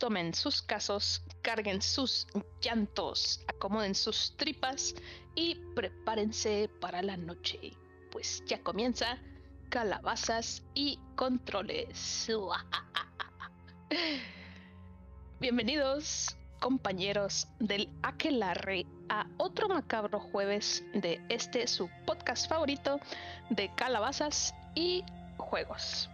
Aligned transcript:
tomen 0.00 0.32
sus 0.32 0.62
casos, 0.62 1.22
carguen 1.42 1.82
sus 1.82 2.26
llantos, 2.62 3.44
acomoden 3.46 3.94
sus 3.94 4.34
tripas 4.38 4.94
y 5.34 5.56
prepárense 5.76 6.70
para 6.80 7.02
la 7.02 7.18
noche, 7.18 7.74
pues 8.10 8.42
ya 8.46 8.62
comienza 8.62 9.18
calabazas 9.68 10.62
y 10.74 10.98
controles. 11.16 12.26
Bienvenidos, 15.40 16.34
compañeros 16.60 17.46
del 17.58 17.90
Aquelarre, 18.02 18.86
a 19.10 19.26
otro 19.36 19.68
macabro 19.68 20.18
jueves 20.18 20.82
de 20.94 21.20
este 21.28 21.66
su 21.66 21.90
podcast 22.06 22.48
favorito 22.48 23.00
de 23.50 23.70
calabazas 23.74 24.54
y 24.74 25.04
juegos. 25.36 26.08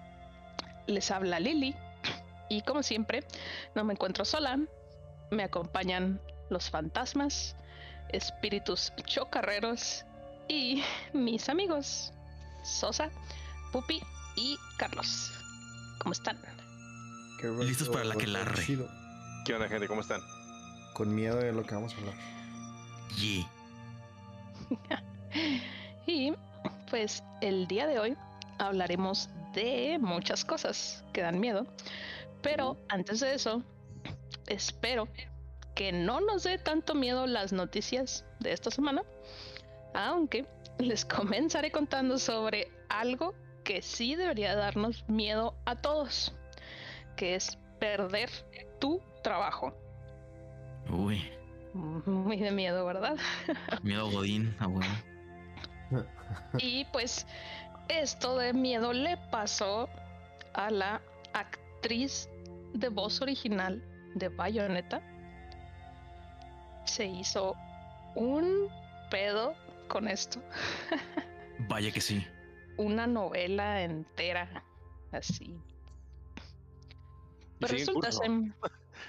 Les 0.88 1.12
habla 1.12 1.38
Lili 1.38 1.76
y 2.48 2.62
como 2.62 2.82
siempre, 2.82 3.24
no 3.74 3.84
me 3.84 3.92
encuentro 3.92 4.24
sola. 4.24 4.58
Me 5.30 5.42
acompañan 5.42 6.20
los 6.50 6.70
fantasmas, 6.70 7.56
espíritus 8.10 8.92
chocarreros 9.04 10.04
y 10.48 10.82
mis 11.12 11.48
amigos 11.48 12.12
Sosa, 12.62 13.10
Pupi 13.72 14.00
y 14.36 14.56
Carlos. 14.76 15.32
¿Cómo 15.98 16.12
están? 16.12 16.38
Listos 17.60 17.88
para 17.88 18.04
la 18.04 18.16
que 18.16 18.26
larre. 18.26 18.64
¿Qué 19.44 19.54
onda, 19.54 19.68
gente? 19.68 19.86
¿Cómo 19.86 20.00
están? 20.00 20.20
Con 20.94 21.14
miedo 21.14 21.36
de 21.36 21.52
lo 21.52 21.64
que 21.64 21.74
vamos 21.74 21.94
a 21.94 21.98
hablar. 21.98 22.14
Yeah. 23.16 23.50
y 26.06 26.32
pues 26.90 27.22
el 27.40 27.66
día 27.66 27.86
de 27.86 27.98
hoy 27.98 28.16
hablaremos 28.58 29.28
de 29.54 29.98
muchas 30.00 30.44
cosas 30.44 31.04
que 31.12 31.22
dan 31.22 31.38
miedo. 31.38 31.66
Pero 32.42 32.76
antes 32.88 33.20
de 33.20 33.34
eso, 33.34 33.62
espero 34.46 35.08
que 35.74 35.92
no 35.92 36.20
nos 36.20 36.44
dé 36.44 36.58
tanto 36.58 36.94
miedo 36.94 37.26
las 37.26 37.52
noticias 37.52 38.24
de 38.40 38.52
esta 38.52 38.70
semana, 38.70 39.02
aunque 39.94 40.46
les 40.78 41.04
comenzaré 41.04 41.70
contando 41.70 42.18
sobre 42.18 42.72
algo 42.88 43.34
que 43.62 43.82
sí 43.82 44.14
debería 44.14 44.54
darnos 44.54 45.06
miedo 45.08 45.54
a 45.66 45.76
todos, 45.76 46.34
que 47.16 47.34
es 47.34 47.58
perder 47.78 48.30
tu 48.78 49.00
trabajo. 49.22 49.74
Uy. 50.88 51.30
Muy 51.74 52.38
de 52.38 52.52
miedo, 52.52 52.86
¿verdad? 52.86 53.16
Miedo 53.82 54.10
Godín, 54.10 54.56
abuelo. 54.60 54.88
y 56.56 56.86
pues 56.86 57.26
esto 57.88 58.38
de 58.38 58.54
miedo 58.54 58.94
le 58.94 59.18
pasó 59.30 59.90
a 60.54 60.70
la 60.70 61.02
actriz 61.34 61.65
de 61.88 62.88
voz 62.88 63.20
original 63.22 63.80
de 64.14 64.28
Bayonetta 64.28 65.00
se 66.84 67.06
hizo 67.06 67.54
un 68.16 68.68
pedo 69.10 69.54
con 69.88 70.08
esto. 70.08 70.42
Vaya 71.68 71.92
que 71.92 72.00
sí. 72.00 72.26
Una 72.76 73.06
novela 73.06 73.82
entera, 73.82 74.64
así. 75.12 75.56
Pero 77.60 77.72
resulta 77.72 78.10
ser... 78.10 78.30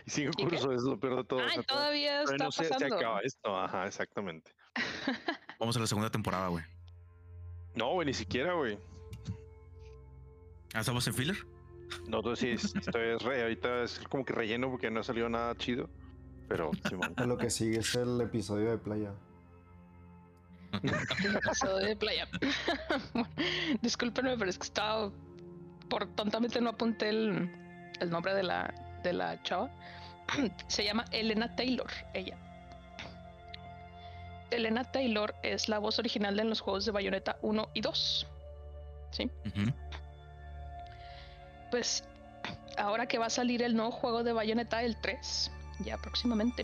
Y 0.06 0.10
sigue 0.12 0.32
curso, 0.32 0.72
es 0.74 0.84
lo 0.84 1.00
peor 1.00 1.18
de 1.18 1.24
todo. 1.24 1.40
Ah, 1.42 1.64
todavía 1.68 2.22
está 2.22 2.38
no 2.38 2.50
pasando. 2.52 2.78
se 2.78 2.86
acaba 2.86 3.20
esto, 3.22 3.58
ajá, 3.60 3.88
exactamente. 3.88 4.52
Vamos 5.60 5.76
a 5.76 5.80
la 5.80 5.88
segunda 5.88 6.12
temporada, 6.12 6.50
güey. 6.50 6.64
No, 7.74 7.94
güey, 7.94 8.06
ni 8.06 8.14
siquiera, 8.14 8.54
güey. 8.54 8.78
¿Ah, 10.74 10.82
estamos 10.82 11.08
en 11.08 11.14
filler? 11.16 11.57
No, 12.08 12.22
tú 12.22 12.36
sí, 12.36 12.52
esto 12.52 13.00
es 13.00 13.22
re, 13.22 13.44
ahorita 13.44 13.84
es 13.84 14.00
como 14.10 14.26
que 14.26 14.34
relleno 14.34 14.70
porque 14.70 14.90
no 14.90 15.00
ha 15.02 15.04
salido 15.04 15.30
nada 15.30 15.56
chido. 15.58 15.90
Pero 16.48 16.72
Lo 17.26 17.38
que 17.38 17.50
sigue 17.50 17.80
es 17.80 17.96
el 17.96 18.22
episodio 18.22 18.72
de 18.72 18.78
playa. 18.78 19.12
el 20.84 21.36
episodio 21.36 21.88
de 21.88 21.96
playa. 21.96 22.28
discúlpenme, 23.82 24.38
pero 24.38 24.50
es 24.50 24.58
que 24.58 24.64
estaba. 24.64 25.12
Por 25.90 26.08
tontamente 26.16 26.60
no 26.62 26.70
apunté 26.70 27.10
el, 27.10 27.50
el 28.00 28.10
nombre 28.10 28.34
de 28.34 28.44
la, 28.44 28.74
de 29.04 29.14
la 29.14 29.42
chava. 29.44 29.70
Se 30.68 30.84
llama 30.84 31.06
Elena 31.12 31.56
Taylor, 31.56 31.88
ella. 32.14 32.38
Elena 34.52 34.84
Taylor 34.86 35.36
es 35.44 35.68
la 35.68 35.80
voz 35.80 36.00
original 36.00 36.36
de 36.38 36.46
los 36.46 36.62
juegos 36.62 36.86
de 36.86 36.92
Bayonetta 36.92 37.38
1 37.42 37.70
y 37.74 37.82
2. 37.82 38.28
¿Sí? 39.12 39.30
Pues 41.72 42.04
ahora 42.78 43.08
que 43.08 43.18
va 43.18 43.28
a 43.28 43.30
salir 43.30 43.62
el 43.62 43.76
nuevo 43.76 43.92
juego 43.92 44.24
de 44.24 44.34
Bayonetta, 44.34 44.84
el 44.84 45.00
3, 45.02 45.52
ya 45.80 45.98
próximamente, 45.98 46.64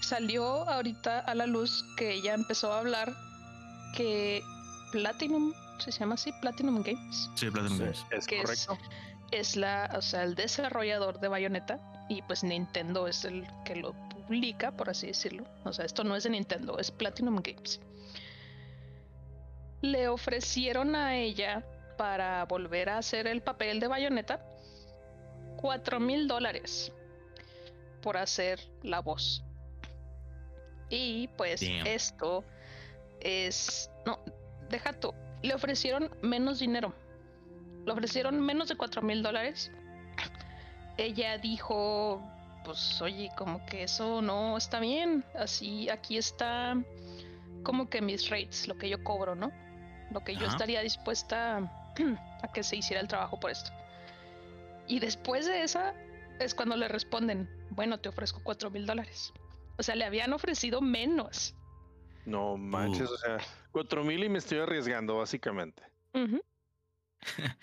salió 0.00 0.68
ahorita 0.68 1.20
a 1.20 1.34
la 1.34 1.46
luz 1.46 1.84
que 1.96 2.12
ella 2.12 2.34
empezó 2.34 2.72
a 2.72 2.78
hablar 2.78 3.12
que 3.94 4.42
Platinum, 4.92 5.52
se 5.78 5.90
llama 5.90 6.14
así, 6.14 6.32
Platinum 6.40 6.82
Games. 6.82 7.30
Sí, 7.34 7.50
Platinum 7.50 7.78
Games. 7.78 8.04
Es 8.10 8.26
correcto. 8.26 8.78
Es, 9.32 9.56
la, 9.56 9.90
o 9.96 10.02
sea, 10.02 10.22
el 10.22 10.36
desarrollador 10.36 11.18
de 11.18 11.28
Bayonetta 11.28 11.80
y 12.08 12.22
pues 12.22 12.44
Nintendo 12.44 13.08
es 13.08 13.24
el 13.24 13.46
que 13.64 13.74
lo 13.74 13.92
publica, 14.10 14.70
por 14.70 14.88
así 14.88 15.08
decirlo. 15.08 15.44
O 15.64 15.72
sea, 15.72 15.84
esto 15.84 16.04
no 16.04 16.14
es 16.14 16.22
de 16.24 16.30
Nintendo, 16.30 16.78
es 16.78 16.90
Platinum 16.92 17.40
Games. 17.42 17.80
Le 19.82 20.08
ofrecieron 20.08 20.94
a 20.94 21.16
ella 21.16 21.64
para 21.96 22.44
volver 22.44 22.88
a 22.90 22.98
hacer 22.98 23.26
el 23.26 23.42
papel 23.42 23.80
de 23.80 23.88
bayoneta, 23.88 24.44
cuatro 25.56 26.00
mil 26.00 26.28
dólares 26.28 26.92
por 28.02 28.16
hacer 28.16 28.60
la 28.82 29.00
voz. 29.00 29.42
Y 30.88 31.28
pues 31.36 31.62
esto 31.62 32.44
es... 33.20 33.90
No, 34.04 34.20
deja 34.68 34.92
tú. 34.92 35.12
Le 35.42 35.54
ofrecieron 35.54 36.10
menos 36.22 36.60
dinero. 36.60 36.94
Le 37.84 37.92
ofrecieron 37.92 38.40
menos 38.40 38.68
de 38.68 38.76
cuatro 38.76 39.02
mil 39.02 39.22
dólares. 39.22 39.72
Ella 40.96 41.38
dijo, 41.38 42.22
pues 42.64 43.00
oye, 43.02 43.30
como 43.36 43.64
que 43.66 43.82
eso 43.82 44.22
no 44.22 44.56
está 44.56 44.80
bien. 44.80 45.24
Así, 45.34 45.88
aquí 45.90 46.16
está 46.16 46.76
como 47.62 47.90
que 47.90 48.00
mis 48.00 48.30
rates, 48.30 48.68
lo 48.68 48.78
que 48.78 48.88
yo 48.88 49.02
cobro, 49.02 49.34
¿no? 49.34 49.50
Lo 50.12 50.22
que 50.22 50.36
yo 50.36 50.46
estaría 50.46 50.80
dispuesta 50.82 51.85
a 52.42 52.52
que 52.52 52.62
se 52.62 52.76
hiciera 52.76 53.00
el 53.00 53.08
trabajo 53.08 53.38
por 53.38 53.50
esto. 53.50 53.70
Y 54.86 55.00
después 55.00 55.46
de 55.46 55.62
esa 55.62 55.94
es 56.38 56.54
cuando 56.54 56.76
le 56.76 56.88
responden, 56.88 57.48
bueno, 57.70 57.98
te 57.98 58.08
ofrezco 58.08 58.40
cuatro 58.42 58.70
mil 58.70 58.86
dólares. 58.86 59.32
O 59.78 59.82
sea, 59.82 59.94
le 59.94 60.04
habían 60.04 60.32
ofrecido 60.32 60.80
menos. 60.80 61.54
No 62.24 62.56
manches, 62.56 63.10
o 63.10 63.18
sea, 63.18 63.38
cuatro 63.70 64.04
mil 64.04 64.24
y 64.24 64.28
me 64.28 64.38
estoy 64.38 64.58
arriesgando, 64.58 65.18
básicamente. 65.18 65.82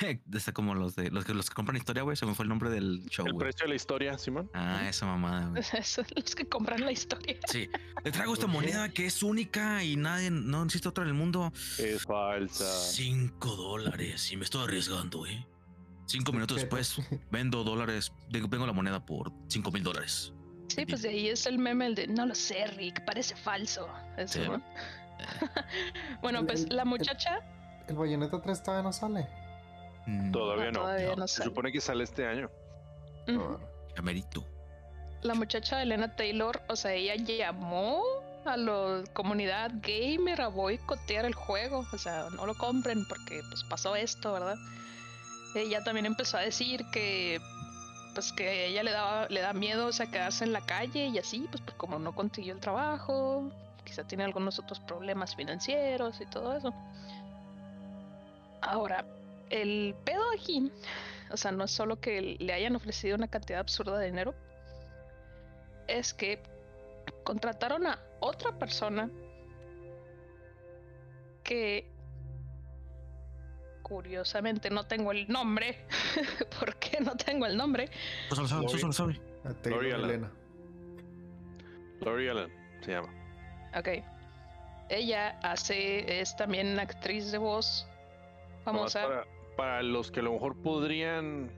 Está 0.32 0.52
como 0.52 0.74
los 0.74 0.96
de 0.96 1.10
los 1.10 1.24
que 1.24 1.34
los 1.34 1.48
que 1.48 1.54
compran 1.54 1.76
historia, 1.76 2.02
güey. 2.02 2.16
Se 2.16 2.26
me 2.26 2.34
fue 2.34 2.44
el 2.44 2.48
nombre 2.48 2.70
del 2.70 3.04
show. 3.08 3.26
El 3.26 3.36
precio 3.36 3.64
de 3.64 3.70
la 3.70 3.74
historia, 3.74 4.18
Simón. 4.18 4.50
Ah, 4.54 4.88
esa 4.88 5.06
mamada, 5.06 5.48
güey. 5.48 5.62
los 6.16 6.34
que 6.34 6.48
compran 6.48 6.80
la 6.80 6.92
historia. 6.92 7.36
Sí. 7.46 7.68
Le 8.04 8.10
traigo 8.10 8.34
esta 8.34 8.46
moneda 8.46 8.88
que 8.90 9.06
es 9.06 9.22
única 9.22 9.82
y 9.82 9.96
nadie, 9.96 10.30
no 10.30 10.62
existe 10.64 10.88
otra 10.88 11.04
en 11.04 11.08
el 11.08 11.14
mundo. 11.14 11.52
Es 11.78 12.04
falsa. 12.04 12.64
Cinco 12.64 13.56
dólares 13.56 14.30
y 14.32 14.36
me 14.36 14.44
estoy 14.44 14.64
arriesgando, 14.64 15.18
güey. 15.18 15.34
¿eh? 15.34 15.46
Cinco 16.06 16.32
minutos 16.32 16.58
después 16.58 16.96
vendo 17.30 17.64
dólares, 17.64 18.12
vengo 18.30 18.66
la 18.66 18.72
moneda 18.72 19.04
por 19.04 19.32
cinco 19.48 19.70
mil 19.72 19.82
dólares. 19.82 20.32
Sí, 20.68 20.84
pues 20.84 21.02
de 21.02 21.10
ahí 21.10 21.28
es 21.28 21.46
el 21.46 21.58
meme 21.58 21.86
el 21.86 21.94
de 21.94 22.06
no 22.06 22.26
lo 22.26 22.34
sé, 22.34 22.66
Rick, 22.66 23.04
parece 23.04 23.36
falso. 23.36 23.88
Eso, 24.16 24.60
bueno, 26.20 26.44
pues 26.46 26.70
la 26.70 26.84
muchacha. 26.84 27.38
El, 27.86 27.90
el 27.90 27.96
Bayonetta 27.96 28.40
3 28.42 28.62
todavía 28.62 28.82
no 28.82 28.92
sale. 28.92 29.26
Mm. 30.06 30.32
Todavía, 30.32 30.70
no. 30.70 31.26
Se 31.26 31.42
supone 31.42 31.72
que 31.72 31.80
sale 31.80 32.04
este 32.04 32.26
año. 32.26 32.50
La 35.22 35.34
muchacha 35.34 35.82
Elena 35.82 36.14
Taylor, 36.14 36.62
o 36.68 36.76
sea, 36.76 36.92
ella 36.92 37.16
llamó 37.16 38.02
a 38.44 38.56
la 38.56 39.02
comunidad 39.12 39.72
gamer 39.82 40.40
a 40.40 40.48
boicotear 40.48 41.24
el 41.24 41.34
juego. 41.34 41.84
O 41.92 41.98
sea, 41.98 42.28
no 42.30 42.46
lo 42.46 42.54
compren 42.54 43.06
porque 43.06 43.40
pues 43.48 43.64
pasó 43.64 43.96
esto, 43.96 44.32
¿verdad? 44.32 44.56
Ella 45.54 45.82
también 45.82 46.06
empezó 46.06 46.36
a 46.36 46.42
decir 46.42 46.84
que 46.92 47.40
pues 48.14 48.32
que 48.32 48.66
ella 48.66 48.82
le 48.82 48.92
daba, 48.92 49.26
le 49.28 49.40
da 49.40 49.52
miedo 49.52 49.88
o 49.88 49.92
sea, 49.92 50.06
quedarse 50.06 50.44
en 50.44 50.52
la 50.52 50.62
calle 50.62 51.08
y 51.08 51.18
así, 51.18 51.46
pues, 51.50 51.62
pues 51.62 51.76
como 51.76 51.98
no 51.98 52.14
consiguió 52.14 52.54
el 52.54 52.60
trabajo, 52.60 53.50
quizá 53.84 54.04
tiene 54.04 54.24
algunos 54.24 54.58
otros 54.58 54.80
problemas 54.80 55.36
financieros 55.36 56.20
y 56.20 56.26
todo 56.26 56.56
eso. 56.56 56.72
Ahora, 58.62 59.04
el 59.50 59.94
pedo 60.04 60.22
aquí, 60.34 60.70
o 61.30 61.36
sea, 61.36 61.52
no 61.52 61.64
es 61.64 61.70
solo 61.70 62.00
que 62.00 62.36
le 62.38 62.52
hayan 62.52 62.76
ofrecido 62.76 63.16
una 63.16 63.28
cantidad 63.28 63.60
absurda 63.60 63.98
de 63.98 64.06
dinero, 64.06 64.34
es 65.88 66.14
que 66.14 66.42
contrataron 67.24 67.86
a 67.86 68.00
otra 68.20 68.58
persona 68.58 69.10
que 71.42 71.88
curiosamente 73.82 74.68
no 74.68 74.84
tengo 74.86 75.12
el 75.12 75.28
nombre. 75.28 75.78
¿Por 76.58 76.74
qué 76.76 77.00
no 77.00 77.16
tengo 77.16 77.46
el 77.46 77.56
nombre? 77.56 77.88
Eso 78.30 78.42
lo 78.42 78.48
sabe, 78.48 78.66
lo 78.66 78.92
sabe. 78.92 79.20
Lori 79.64 79.92
Alan. 79.92 80.10
Elena. 80.10 80.32
Lori 82.00 82.28
Allen 82.28 82.52
se 82.84 82.92
llama. 82.92 83.08
Ok. 83.76 83.88
Ella 84.88 85.38
hace, 85.42 86.20
es 86.20 86.36
también 86.36 86.78
actriz 86.78 87.30
de 87.30 87.38
voz 87.38 87.86
famosa. 88.64 89.02
Para, 89.02 89.35
para 89.56 89.82
los 89.82 90.10
que 90.10 90.20
a 90.20 90.22
lo 90.22 90.32
mejor 90.32 90.56
podrían 90.62 91.50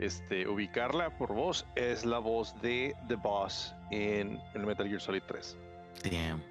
este, 0.00 0.48
ubicarla 0.48 1.16
por 1.18 1.32
voz, 1.34 1.66
es 1.76 2.04
la 2.04 2.18
voz 2.18 2.60
de 2.62 2.94
The 3.08 3.16
Boss 3.16 3.74
en 3.90 4.40
el 4.54 4.66
Metal 4.66 4.88
Gear 4.88 5.00
Solid 5.00 5.22
3. 5.26 5.56
Damn. 6.10 6.42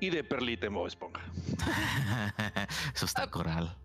Y 0.00 0.10
de 0.10 0.22
Perlita 0.22 0.66
en 0.66 0.74
Bob 0.74 0.86
Esponja. 0.86 1.22
Eso 2.94 3.04
está 3.06 3.28
coral. 3.28 3.76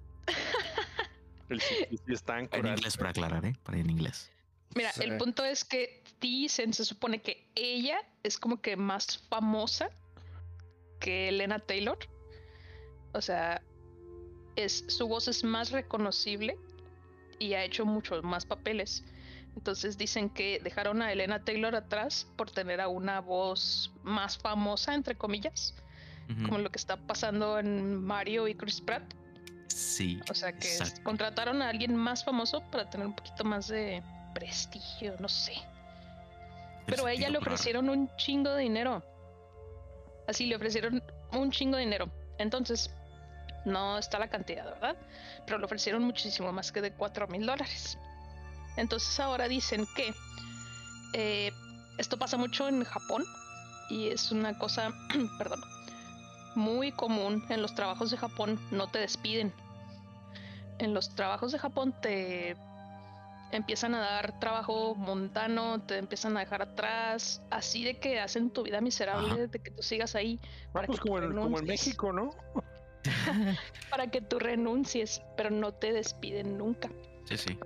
El 1.49 1.61
está 2.07 2.35
en 2.37 2.41
En 2.45 2.47
coral. 2.47 2.77
inglés 2.77 2.97
para 2.97 3.09
aclarar, 3.09 3.45
¿eh? 3.45 3.55
Para 3.63 3.79
en 3.79 3.89
inglés. 3.89 4.31
Mira, 4.75 4.91
Sí. 4.91 5.03
el 5.03 5.17
punto 5.17 5.43
es 5.43 5.65
que 5.65 6.03
dicen, 6.21 6.73
se 6.73 6.85
supone 6.85 7.21
que 7.21 7.47
ella 7.55 7.99
es 8.23 8.37
como 8.37 8.61
que 8.61 8.75
más 8.77 9.17
famosa 9.29 9.89
que 10.99 11.29
Elena 11.29 11.59
Taylor. 11.59 11.97
O 13.13 13.21
sea, 13.21 13.61
es, 14.55 14.85
su 14.87 15.07
voz 15.07 15.27
es 15.27 15.43
más 15.43 15.71
reconocible 15.71 16.57
y 17.39 17.53
ha 17.53 17.63
hecho 17.63 17.85
muchos 17.85 18.23
más 18.23 18.45
papeles. 18.45 19.03
Entonces 19.55 19.97
dicen 19.97 20.29
que 20.29 20.59
dejaron 20.63 21.01
a 21.01 21.11
Elena 21.11 21.43
Taylor 21.43 21.75
atrás 21.75 22.27
por 22.35 22.49
tener 22.49 22.81
a 22.81 22.87
una 22.87 23.19
voz 23.21 23.91
más 24.03 24.37
famosa, 24.37 24.95
entre 24.95 25.15
comillas, 25.15 25.75
como 26.45 26.57
lo 26.57 26.71
que 26.71 26.79
está 26.79 26.97
pasando 26.97 27.59
en 27.59 28.03
Mario 28.03 28.47
y 28.47 28.55
Chris 28.55 28.81
Pratt. 28.81 29.03
Sí. 29.67 30.19
O 30.29 30.33
sea 30.33 30.53
que 30.53 30.67
exacto. 30.67 31.03
contrataron 31.03 31.61
a 31.61 31.69
alguien 31.69 31.95
más 31.95 32.23
famoso 32.23 32.61
para 32.71 32.89
tener 32.89 33.07
un 33.07 33.15
poquito 33.15 33.43
más 33.43 33.67
de 33.67 34.01
prestigio, 34.33 35.15
no 35.19 35.29
sé. 35.29 35.53
Pero 36.87 37.05
a 37.05 37.11
ella 37.11 37.29
le 37.29 37.39
raro. 37.39 37.51
ofrecieron 37.53 37.89
un 37.89 38.09
chingo 38.17 38.51
de 38.51 38.63
dinero. 38.63 39.03
Así 40.27 40.45
le 40.45 40.55
ofrecieron 40.55 41.03
un 41.31 41.51
chingo 41.51 41.77
de 41.77 41.83
dinero. 41.83 42.09
Entonces, 42.37 42.89
no 43.65 43.97
está 43.97 44.19
la 44.19 44.27
cantidad, 44.29 44.65
¿verdad? 44.65 44.95
Pero 45.45 45.57
le 45.57 45.65
ofrecieron 45.65 46.03
muchísimo 46.03 46.51
más 46.51 46.71
que 46.71 46.81
de 46.81 46.91
4 46.93 47.27
mil 47.27 47.45
dólares. 47.45 47.97
Entonces 48.77 49.19
ahora 49.19 49.47
dicen 49.47 49.85
que 49.95 50.13
eh, 51.13 51.51
esto 51.97 52.17
pasa 52.17 52.37
mucho 52.37 52.67
en 52.67 52.83
Japón 52.83 53.23
y 53.89 54.07
es 54.09 54.31
una 54.31 54.57
cosa, 54.57 54.91
perdón, 55.37 55.61
muy 56.55 56.91
común 56.91 57.43
en 57.49 57.61
los 57.61 57.75
trabajos 57.75 58.11
de 58.11 58.17
Japón. 58.17 58.59
No 58.71 58.87
te 58.89 58.99
despiden. 58.99 59.53
En 60.79 60.93
los 60.93 61.13
trabajos 61.15 61.51
de 61.51 61.59
Japón 61.59 61.93
te 62.01 62.55
empiezan 63.51 63.93
a 63.93 63.99
dar 63.99 64.39
trabajo 64.39 64.95
mundano, 64.95 65.79
te 65.81 65.99
empiezan 65.99 66.35
a 66.35 66.39
dejar 66.39 66.63
atrás, 66.63 67.39
así 67.51 67.83
de 67.83 67.99
que 67.99 68.19
hacen 68.19 68.49
tu 68.49 68.63
vida 68.63 68.81
miserable, 68.81 69.27
Ajá. 69.27 69.47
de 69.47 69.59
que 69.59 69.69
tú 69.69 69.83
sigas 69.83 70.15
ahí, 70.15 70.39
Ah, 70.43 70.69
para 70.73 70.87
pues 70.87 70.99
que 70.99 71.07
como 71.07 71.19
en, 71.19 71.23
como 71.27 71.41
en 71.41 71.53
renuncies. 71.53 71.67
México, 71.67 72.11
¿no? 72.11 72.31
para 73.89 74.07
que 74.07 74.21
tú 74.21 74.39
renuncies, 74.39 75.21
pero 75.35 75.49
no 75.49 75.73
te 75.73 75.93
despiden 75.93 76.57
nunca. 76.57 76.89
Sí, 77.25 77.37
sí. 77.37 77.57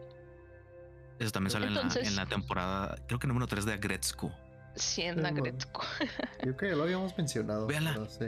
Eso 1.20 1.32
también 1.32 1.52
sale 1.52 1.68
en, 1.68 1.74
la, 1.76 2.24
en 2.24 2.30
temporada, 2.30 2.96
creo 3.08 3.20
que 3.20 3.28
número 3.28 3.48
3 3.48 3.66
de 3.66 3.74
Agretzko. 3.74 4.32
Siendo 4.76 5.24
Sí, 5.24 5.32
bueno. 5.32 5.44
Gretzko. 5.44 5.82
Creo 6.40 6.56
que 6.56 6.70
ya 6.70 6.76
lo 6.76 6.84
habíamos 6.84 7.18
mencionado. 7.18 7.66
Véanla. 7.66 7.94
pero 7.94 8.10
sí. 8.10 8.26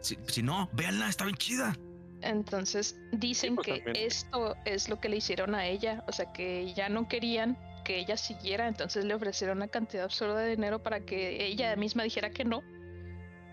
Si, 0.00 0.18
si 0.26 0.42
no, 0.42 0.68
véanla, 0.74 1.08
está 1.08 1.24
bien 1.24 1.36
chida. 1.36 1.74
Entonces 2.20 2.98
dicen 3.12 3.54
pues, 3.54 3.66
que 3.66 3.80
también. 3.80 4.06
esto 4.06 4.56
es 4.66 4.88
lo 4.90 5.00
que 5.00 5.08
le 5.08 5.16
hicieron 5.16 5.54
a 5.54 5.66
ella, 5.66 6.04
o 6.06 6.12
sea 6.12 6.32
que 6.32 6.72
ya 6.74 6.88
no 6.88 7.08
querían 7.08 7.58
que 7.84 7.98
ella 7.98 8.16
siguiera, 8.16 8.66
entonces 8.66 9.04
le 9.04 9.14
ofrecieron 9.14 9.58
una 9.58 9.68
cantidad 9.68 10.04
absurda 10.04 10.38
de 10.38 10.50
dinero 10.50 10.82
para 10.82 11.00
que 11.00 11.44
ella 11.46 11.76
misma 11.76 12.02
dijera 12.02 12.30
que 12.30 12.44
no 12.44 12.62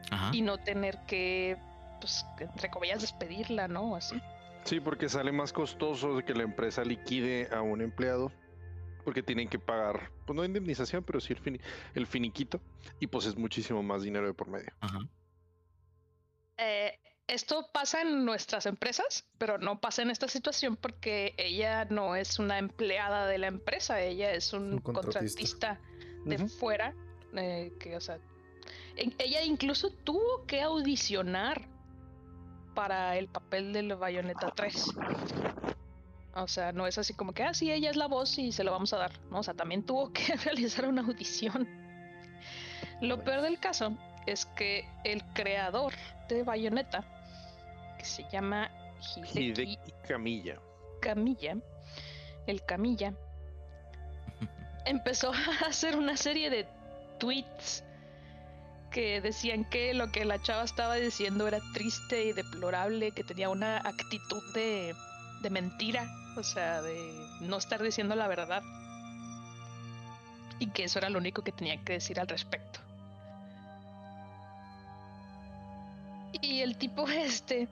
Ajá. 0.10 0.32
y 0.34 0.42
no 0.42 0.58
tener 0.58 1.00
que, 1.06 1.58
pues, 2.02 2.26
entre 2.40 2.70
comillas, 2.70 3.00
despedirla, 3.02 3.70
¿no? 3.70 3.96
Así. 3.96 4.20
Sí, 4.66 4.80
porque 4.82 5.08
sale 5.08 5.32
más 5.32 5.54
costoso 5.54 6.18
de 6.18 6.24
que 6.26 6.34
la 6.34 6.44
empresa 6.44 6.84
liquide 6.84 7.48
a 7.54 7.62
un 7.62 7.82
empleado. 7.82 8.32
Porque 9.04 9.24
tienen 9.24 9.50
que 9.50 9.58
pagar, 9.58 10.12
pues 10.28 10.36
no 10.38 10.46
indemnización, 10.46 11.04
pero 11.04 11.20
sí 11.20 11.34
el, 11.34 11.42
fini- 11.42 11.62
el 11.96 12.06
finiquito. 12.06 12.62
Y 13.00 13.08
pues 13.08 13.26
es 13.26 13.36
muchísimo 13.36 13.82
más 13.82 14.04
dinero 14.04 14.28
de 14.28 14.34
por 14.36 14.48
medio. 14.48 14.72
Ajá. 14.80 15.00
Eh, 16.58 17.00
esto 17.26 17.68
pasa 17.74 18.02
en 18.02 18.26
nuestras 18.26 18.68
empresas, 18.68 19.26
pero 19.40 19.58
no 19.58 19.80
pasa 19.82 20.04
en 20.04 20.12
esta 20.12 20.28
situación 20.28 20.76
porque 20.76 21.34
ella 21.38 21.86
no 21.86 22.16
es 22.16 22.38
una 22.38 22.60
empleada 22.60 23.26
de 23.26 23.40
la 23.40 23.48
empresa, 23.48 24.02
ella 24.02 24.34
es 24.34 24.54
un, 24.54 24.74
Un 24.74 24.80
contratista. 24.82 25.78
contratista 25.78 25.82
de 26.26 26.38
fuera, 26.48 26.94
eh, 27.36 27.74
que, 27.80 27.96
o 27.96 28.02
sea, 28.02 28.20
ella 28.96 29.44
incluso 29.44 29.90
tuvo 29.92 30.46
que 30.46 30.62
audicionar 30.62 31.68
para 32.74 33.18
el 33.18 33.28
papel 33.28 33.74
del 33.74 33.96
Bayonetta 33.96 34.52
3. 34.52 34.86
O 36.36 36.48
sea, 36.48 36.72
no 36.72 36.88
es 36.88 36.98
así 36.98 37.14
como 37.14 37.34
que, 37.34 37.44
ah, 37.44 37.54
sí, 37.54 37.72
ella 37.72 37.90
es 37.90 37.98
la 37.98 38.08
voz 38.08 38.38
y 38.38 38.52
se 38.52 38.64
lo 38.64 38.72
vamos 38.72 38.94
a 38.94 38.98
dar. 38.98 39.12
No, 39.30 39.40
o 39.40 39.44
sea, 39.44 39.54
también 39.54 39.84
tuvo 39.84 40.12
que 40.14 40.36
realizar 40.46 40.88
una 40.88 41.02
audición. 41.02 41.68
Lo 43.02 43.24
peor 43.24 43.42
del 43.42 43.60
caso 43.60 43.98
es 44.26 44.46
que 44.46 44.88
el 45.04 45.24
creador 45.34 45.94
de 46.30 46.44
Bayonetta, 46.44 47.04
que 47.98 48.06
se 48.06 48.24
llama 48.32 48.70
Hideki 49.16 49.40
Hideki 49.40 49.94
Camilla. 50.08 50.60
Camilla, 51.02 51.58
el 52.48 52.64
Camilla, 52.64 53.14
empezó 54.86 55.34
a 55.34 55.68
hacer 55.68 55.98
una 55.98 56.16
serie 56.16 56.50
de 56.50 56.68
tweets 57.20 57.84
que 58.92 59.22
decían 59.22 59.66
que 59.66 59.94
lo 59.94 60.12
que 60.12 60.26
la 60.26 60.42
chava 60.42 60.64
estaba 60.64 60.96
diciendo 60.96 61.48
era 61.48 61.60
triste 61.74 62.26
y 62.26 62.34
deplorable, 62.34 63.12
que 63.12 63.24
tenía 63.24 63.50
una 63.50 63.78
actitud 63.78 64.44
de, 64.54 64.94
de 65.42 65.50
mentira, 65.50 66.08
o 66.38 66.44
sea, 66.44 66.82
de 66.82 67.14
no 67.40 67.58
estar 67.58 67.82
diciendo 67.82 68.16
la 68.16 68.28
verdad. 68.28 68.62
Y 70.60 70.68
que 70.68 70.84
eso 70.84 71.00
era 71.00 71.10
lo 71.10 71.18
único 71.18 71.44
que 71.44 71.52
tenía 71.52 71.84
que 71.84 71.94
decir 71.94 72.20
al 72.20 72.28
respecto. 72.28 72.80
Y 76.42 76.62
el 76.62 76.78
tipo 76.78 77.08
este, 77.10 77.68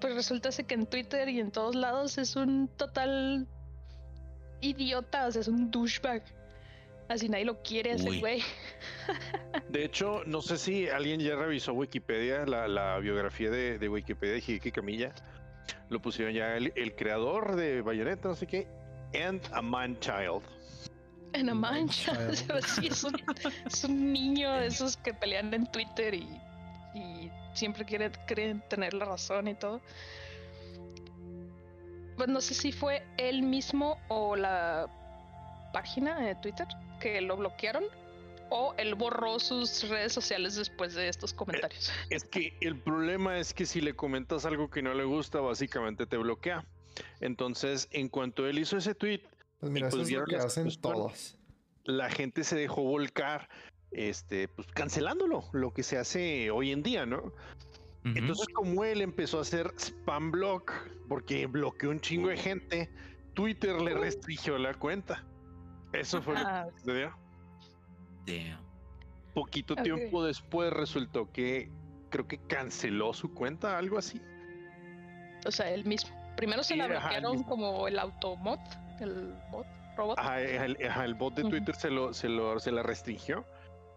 pues 0.00 0.14
resulta 0.14 0.50
que 0.50 0.74
en 0.74 0.86
Twitter 0.86 1.28
y 1.28 1.40
en 1.40 1.50
todos 1.50 1.74
lados 1.74 2.18
es 2.18 2.36
un 2.36 2.68
total 2.76 3.48
idiota, 4.60 5.26
o 5.26 5.32
sea, 5.32 5.40
es 5.40 5.48
un 5.48 5.70
douchebag. 5.70 6.22
Así 7.08 7.28
nadie 7.28 7.44
lo 7.44 7.62
quiere 7.62 7.92
ese 7.92 8.20
güey. 8.20 8.42
De 9.68 9.84
hecho, 9.84 10.22
no 10.24 10.40
sé 10.40 10.56
si 10.56 10.88
alguien 10.88 11.20
ya 11.20 11.36
revisó 11.36 11.72
Wikipedia, 11.72 12.46
la, 12.46 12.68
la 12.68 12.98
biografía 12.98 13.50
de, 13.50 13.78
de 13.78 13.88
Wikipedia 13.88 14.34
de 14.34 14.44
Hideki 14.46 14.72
Camilla. 14.72 15.12
Lo 15.88 16.00
pusieron 16.00 16.32
ya 16.34 16.56
el, 16.56 16.72
el 16.74 16.94
creador 16.94 17.56
de 17.56 17.82
Bayonetta, 17.82 18.28
no 18.28 18.34
sé 18.34 18.46
qué. 18.46 18.66
And 19.14 19.42
a 19.52 19.60
man 19.60 19.98
child. 20.00 20.42
En 21.34 21.46
Man 21.46 21.60
mancha. 21.60 22.12
sí, 22.62 22.88
es, 22.88 23.04
un, 23.04 23.14
es 23.66 23.84
un 23.84 24.12
niño 24.12 24.52
de 24.52 24.66
esos 24.66 24.96
que 24.98 25.14
pelean 25.14 25.52
en 25.54 25.66
Twitter 25.66 26.14
y, 26.14 26.28
y 26.94 27.30
siempre 27.54 27.84
quiere, 27.84 28.10
creen 28.26 28.62
tener 28.68 28.92
la 28.94 29.06
razón 29.06 29.48
y 29.48 29.54
todo. 29.54 29.80
Pues 32.16 32.28
no 32.28 32.40
sé 32.40 32.54
si 32.54 32.70
fue 32.70 33.02
él 33.16 33.42
mismo 33.42 33.98
o 34.08 34.36
la 34.36 34.88
página 35.72 36.20
de 36.20 36.34
Twitter 36.36 36.66
que 37.02 37.20
lo 37.20 37.36
bloquearon 37.36 37.84
o 38.50 38.74
él 38.76 38.94
borró 38.94 39.40
sus 39.40 39.88
redes 39.88 40.12
sociales 40.12 40.54
después 40.54 40.94
de 40.94 41.08
estos 41.08 41.34
comentarios. 41.34 41.90
Es 42.10 42.24
que 42.24 42.56
el 42.60 42.78
problema 42.78 43.38
es 43.38 43.52
que 43.54 43.66
si 43.66 43.80
le 43.80 43.94
comentas 43.94 44.44
algo 44.44 44.70
que 44.70 44.82
no 44.82 44.94
le 44.94 45.04
gusta, 45.04 45.40
básicamente 45.40 46.06
te 46.06 46.16
bloquea. 46.16 46.64
Entonces, 47.20 47.88
en 47.90 48.08
cuanto 48.08 48.46
él 48.46 48.58
hizo 48.58 48.76
ese 48.76 48.94
tweet, 48.94 49.22
Pues 49.58 49.72
mira, 49.72 49.88
pues 49.88 49.94
eso 49.94 50.02
es 50.02 50.08
lo 50.12 50.24
vieron 50.24 50.26
que 50.26 50.36
hacen 50.36 50.80
todos. 50.80 51.38
la 51.84 52.10
gente 52.10 52.44
se 52.44 52.56
dejó 52.56 52.82
volcar, 52.82 53.48
este, 53.90 54.48
pues 54.48 54.68
cancelándolo, 54.68 55.48
lo 55.52 55.72
que 55.72 55.82
se 55.82 55.96
hace 55.98 56.50
hoy 56.50 56.72
en 56.72 56.82
día, 56.82 57.06
¿no? 57.06 57.32
Entonces, 58.04 58.48
como 58.52 58.84
él 58.84 59.00
empezó 59.00 59.38
a 59.38 59.42
hacer 59.42 59.72
spam 59.78 60.30
block, 60.32 60.72
porque 61.08 61.46
bloqueó 61.46 61.90
un 61.90 62.00
chingo 62.00 62.28
de 62.28 62.36
gente, 62.36 62.90
Twitter 63.34 63.80
le 63.80 63.94
restringió 63.94 64.58
la 64.58 64.74
cuenta. 64.74 65.24
Eso 65.92 66.22
fue 66.22 66.34
lo 66.34 66.40
que 66.40 66.78
sucedió. 66.78 67.14
Damn. 68.26 68.60
Poquito 69.34 69.74
tiempo 69.76 70.24
después 70.24 70.72
resultó 70.72 71.30
que 71.32 71.70
creo 72.10 72.26
que 72.28 72.38
canceló 72.46 73.14
su 73.14 73.32
cuenta, 73.32 73.78
algo 73.78 73.98
así. 73.98 74.20
o 75.46 75.50
sea, 75.50 75.70
él 75.70 75.84
mismo. 75.84 76.10
Primero 76.36 76.62
se 76.62 76.74
Sí, 76.74 76.78
la 76.78 76.84
ajá, 76.86 76.98
bloquearon 77.08 77.42
como 77.44 77.88
el 77.88 77.98
automod, 77.98 78.58
el 79.00 79.34
bot, 79.50 79.66
robot. 79.96 80.18
Ajá, 80.18 80.40
el, 80.40 80.76
ajá, 80.86 81.04
el 81.04 81.14
bot 81.14 81.34
de. 81.34 81.42
Twitter 81.42 81.74
se 81.74 81.90
lo, 81.90 82.12
se 82.14 82.28
lo 82.28 82.58
se 82.58 82.70
la 82.72 82.82
restringió 82.82 83.44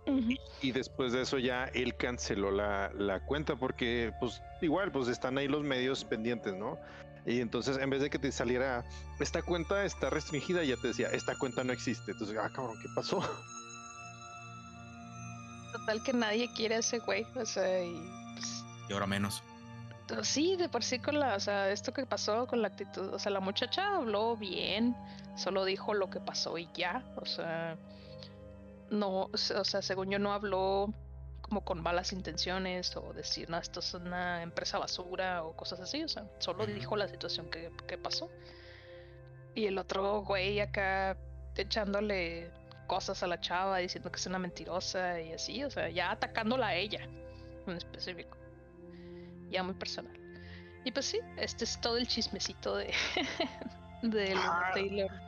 Ujú. 0.08 0.36
y 0.62 0.72
después 0.72 1.14
de 1.14 1.22
eso 1.22 1.38
ya 1.38 1.66
él 1.74 1.96
canceló 1.96 2.52
la, 2.52 2.92
la 2.94 3.20
cuenta 3.26 3.56
porque 3.56 4.12
pues 4.20 4.42
igual 4.62 4.92
pues 4.92 5.08
están 5.08 5.38
ahí 5.38 5.48
los 5.48 5.64
medios 5.64 6.04
pendientes, 6.06 6.54
¿no? 6.56 6.78
Y 7.26 7.42
entonces, 7.42 7.78
en 7.78 7.90
vez 7.90 8.02
de 8.02 8.10
que 8.10 8.20
te 8.20 8.32
saliera, 8.32 8.86
esta 9.20 9.42
cuenta 9.42 9.84
está 9.84 10.10
restringida, 10.10 10.64
ya 10.64 10.78
te 10.78 10.90
decía, 10.90 11.08
esta 11.10 11.36
cuenta 11.36 11.64
no 11.64 11.74
existe. 11.74 12.12
Entonces, 12.12 12.38
ah, 12.40 12.50
cabrón, 12.54 12.78
¿qué 12.82 12.88
pasó? 12.96 13.20
Total 15.72 16.04
que 16.04 16.14
nadie 16.14 16.52
quiere 16.54 16.76
a 16.76 16.80
ese 16.80 17.00
güey, 17.00 17.26
o 17.36 17.46
sea, 17.46 17.84
y... 17.84 17.94
Pues, 18.36 18.64
y 18.90 18.94
ahora 18.94 19.08
menos. 19.08 19.44
Pues, 20.08 20.28
sí, 20.28 20.56
de 20.56 20.70
por 20.70 20.84
sí 20.84 21.00
con 21.00 21.20
la, 21.20 21.36
o 21.36 21.40
sea, 21.40 21.72
esto 21.72 21.92
que 21.92 22.06
pasó 22.06 22.46
con 22.46 22.62
la 22.62 22.68
actitud, 22.68 23.12
o 23.14 23.18
sea, 23.18 23.32
la 23.32 23.40
muchacha 23.40 23.96
habló 23.96 24.38
bien, 24.38 24.96
solo 25.36 25.66
dijo 25.66 25.96
lo 25.96 26.10
que 26.12 26.20
pasó 26.20 26.58
y 26.60 26.70
ya, 26.76 27.04
o 27.16 27.26
sea, 27.26 27.76
no, 28.92 29.30
o 29.32 29.38
sea, 29.38 29.82
según 29.82 30.12
yo 30.12 30.20
no 30.20 30.32
habló 30.32 30.94
como 31.46 31.64
con 31.64 31.82
malas 31.82 32.12
intenciones 32.12 32.96
o 32.98 33.14
decir, 33.14 33.50
no, 33.52 33.60
esto 33.60 33.80
es 33.80 33.94
una 33.94 34.42
empresa 34.42 34.80
basura 34.80 35.44
o 35.44 35.56
cosas 35.56 35.80
así, 35.80 36.04
o 36.04 36.08
sea, 36.08 36.26
solo 36.40 36.66
dijo 36.66 36.96
la 36.98 37.08
situación 37.08 37.52
que, 37.52 37.72
que 37.88 38.00
pasó. 38.00 38.32
Y 39.54 39.68
el 39.68 39.78
otro 39.78 40.24
güey 40.24 40.60
acá 40.60 41.18
echándole 41.56 42.50
cosas 42.88 43.22
a 43.22 43.28
la 43.28 43.40
chava, 43.40 43.78
diciendo 43.78 44.12
que 44.12 44.18
es 44.18 44.26
una 44.26 44.40
mentirosa 44.40 45.22
y 45.22 45.34
así, 45.34 45.64
o 45.64 45.70
sea, 45.70 45.90
ya 45.90 46.12
atacándola 46.12 46.70
a 46.70 46.76
ella 46.76 47.08
en 47.68 47.78
específico. 47.78 48.38
Ya 49.52 49.62
muy 49.62 49.76
personal. 49.76 50.20
Y 50.84 50.92
pues 50.92 51.06
sí, 51.06 51.20
este 51.38 51.64
es 51.64 51.80
todo 51.80 51.98
el 51.98 52.08
chismecito 52.08 52.76
de, 52.76 52.92
de 54.02 54.34
ah, 54.36 54.72
Taylor. 54.74 55.25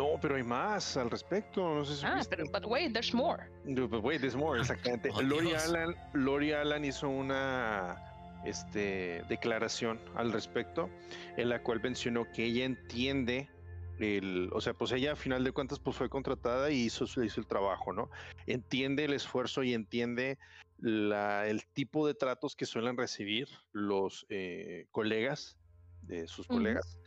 No, 0.00 0.18
pero 0.18 0.36
hay 0.36 0.42
más 0.42 0.96
al 0.96 1.10
respecto. 1.10 1.74
No 1.74 1.84
sé 1.84 1.96
si 1.96 2.06
ah, 2.06 2.22
pero 2.30 2.46
but 2.50 2.64
wait, 2.64 2.94
there's 2.94 3.12
more. 3.12 3.50
but 3.66 4.02
wait, 4.02 4.22
there's 4.22 4.34
more, 4.34 4.58
exactamente. 4.60 5.10
Oh, 5.12 5.20
Lori 5.20 5.52
Allen, 5.52 5.94
Lori 6.14 6.52
Allen 6.54 6.86
hizo 6.86 7.06
una 7.06 8.02
este, 8.46 9.22
declaración 9.28 10.00
al 10.14 10.32
respecto, 10.32 10.88
en 11.36 11.50
la 11.50 11.62
cual 11.62 11.82
mencionó 11.82 12.24
que 12.32 12.46
ella 12.46 12.64
entiende 12.64 13.50
el, 13.98 14.48
o 14.54 14.62
sea, 14.62 14.72
pues 14.72 14.90
ella 14.92 15.12
a 15.12 15.16
final 15.16 15.44
de 15.44 15.52
cuentas 15.52 15.78
pues 15.78 15.96
fue 15.96 16.08
contratada 16.08 16.70
y 16.70 16.86
hizo, 16.86 17.04
hizo 17.04 17.38
el 17.38 17.46
trabajo, 17.46 17.92
¿no? 17.92 18.08
Entiende 18.46 19.04
el 19.04 19.12
esfuerzo 19.12 19.62
y 19.62 19.74
entiende 19.74 20.38
la, 20.78 21.46
el 21.46 21.62
tipo 21.74 22.06
de 22.06 22.14
tratos 22.14 22.56
que 22.56 22.64
suelen 22.64 22.96
recibir 22.96 23.48
los 23.72 24.24
eh, 24.30 24.86
colegas 24.92 25.58
de 26.00 26.26
sus 26.26 26.46
colegas 26.46 26.99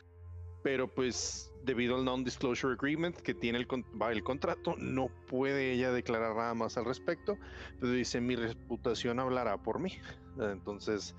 pero 0.63 0.87
pues 0.87 1.51
debido 1.63 1.95
al 1.95 2.05
non-disclosure 2.05 2.73
agreement 2.73 3.15
que 3.17 3.33
tiene 3.33 3.59
el, 3.59 3.67
el, 4.11 4.23
contrato, 4.23 4.75
no 4.77 5.09
puede 5.27 5.73
ella 5.73 5.91
declarar 5.91 6.35
nada 6.35 6.53
más 6.53 6.77
al 6.77 6.85
respecto, 6.85 7.37
pero 7.79 7.91
dice 7.91 8.19
mi 8.21 8.35
reputación 8.35 9.19
hablará 9.19 9.57
por 9.57 9.79
mí. 9.79 9.97
Entonces, 10.39 11.15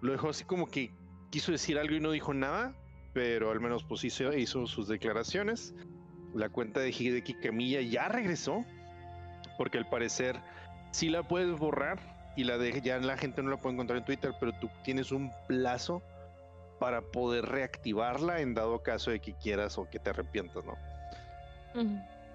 lo 0.00 0.12
dejó 0.12 0.28
así 0.28 0.44
como 0.44 0.68
que 0.68 0.92
quiso 1.30 1.52
decir 1.52 1.78
algo 1.78 1.94
y 1.94 2.00
no 2.00 2.10
dijo 2.10 2.34
nada, 2.34 2.76
pero 3.12 3.50
al 3.50 3.60
menos 3.60 3.84
pues 3.84 4.04
hizo, 4.04 4.66
sus 4.66 4.88
declaraciones. 4.88 5.74
La 6.34 6.48
cuenta 6.48 6.80
de 6.80 6.90
Hideki 6.90 7.34
Camilla 7.34 7.80
ya 7.80 8.08
regresó, 8.08 8.64
porque 9.56 9.78
al 9.78 9.88
parecer 9.88 10.40
sí 10.90 11.08
la 11.08 11.22
puedes 11.22 11.56
borrar 11.58 12.32
y 12.36 12.44
la 12.44 12.58
de, 12.58 13.00
la 13.00 13.16
gente 13.16 13.42
no 13.42 13.50
la 13.50 13.56
puede 13.56 13.74
encontrar 13.74 13.98
en 13.98 14.04
Twitter, 14.04 14.32
pero 14.40 14.52
tú 14.60 14.68
tienes 14.84 15.12
un 15.12 15.30
plazo 15.46 16.02
para 16.84 17.00
poder 17.00 17.46
reactivarla 17.46 18.42
en 18.42 18.52
dado 18.52 18.82
caso 18.82 19.10
de 19.10 19.18
que 19.18 19.32
quieras 19.32 19.78
o 19.78 19.88
que 19.88 19.98
te 19.98 20.10
arrepientas, 20.10 20.62
¿no? 20.66 20.76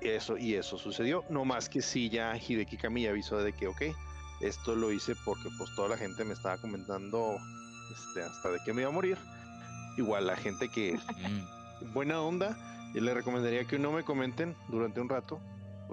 Eso, 0.01 0.39
y 0.39 0.55
eso 0.55 0.79
sucedió. 0.79 1.23
No 1.29 1.45
más 1.45 1.69
que 1.69 1.83
sí, 1.83 2.09
ya 2.09 2.35
Hideki 2.35 2.75
Kamiya 2.77 3.11
avisó 3.11 3.37
de 3.37 3.53
que, 3.53 3.67
ok, 3.67 3.81
esto 4.41 4.73
lo 4.75 4.91
hice 4.91 5.13
porque 5.23 5.49
pues 5.55 5.69
toda 5.75 5.89
la 5.89 5.97
gente 5.97 6.25
me 6.25 6.33
estaba 6.33 6.57
comentando 6.57 7.37
este, 7.93 8.23
hasta 8.23 8.49
de 8.49 8.57
que 8.65 8.73
me 8.73 8.81
iba 8.81 8.89
a 8.89 8.91
morir. 8.91 9.19
Igual 9.99 10.25
la 10.25 10.35
gente 10.35 10.67
que 10.67 10.97
buena 11.93 12.19
onda, 12.19 12.57
yo 12.95 13.01
le 13.01 13.13
recomendaría 13.13 13.65
que 13.65 13.77
no 13.77 13.91
me 13.91 14.03
comenten 14.03 14.55
durante 14.69 14.99
un 14.99 15.09
rato. 15.09 15.39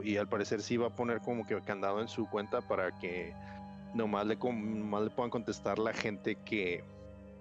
Y 0.03 0.17
al 0.17 0.31
parecer 0.31 0.63
sí 0.63 0.79
va 0.79 0.87
a 0.87 0.97
poner 0.97 1.21
como 1.21 1.47
que 1.47 1.61
candado 1.61 2.01
en 2.01 2.09
su 2.09 2.27
cuenta 2.31 2.63
para 2.63 2.99
que 3.01 3.35
nomás 3.93 4.27
le, 4.27 4.37
nomás 4.37 5.03
le 5.03 5.11
puedan 5.11 5.29
contestar 5.29 5.79
la 5.79 5.93
gente 5.93 6.37
que, 6.37 6.96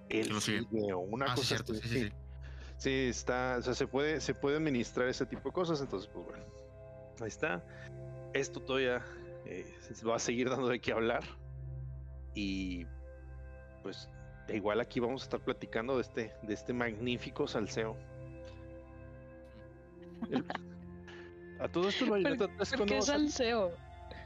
el 0.10 0.42
sigue 0.42 0.94
o 0.94 1.00
una 1.00 1.26
ah, 1.26 1.36
cosa 1.36 1.58
sí, 1.58 2.10
sí, 2.78 3.08
está, 3.10 3.58
o 3.60 3.62
sea, 3.62 3.74
se 3.74 3.88
puede, 3.88 4.22
se 4.22 4.34
puede 4.34 4.58
administrar 4.58 5.08
ese 5.08 5.26
tipo 5.26 5.50
de 5.50 5.54
cosas, 5.54 5.82
entonces, 5.82 6.10
pues 6.14 6.26
bueno, 6.26 6.44
ahí 7.22 7.28
está. 7.28 7.64
Esto 8.34 8.60
todavía 8.60 9.04
eh, 9.46 9.74
va 10.08 10.16
a 10.16 10.20
seguir 10.20 10.50
dando 10.50 10.68
de 10.68 10.80
qué 10.80 10.92
hablar. 10.92 11.24
Y 12.34 12.86
pues 13.82 14.10
igual 14.50 14.80
aquí 14.82 15.00
vamos 15.00 15.22
a 15.22 15.26
estar 15.26 15.40
platicando 15.40 15.96
de 15.96 16.02
este, 16.02 16.34
de 16.42 16.54
este 16.54 16.74
magnífico 16.74 17.48
salseo. 17.48 17.96
a 21.60 21.68
todo 21.70 21.90
esto 21.90 22.06
no 22.06 22.16
hay 22.16 22.24
¿Qué 22.88 23.02
salseo? 23.02 23.72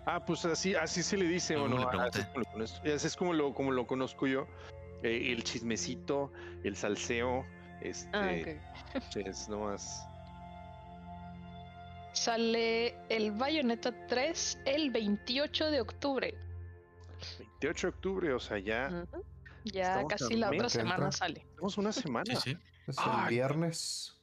Ah, 0.06 0.26
pues 0.26 0.46
así, 0.46 0.74
así 0.76 1.04
se 1.04 1.18
le 1.18 1.26
dice, 1.26 1.56
o 1.56 1.68
no, 1.68 1.88
así, 1.88 2.22
es 2.84 3.16
como 3.16 3.34
lo, 3.34 3.54
como 3.54 3.72
lo 3.72 3.86
conozco 3.86 4.26
yo. 4.26 4.48
Eh, 5.04 5.32
el 5.32 5.44
chismecito, 5.44 6.32
el 6.64 6.76
salseo, 6.76 7.46
este, 7.82 8.10
ah, 8.14 9.00
es 9.16 9.48
nomás. 9.48 10.06
Sale 12.14 12.96
el 13.10 13.32
Bayonetta 13.32 13.94
3 14.08 14.60
el 14.66 14.92
28 14.92 15.72
de 15.72 15.82
octubre. 15.82 16.34
28 17.62 17.88
de 17.88 17.94
octubre, 17.94 18.34
o 18.34 18.40
sea, 18.40 18.60
ya. 18.60 19.06
Ya 19.64 20.06
casi 20.08 20.36
la 20.36 20.50
otra 20.50 20.70
semana 20.70 21.12
sale. 21.12 21.46
Tenemos 21.52 21.78
una 21.78 21.92
semana. 21.92 22.36
Sí, 22.36 22.58
Es 22.88 22.98
el 22.98 23.30
viernes. 23.30 24.16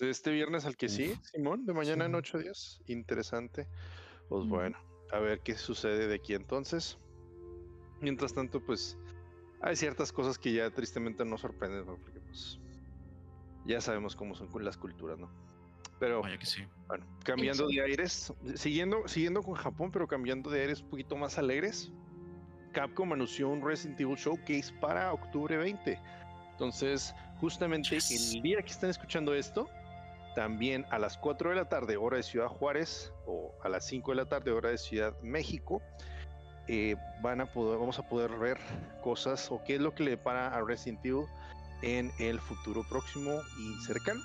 Este 0.00 0.32
viernes 0.32 0.64
al 0.64 0.76
que 0.76 0.88
sí, 0.88 1.14
Simón, 1.22 1.66
de 1.66 1.72
mañana 1.72 2.06
en 2.06 2.14
ocho 2.14 2.38
días. 2.38 2.80
Interesante. 2.86 3.68
Pues 4.28 4.46
bueno, 4.46 4.76
a 5.12 5.18
ver 5.18 5.40
qué 5.40 5.54
sucede 5.56 6.08
de 6.08 6.16
aquí 6.16 6.34
entonces. 6.34 6.98
Mientras 8.00 8.34
tanto, 8.34 8.60
pues 8.60 8.98
hay 9.60 9.76
ciertas 9.76 10.12
cosas 10.12 10.38
que 10.38 10.52
ya 10.52 10.70
tristemente 10.70 11.24
nos 11.24 11.40
sorprenden, 11.40 11.84
porque 11.84 12.20
pues 12.20 12.58
ya 13.64 13.80
sabemos 13.80 14.14
cómo 14.14 14.34
son 14.34 14.48
las 14.64 14.76
culturas, 14.76 15.18
¿no? 15.18 15.30
Pero 15.98 16.22
que 16.22 16.44
sí. 16.44 16.64
bueno, 16.88 17.06
cambiando 17.24 17.68
de 17.68 17.80
aires, 17.80 18.32
siguiendo, 18.56 19.06
siguiendo 19.06 19.42
con 19.42 19.54
Japón, 19.54 19.90
pero 19.92 20.06
cambiando 20.06 20.50
de 20.50 20.62
aires 20.62 20.82
un 20.82 20.90
poquito 20.90 21.16
más 21.16 21.38
alegres, 21.38 21.92
Capcom 22.72 23.12
anunció 23.12 23.48
un 23.48 23.64
Resident 23.64 24.00
Evil 24.00 24.16
Showcase 24.16 24.72
para 24.80 25.12
octubre 25.12 25.56
20. 25.56 25.98
Entonces, 26.50 27.14
justamente 27.40 27.96
el 27.96 28.42
día 28.42 28.60
que 28.60 28.70
están 28.70 28.90
escuchando 28.90 29.34
esto, 29.34 29.68
también 30.34 30.84
a 30.90 30.98
las 30.98 31.16
4 31.16 31.50
de 31.50 31.56
la 31.56 31.68
tarde, 31.68 31.96
hora 31.96 32.16
de 32.16 32.22
Ciudad 32.22 32.48
Juárez, 32.48 33.12
o 33.26 33.54
a 33.62 33.68
las 33.68 33.86
5 33.86 34.10
de 34.10 34.16
la 34.16 34.26
tarde, 34.26 34.50
hora 34.50 34.70
de 34.70 34.78
Ciudad 34.78 35.18
México, 35.22 35.80
eh, 36.68 36.96
van 37.20 37.40
a 37.40 37.46
poder, 37.46 37.78
vamos 37.78 37.98
a 37.98 38.08
poder 38.08 38.30
ver 38.38 38.58
cosas 39.02 39.50
o 39.50 39.62
qué 39.64 39.76
es 39.76 39.80
lo 39.80 39.94
que 39.94 40.04
le 40.04 40.10
depara 40.10 40.48
a 40.48 40.62
Resident 40.62 41.04
Evil 41.04 41.26
en 41.82 42.10
el 42.18 42.40
futuro 42.40 42.82
próximo 42.88 43.40
y 43.58 43.84
cercano. 43.84 44.20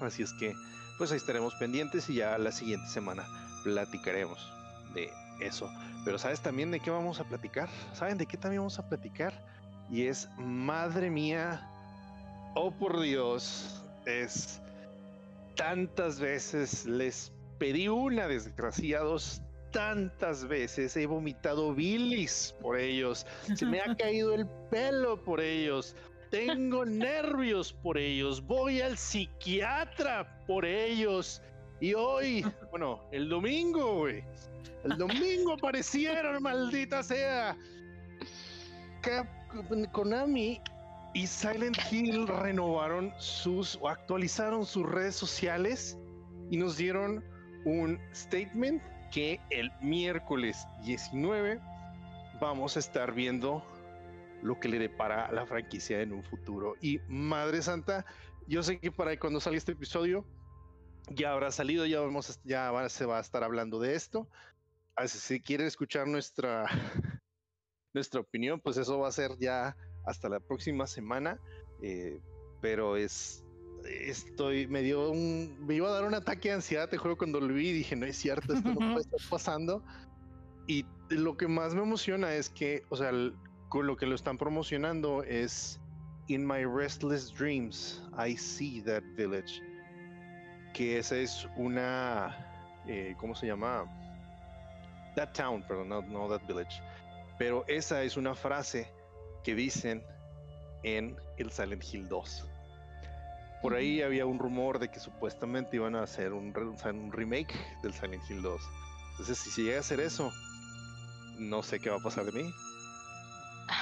Así 0.00 0.22
es 0.22 0.32
que, 0.34 0.54
pues 0.98 1.12
ahí 1.12 1.18
estaremos 1.18 1.54
pendientes 1.54 2.08
y 2.10 2.16
ya 2.16 2.36
la 2.38 2.52
siguiente 2.52 2.88
semana 2.88 3.24
platicaremos 3.62 4.52
de 4.94 5.10
eso. 5.40 5.70
Pero 6.04 6.18
¿sabes 6.18 6.40
también 6.40 6.70
de 6.70 6.80
qué 6.80 6.90
vamos 6.90 7.20
a 7.20 7.24
platicar? 7.24 7.68
¿Saben 7.92 8.18
de 8.18 8.26
qué 8.26 8.36
también 8.36 8.62
vamos 8.62 8.78
a 8.78 8.88
platicar? 8.88 9.32
Y 9.90 10.06
es, 10.06 10.28
madre 10.38 11.10
mía, 11.10 11.68
oh 12.54 12.70
por 12.70 13.00
Dios, 13.00 13.84
es 14.06 14.60
tantas 15.56 16.20
veces 16.20 16.86
les 16.86 17.32
pedí 17.58 17.88
una, 17.88 18.26
desgraciados, 18.26 19.42
tantas 19.70 20.46
veces, 20.46 20.96
he 20.96 21.06
vomitado 21.06 21.74
bilis 21.74 22.54
por 22.60 22.78
ellos, 22.78 23.26
se 23.54 23.66
me 23.66 23.80
ha 23.80 23.94
caído 23.96 24.34
el 24.34 24.46
pelo 24.70 25.22
por 25.22 25.40
ellos, 25.40 25.94
tengo 26.30 26.84
nervios 26.84 27.72
por 27.72 27.98
ellos, 27.98 28.40
voy 28.46 28.80
al 28.80 28.96
psiquiatra 28.96 30.44
por 30.46 30.64
ellos. 30.64 31.42
Y 31.80 31.94
hoy, 31.94 32.44
bueno, 32.70 33.02
el 33.10 33.28
domingo, 33.28 34.00
güey, 34.00 34.22
el 34.84 34.96
domingo 34.96 35.54
aparecieron, 35.54 36.42
maldita 36.42 37.02
sea. 37.02 37.56
Konami 39.92 40.60
y 41.14 41.26
Silent 41.26 41.76
Hill 41.90 42.28
renovaron 42.28 43.12
sus 43.18 43.76
o 43.80 43.88
actualizaron 43.88 44.64
sus 44.64 44.88
redes 44.88 45.16
sociales 45.16 45.98
y 46.50 46.56
nos 46.56 46.76
dieron 46.76 47.24
un 47.64 47.98
statement 48.14 48.82
que 49.10 49.40
el 49.50 49.72
miércoles 49.80 50.66
19 50.84 51.60
vamos 52.40 52.76
a 52.76 52.80
estar 52.80 53.12
viendo 53.12 53.64
lo 54.42 54.58
que 54.58 54.68
le 54.68 54.78
depara 54.78 55.30
la 55.32 55.46
franquicia 55.46 56.00
en 56.00 56.12
un 56.12 56.22
futuro. 56.22 56.74
Y 56.80 57.00
Madre 57.08 57.62
Santa, 57.62 58.04
yo 58.46 58.62
sé 58.62 58.78
que 58.78 58.90
para 58.90 59.16
cuando 59.18 59.40
salga 59.40 59.58
este 59.58 59.72
episodio 59.72 60.24
ya 61.10 61.32
habrá 61.32 61.50
salido, 61.50 61.86
ya 61.86 62.00
vamos, 62.00 62.40
ya 62.44 62.72
se 62.88 63.04
va 63.04 63.18
a 63.18 63.20
estar 63.20 63.44
hablando 63.44 63.80
de 63.80 63.94
esto. 63.94 64.28
Así 64.96 65.18
si 65.18 65.40
quieren 65.40 65.66
escuchar 65.66 66.06
nuestra 66.06 66.66
nuestra 67.92 68.20
opinión, 68.20 68.60
pues 68.60 68.76
eso 68.76 68.98
va 68.98 69.08
a 69.08 69.12
ser 69.12 69.36
ya 69.38 69.76
hasta 70.06 70.28
la 70.28 70.40
próxima 70.40 70.86
semana. 70.86 71.38
eh, 71.82 72.20
pero 72.60 72.96
es. 72.96 73.44
Estoy. 73.84 74.66
Me 74.66 74.82
dio 74.82 75.10
un. 75.10 75.56
Me 75.66 75.74
iba 75.74 75.88
a 75.88 75.92
dar 75.92 76.04
un 76.04 76.14
ataque 76.14 76.48
de 76.48 76.56
ansiedad, 76.56 76.88
te 76.88 76.96
juro, 76.96 77.16
cuando 77.16 77.40
lo 77.40 77.52
vi. 77.54 77.72
Dije, 77.72 77.96
no 77.96 78.06
es 78.06 78.16
cierto, 78.16 78.52
esto 78.54 78.68
no 78.68 78.76
puede 78.92 79.00
estar 79.00 79.20
pasando. 79.28 79.84
Y 80.66 80.84
lo 81.10 81.36
que 81.36 81.48
más 81.48 81.74
me 81.74 81.82
emociona 81.82 82.32
es 82.34 82.48
que, 82.50 82.84
o 82.90 82.96
sea, 82.96 83.10
el- 83.10 83.34
con 83.68 83.86
lo 83.86 83.96
que 83.96 84.06
lo 84.06 84.14
están 84.14 84.38
promocionando 84.38 85.22
es. 85.22 85.80
In 86.28 86.46
my 86.46 86.64
restless 86.64 87.32
dreams, 87.34 88.00
I 88.16 88.36
see 88.36 88.80
that 88.82 89.02
village. 89.16 89.60
Que 90.74 90.98
esa 90.98 91.16
es 91.16 91.48
una. 91.56 92.36
eh, 92.86 93.14
¿Cómo 93.18 93.34
se 93.34 93.46
llama? 93.48 93.84
That 95.16 95.32
town, 95.32 95.64
perdón, 95.66 95.88
no, 95.88 96.02
no 96.02 96.28
that 96.28 96.46
village. 96.46 96.80
Pero 97.38 97.64
esa 97.66 98.02
es 98.04 98.16
una 98.16 98.34
frase 98.34 98.92
que 99.42 99.54
dicen 99.56 100.04
en 100.84 101.16
el 101.38 101.50
Silent 101.50 101.82
Hill 101.92 102.08
2. 102.08 102.46
Por 103.62 103.74
ahí 103.74 104.02
había 104.02 104.26
un 104.26 104.38
rumor 104.38 104.78
de 104.78 104.90
que 104.90 105.00
supuestamente 105.00 105.76
iban 105.76 105.94
a 105.94 106.02
hacer 106.02 106.32
un, 106.32 106.54
un 106.56 107.12
remake 107.12 107.54
del 107.82 107.92
Silent 107.92 108.22
Hill 108.28 108.42
2. 108.42 108.62
Entonces, 109.12 109.38
si 109.38 109.50
se 109.50 109.62
llega 109.62 109.76
a 109.76 109.80
hacer 109.80 110.00
eso, 110.00 110.32
no 111.38 111.62
sé 111.62 111.78
qué 111.78 111.90
va 111.90 111.96
a 111.96 112.02
pasar 112.02 112.24
de 112.24 112.42
mí. 112.42 112.50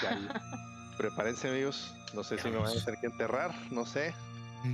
Ya 0.02 0.18
prepárense, 0.98 1.48
amigos. 1.48 1.94
No 2.14 2.24
sé 2.24 2.38
si 2.38 2.48
me 2.48 2.56
van 2.56 2.76
a 2.76 2.84
tener 2.84 3.00
que 3.00 3.06
enterrar, 3.06 3.54
no 3.70 3.86
sé. 3.86 4.14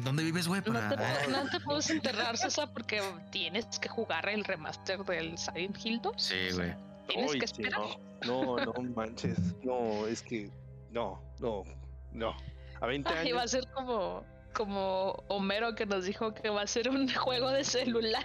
¿Dónde 0.02 0.23
vives, 0.25 0.49
güey? 0.49 0.62
No 0.64 0.73
Para... 0.73 0.96
te, 0.96 1.30
no 1.30 1.50
te 1.50 1.61
puedes 1.64 1.90
enterrar, 1.90 2.37
César, 2.38 2.70
porque 2.73 3.02
tienes 3.30 3.66
que 3.78 3.88
jugar 3.88 4.28
el 4.28 4.44
remaster 4.44 5.04
del 5.04 5.37
Silent 5.37 5.76
Hill 5.84 6.00
2. 6.00 6.14
Sí, 6.16 6.34
güey. 6.54 6.75
Tienes 7.08 7.32
que 7.32 7.46
sí, 7.46 7.62
esperar. 7.62 7.80
no, 8.26 8.56
no, 8.56 8.64
no 8.64 8.73
manches. 8.96 9.38
No, 9.62 10.06
es 10.06 10.23
que. 10.23 10.50
No, 10.90 11.20
no, 11.40 11.64
no. 12.12 12.34
A 12.80 12.87
20 12.87 13.11
Ay, 13.11 13.18
años. 13.18 13.38
va 13.38 13.42
a 13.42 13.49
ser 13.49 13.68
como, 13.73 14.25
como 14.54 15.23
Homero 15.28 15.75
que 15.75 15.84
nos 15.84 16.04
dijo 16.04 16.32
que 16.32 16.49
va 16.49 16.62
a 16.62 16.66
ser 16.66 16.88
un 16.88 17.06
juego 17.14 17.50
de 17.50 17.64
celular. 17.64 18.25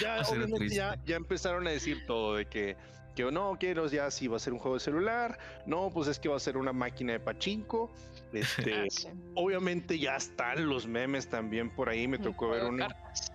Ya, 0.00 0.22
obviamente 0.28 0.68
ya, 0.68 0.96
empezaron 1.08 1.66
a 1.66 1.70
decir 1.70 2.06
todo 2.06 2.36
de 2.36 2.46
que, 2.46 2.76
que 3.16 3.24
no, 3.32 3.56
quiero 3.58 3.86
ya 3.88 4.10
sí 4.10 4.28
va 4.28 4.36
a 4.36 4.40
ser 4.40 4.52
un 4.52 4.60
juego 4.60 4.76
de 4.76 4.80
celular, 4.80 5.38
no, 5.66 5.90
pues 5.90 6.06
es 6.08 6.20
que 6.20 6.28
va 6.28 6.36
a 6.36 6.40
ser 6.40 6.56
una 6.56 6.72
máquina 6.72 7.12
de 7.14 7.20
pachinko. 7.20 7.90
Este, 8.32 8.86
obviamente 9.34 9.98
ya 9.98 10.16
están 10.16 10.68
los 10.68 10.86
memes 10.86 11.28
también 11.28 11.70
por 11.70 11.88
ahí, 11.88 12.06
me 12.06 12.18
Un 12.18 12.22
tocó 12.22 12.50
ver 12.50 12.60
juego 12.60 12.76
de 12.76 12.82
uno. 12.82 12.88
cartas. 12.88 13.32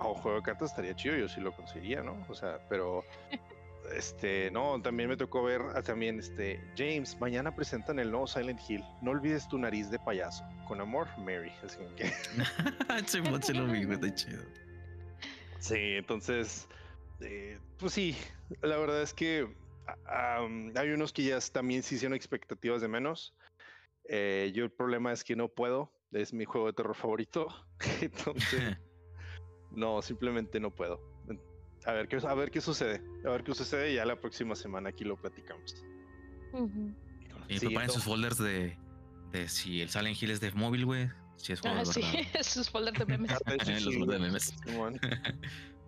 Oh, 0.00 0.14
juego 0.14 0.38
de 0.38 0.42
cartas 0.42 0.70
estaría 0.70 0.96
chido, 0.96 1.16
yo 1.16 1.28
sí 1.28 1.40
lo 1.40 1.52
conseguiría, 1.52 2.02
¿no? 2.02 2.16
O 2.28 2.34
sea, 2.34 2.58
pero 2.68 3.04
este, 3.94 4.50
no, 4.50 4.80
también 4.82 5.08
me 5.08 5.16
tocó 5.16 5.42
ver 5.42 5.62
ah, 5.74 5.82
también 5.82 6.18
este 6.18 6.60
James, 6.76 7.18
mañana 7.20 7.54
presentan 7.54 7.98
el 7.98 8.10
nuevo 8.10 8.26
Silent 8.26 8.60
Hill. 8.68 8.84
No 9.02 9.12
olvides 9.12 9.48
tu 9.48 9.58
nariz 9.58 9.90
de 9.90 9.98
payaso. 9.98 10.44
Con 10.66 10.80
amor, 10.80 11.08
Mary. 11.18 11.52
Así 11.64 11.78
que 11.96 12.06
sí, 13.06 13.20
sí 13.42 13.52
lo 13.52 13.66
vi. 13.66 13.82
Está 13.82 14.14
chido. 14.14 14.42
Sí, 15.60 15.76
entonces, 15.76 16.68
eh, 17.20 17.58
pues 17.78 17.92
sí, 17.92 18.16
la 18.62 18.76
verdad 18.76 19.02
es 19.02 19.12
que 19.12 19.48
ah, 20.06 20.46
hay 20.76 20.90
unos 20.90 21.12
que 21.12 21.24
ya 21.24 21.38
también 21.52 21.82
se 21.82 21.96
hicieron 21.96 22.14
expectativas 22.14 22.80
de 22.80 22.88
menos. 22.88 23.34
Eh, 24.04 24.52
yo 24.54 24.64
el 24.64 24.70
problema 24.70 25.12
es 25.12 25.24
que 25.24 25.36
no 25.36 25.48
puedo, 25.48 25.92
es 26.12 26.32
mi 26.32 26.44
juego 26.44 26.68
de 26.68 26.72
terror 26.72 26.94
favorito, 26.94 27.48
entonces 28.00 28.78
no, 29.70 30.00
simplemente 30.00 30.60
no 30.60 30.74
puedo. 30.74 31.00
A 31.88 31.92
ver, 31.94 32.06
qué, 32.08 32.16
a 32.16 32.34
ver 32.34 32.50
qué 32.50 32.60
sucede, 32.60 33.02
a 33.24 33.30
ver 33.30 33.42
qué 33.42 33.54
sucede 33.54 33.92
y 33.92 33.94
ya 33.94 34.04
la 34.04 34.16
próxima 34.16 34.54
semana 34.54 34.90
aquí 34.90 35.04
lo 35.04 35.16
platicamos. 35.16 35.74
Ujú. 36.52 36.92
Y 37.48 37.58
Sí, 37.58 37.66
preparen 37.66 37.90
sus 37.90 38.04
folders 38.04 38.36
de, 38.36 38.76
de 39.32 39.48
si 39.48 39.80
el 39.80 39.88
Silent 39.88 40.20
Hill 40.22 40.30
es 40.32 40.40
de 40.40 40.52
móvil, 40.52 40.84
güey. 40.84 41.08
Si 41.36 41.52
es 41.54 41.60
juego 41.60 41.76
Ah, 41.76 41.80
de 41.80 41.86
sí, 41.86 42.02
esos 42.34 42.68
folders 42.70 42.98
de 42.98 43.06
memes. 43.06 43.32
hecho, 43.46 43.90
Los 43.90 44.06
de 44.08 44.18
memes. 44.18 44.54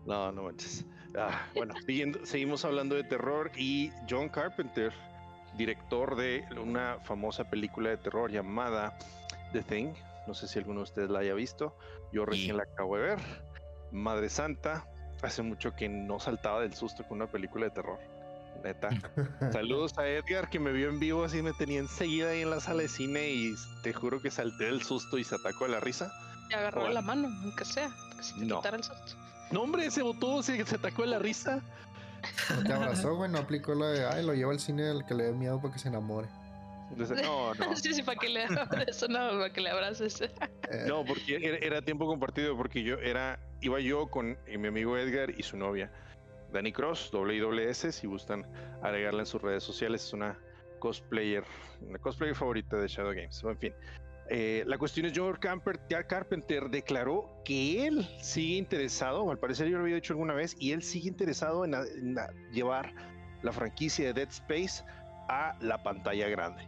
No, 0.07 0.33
no 0.33 0.43
manches. 0.45 0.87
Ah, 1.17 1.47
bueno, 1.55 1.75
siguiendo- 1.87 2.25
seguimos 2.25 2.65
hablando 2.65 2.95
de 2.95 3.05
terror 3.05 3.51
y 3.57 3.91
John 4.09 4.29
Carpenter, 4.31 4.93
director 5.59 6.17
de 6.17 6.45
una 6.59 6.99
famosa 7.05 7.51
película 7.51 7.91
de 7.91 7.99
terror 7.99 8.31
llamada 8.31 8.97
The 9.53 9.63
Thing. 9.63 9.93
No 10.27 10.33
sé 10.33 10.49
si 10.49 10.59
alguno 10.59 10.81
de 10.81 10.85
ustedes 10.85 11.11
la 11.11 11.19
haya 11.19 11.35
visto. 11.35 11.77
Yo 12.13 12.25
recién 12.25 12.55
Y- 12.55 12.59
la 12.59 12.63
acabo 12.63 12.97
de 12.97 13.03
ver. 13.03 13.19
Madre 13.93 14.31
Santa. 14.31 14.87
Hace 15.23 15.43
mucho 15.43 15.75
que 15.75 15.89
no 15.89 16.19
saltaba 16.19 16.61
del 16.63 16.75
susto 16.75 17.05
con 17.07 17.19
una 17.19 17.27
película 17.31 17.67
de 17.67 17.71
terror. 17.73 17.99
Neta. 18.65 18.91
Saludos 19.53 19.97
a 19.99 20.07
Edgar 20.07 20.49
que 20.51 20.59
me 20.59 20.73
vio 20.73 20.89
en 20.91 20.99
vivo 21.01 21.25
así 21.25 21.41
me 21.43 21.53
tenía 21.53 21.79
enseguida 21.79 22.31
ahí 22.31 22.43
en 22.43 22.51
la 22.51 22.61
sala 22.61 22.83
de 22.83 22.89
cine 22.89 23.31
y 23.31 23.55
te 23.83 23.93
juro 23.93 24.21
que 24.21 24.31
salté 24.31 24.65
del 24.65 24.83
susto 24.83 25.17
y 25.19 25.25
se 25.25 25.35
atacó 25.37 25.65
de 25.65 25.71
la 25.73 25.81
risa. 25.81 26.13
Te 26.49 26.57
agarró 26.57 26.81
Bueno. 26.81 26.95
la 26.95 27.01
mano, 27.03 27.29
aunque 27.43 27.65
sea, 27.65 27.89
que 28.17 28.23
se 28.23 28.35
te 28.35 28.45
No. 28.45 28.57
quitara 28.57 28.77
el 28.77 28.85
susto. 28.85 29.15
No, 29.51 29.63
hombre, 29.63 29.87
ese 29.87 30.03
botón 30.03 30.43
se, 30.43 30.65
se 30.65 30.75
atacó 30.77 31.03
de 31.03 31.09
la 31.09 31.19
risa. 31.19 31.61
No 32.55 32.63
te 32.65 32.73
abrazó, 32.73 33.15
güey, 33.17 33.31
no 33.31 33.39
aplicó 33.39 33.75
la 33.75 33.87
de, 33.89 34.07
ay, 34.07 34.25
lo 34.27 34.35
lleva 34.35 34.53
al 34.53 34.61
cine 34.61 34.89
al 34.89 35.07
que 35.07 35.15
le 35.15 35.25
dé 35.25 35.33
miedo 35.33 35.61
para 35.61 35.73
que 35.73 35.79
se 35.81 35.89
enamore. 35.89 36.29
Entonces, 36.91 37.23
no, 37.25 37.55
no. 37.55 37.77
Sí, 37.77 37.95
sí, 37.95 38.03
para 38.03 38.19
que 38.19 38.29
le 38.29 38.45
eso 38.89 39.09
no, 39.09 39.31
para 39.31 39.53
que 39.53 39.61
le 39.61 39.71
abraces. 39.71 40.21
Eh, 40.23 40.85
No, 40.87 41.05
porque 41.05 41.37
era, 41.43 41.57
era 41.59 41.83
tiempo 41.83 42.07
compartido, 42.07 42.57
porque 42.57 42.83
yo 42.83 42.97
era, 42.97 43.39
iba 43.61 43.81
yo 43.81 44.09
con 44.09 44.37
mi 44.47 44.69
amigo 44.69 44.97
Edgar 44.97 45.31
y 45.37 45.43
su 45.43 45.57
novia, 45.57 45.91
Dani 46.53 46.73
Cross, 46.73 47.11
WS, 47.13 47.93
si 47.93 48.07
gustan 48.07 48.45
agregarla 48.83 49.21
en 49.21 49.27
sus 49.27 49.41
redes 49.41 49.63
sociales, 49.63 50.05
es 50.05 50.13
una 50.13 50.39
cosplayer, 50.81 51.45
una 51.81 51.99
cosplayer 51.99 52.35
favorita 52.35 52.77
de 52.77 52.89
Shadow 52.89 53.13
Games. 53.13 53.43
En 53.45 53.59
fin, 53.59 53.75
eh, 54.31 54.65
la 54.67 54.79
cuestión 54.79 55.07
es 55.07 55.13
John 55.15 55.37
Carpenter, 55.41 56.71
declaró 56.71 57.41
que 57.45 57.87
él 57.87 58.07
sigue 58.21 58.57
interesado, 58.57 59.31
al 59.31 59.39
parecer 59.39 59.69
yo 59.69 59.77
lo 59.77 59.83
había 59.85 59.97
dicho 59.97 60.13
alguna 60.13 60.35
vez, 60.35 60.57
y 60.59 60.73
él 60.73 60.83
sigue 60.83 61.09
interesado 61.09 61.65
en, 61.65 61.75
a- 61.75 61.83
en 61.83 62.19
a- 62.19 62.31
llevar 62.53 62.93
la 63.43 63.53
franquicia 63.53 64.07
de 64.07 64.13
Dead 64.15 64.29
Space 64.29 64.85
a 65.29 65.57
la 65.61 65.83
pantalla 65.83 66.29
grande. 66.29 66.63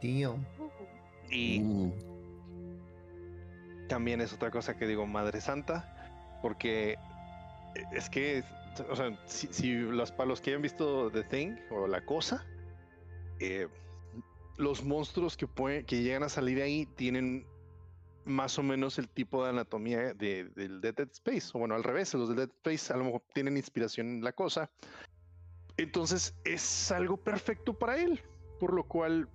Tío. 0.00 0.36
Y 1.30 1.60
Uh, 1.60 1.92
también 3.88 4.20
es 4.20 4.32
otra 4.32 4.50
cosa 4.50 4.76
que 4.76 4.86
digo, 4.86 5.06
Madre 5.06 5.40
Santa, 5.40 6.38
porque 6.42 6.96
es 7.92 8.08
que, 8.08 8.44
o 8.88 8.96
sea, 8.96 9.18
si, 9.26 9.48
si 9.48 9.74
los, 9.74 10.12
para 10.12 10.28
los 10.28 10.40
que 10.40 10.50
hayan 10.50 10.62
visto 10.62 11.10
The 11.10 11.24
Thing 11.24 11.56
o 11.70 11.86
La 11.86 12.04
Cosa, 12.04 12.46
eh, 13.40 13.68
los 14.58 14.84
monstruos 14.84 15.36
que, 15.36 15.46
pueden, 15.46 15.84
que 15.84 16.02
llegan 16.02 16.22
a 16.22 16.28
salir 16.28 16.62
ahí 16.62 16.86
tienen 16.86 17.46
más 18.24 18.58
o 18.58 18.62
menos 18.62 18.98
el 18.98 19.08
tipo 19.08 19.42
de 19.42 19.50
anatomía 19.50 20.14
de, 20.14 20.44
del 20.54 20.80
de 20.80 20.92
Dead 20.92 21.08
Space, 21.10 21.50
o 21.54 21.58
bueno, 21.58 21.74
al 21.74 21.82
revés, 21.82 22.14
los 22.14 22.28
de 22.28 22.34
Dead 22.34 22.50
Space 22.64 22.92
a 22.92 22.96
lo 22.96 23.04
mejor 23.04 23.22
tienen 23.34 23.56
inspiración 23.56 24.06
en 24.08 24.24
La 24.24 24.32
Cosa. 24.32 24.70
Entonces 25.76 26.34
es 26.44 26.92
algo 26.92 27.16
perfecto 27.16 27.76
para 27.76 27.96
él, 27.96 28.20
por 28.60 28.72
lo 28.72 28.84
cual 28.84 29.28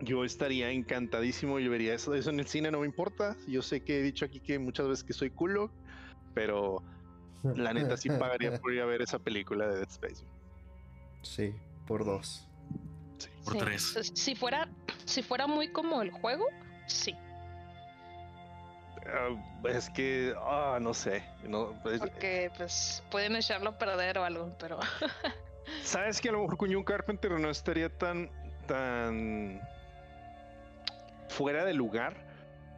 yo 0.00 0.24
estaría 0.24 0.70
encantadísimo 0.70 1.58
y 1.58 1.68
vería 1.68 1.94
eso, 1.94 2.14
eso 2.14 2.30
en 2.30 2.40
el 2.40 2.46
cine, 2.46 2.70
no 2.70 2.80
me 2.80 2.86
importa. 2.86 3.36
Yo 3.46 3.62
sé 3.62 3.82
que 3.82 3.98
he 3.98 4.02
dicho 4.02 4.24
aquí 4.24 4.40
que 4.40 4.58
muchas 4.58 4.86
veces 4.88 5.04
que 5.04 5.12
soy 5.12 5.30
culo, 5.30 5.72
pero 6.34 6.82
la 7.42 7.72
neta 7.72 7.96
sí 7.96 8.08
pagaría 8.18 8.58
por 8.58 8.72
ir 8.72 8.80
a 8.80 8.86
ver 8.86 9.02
esa 9.02 9.18
película 9.18 9.66
de 9.68 9.76
Dead 9.76 9.88
Space. 9.88 10.24
Sí, 11.22 11.54
por 11.86 12.04
dos. 12.04 12.46
Por 13.44 13.54
Sí. 13.54 13.58
tres. 13.58 13.88
Entonces, 13.88 14.12
Si 14.14 14.34
fuera, 14.34 14.68
si 15.04 15.22
fuera 15.22 15.46
muy 15.46 15.72
como 15.72 16.02
el 16.02 16.10
juego, 16.10 16.46
sí. 16.86 17.14
Ah, 19.06 19.30
es 19.70 19.88
que, 19.90 20.34
ah, 20.38 20.78
no 20.80 20.92
sé. 20.92 21.24
No, 21.42 21.74
pues, 21.82 21.98
Porque 21.98 22.50
pues 22.56 23.02
pueden 23.10 23.36
echarlo 23.36 23.70
a 23.70 23.78
perder 23.78 24.18
o 24.18 24.24
algo, 24.24 24.54
pero 24.60 24.78
Sabes 25.82 26.20
que 26.20 26.28
a 26.28 26.32
lo 26.32 26.42
mejor 26.42 26.56
con 26.56 26.72
John 26.72 26.84
Carpenter 26.84 27.30
no 27.32 27.50
estaría 27.50 27.88
tan, 27.88 28.30
tan 28.66 29.60
fuera 31.28 31.64
de 31.64 31.74
lugar, 31.74 32.14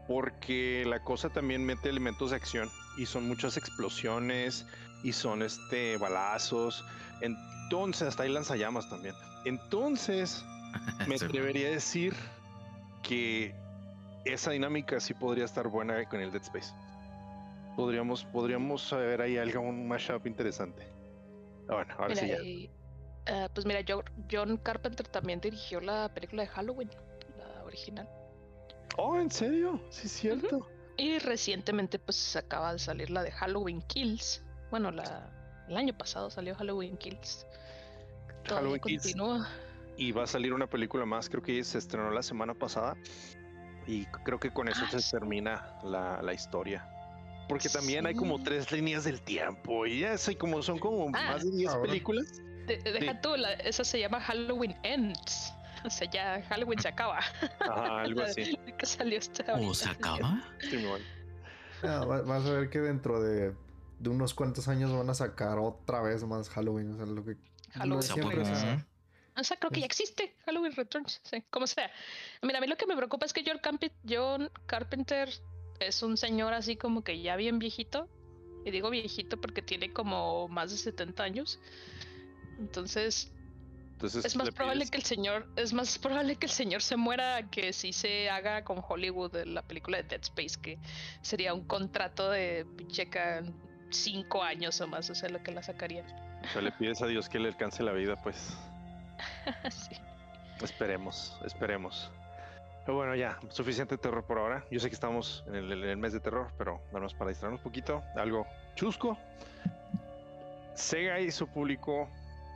porque 0.07 0.85
la 0.87 1.03
cosa 1.05 1.29
también 1.31 1.65
mete 1.65 1.89
elementos 1.89 2.31
de 2.31 2.37
acción 2.37 2.69
y 2.97 3.07
son 3.07 3.29
muchas 3.29 3.57
explosiones 3.57 4.67
y 5.03 5.13
son 5.13 5.43
este 5.43 5.97
balazos. 5.99 6.85
Entonces, 7.21 8.09
hasta 8.09 8.25
hay 8.25 8.31
lanzallamas 8.33 8.89
también. 8.91 9.15
Entonces, 9.45 10.45
me 11.09 11.15
atrevería 11.17 11.69
a 11.69 11.71
decir 11.71 12.15
que 13.03 13.55
esa 14.25 14.51
dinámica 14.51 15.01
sí 15.01 15.15
podría 15.15 15.45
estar 15.45 15.69
buena 15.69 16.05
con 16.09 16.21
el 16.21 16.31
Dead 16.33 16.43
Space. 16.43 16.73
Podríamos, 17.77 18.25
podríamos 18.25 18.91
ver 18.91 19.23
ahí 19.23 19.39
algo, 19.39 19.61
un 19.61 19.87
mashup 19.89 20.27
interesante. 20.27 20.83
Ah, 21.69 21.75
Bueno, 21.77 21.95
ahora 21.99 22.09
mira, 22.09 22.21
sí 22.21 22.29
ya. 22.29 22.43
y, 22.43 22.71
ah, 23.29 23.49
pues 23.55 23.65
mira, 23.65 23.81
Jo- 23.89 24.05
John 24.31 24.57
Carpenter 24.59 25.07
también 25.07 25.41
dirigió 25.41 25.81
la 25.81 26.13
película 26.13 26.43
de 26.43 26.49
Halloween, 26.49 26.91
la 27.39 27.63
original. 27.65 28.09
Oh, 28.97 29.19
¿en 29.19 29.31
serio? 29.31 29.81
Sí, 29.91 30.07
es 30.07 30.13
cierto. 30.13 30.67
Y 30.97 31.19
recientemente 31.19 31.99
pues 31.99 32.37
acaba 32.37 32.73
de 32.73 32.79
salir 32.79 33.11
la 33.11 33.23
de 33.23 33.31
Halloween 33.33 33.81
Kills. 33.83 34.43
Bueno, 34.71 34.91
la, 34.91 35.31
el 35.69 35.77
año 35.77 35.97
pasado 35.97 36.31
salió 36.31 36.55
Halloween 36.55 36.97
Kills. 36.99 37.47
Todavía 38.45 38.57
Halloween 38.79 38.81
Kills. 38.83 39.03
continúa. 39.03 39.49
y 39.97 40.13
va 40.13 40.25
a 40.25 40.27
salir 40.27 40.53
una 40.53 40.67
película 40.67 41.05
más, 41.07 41.29
creo 41.29 41.43
que 41.43 41.63
se 41.65 41.79
estrenó 41.79 42.11
la 42.11 42.23
semana 42.23 42.55
pasada 42.55 42.97
y 43.87 44.07
creo 44.25 44.39
que 44.41 44.51
con 44.53 44.69
eso 44.69 44.83
Ah, 44.87 44.91
se 44.91 45.01
sí. 45.01 45.11
termina 45.11 45.79
la, 45.85 46.21
la 46.23 46.33
historia. 46.35 46.87
Porque 47.49 47.69
también 47.69 48.07
hay 48.07 48.15
como 48.15 48.43
tres 48.43 48.71
líneas 48.71 49.05
del 49.05 49.21
tiempo 49.23 49.85
y 49.87 50.01
ya 50.01 50.17
sé 50.19 50.37
como 50.37 50.63
son 50.63 50.79
como 50.79 51.09
Ah. 51.09 51.33
más 51.33 51.45
de 51.45 51.51
10 51.57 51.71
Ahora. 51.71 51.83
películas. 51.83 52.27
De- 52.67 52.79
deja 52.79 53.21
tú, 53.21 53.37
la- 53.37 53.55
esa 53.55 53.83
se 53.85 53.99
llama 53.99 54.21
Halloween 54.21 54.77
Ends. 54.85 55.53
O 55.85 55.91
sea, 55.91 56.11
ya 56.11 56.43
Halloween 56.49 56.79
se 56.79 56.89
acaba. 56.89 57.19
Ajá, 57.19 58.01
algo 58.03 58.23
así. 58.23 58.59
salió 58.83 59.19
¿O 59.19 59.75
se 59.75 59.89
acaba? 59.89 60.43
Simón. 60.69 61.01
Ah, 61.83 62.05
va- 62.05 62.23
vas 62.23 62.45
a 62.47 62.51
ver 62.53 62.71
que 62.71 62.81
dentro 62.81 63.23
de, 63.23 63.55
de 63.99 64.09
unos 64.11 64.35
cuantos 64.35 64.69
años 64.69 64.93
van 64.93 65.09
a 65.11 65.15
sacar 65.15 65.59
otra 65.59 66.03
vez 66.03 66.23
más 66.25 66.49
Halloween. 66.51 66.93
O 66.93 66.97
sea, 66.97 67.07
lo 67.07 67.25
que 67.25 67.37
Halloween 67.73 67.91
lo 67.97 68.03
Se 68.03 68.13
siempre 68.13 68.37
¿no? 68.45 68.85
O 69.37 69.45
sea, 69.45 69.57
creo 69.57 69.71
que 69.71 69.81
ya 69.81 69.87
existe 69.87 70.37
Halloween 70.45 70.73
Returns, 70.73 71.21
sí, 71.25 71.43
como 71.51 71.67
sea. 71.67 71.91
Mira, 72.43 72.59
a 72.59 72.61
mí 72.61 72.67
lo 72.67 72.77
que 72.77 72.87
me 72.87 72.97
preocupa 72.97 73.25
es 73.25 73.33
que 73.33 73.43
John, 73.47 73.59
Campi- 73.63 73.93
John 74.07 74.51
Carpenter 74.67 75.31
es 75.79 76.03
un 76.03 76.17
señor 76.19 76.53
así 76.53 76.77
como 76.77 77.03
que 77.03 77.23
ya 77.23 77.37
bien 77.37 77.59
viejito. 77.59 78.09
Y 78.67 78.71
digo 78.73 78.91
viejito 78.91 79.41
porque 79.41 79.63
tiene 79.63 79.91
como 79.95 80.47
más 80.49 80.71
de 80.73 80.77
70 80.77 81.23
años. 81.23 81.59
Entonces, 82.59 83.33
Entonces 84.01 84.25
es 84.25 84.35
más 84.37 84.47
le 84.47 84.53
probable 84.53 84.85
pides- 84.85 84.91
que 84.91 84.97
el 84.97 85.03
señor, 85.05 85.47
es 85.57 85.75
más 85.75 85.99
probable 85.99 86.37
que 86.37 86.47
el 86.47 86.53
señor 86.53 86.81
se 86.81 86.97
muera 86.97 87.43
que 87.51 87.75
si 87.75 87.93
se 87.93 88.31
haga 88.31 88.65
con 88.65 88.83
Hollywood 88.87 89.37
en 89.37 89.53
la 89.55 89.61
película 89.63 89.99
de 89.99 90.05
Dead 90.05 90.21
Space, 90.23 90.59
que 90.61 90.79
sería 91.21 91.53
un 91.53 91.67
contrato 91.67 92.31
de 92.31 92.67
checa 92.89 93.43
cinco 93.91 94.43
años 94.43 94.81
o 94.81 94.89
más, 94.89 95.11
o 95.11 95.15
sea, 95.15 95.29
lo 95.29 95.43
que 95.43 95.53
la 95.53 95.63
sacarían. 95.63 96.07
o 96.43 96.49
sea, 96.49 96.63
le 96.63 96.73
pides 96.73 97.03
a 97.03 97.07
Dios 97.09 97.29
que 97.29 97.39
le 97.39 97.49
alcance 97.49 97.83
la 97.83 97.93
vida, 97.93 98.17
pues 98.23 98.57
Sí. 99.71 99.97
esperemos, 100.63 101.39
esperemos. 101.45 102.11
Pero 102.87 102.97
bueno, 102.97 103.15
ya, 103.15 103.39
suficiente 103.51 103.99
terror 103.99 104.25
por 104.25 104.39
ahora. 104.39 104.65
Yo 104.71 104.81
sé 104.81 104.89
que 104.89 104.95
estamos 104.95 105.45
en 105.49 105.55
el, 105.57 105.71
en 105.73 105.85
el 105.91 105.97
mes 105.99 106.15
de 106.15 106.21
terror, 106.21 106.51
pero 106.57 106.81
nada 106.87 107.01
más 107.01 107.13
para 107.13 107.29
distraernos 107.29 107.61
un 107.61 107.65
poquito, 107.65 108.03
algo 108.17 108.47
chusco. 108.75 109.19
Sega 110.75 111.21
hizo 111.21 111.47
público 111.47 112.09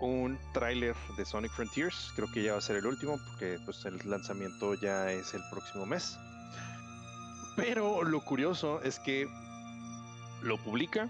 un 0.05 0.39
tráiler 0.53 0.95
de 1.17 1.25
Sonic 1.25 1.53
Frontiers, 1.53 2.13
creo 2.15 2.31
que 2.31 2.43
ya 2.43 2.53
va 2.53 2.59
a 2.59 2.61
ser 2.61 2.77
el 2.77 2.87
último 2.87 3.19
porque 3.27 3.59
pues 3.65 3.85
el 3.85 3.99
lanzamiento 4.05 4.75
ya 4.75 5.11
es 5.11 5.35
el 5.35 5.43
próximo 5.51 5.87
mes. 5.87 6.19
Pero 7.57 8.03
lo 8.03 8.21
curioso 8.25 8.83
es 8.83 8.99
que 8.99 9.29
lo 10.43 10.59
publica, 10.59 11.09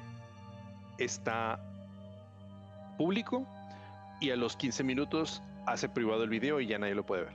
está 0.98 1.58
público 2.96 3.46
y 4.20 4.30
a 4.30 4.36
los 4.36 4.56
15 4.56 4.84
minutos 4.84 5.42
hace 5.66 5.88
privado 5.88 6.22
el 6.22 6.30
video 6.30 6.60
y 6.60 6.66
ya 6.66 6.78
nadie 6.78 6.94
lo 6.94 7.04
puede 7.04 7.24
ver. 7.24 7.32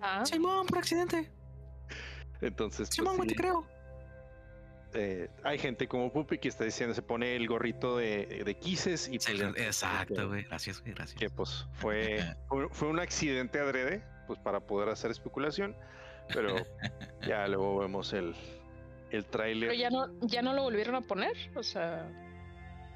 Ah, 0.00 0.24
Simón, 0.24 0.66
por 0.66 0.78
accidente. 0.78 1.30
Entonces, 2.40 2.88
pues, 2.88 2.96
Simón, 2.96 3.16
sí, 3.22 3.28
te 3.28 3.34
creo. 3.34 3.66
Eh, 4.94 5.28
hay 5.44 5.58
gente 5.58 5.86
como 5.88 6.12
Pupi 6.12 6.38
que 6.38 6.48
está 6.48 6.64
diciendo, 6.64 6.94
se 6.94 7.02
pone 7.02 7.36
el 7.36 7.46
gorrito 7.46 7.96
de, 7.96 8.42
de 8.44 8.54
Kisses 8.56 9.08
y 9.08 9.18
pues, 9.18 9.40
Exacto, 9.56 10.28
güey. 10.28 10.44
Gracias, 10.44 10.80
güey. 10.80 10.94
Gracias. 10.94 11.18
que 11.18 11.30
pues 11.30 11.66
fue, 11.74 12.24
fue, 12.70 12.88
un 12.88 12.98
accidente 12.98 13.60
adrede, 13.60 14.02
pues 14.26 14.38
para 14.38 14.60
poder 14.60 14.88
hacer 14.88 15.10
especulación, 15.10 15.76
pero 16.32 16.54
ya 17.26 17.46
luego 17.48 17.78
vemos 17.78 18.12
el, 18.12 18.34
el 19.10 19.24
tráiler. 19.26 19.70
pero 19.70 19.80
ya 19.80 19.90
no, 19.90 20.08
ya 20.22 20.42
no 20.42 20.54
lo 20.54 20.62
volvieron 20.62 20.94
a 20.94 21.00
poner, 21.02 21.36
o 21.54 21.62
sea, 21.62 22.08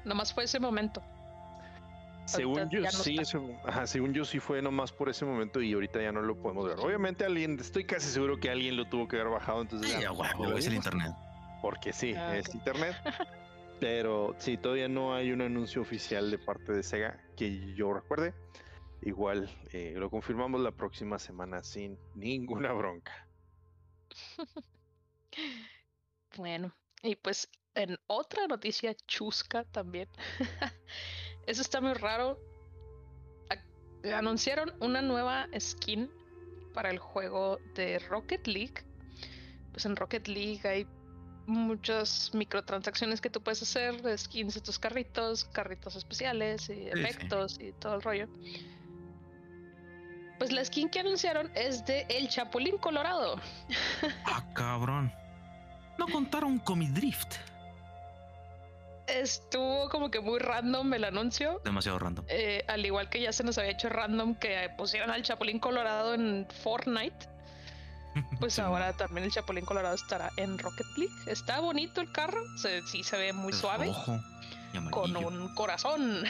nomás 0.03 0.33
fue 0.33 0.43
ese 0.43 0.59
momento. 0.59 1.01
Según 2.25 2.57
ahorita 2.59 2.75
yo, 2.75 2.81
no 2.81 2.91
sí, 2.91 3.17
eso- 3.19 3.49
ajá, 3.65 3.85
según 3.85 4.11
yo 4.13 4.25
sí 4.25 4.39
fue 4.39 4.59
nomás 4.61 4.91
por 4.91 5.09
ese 5.09 5.25
momento 5.25 5.61
y 5.61 5.73
ahorita 5.73 6.01
ya 6.01 6.11
no 6.11 6.21
lo 6.21 6.35
podemos 6.35 6.65
ver. 6.67 6.79
Obviamente 6.79 7.23
alguien, 7.23 7.59
estoy 7.59 7.85
casi 7.85 8.09
seguro 8.09 8.39
que 8.39 8.49
alguien 8.49 8.75
lo 8.75 8.85
tuvo 8.85 9.07
que 9.07 9.17
haber 9.19 9.31
bajado, 9.31 9.61
entonces 9.61 9.91
ya- 9.91 10.11
es 10.57 10.65
el 10.65 10.73
internet. 10.73 11.11
Porque 11.65 11.93
sí, 11.93 12.13
Ah, 12.13 12.37
es 12.37 12.53
internet. 12.53 12.95
Pero 13.79 14.35
sí, 14.37 14.55
todavía 14.55 14.87
no 14.87 15.15
hay 15.15 15.31
un 15.31 15.41
anuncio 15.41 15.81
oficial 15.81 16.29
de 16.29 16.37
parte 16.37 16.73
de 16.73 16.83
Sega 16.83 17.19
que 17.35 17.73
yo 17.73 17.91
recuerde. 17.91 18.35
Igual 19.01 19.49
eh, 19.73 19.95
lo 19.97 20.11
confirmamos 20.11 20.61
la 20.61 20.69
próxima 20.69 21.17
semana 21.17 21.63
sin 21.63 21.97
ninguna 22.13 22.71
bronca. 22.71 23.27
Bueno, 26.37 26.73
y 27.01 27.15
pues 27.15 27.49
en 27.75 27.97
otra 28.07 28.45
noticia 28.47 28.93
chusca 29.07 29.63
también, 29.63 30.09
eso 31.47 31.61
está 31.61 31.79
muy 31.79 31.93
raro. 31.93 32.37
Anunciaron 34.13 34.73
una 34.81 35.01
nueva 35.01 35.47
skin 35.57 36.11
para 36.73 36.89
el 36.89 36.99
juego 36.99 37.57
de 37.73 37.99
Rocket 37.99 38.45
League. 38.47 38.83
Pues 39.71 39.85
en 39.85 39.95
Rocket 39.95 40.27
League 40.27 40.61
hay 40.65 40.85
muchas 41.47 42.31
microtransacciones 42.33 43.21
que 43.21 43.29
tú 43.29 43.41
puedes 43.41 43.61
hacer, 43.61 43.95
skins 44.17 44.55
de 44.55 44.61
tus 44.61 44.79
carritos, 44.79 45.45
carritos 45.45 45.95
especiales 45.95 46.69
y 46.69 46.87
efectos 46.87 47.59
y 47.59 47.71
todo 47.73 47.95
el 47.95 48.01
rollo. 48.01 48.27
Pues 50.37 50.51
la 50.51 50.65
skin 50.65 50.89
que 50.89 50.99
anunciaron 50.99 51.49
es 51.55 51.85
de 51.85 52.05
El 52.09 52.27
Chapulín 52.27 52.77
Colorado. 52.77 53.39
Ah, 54.25 54.43
cabrón. 54.53 55.11
No 55.97 56.07
contaron 56.07 56.59
con 56.59 56.79
mi 56.79 56.87
drift. 56.89 57.35
Estuvo 59.07 59.87
como 59.89 60.09
que 60.09 60.19
muy 60.19 60.39
random 60.39 60.93
el 60.95 61.03
anuncio. 61.05 61.61
Demasiado 61.63 61.99
random. 61.99 62.25
eh, 62.27 62.65
al 62.67 62.85
igual 62.85 63.07
que 63.09 63.21
ya 63.21 63.31
se 63.31 63.43
nos 63.43 63.57
había 63.57 63.71
hecho 63.71 63.87
random 63.87 64.35
que 64.35 64.69
pusieran 64.77 65.11
al 65.11 65.21
Chapulín 65.21 65.59
Colorado 65.59 66.15
en 66.15 66.47
Fortnite, 66.63 67.29
pues 68.39 68.53
Sí, 68.53 68.61
ahora 68.61 68.93
también 68.93 69.25
el 69.25 69.31
Chapulín 69.31 69.65
Colorado 69.65 69.95
estará 69.95 70.31
en 70.37 70.57
Rocket 70.57 70.87
League. 70.97 71.13
Está 71.27 71.59
bonito 71.59 72.01
el 72.01 72.11
carro, 72.11 72.39
se, 72.57 72.81
sí 72.83 73.03
se 73.03 73.17
ve 73.17 73.33
muy 73.33 73.51
es 73.51 73.53
suave, 73.53 73.87
rojo 73.87 74.19
y 74.73 74.89
con 74.89 75.15
un 75.15 75.53
corazón, 75.55 76.23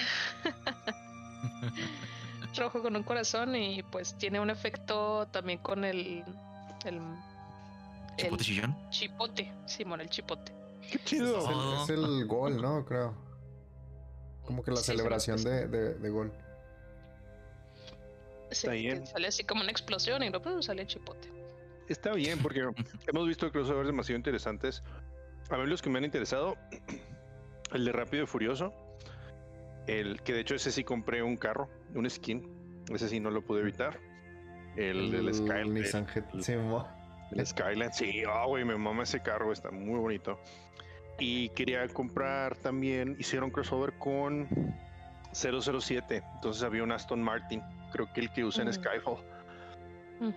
rojo 2.57 2.81
con 2.81 2.95
un 2.95 3.03
corazón 3.03 3.55
y 3.55 3.83
pues 3.83 4.17
tiene 4.17 4.39
un 4.39 4.49
efecto 4.49 5.27
también 5.31 5.59
con 5.59 5.83
el, 5.83 6.23
el, 6.85 6.99
Chipote 8.17 8.27
el 8.27 8.37
chillón. 8.37 8.89
chipote, 8.89 9.51
Simón, 9.65 10.01
el 10.01 10.09
chipote. 10.09 10.53
¡Qué 10.89 10.97
Es 10.97 11.03
chido! 11.03 11.39
Oh. 11.39 11.75
el, 11.75 11.83
es 11.83 11.89
el 11.89 12.25
gol, 12.27 12.61
¿no? 12.61 12.85
Creo. 12.85 13.15
Como 14.45 14.63
que 14.63 14.71
la 14.71 14.77
Sí, 14.77 14.83
celebración 14.83 15.39
sí. 15.39 15.45
de, 15.45 15.67
de, 15.67 15.93
de 15.95 16.09
gol. 16.09 16.31
Sí, 18.51 18.51
Está 18.51 18.71
que 18.71 18.77
bien. 18.77 19.07
sale 19.07 19.27
así 19.27 19.43
como 19.43 19.61
una 19.61 19.71
explosión 19.71 20.23
y 20.23 20.29
luego 20.29 20.61
sale 20.61 20.83
el 20.83 20.87
chipote. 20.87 21.27
Está 21.87 22.13
bien, 22.13 22.39
porque 22.39 22.61
hemos 23.07 23.27
visto 23.27 23.51
crossovers 23.51 23.87
demasiado 23.87 24.17
interesantes. 24.17 24.83
A 25.49 25.57
mí 25.57 25.65
los 25.67 25.81
que 25.81 25.89
me 25.89 25.99
han 25.99 26.05
interesado, 26.05 26.55
el 27.73 27.85
de 27.85 27.91
Rápido 27.91 28.23
y 28.23 28.27
Furioso, 28.27 28.73
el 29.87 30.21
que 30.23 30.33
de 30.33 30.41
hecho 30.41 30.55
ese 30.55 30.71
sí 30.71 30.83
compré 30.83 31.21
un 31.21 31.37
carro, 31.37 31.69
un 31.93 32.09
skin, 32.09 32.83
ese 32.91 33.07
sí 33.09 33.19
no 33.19 33.29
lo 33.29 33.43
pude 33.43 33.61
evitar. 33.61 33.99
El, 34.75 35.11
del 35.11 35.33
Skyline. 35.33 35.73
Nissan 35.73 36.05
GT. 36.05 36.41
Sí, 36.41 36.55
mo- 36.57 36.87
El 37.31 37.45
Skyline, 37.45 37.93
sí, 37.93 38.23
ah, 38.27 38.45
güey, 38.45 38.65
me 38.65 38.75
mama 38.77 39.03
ese 39.03 39.21
carro, 39.21 39.51
está 39.53 39.71
muy 39.71 39.99
bonito. 39.99 40.39
Y 41.19 41.49
quería 41.49 41.87
comprar 41.87 42.57
también, 42.57 43.15
hicieron 43.19 43.49
crossover 43.51 43.93
con 43.97 44.47
007, 45.33 46.23
entonces 46.35 46.61
había 46.63 46.83
un 46.83 46.91
Aston 46.91 47.21
Martin, 47.21 47.61
creo 47.93 48.11
que 48.11 48.19
el 48.21 48.29
que 48.31 48.43
usa 48.43 48.63
en 48.63 48.69
Mm. 48.69 48.73
Skyfall. 48.73 49.17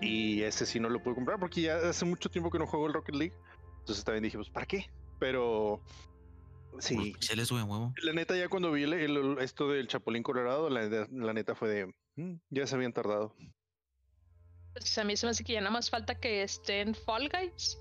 Y 0.01 0.43
ese 0.43 0.67
sí 0.67 0.81
no 0.81 0.89
lo 0.89 1.03
pude 1.03 1.15
comprar 1.15 1.39
porque 1.39 1.63
ya 1.63 1.77
hace 1.77 2.05
mucho 2.05 2.29
tiempo 2.31 2.51
que 2.51 2.59
no 2.59 2.67
juego 2.67 2.87
el 2.87 2.95
Rocket 2.95 3.15
League. 3.15 3.35
Entonces 3.81 4.05
también 4.05 4.25
dije, 4.25 4.37
pues, 4.37 4.51
¿para 4.51 4.67
qué? 4.67 4.91
Pero 5.19 5.81
sí, 6.81 7.15
Se 7.21 7.37
le 7.37 7.45
sube 7.45 7.63
huevo. 7.63 7.95
la 8.03 8.13
neta 8.13 8.37
ya 8.37 8.49
cuando 8.49 8.73
vi 8.73 8.83
el- 8.83 8.93
el- 8.93 9.39
esto 9.41 9.69
del 9.69 9.87
Chapulín 9.89 10.23
Colorado, 10.23 10.69
la, 10.69 11.07
la 11.11 11.33
neta 11.33 11.55
fue 11.55 11.69
de, 11.69 11.95
"Mm, 12.17 12.35
ya 12.51 12.67
se 12.67 12.75
habían 12.75 12.93
tardado. 12.93 13.35
Pues 14.75 14.97
a 14.99 15.05
mí 15.05 15.17
se 15.17 15.27
me 15.27 15.31
hace 15.31 15.45
que 15.45 15.55
ya 15.55 15.61
nada 15.61 15.73
más 15.73 15.91
falta 15.91 16.15
que 16.21 16.43
estén 16.43 16.95
Fall 16.95 17.29
Guys. 17.31 17.79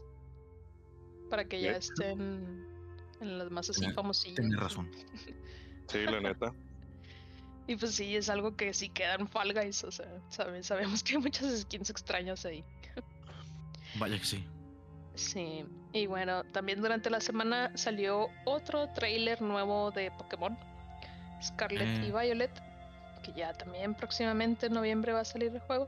Para 1.29 1.45
que 1.45 1.62
ya 1.62 1.73
De 1.73 1.77
estén 1.79 2.19
en 3.19 3.38
las 3.38 3.51
más 3.51 3.69
así 3.69 3.81
Tiene- 3.81 3.93
famosillas. 3.93 4.36
Tienes 4.38 4.60
razón. 4.60 4.89
Sí, 5.89 5.99
la 6.03 6.19
neta. 6.19 6.53
Y 7.67 7.75
pues 7.75 7.95
sí, 7.95 8.15
es 8.15 8.30
algo 8.30 8.56
que 8.56 8.73
sí 8.73 8.89
quedan 8.89 9.27
Fall 9.27 9.53
Guys. 9.53 9.84
O 9.84 9.91
sea, 9.91 10.08
sabe- 10.30 10.63
sabemos 10.63 11.03
que 11.03 11.13
hay 11.13 11.19
muchas 11.21 11.60
skins 11.62 11.89
extrañas 11.89 12.45
ahí. 12.45 12.63
Vaya 13.95 14.17
que 14.17 14.25
sí. 14.25 14.45
Sí. 15.15 15.65
Y 15.93 16.06
bueno, 16.06 16.43
también 16.45 16.82
durante 16.82 17.10
la 17.10 17.19
semana 17.19 17.71
salió 17.75 18.27
otro 18.45 18.88
trailer 18.93 19.41
nuevo 19.41 19.91
de 19.91 20.12
Pokémon. 20.12 20.58
Scarlet 21.43 22.03
y 22.03 22.08
Eh. 22.08 22.12
Violet. 22.12 22.51
Que 23.23 23.34
ya 23.34 23.51
también 23.53 23.95
próximamente 23.95 24.67
en 24.67 24.73
noviembre 24.73 25.12
va 25.12 25.21
a 25.21 25.25
salir 25.25 25.51
el 25.53 25.60
juego. 25.60 25.88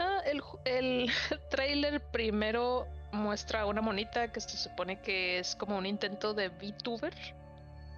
Ah, 0.00 0.20
el, 0.26 0.42
el 0.64 1.10
trailer 1.50 2.00
primero 2.10 2.86
muestra 3.12 3.66
una 3.66 3.80
monita 3.80 4.32
que 4.32 4.40
se 4.40 4.56
supone 4.56 5.00
que 5.00 5.38
es 5.38 5.54
como 5.54 5.76
un 5.78 5.86
intento 5.86 6.34
de 6.34 6.48
VTuber. 6.48 7.14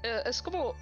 Eh, 0.02 0.22
es 0.26 0.42
como. 0.42 0.74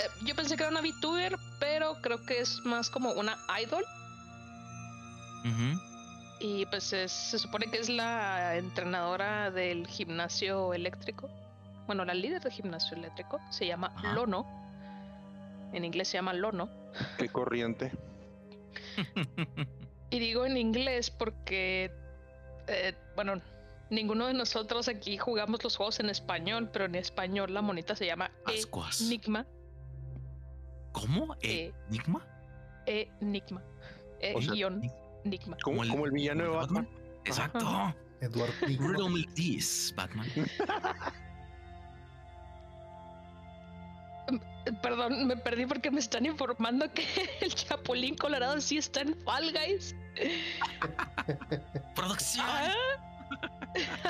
Eh, 0.00 0.08
yo 0.24 0.34
pensé 0.34 0.56
que 0.56 0.62
era 0.64 0.70
una 0.70 0.80
VTuber, 0.80 1.36
pero 1.60 1.94
creo 2.02 2.24
que 2.24 2.40
es 2.40 2.60
más 2.64 2.90
como 2.90 3.12
una 3.12 3.36
idol. 3.62 3.84
Y 6.40 6.66
pues 6.66 6.92
es- 6.92 7.12
se 7.12 7.38
supone 7.38 7.66
que 7.70 7.78
es 7.78 7.88
la 7.88 8.56
entrenadora 8.56 9.50
del 9.50 9.86
gimnasio 9.86 10.74
eléctrico. 10.74 11.28
Bueno, 11.86 12.04
la 12.04 12.14
líder 12.14 12.42
del 12.42 12.52
gimnasio 12.52 12.96
eléctrico 12.96 13.40
se 13.50 13.66
llama 13.66 13.92
Ajá. 13.96 14.12
Lono. 14.14 14.46
En 15.72 15.84
inglés 15.84 16.08
se 16.08 16.18
llama 16.18 16.32
Lono. 16.32 16.68
Qué 17.18 17.28
corriente. 17.28 17.92
Y 20.10 20.18
digo 20.18 20.44
en 20.44 20.58
inglés 20.58 21.10
porque, 21.10 21.90
eh, 22.66 22.94
bueno, 23.16 23.40
ninguno 23.88 24.26
de 24.26 24.34
nosotros 24.34 24.86
aquí 24.88 25.16
jugamos 25.16 25.64
los 25.64 25.74
juegos 25.78 26.00
en 26.00 26.10
español, 26.10 26.68
pero 26.70 26.84
en 26.84 26.96
español 26.96 27.54
la 27.54 27.62
monita 27.62 27.96
se 27.96 28.04
llama 28.04 28.30
Ascuas. 28.44 29.00
Enigma. 29.00 29.46
¿Cómo? 30.92 31.36
¿Enigma? 31.40 32.26
Enigma. 32.86 33.62
E 34.20 34.34
O 34.34 34.42
sea, 34.42 34.52
guion 34.52 34.82
Enigma. 35.24 35.56
Como, 35.62 35.86
como 35.86 36.06
el 36.06 36.12
villano 36.12 36.42
de 36.42 36.48
como 36.48 36.60
Batman. 36.60 36.88
Exacto. 37.24 37.94
Edward 38.20 38.52
Nigma. 38.66 38.88
Riddle 38.88 39.10
me 39.10 39.24
this, 39.34 39.92
Batman. 39.96 40.26
Eh, 40.36 40.46
Perdón, 44.82 45.26
me 45.26 45.36
perdí 45.36 45.66
porque 45.66 45.90
me 45.90 45.98
están 45.98 46.24
informando 46.24 46.86
que 46.92 47.04
el 47.40 47.52
Chapulín 47.54 48.16
Colorado 48.16 48.60
sí 48.60 48.78
está 48.78 49.00
en 49.00 49.14
Fall 49.24 49.52
Guys. 49.52 49.94
Producción. 51.96 52.46
Ah, 52.48 52.72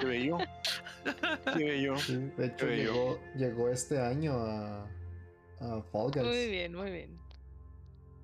Qué 0.01 0.07
bello. 0.07 0.38
Qué 1.57 1.64
bello. 1.64 1.97
Sí, 1.99 2.16
de 2.37 2.47
hecho, 2.47 2.57
Qué 2.57 2.64
bello. 2.66 2.92
llegó, 2.92 3.21
llegó 3.37 3.68
este 3.68 4.01
año 4.01 4.35
a, 4.35 4.87
a 5.62 5.83
Fall 5.83 6.11
Guys. 6.11 6.27
Muy 6.27 6.46
bien, 6.48 6.75
muy 6.75 6.90
bien. 6.90 7.18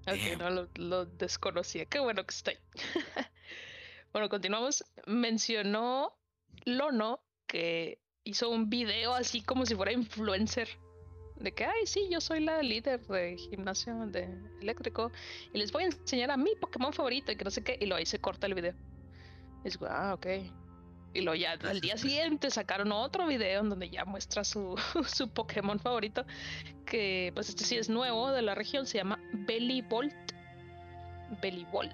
Ok, 0.07 0.18
Damn. 0.31 0.38
no 0.38 0.51
lo, 0.51 0.68
lo 0.74 1.07
desconocía. 1.07 1.85
Qué 1.87 2.01
bueno 2.01 2.24
que 2.24 2.35
está 2.35 2.51
ahí. 2.51 2.59
bueno, 4.12 4.29
continuamos. 4.29 4.85
Mencionó 5.07 6.18
Lono 6.64 7.20
que 7.46 8.01
hizo 8.24 8.51
un 8.51 8.68
video 8.68 9.14
así 9.14 9.42
como 9.42 9.66
si 9.66 9.74
fuera 9.74 9.92
influencer. 9.92 10.68
De 11.37 11.53
que, 11.53 11.64
ay, 11.64 11.87
sí, 11.87 12.09
yo 12.11 12.20
soy 12.20 12.40
la 12.40 12.62
líder 12.62 13.01
de 13.07 13.37
gimnasio 13.37 13.94
de 14.07 14.29
eléctrico. 14.61 15.12
Y 15.53 15.59
les 15.59 15.70
voy 15.70 15.85
a 15.85 15.87
enseñar 15.87 16.31
a 16.31 16.37
mi 16.37 16.55
Pokémon 16.57 16.92
favorito 16.92 17.31
y 17.31 17.37
que 17.37 17.44
no 17.44 17.51
sé 17.51 17.62
qué. 17.62 17.79
Y 17.81 17.87
luego 17.87 17.98
ahí 17.98 18.07
se 18.07 18.18
corta 18.18 18.46
el 18.46 18.55
video. 18.55 18.74
Y 19.64 19.68
es, 19.68 19.79
ah, 19.88 20.14
ok. 20.14 20.27
Y 21.14 21.23
luego 21.23 21.37
ya 21.37 21.53
al 21.53 21.81
día 21.81 21.97
siguiente 21.99 22.51
sacaron 22.51 22.92
otro 22.92 23.27
video 23.27 23.61
en 23.61 23.71
donde 23.71 23.90
ya 23.90 24.05
muestra 24.05 24.44
su, 24.44 24.77
su 25.07 25.29
Pokémon 25.29 25.79
favorito 25.81 26.25
que 26.87 27.33
pues 27.35 27.49
este 27.49 27.64
sí 27.64 27.77
es 27.77 27.88
nuevo 27.88 28.31
de 28.31 28.42
la 28.42 28.55
región, 28.55 28.87
se 28.87 28.99
llama 28.99 29.18
Bellybolt. 29.33 30.14
Bellybolt. 31.42 31.92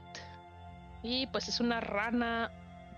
Y 1.03 1.27
pues 1.29 1.49
es 1.49 1.61
una 1.61 1.81
rana 1.81 2.51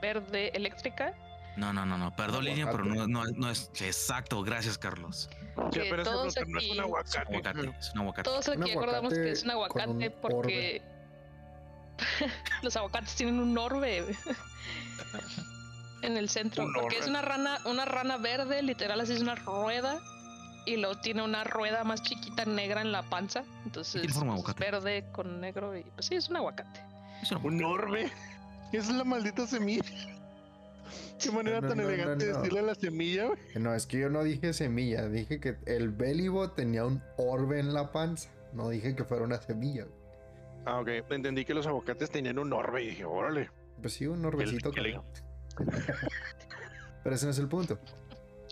verde 0.02 0.50
eléctrica 0.54 1.14
No, 1.56 1.72
no, 1.72 1.86
no, 1.86 1.96
no. 1.96 2.14
Perdón, 2.14 2.44
línea, 2.44 2.70
pero 2.70 2.84
no, 2.84 3.06
no, 3.06 3.24
no 3.24 3.50
es 3.50 3.70
exacto. 3.80 4.42
Gracias, 4.42 4.76
Carlos. 4.78 5.30
Sí, 5.72 5.80
pero 5.88 6.02
todos 6.04 6.36
no 6.36 6.42
es 6.42 6.56
aquí- 6.58 6.70
un 6.72 6.80
aguacate. 6.80 7.18
Aguacate. 7.18 7.70
Es 7.78 7.92
un 7.94 8.00
aguacate. 8.00 8.22
Todos 8.30 8.48
aquí 8.48 8.70
acordamos 8.70 9.14
que 9.14 9.30
es 9.30 9.42
un 9.42 9.50
aguacate 9.52 9.86
con 9.86 9.96
un 9.96 10.02
aguacate 10.02 10.20
porque 10.20 10.82
los 12.62 12.76
aguacates 12.76 13.14
tienen 13.16 13.40
un 13.40 13.56
orbe 13.56 14.04
en 16.06 16.16
el 16.16 16.28
centro. 16.28 16.64
Un 16.64 16.72
porque 16.72 16.98
es 16.98 17.06
una 17.06 17.22
rana, 17.22 17.58
una 17.66 17.84
rana 17.84 18.16
verde, 18.16 18.62
literal 18.62 19.00
así 19.00 19.12
es 19.12 19.20
una 19.22 19.34
rueda. 19.34 19.98
Y 20.64 20.78
luego 20.78 20.98
tiene 20.98 21.22
una 21.22 21.44
rueda 21.44 21.84
más 21.84 22.02
chiquita 22.02 22.44
negra 22.44 22.80
en 22.80 22.90
la 22.90 23.02
panza. 23.04 23.44
Entonces 23.64 24.00
tiene 24.02 24.12
forma 24.12 24.34
de 24.36 24.42
pues, 24.42 24.48
es 24.56 24.60
aguacate. 24.62 24.70
verde 24.90 25.12
con 25.12 25.40
negro 25.40 25.76
y 25.76 25.82
pues 25.82 26.06
sí, 26.06 26.16
es 26.16 26.28
un 26.28 26.36
aguacate. 26.36 26.80
Es 27.22 27.30
un 27.32 27.44
Un 27.46 27.62
orbe. 27.64 28.10
Esa 28.72 28.90
es 28.90 28.96
la 28.96 29.04
maldita 29.04 29.46
semilla. 29.46 29.84
Qué 31.22 31.30
manera 31.30 31.60
No, 31.60 31.68
tan 31.68 31.78
no, 31.78 31.84
no, 31.84 31.88
elegante 31.90 32.26
de 32.26 32.32
decirle 32.34 32.58
a 32.60 32.62
la 32.62 32.74
semilla, 32.74 33.26
güey. 33.26 33.38
No, 33.58 33.74
es 33.74 33.86
que 33.86 33.98
yo 34.00 34.10
no 34.10 34.22
dije 34.22 34.52
semilla, 34.52 35.08
dije 35.08 35.40
que 35.40 35.56
el 35.66 35.90
Bellibo 35.90 36.50
tenía 36.50 36.84
un 36.84 37.02
orbe 37.16 37.58
en 37.60 37.72
la 37.72 37.90
panza. 37.92 38.28
No 38.52 38.68
dije 38.68 38.94
que 38.94 39.04
fuera 39.04 39.24
una 39.24 39.40
semilla. 39.40 39.84
güey. 39.84 39.96
Ah, 40.66 40.80
ok. 40.80 40.88
Entendí 41.10 41.44
que 41.44 41.54
los 41.54 41.66
aguacates 41.66 42.10
tenían 42.10 42.38
un 42.38 42.52
orbe 42.52 42.82
y 42.82 42.88
dije, 42.88 43.04
órale. 43.04 43.50
Pues 43.80 43.94
sí, 43.94 44.06
un 44.06 44.24
orbecito. 44.26 44.72
que 44.72 44.80
le- 44.80 44.92
cabrón. 44.94 45.10
Pero 47.02 47.14
ese 47.14 47.26
no 47.26 47.30
es 47.30 47.38
el 47.38 47.48
punto. 47.48 47.78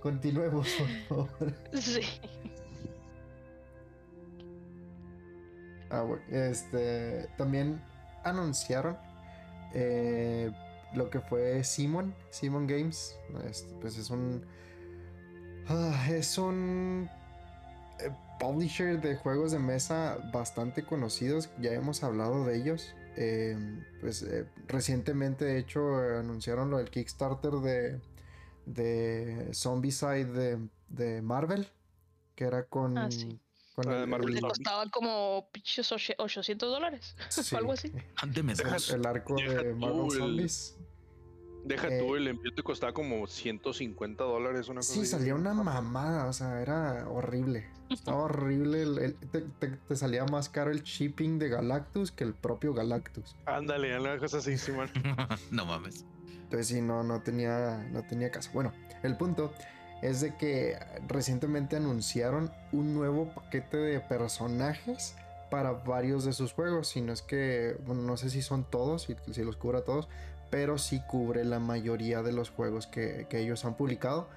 Continuemos, 0.03 0.69
por 1.09 1.29
favor. 1.29 1.55
Sí. 1.75 2.01
Ah, 5.91 6.03
bueno, 6.03 6.23
este, 6.31 7.29
también 7.37 7.81
anunciaron 8.25 8.97
eh, 9.75 10.51
lo 10.95 11.11
que 11.11 11.21
fue 11.21 11.63
Simon, 11.65 12.15
Simon 12.31 12.67
Games. 12.67 13.17
Este, 13.49 13.73
pues 13.81 13.97
es 13.99 14.11
un. 14.11 14.45
ah, 15.69 16.07
es 16.11 16.39
un 16.39 17.09
eh, 18.01 18.11
publisher 18.41 19.01
de 19.01 19.17
juegos 19.17 19.53
de 19.53 19.59
mesa 19.59 20.19
bastante 20.33 20.85
conocidos. 20.85 21.51
Ya 21.61 21.73
hemos 21.73 22.03
hablado 22.03 22.45
de 22.45 22.57
ellos. 22.57 22.95
Eh, 23.17 23.57
pues 24.01 24.23
eh, 24.23 24.47
recientemente, 24.67 25.45
de 25.45 25.59
hecho, 25.59 26.03
eh, 26.03 26.19
anunciaron 26.19 26.71
lo 26.71 26.79
del 26.79 26.91
Kickstarter 26.91 27.53
de, 27.53 28.01
de 28.67 29.51
Zombicide 29.55 30.25
de, 30.27 30.69
de 30.89 31.23
Marvel. 31.23 31.69
Que 32.35 32.45
era 32.45 32.65
con. 32.65 32.99
Ah, 32.99 33.11
sí. 33.11 33.39
con 33.77 33.89
Ah, 33.89 33.95
de 33.97 34.03
el- 34.03 34.09
Marvel 34.09 34.29
el- 34.31 34.35
Le 34.35 34.41
costaba 34.41 34.89
como 34.91 35.49
pinches 35.53 35.91
oche- 35.93 36.17
800 36.19 36.71
dólares. 36.71 37.15
Sí. 37.29 37.55
O 37.55 37.59
algo 37.59 37.73
así. 37.73 37.93
Deme 38.27 38.55
Deja- 38.55 38.71
dos. 38.73 38.91
el 38.91 39.07
arco 39.07 39.37
de 39.37 39.75
Marvel 39.75 40.05
el- 40.07 40.19
Zombies. 40.19 40.77
Deja 41.65 41.89
Eh, 41.89 41.99
tú, 41.99 42.15
el 42.17 42.29
envío 42.29 42.53
te 42.55 42.63
costaba 42.63 42.93
como 42.93 43.27
150 43.27 44.23
dólares, 44.25 44.69
una 44.69 44.81
cosa 44.81 44.93
Sí, 44.93 45.07
salía 45.07 45.35
una 45.35 45.55
mamada, 45.55 46.27
o 46.27 46.33
sea, 46.33 46.61
era 46.61 47.09
horrible. 47.09 47.67
Estaba 47.91 48.19
horrible. 48.25 48.83
el- 48.83 48.99
el- 48.99 49.15
te, 49.17 49.41
te- 49.43 49.69
te 49.77 49.97
salía 49.97 50.25
más 50.27 50.49
caro 50.49 50.71
el 50.71 50.83
shipping 50.83 51.39
de 51.39 51.49
Galactus 51.49 52.13
que 52.13 52.25
el 52.25 52.35
propio 52.35 52.75
Galactus. 52.75 53.35
Ándale, 53.47 53.99
una 53.99 54.19
cosa 54.19 54.39
así, 54.39 54.59
Simón. 54.59 54.91
no 55.51 55.65
mames. 55.67 56.05
Entonces 56.43 56.69
sí, 56.69 56.81
no, 56.83 57.03
no 57.03 57.23
tenía, 57.23 57.87
no 57.91 58.03
tenía 58.03 58.31
caso. 58.31 58.51
Bueno, 58.53 58.73
el 59.03 59.17
punto 59.17 59.53
es 60.03 60.21
de 60.21 60.37
que 60.37 60.77
recientemente 61.09 61.77
anunciaron 61.77 62.53
un 62.73 62.93
nuevo 62.95 63.33
paquete 63.35 63.77
de 63.79 64.01
personajes 64.01 65.17
para 65.51 65.73
varios 65.73 66.25
de 66.25 66.33
sus 66.33 66.53
juegos. 66.53 66.89
Si 66.89 67.01
no 67.01 67.13
es 67.13 67.23
que, 67.23 67.77
bueno, 67.87 68.03
no 68.03 68.17
sé 68.17 68.29
si 68.29 68.43
son 68.43 68.65
todos, 68.69 69.03
si, 69.05 69.17
si 69.33 69.43
los 69.43 69.57
cubre 69.57 69.79
a 69.79 69.85
todos, 69.85 70.09
pero 70.55 70.79
sí 70.79 71.01
cubre 71.01 71.45
la 71.45 71.59
mayoría 71.59 72.23
de 72.23 72.31
los 72.31 72.49
juegos 72.49 72.87
que, 72.87 73.27
que 73.29 73.41
ellos 73.41 73.65
han 73.65 73.75
publicado. 73.75 74.29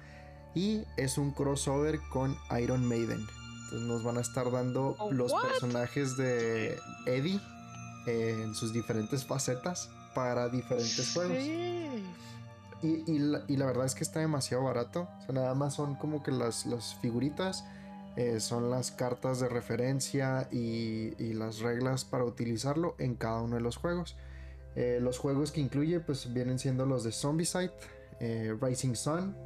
Y 0.52 0.82
es 0.96 1.16
un 1.16 1.30
crossover 1.30 2.00
con 2.10 2.36
Iron 2.60 2.84
Maiden. 2.84 3.20
Entonces 3.20 3.86
nos 3.86 4.02
van 4.02 4.18
a 4.18 4.22
estar 4.22 4.50
dando 4.50 4.96
Oh, 4.98 5.12
los 5.12 5.32
personajes 5.32 6.16
de 6.16 6.76
Eddie 7.06 7.40
eh, 8.08 8.36
en 8.42 8.56
sus 8.56 8.72
diferentes 8.72 9.26
facetas 9.26 9.90
para 10.12 10.48
diferentes 10.48 11.12
juegos. 11.14 11.38
Y, 12.82 13.04
y 13.06 13.18
la, 13.20 13.44
y 13.46 13.56
la 13.56 13.66
verdad 13.66 13.86
es 13.86 13.94
que 13.94 14.02
está 14.02 14.18
demasiado 14.18 14.64
barato. 14.64 15.08
O 15.20 15.22
sea, 15.22 15.34
nada 15.36 15.54
más 15.54 15.74
son 15.74 15.94
como 15.94 16.24
que 16.24 16.32
las, 16.32 16.66
las 16.66 16.96
figuritas, 16.96 17.64
eh, 18.16 18.40
son 18.40 18.70
las 18.70 18.90
cartas 18.90 19.38
de 19.38 19.48
referencia 19.48 20.48
y, 20.50 21.14
y 21.22 21.34
las 21.34 21.60
reglas 21.60 22.04
para 22.04 22.24
utilizarlo 22.24 22.96
en 22.98 23.14
cada 23.14 23.40
uno 23.40 23.54
de 23.54 23.62
los 23.62 23.76
juegos. 23.76 24.16
Eh, 24.76 24.98
los 25.00 25.18
juegos 25.18 25.50
que 25.50 25.60
incluye 25.60 25.98
pues 26.00 26.32
vienen 26.32 26.58
siendo 26.58 26.86
los 26.86 27.02
de 27.04 27.12
Zombicide, 27.12 27.72
eh, 28.20 28.56
Rising 28.60 28.94
Sun, 28.94 29.36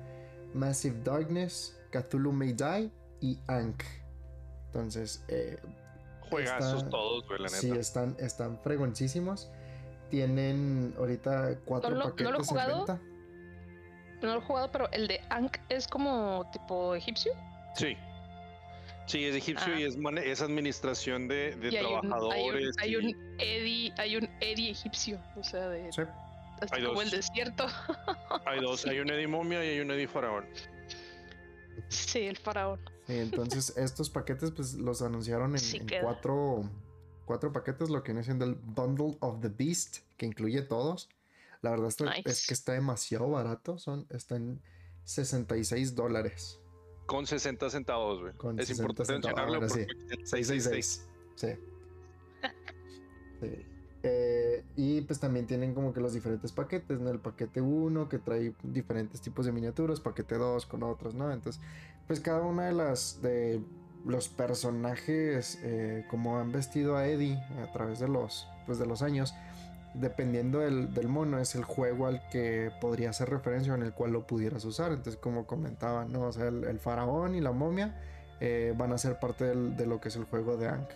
Massive 0.55 1.01
Darkness, 1.03 1.79
Cthulhu 1.91 2.33
May 2.33 2.53
Die 2.53 2.91
y 3.21 3.39
Ankh. 3.47 3.83
Entonces, 4.67 5.25
eh, 5.29 5.59
Juegazos 6.31 6.79
Está- 6.79 6.91
todos, 6.91 7.27
güey, 7.27 7.39
la 7.41 7.47
neta. 7.49 7.59
sí, 7.61 7.71
están, 7.73 8.17
están 8.19 8.59
fregoncísimos. 8.63 9.51
Tienen 10.11 10.95
ahorita 10.99 11.59
cuatro 11.65 11.91
No 11.91 11.97
lo- 11.97 12.03
no 12.05 12.09
lo 12.09 12.13
he 12.15 12.25
paquetes 12.25 12.41
en 12.41 12.45
jugado. 12.49 12.77
venta. 12.87 13.01
No 14.23 14.35
lo 14.35 14.39
he 14.41 14.43
jugado, 14.43 14.71
pero 14.73 14.91
el 14.93 15.09
de 15.09 15.21
Ankh 15.31 15.59
es 15.69 15.87
como 15.89 16.49
tipo 16.53 16.95
egipcio. 16.95 17.33
Sí. 17.75 17.97
Sí, 19.13 19.25
es 19.27 19.35
egipcio 19.37 19.75
Ah. 19.75 19.81
y 19.81 19.83
es, 19.85 19.97
es 20.25 20.41
administración 20.41 21.29
de, 21.29 21.55
de 21.57 21.69
y 21.71 21.77
hay 21.77 21.85
un, 21.85 21.91
hay 21.91 21.95
un- 21.97 22.01
trabajadores. 22.09 22.77
hay 22.79 22.97
un 22.97 23.17
Eddie, 23.39 23.93
hay 23.99 24.17
un 24.17 24.29
Eddie 24.41 24.71
egipcio. 24.71 25.21
O 25.37 25.45
sea, 25.45 25.69
de 25.69 25.93
Sí. 25.93 26.01
así 26.63 26.75
Hay 26.75 26.83
como 26.85 26.95
dos. 26.95 27.05
el 27.05 27.11
desierto. 27.11 27.67
Hay 28.47 28.61
dos, 28.61 28.87
hay 28.87 29.01
un 29.01 29.11
Eddie 29.11 29.27
momia 29.29 29.63
y 29.65 29.69
hay 29.69 29.81
un 29.81 29.91
Eddie 29.91 30.09
faraón. 30.09 30.47
sí, 31.89 32.21
el 32.21 32.37
faraón. 32.39 32.81
Sí, 33.07 33.19
entonces 33.19 33.75
estos 33.77 34.09
paquetes 34.11 34.51
pues 34.53 34.75
los 34.75 35.03
anunciaron 35.03 35.53
en, 35.53 35.59
Sí 35.59 35.77
en 35.79 35.87
queda. 35.87 36.03
cuatro, 36.03 36.63
cuatro 37.27 37.53
paquetes, 37.53 37.91
lo 37.91 38.03
que 38.03 38.13
viene 38.13 38.25
siendo 38.25 38.45
el 38.45 38.55
Bundle 38.55 39.17
of 39.21 39.41
the 39.41 39.49
Beast, 39.49 39.99
que 40.17 40.27
incluye 40.27 40.63
todos. 40.63 41.09
La 41.61 41.71
verdad 41.71 41.93
es 42.25 42.47
que 42.47 42.55
está 42.55 42.73
demasiado 42.73 43.29
barato, 43.31 43.79
son, 43.79 44.07
está 44.11 44.37
en 44.37 44.61
66 45.05 45.95
dólares. 45.95 46.59
Con 47.13 47.27
60 47.27 47.69
centavos, 47.69 48.21
güey. 48.23 48.33
Con 48.35 48.59
Es 48.59 48.69
60 48.69 48.83
importante 48.83 49.13
mencionarlo 49.13 49.55
ahora 49.57 49.69
sí. 49.69 49.85
porque 49.87 50.23
es 50.23 50.31
666. 50.31 51.09
Sí. 51.35 51.49
Sí. 53.41 53.67
Eh, 54.05 54.65
y 54.77 55.03
pues 55.03 55.21
también 55.21 55.47
tienen 55.47 55.75
como 55.75 55.93
que 55.93 56.01
los 56.01 56.15
diferentes 56.15 56.53
paquetes, 56.53 57.01
¿no? 57.01 57.11
El 57.11 57.19
paquete 57.19 57.61
1 57.61 58.09
que 58.09 58.19
trae 58.19 58.55
diferentes 58.63 59.21
tipos 59.21 59.45
de 59.45 59.53
miniaturas, 59.53 60.01
paquete 60.01 60.37
2 60.37 60.65
con 60.65 60.83
otros, 60.83 61.15
¿no? 61.15 61.31
Entonces, 61.31 61.61
pues 62.07 62.19
cada 62.21 62.41
una 62.41 62.65
de 62.67 62.73
las 62.73 63.21
de 63.21 63.61
los 64.07 64.29
personajes 64.29 65.59
eh, 65.63 66.07
como 66.09 66.39
han 66.39 66.51
vestido 66.51 66.97
a 66.97 67.07
Eddie 67.07 67.37
a 67.63 67.71
través 67.73 68.01
de 68.01 68.09
los 68.09 68.49
pues 68.67 68.79
de 68.79 68.87
los 68.87 69.03
años, 69.03 69.35
dependiendo 69.95 70.61
del, 70.61 70.93
del 70.95 71.09
mono 71.09 71.39
es 71.39 71.55
el 71.55 71.65
juego 71.65 72.07
al 72.07 72.27
que 72.31 72.71
podría 72.81 73.11
hacer 73.11 73.29
referencia 73.31 73.73
o 73.73 73.77
en 73.77 73.83
el 73.83 73.93
cual 73.93 74.13
lo 74.13 74.27
pudieras 74.27 74.65
usar. 74.65 74.93
Entonces, 74.93 75.17
como 75.21 75.47
comentaba, 75.47 76.05
¿no? 76.05 76.23
O 76.23 76.33
sea, 76.33 76.49
el, 76.49 76.65
el 76.65 76.79
faraón 76.81 77.35
y 77.35 77.41
la 77.41 77.53
momia 77.53 78.01
eh, 78.41 78.75
van 78.77 78.93
a 78.93 78.99
ser 78.99 79.19
parte 79.21 79.45
del- 79.45 79.77
de 79.77 79.87
lo 79.87 80.01
que 80.01 80.09
es 80.09 80.17
el 80.17 80.25
juego 80.25 80.57
de 80.57 80.69
Ankh. 80.69 80.91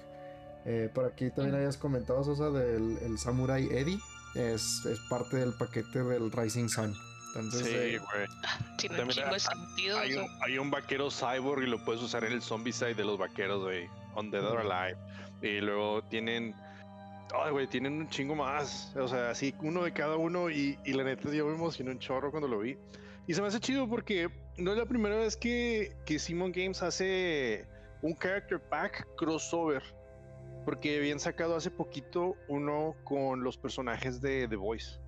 Eh, 0.64 0.90
por 0.92 1.04
aquí 1.04 1.30
también 1.30 1.54
habías 1.56 1.76
comentado, 1.76 2.24
Sosa, 2.24 2.50
del 2.50 2.98
el 3.02 3.18
Samurai 3.18 3.66
Eddie. 3.70 3.98
Es, 4.34 4.84
es 4.84 4.98
parte 5.08 5.36
del 5.36 5.52
paquete 5.54 6.02
del 6.02 6.30
Rising 6.32 6.68
Sun. 6.68 6.94
Entonces, 7.36 7.66
Sí, 7.66 7.74
eh, 7.74 7.98
güey. 7.98 8.26
Tiene 8.78 8.94
un 8.94 9.08
También 9.08 9.08
chingo 9.10 9.26
hay- 9.28 9.34
de 9.34 9.40
sentido. 9.40 9.98
Hay 9.98 10.14
o 10.16 10.22
un, 10.22 10.26
sea, 10.28 10.38
hay 10.44 10.58
un 10.58 10.70
vaquero 10.70 11.08
cyborg 11.10 11.62
y 11.62 11.66
lo 11.66 11.84
puedes 11.84 12.02
usar 12.02 12.24
en 12.24 12.32
el 12.32 12.42
zombie 12.42 12.72
side 12.72 12.94
de 12.94 13.04
los 13.04 13.18
vaqueros, 13.18 13.62
güey. 13.62 13.86
On 14.14 14.30
Dead 14.30 14.44
or 14.44 14.58
Alive. 14.60 14.98
Y 15.42 15.60
luego 15.60 16.02
tienen. 16.04 16.54
Ay, 17.44 17.52
güey, 17.52 17.66
tienen 17.66 17.94
un 17.94 18.08
chingo 18.08 18.34
más. 18.34 18.94
O 18.96 19.08
sea, 19.08 19.30
así 19.30 19.54
uno 19.60 19.84
de 19.84 19.92
cada 19.92 20.16
uno. 20.16 20.50
Y, 20.50 20.78
y 20.84 20.92
la 20.92 21.04
neta, 21.04 21.30
yo 21.30 21.46
me 21.46 21.54
emocioné 21.54 21.90
un 21.90 21.98
chorro 21.98 22.30
cuando 22.30 22.48
lo 22.48 22.60
vi. 22.60 22.76
Y 23.26 23.34
se 23.34 23.42
me 23.42 23.48
hace 23.48 23.60
chido 23.60 23.88
porque 23.88 24.28
no 24.56 24.72
es 24.72 24.78
la 24.78 24.86
primera 24.86 25.16
vez 25.16 25.36
que, 25.36 25.96
que 26.04 26.18
Simon 26.18 26.52
Games 26.52 26.82
hace 26.82 27.66
un 28.02 28.14
character 28.14 28.60
pack 28.60 29.06
crossover. 29.16 29.82
Porque 30.64 30.98
habían 30.98 31.20
sacado 31.20 31.56
hace 31.56 31.70
poquito 31.70 32.34
uno 32.48 32.96
con 33.04 33.44
los 33.44 33.56
personajes 33.56 34.20
de 34.20 34.48
The 34.48 34.56
Voice. 34.56 34.98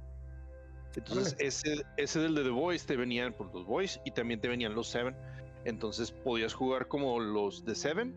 Entonces, 0.96 1.36
ese, 1.38 1.84
ese 1.96 2.20
del 2.20 2.34
de 2.34 2.42
The 2.44 2.50
Voice 2.50 2.86
te 2.86 2.96
venían 2.96 3.32
por 3.32 3.52
los 3.54 3.64
Voice 3.66 4.00
y 4.04 4.10
también 4.10 4.40
te 4.40 4.48
venían 4.48 4.74
los 4.74 4.88
Seven. 4.88 5.16
Entonces, 5.64 6.10
podías 6.10 6.54
jugar 6.54 6.88
como 6.88 7.20
los 7.20 7.64
de 7.64 7.74
Seven 7.74 8.14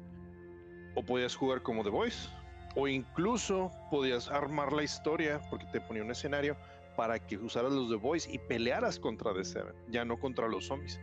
o 0.96 1.04
podías 1.04 1.36
jugar 1.36 1.62
como 1.62 1.84
The 1.84 1.90
Voice. 1.90 2.30
O 2.76 2.88
incluso 2.88 3.72
podías 3.90 4.30
armar 4.30 4.72
la 4.72 4.84
historia 4.84 5.42
porque 5.50 5.66
te 5.68 5.82
ponía 5.82 6.04
un 6.04 6.12
escenario 6.12 6.56
para 6.96 7.20
que 7.20 7.38
usaras 7.38 7.72
los 7.72 7.90
The 7.90 7.96
Voice 7.96 8.32
y 8.32 8.38
pelearas 8.38 9.00
contra 9.00 9.34
The 9.34 9.44
Seven, 9.44 9.76
ya 9.90 10.06
no 10.06 10.20
contra 10.20 10.48
los 10.48 10.66
zombies. 10.68 11.00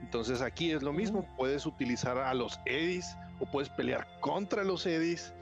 Entonces 0.00 0.40
aquí 0.40 0.72
es 0.72 0.82
lo 0.82 0.92
mismo, 0.92 1.28
puedes 1.36 1.66
utilizar 1.66 2.18
a 2.18 2.32
los 2.34 2.58
Eddies 2.64 3.16
o 3.38 3.50
puedes 3.50 3.68
pelear 3.70 4.06
contra 4.20 4.64
los 4.64 4.86
Eddies 4.86 5.34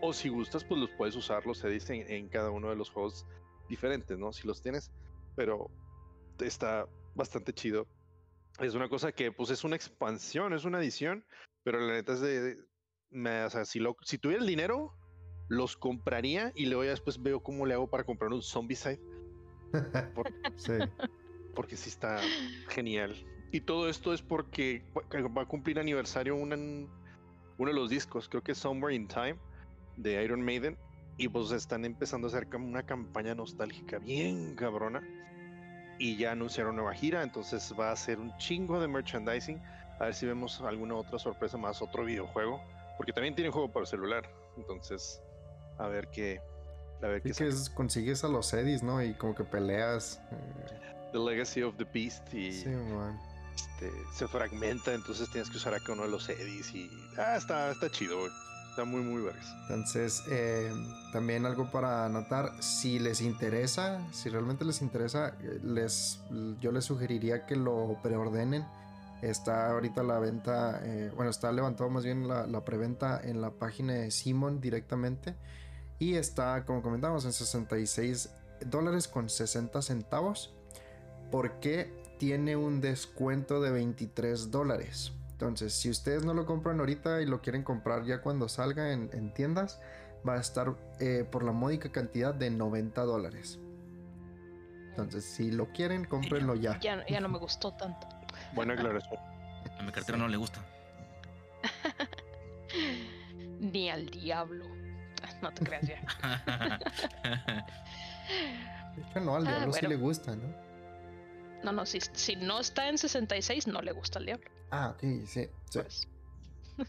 o 0.00 0.12
si 0.12 0.28
gustas 0.28 0.64
pues 0.64 0.80
los 0.80 0.90
puedes 0.90 1.16
usar 1.16 1.46
los 1.46 1.64
Eddies 1.64 1.88
en, 1.90 2.10
en 2.10 2.28
cada 2.28 2.50
uno 2.50 2.68
de 2.70 2.76
los 2.76 2.90
juegos 2.90 3.26
diferentes, 3.68 4.18
¿no? 4.18 4.32
Si 4.32 4.46
los 4.46 4.62
tienes, 4.62 4.92
pero 5.34 5.70
está 6.38 6.86
bastante 7.14 7.52
chido. 7.52 7.86
Es 8.60 8.74
una 8.74 8.88
cosa 8.88 9.12
que 9.12 9.32
pues 9.32 9.50
es 9.50 9.64
una 9.64 9.76
expansión, 9.76 10.52
es 10.52 10.64
una 10.64 10.78
edición, 10.78 11.24
pero 11.62 11.80
la 11.80 11.94
neta 11.94 12.12
es 12.12 12.20
de... 12.20 12.56
me- 13.10 13.44
o 13.44 13.50
sea, 13.50 13.64
si, 13.64 13.80
lo, 13.80 13.96
si 14.02 14.18
tuviera 14.18 14.42
el 14.42 14.48
dinero, 14.48 14.94
los 15.48 15.76
compraría 15.76 16.52
y 16.54 16.66
luego 16.66 16.84
ya 16.84 16.90
después 16.90 17.22
veo 17.22 17.40
cómo 17.40 17.66
le 17.66 17.74
hago 17.74 17.86
para 17.88 18.04
comprar 18.04 18.32
un 18.32 18.42
Zombicide, 18.42 19.00
sí. 20.56 20.72
porque 21.54 21.76
sí 21.76 21.88
está 21.90 22.20
genial. 22.68 23.16
Y 23.52 23.60
todo 23.60 23.88
esto 23.88 24.12
es 24.12 24.22
porque 24.22 24.84
va- 25.34 25.42
a 25.42 25.46
cumplir 25.46 25.78
aniversario 25.78 26.34
una- 26.36 26.56
uno 26.56 27.70
de 27.70 27.72
los 27.72 27.88
discos, 27.88 28.28
creo 28.28 28.42
que 28.42 28.52
es 28.52 28.58
Somewhere 28.58 28.94
in 28.94 29.08
Time, 29.08 29.36
de 29.96 30.22
Iron 30.22 30.42
Maiden, 30.42 30.76
y 31.16 31.28
pues 31.28 31.50
están 31.52 31.84
empezando 31.84 32.26
a 32.26 32.30
hacer 32.30 32.46
una 32.56 32.82
campaña 32.82 33.34
nostálgica 33.34 33.98
bien 33.98 34.54
cabrona. 34.54 35.02
Y 35.98 36.18
ya 36.18 36.32
anunciaron 36.32 36.76
nueva 36.76 36.92
gira, 36.92 37.22
entonces 37.22 37.74
va 37.78 37.90
a 37.90 37.96
ser 37.96 38.18
un 38.18 38.36
chingo 38.36 38.78
de 38.78 38.86
merchandising. 38.88 39.58
A 39.98 40.04
ver 40.04 40.14
si 40.14 40.26
vemos 40.26 40.60
alguna 40.60 40.94
otra 40.94 41.18
sorpresa 41.18 41.56
más, 41.56 41.80
otro 41.80 42.04
videojuego. 42.04 42.60
Porque 42.98 43.14
también 43.14 43.34
tiene 43.34 43.50
juego 43.50 43.72
para 43.72 43.86
celular. 43.86 44.30
Entonces, 44.58 45.22
a 45.78 45.86
ver 45.88 46.08
qué. 46.08 46.40
A 47.02 47.06
ver 47.08 47.22
Sí 47.22 47.30
qué 47.30 47.34
que 47.34 47.48
es- 47.48 47.70
consigues 47.70 48.24
a 48.24 48.28
los 48.28 48.52
Eddies, 48.54 48.82
¿no? 48.82 49.02
Y 49.02 49.14
como 49.14 49.34
que 49.34 49.44
peleas. 49.44 50.20
eh. 50.32 51.10
The 51.12 51.18
Legacy 51.18 51.62
of 51.62 51.76
the 51.76 51.84
Beast 51.84 52.32
y 52.34 52.52
sí, 52.52 52.68
man. 52.68 53.18
este, 53.54 53.90
se 54.14 54.26
fragmenta, 54.28 54.92
entonces 54.92 55.30
tienes 55.30 55.48
que 55.50 55.56
usar 55.56 55.72
acá 55.74 55.92
uno 55.92 56.02
de 56.02 56.08
los 56.10 56.28
eddies 56.28 56.74
y. 56.74 56.90
Ah, 57.16 57.36
está, 57.36 57.70
está 57.70 57.90
chido, 57.90 58.18
güey. 58.18 58.30
Está 58.70 58.84
muy, 58.84 59.00
muy 59.00 59.22
vergas. 59.22 59.46
Entonces, 59.62 60.22
eh, 60.30 60.70
también 61.12 61.46
algo 61.46 61.70
para 61.70 62.04
anotar, 62.04 62.52
si 62.62 62.98
les 62.98 63.22
interesa, 63.22 64.06
si 64.12 64.28
realmente 64.28 64.66
les 64.66 64.82
interesa, 64.82 65.34
les, 65.62 66.20
yo 66.60 66.72
les 66.72 66.84
sugeriría 66.84 67.46
que 67.46 67.56
lo 67.56 67.98
preordenen. 68.02 68.66
Está 69.22 69.70
ahorita 69.70 70.02
la 70.02 70.18
venta, 70.18 70.80
eh, 70.84 71.10
bueno, 71.14 71.30
está 71.30 71.50
levantado 71.52 71.88
más 71.88 72.04
bien 72.04 72.28
la, 72.28 72.46
la 72.46 72.66
preventa 72.66 73.18
en 73.22 73.40
la 73.40 73.50
página 73.50 73.94
de 73.94 74.10
Simon 74.10 74.60
directamente. 74.60 75.34
Y 75.98 76.14
está, 76.14 76.64
como 76.64 76.82
comentamos, 76.82 77.24
en 77.24 77.32
66 77.32 78.30
dólares 78.66 79.08
con 79.08 79.28
60 79.28 79.80
centavos. 79.82 80.54
Porque 81.30 81.92
tiene 82.18 82.56
un 82.56 82.80
descuento 82.80 83.60
de 83.60 83.70
23 83.70 84.50
dólares. 84.50 85.12
Entonces, 85.32 85.74
si 85.74 85.90
ustedes 85.90 86.24
no 86.24 86.32
lo 86.32 86.46
compran 86.46 86.80
ahorita 86.80 87.20
y 87.20 87.26
lo 87.26 87.42
quieren 87.42 87.62
comprar 87.62 88.04
ya 88.04 88.22
cuando 88.22 88.48
salga 88.48 88.92
en, 88.92 89.10
en 89.12 89.34
tiendas, 89.34 89.80
va 90.26 90.34
a 90.34 90.40
estar 90.40 90.74
eh, 91.00 91.26
por 91.30 91.42
la 91.42 91.52
módica 91.52 91.90
cantidad 91.90 92.34
de 92.34 92.50
90 92.50 93.02
dólares. 93.02 93.58
Entonces, 94.88 95.24
si 95.24 95.50
lo 95.50 95.72
quieren, 95.72 96.04
cómprenlo 96.04 96.54
ya. 96.54 96.80
ya, 96.80 97.06
ya 97.06 97.20
no 97.20 97.28
me 97.28 97.38
gustó 97.38 97.72
tanto. 97.74 98.06
Buena 98.54 98.74
aclaración. 98.74 99.20
A 99.78 99.82
mi 99.82 99.92
cartera 99.92 100.16
no 100.16 100.26
le 100.26 100.38
gusta. 100.38 100.64
Ni 103.60 103.90
al 103.90 104.06
diablo. 104.06 104.65
No 105.42 105.52
te 105.52 105.64
creas 105.64 105.86
ya. 105.86 106.00
De 108.96 109.02
hecho, 109.02 109.20
no, 109.20 109.36
al 109.36 109.46
Ah, 109.46 109.50
diablo 109.56 109.72
sí 109.72 109.86
le 109.86 109.96
gusta, 109.96 110.34
¿no? 110.34 110.54
No, 111.62 111.72
no, 111.72 111.86
si, 111.86 112.00
si 112.00 112.36
no 112.36 112.60
está 112.60 112.88
en 112.88 112.98
66, 112.98 113.66
no 113.66 113.82
le 113.82 113.92
gusta 113.92 114.18
al 114.18 114.26
diablo. 114.26 114.50
Ah, 114.70 114.90
ok, 114.94 115.00
sí. 115.26 115.26
sí. 115.26 115.48
pues. 115.80 116.08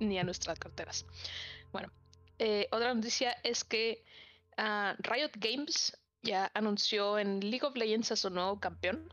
Ni 0.00 0.18
a 0.18 0.24
nuestras 0.24 0.58
carteras. 0.58 1.06
Bueno, 1.72 1.90
eh, 2.38 2.68
otra 2.72 2.92
noticia 2.94 3.32
es 3.42 3.64
que 3.64 4.04
ah, 4.56 4.94
Riot 4.98 5.32
Games 5.36 5.96
ya 6.22 6.50
anunció 6.54 7.18
en 7.18 7.40
League 7.40 7.66
of 7.66 7.76
Legends 7.76 8.12
a 8.12 8.16
su 8.16 8.30
nuevo 8.30 8.58
campeón. 8.58 9.12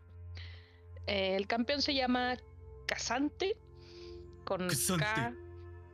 Eh, 1.08 1.36
el 1.36 1.48
campeón 1.48 1.82
se 1.82 1.94
llama 1.94 2.38
Casante, 2.88 3.58
con 4.46 4.68
Casante. 4.68 5.04
K. 5.06 5.34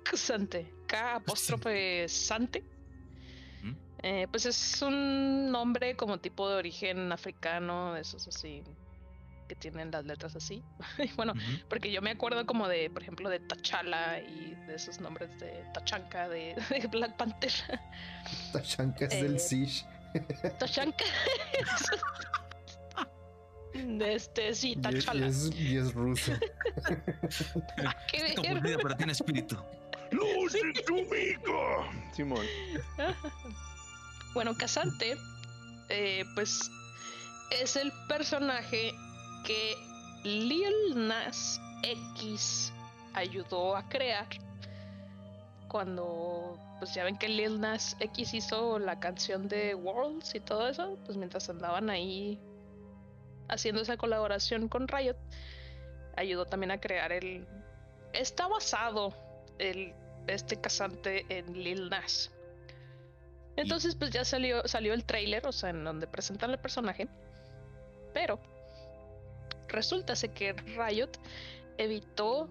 Casante. 0.03 0.73
K 0.87 1.15
apóstrofe 1.15 2.07
Sante. 2.09 2.63
¿Mm? 3.61 3.73
Eh, 4.03 4.27
pues 4.31 4.45
es 4.45 4.81
un 4.81 5.51
nombre 5.51 5.95
como 5.95 6.19
tipo 6.19 6.49
de 6.49 6.55
origen 6.55 7.11
africano, 7.11 7.93
de 7.93 8.01
esos 8.01 8.27
así, 8.27 8.63
que 9.47 9.55
tienen 9.55 9.91
las 9.91 10.05
letras 10.05 10.35
así. 10.35 10.63
Y 10.99 11.11
bueno, 11.13 11.33
porque 11.69 11.91
yo 11.91 12.01
me 12.01 12.11
acuerdo 12.11 12.45
como 12.45 12.67
de, 12.67 12.89
por 12.89 13.01
ejemplo, 13.03 13.29
de 13.29 13.39
T'Challa 13.39 14.19
y 14.19 14.55
de 14.67 14.75
esos 14.75 14.99
nombres 14.99 15.29
de 15.39 15.63
Tachanka 15.73 16.27
de, 16.29 16.55
de 16.69 16.87
Black 16.87 17.15
Panther. 17.17 17.51
Tachanka 18.53 19.05
es 19.05 19.21
del 19.21 19.35
Eh, 19.35 19.39
Siege. 19.39 19.85
Tachanka. 20.59 21.05
de 23.73 24.15
este, 24.15 24.53
sí, 24.55 24.75
Y 24.81 24.87
es, 24.97 25.05
y 25.13 25.23
es- 25.23 25.51
y 25.59 25.77
es 25.77 25.93
ruso. 25.93 26.31
¿Qué 28.11 28.17
Esta 28.17 28.41
ver? 28.41 28.51
oportunidad 28.51 28.79
para 28.79 28.97
ti 28.97 29.03
en 29.03 29.09
espíritu. 29.11 29.57
Simón. 32.13 32.45
Bueno, 34.33 34.55
Casante, 34.55 35.17
eh, 35.89 36.23
pues 36.35 36.69
es 37.49 37.75
el 37.75 37.91
personaje 38.07 38.93
que 39.43 39.75
Lil 40.23 41.07
Nas 41.07 41.59
X 41.81 42.71
ayudó 43.13 43.75
a 43.75 43.87
crear 43.89 44.27
cuando, 45.69 46.55
pues 46.77 46.93
ya 46.93 47.03
ven 47.03 47.17
que 47.17 47.27
Lil 47.29 47.59
Nas 47.59 47.97
X 47.99 48.33
hizo 48.35 48.77
la 48.77 48.99
canción 48.99 49.47
de 49.47 49.73
Worlds 49.73 50.35
y 50.35 50.39
todo 50.39 50.67
eso, 50.67 50.99
pues 51.05 51.17
mientras 51.17 51.49
andaban 51.49 51.89
ahí 51.89 52.39
haciendo 53.49 53.81
esa 53.81 53.97
colaboración 53.97 54.67
con 54.67 54.87
Riot, 54.87 55.17
ayudó 56.15 56.45
también 56.45 56.71
a 56.71 56.79
crear 56.79 57.11
el... 57.11 57.47
Está 58.13 58.47
basado 58.47 59.13
el, 59.57 59.93
este 60.27 60.59
casante 60.59 61.25
en 61.29 61.53
Lil 61.53 61.89
Nas. 61.89 62.31
Entonces, 63.55 63.95
pues 63.95 64.11
ya 64.11 64.23
salió, 64.23 64.67
salió 64.67 64.93
el 64.93 65.03
trailer, 65.03 65.47
o 65.47 65.51
sea, 65.51 65.71
en 65.71 65.83
donde 65.83 66.07
presentan 66.07 66.51
el 66.51 66.59
personaje. 66.59 67.07
Pero 68.13 68.39
resulta 69.67 70.13
que 70.33 70.53
Riot 70.53 71.11
evitó 71.77 72.49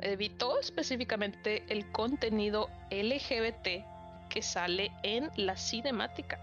evitó 0.00 0.58
específicamente 0.58 1.64
el 1.68 1.90
contenido 1.90 2.68
LGBT 2.90 3.84
que 4.28 4.42
sale 4.42 4.92
en 5.02 5.30
la 5.36 5.56
cinemática. 5.56 6.38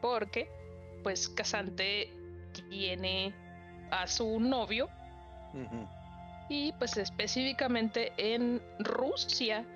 Porque, 0.00 0.48
pues, 1.02 1.28
Casante 1.28 2.12
tiene 2.68 3.34
a 3.90 4.06
su 4.06 4.38
novio. 4.40 4.88
Y, 6.48 6.72
pues, 6.74 6.96
específicamente 6.96 8.12
en 8.16 8.62
Rusia 8.78 9.66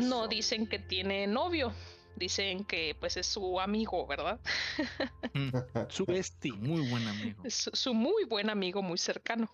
no 0.00 0.26
Eso. 0.26 0.28
dicen 0.28 0.66
que 0.66 0.78
tiene 0.78 1.26
novio. 1.26 1.72
Dicen 2.16 2.64
que, 2.64 2.94
pues, 2.98 3.16
es 3.16 3.26
su 3.26 3.60
amigo, 3.60 4.06
¿verdad? 4.06 4.40
Su 5.88 6.04
bestie. 6.06 6.52
Muy 6.52 6.88
buen 6.90 7.08
amigo. 7.08 7.42
Es 7.44 7.54
su, 7.54 7.70
su 7.72 7.94
muy 7.94 8.24
buen 8.24 8.50
amigo, 8.50 8.82
muy 8.82 8.98
cercano. 8.98 9.50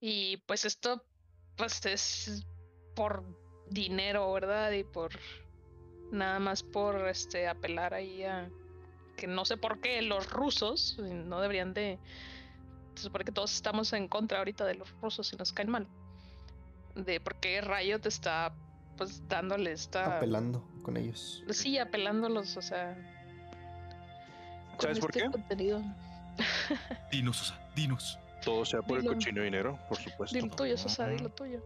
Y 0.00 0.36
pues 0.46 0.64
esto, 0.64 1.02
pues 1.56 1.84
es 1.86 2.46
por 2.94 3.24
dinero, 3.70 4.32
¿verdad? 4.32 4.70
Y 4.72 4.84
por 4.84 5.12
nada 6.12 6.38
más 6.38 6.62
por 6.62 7.08
este 7.08 7.48
apelar 7.48 7.94
ahí 7.94 8.22
a 8.24 8.50
que 9.16 9.26
no 9.26 9.44
sé 9.44 9.56
por 9.56 9.80
qué 9.80 10.02
los 10.02 10.30
rusos 10.30 10.98
no 10.98 11.40
deberían 11.40 11.72
de 11.74 11.98
se 12.96 13.04
supone 13.04 13.24
que 13.24 13.32
todos 13.32 13.54
estamos 13.54 13.92
en 13.92 14.08
contra 14.08 14.38
ahorita 14.38 14.64
de 14.64 14.74
los 14.74 14.90
rusos 15.00 15.32
y 15.32 15.36
nos 15.36 15.52
caen 15.52 15.70
mal. 15.70 15.86
De 16.94 17.20
por 17.20 17.36
qué 17.36 17.60
Riot 17.60 18.00
está 18.06 18.52
pues 18.96 19.26
dándole 19.28 19.72
esta 19.72 20.16
Apelando 20.16 20.64
con 20.82 20.96
ellos. 20.96 21.44
sí 21.50 21.78
apelándolos, 21.78 22.56
o 22.56 22.62
sea, 22.62 22.96
¿Sabes 24.78 24.98
por 25.00 25.10
este 25.10 25.22
qué? 25.24 25.30
contenido. 25.30 25.82
Dinos, 27.10 27.36
Sosa, 27.38 27.58
dinos. 27.74 28.18
Todo 28.44 28.64
sea 28.64 28.80
por 28.82 28.98
el 28.98 29.02
Dilo. 29.02 29.14
cochino 29.14 29.42
dinero, 29.42 29.78
por 29.88 29.96
supuesto. 29.98 30.36
Dilo 30.36 30.54
tuyo, 30.54 30.76
Sosa, 30.76 31.08
dilo 31.08 31.30
tuyo. 31.30 31.60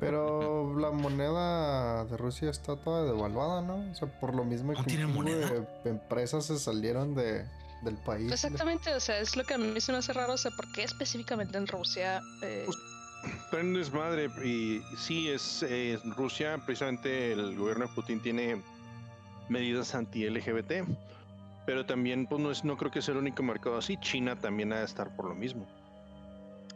Pero 0.00 0.78
la 0.78 0.90
moneda 0.90 2.04
de 2.04 2.16
Rusia 2.16 2.50
está 2.50 2.76
toda 2.76 3.04
devaluada, 3.04 3.60
¿no? 3.62 3.90
O 3.90 3.94
sea, 3.94 4.08
por 4.20 4.34
lo 4.34 4.44
mismo 4.44 4.72
¿No 4.72 4.84
que 4.84 5.06
moneda? 5.06 5.48
de 5.84 5.90
empresas 5.90 6.46
se 6.46 6.58
salieron 6.58 7.14
de, 7.14 7.46
del 7.86 7.96
país. 7.96 8.30
Exactamente, 8.30 8.94
o 8.94 9.00
sea, 9.00 9.18
es 9.18 9.36
lo 9.36 9.44
que 9.44 9.54
a 9.54 9.58
mí 9.58 9.80
se 9.80 9.92
me 9.92 9.98
hace 9.98 10.12
raro, 10.12 10.34
o 10.34 10.38
sea, 10.38 10.50
¿por 10.50 10.70
qué 10.72 10.82
específicamente 10.84 11.56
en 11.56 11.66
Rusia? 11.66 12.20
eh, 12.42 12.64
Pues, 12.66 12.76
Pero 13.50 13.62
un 13.62 13.74
desmadre. 13.74 14.30
Y 14.44 14.82
sí, 14.98 15.28
es 15.30 15.64
eh, 15.68 15.98
Rusia, 16.04 16.58
precisamente 16.64 17.32
el 17.32 17.56
gobierno 17.56 17.86
de 17.86 17.94
Putin 17.94 18.20
tiene 18.20 18.62
medidas 19.48 19.94
anti-LGBT. 19.94 20.86
Pero 21.64 21.84
también, 21.84 22.26
pues 22.26 22.40
no, 22.40 22.50
es, 22.52 22.62
no 22.64 22.76
creo 22.76 22.90
que 22.92 23.02
sea 23.02 23.12
el 23.12 23.18
único 23.18 23.42
mercado 23.42 23.78
así. 23.78 23.96
China 23.98 24.38
también 24.38 24.72
ha 24.72 24.78
de 24.80 24.84
estar 24.84 25.16
por 25.16 25.26
lo 25.28 25.34
mismo. 25.34 25.66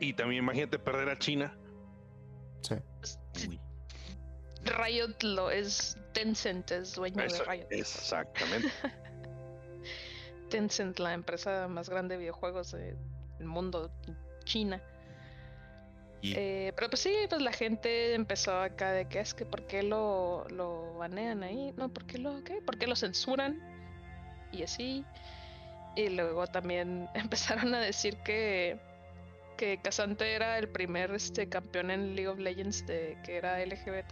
Y 0.01 0.15
también 0.15 0.43
imagínate 0.43 0.79
perder 0.79 1.09
a 1.11 1.19
China. 1.19 1.55
Sí. 2.63 2.75
Uy. 3.49 3.61
Riot 4.65 5.23
lo 5.23 5.51
es 5.51 5.97
Tencent, 6.13 6.71
es 6.73 6.95
dueño 6.95 7.23
Eso, 7.23 7.45
de 7.45 7.51
Riot. 7.51 7.67
exactamente. 7.71 8.69
Tencent, 10.51 10.99
la 10.99 11.15
empresa 11.15 11.67
más 11.69 11.89
grande 11.89 12.15
de 12.17 12.21
videojuegos 12.21 12.73
del 12.73 12.97
mundo, 13.41 13.91
China. 14.45 14.81
Y 16.23 16.35
Eh, 16.37 16.73
pero 16.77 16.91
pues 16.91 17.01
sí, 17.01 17.15
pues 17.31 17.41
la 17.41 17.53
gente 17.53 18.15
empezó 18.15 18.61
acá 18.61 18.93
de 18.93 19.07
que 19.09 19.21
es 19.21 19.33
que 19.33 19.47
por 19.47 19.67
qué 19.67 19.83
lo, 19.83 20.47
lo 20.51 20.95
banean 20.99 21.43
ahí, 21.43 21.73
no, 21.79 21.89
por 21.89 22.05
qué 22.05 22.19
lo, 22.19 22.45
qué, 22.45 22.61
por 22.61 22.77
qué 22.79 22.87
lo 22.87 22.95
censuran 22.97 23.59
y 24.53 24.63
así. 24.63 25.05
Y 25.97 26.09
luego 26.11 26.47
también 26.47 27.09
empezaron 27.15 27.75
a 27.75 27.81
decir 27.81 28.17
que 28.19 28.79
que 29.57 29.79
Casante 29.83 30.33
era 30.35 30.59
el 30.59 30.69
primer 30.71 31.11
este 31.11 31.47
campeón 31.47 31.91
en 31.91 32.15
League 32.17 32.29
of 32.29 32.39
Legends 32.39 32.87
de 32.87 33.19
que 33.25 33.37
era 33.37 33.59
LGBT. 33.65 34.07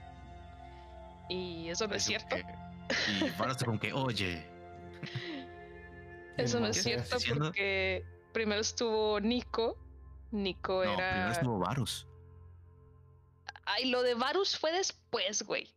Y 1.30 1.68
eso 1.70 1.86
no 1.86 1.94
es 1.94 2.02
cierto. 2.04 2.36
que- 2.36 2.44
Y 3.26 3.30
Varus 3.38 3.64
con 3.64 3.78
que, 3.78 3.92
oye, 3.94 4.42
Eso 6.38 6.60
no 6.60 6.66
¿Qué 6.66 6.70
es 6.70 6.82
cierto 6.82 7.16
porque 7.38 8.04
primero 8.32 8.60
estuvo 8.60 9.20
Nico. 9.20 9.76
Nico 10.30 10.84
no, 10.84 10.96
primero 10.96 11.02
era. 11.02 11.32
estuvo 11.32 11.58
Varus. 11.58 12.06
Ay, 13.64 13.90
lo 13.90 14.02
de 14.02 14.14
Varus 14.14 14.56
fue 14.58 14.72
después, 14.72 15.42
güey. 15.42 15.74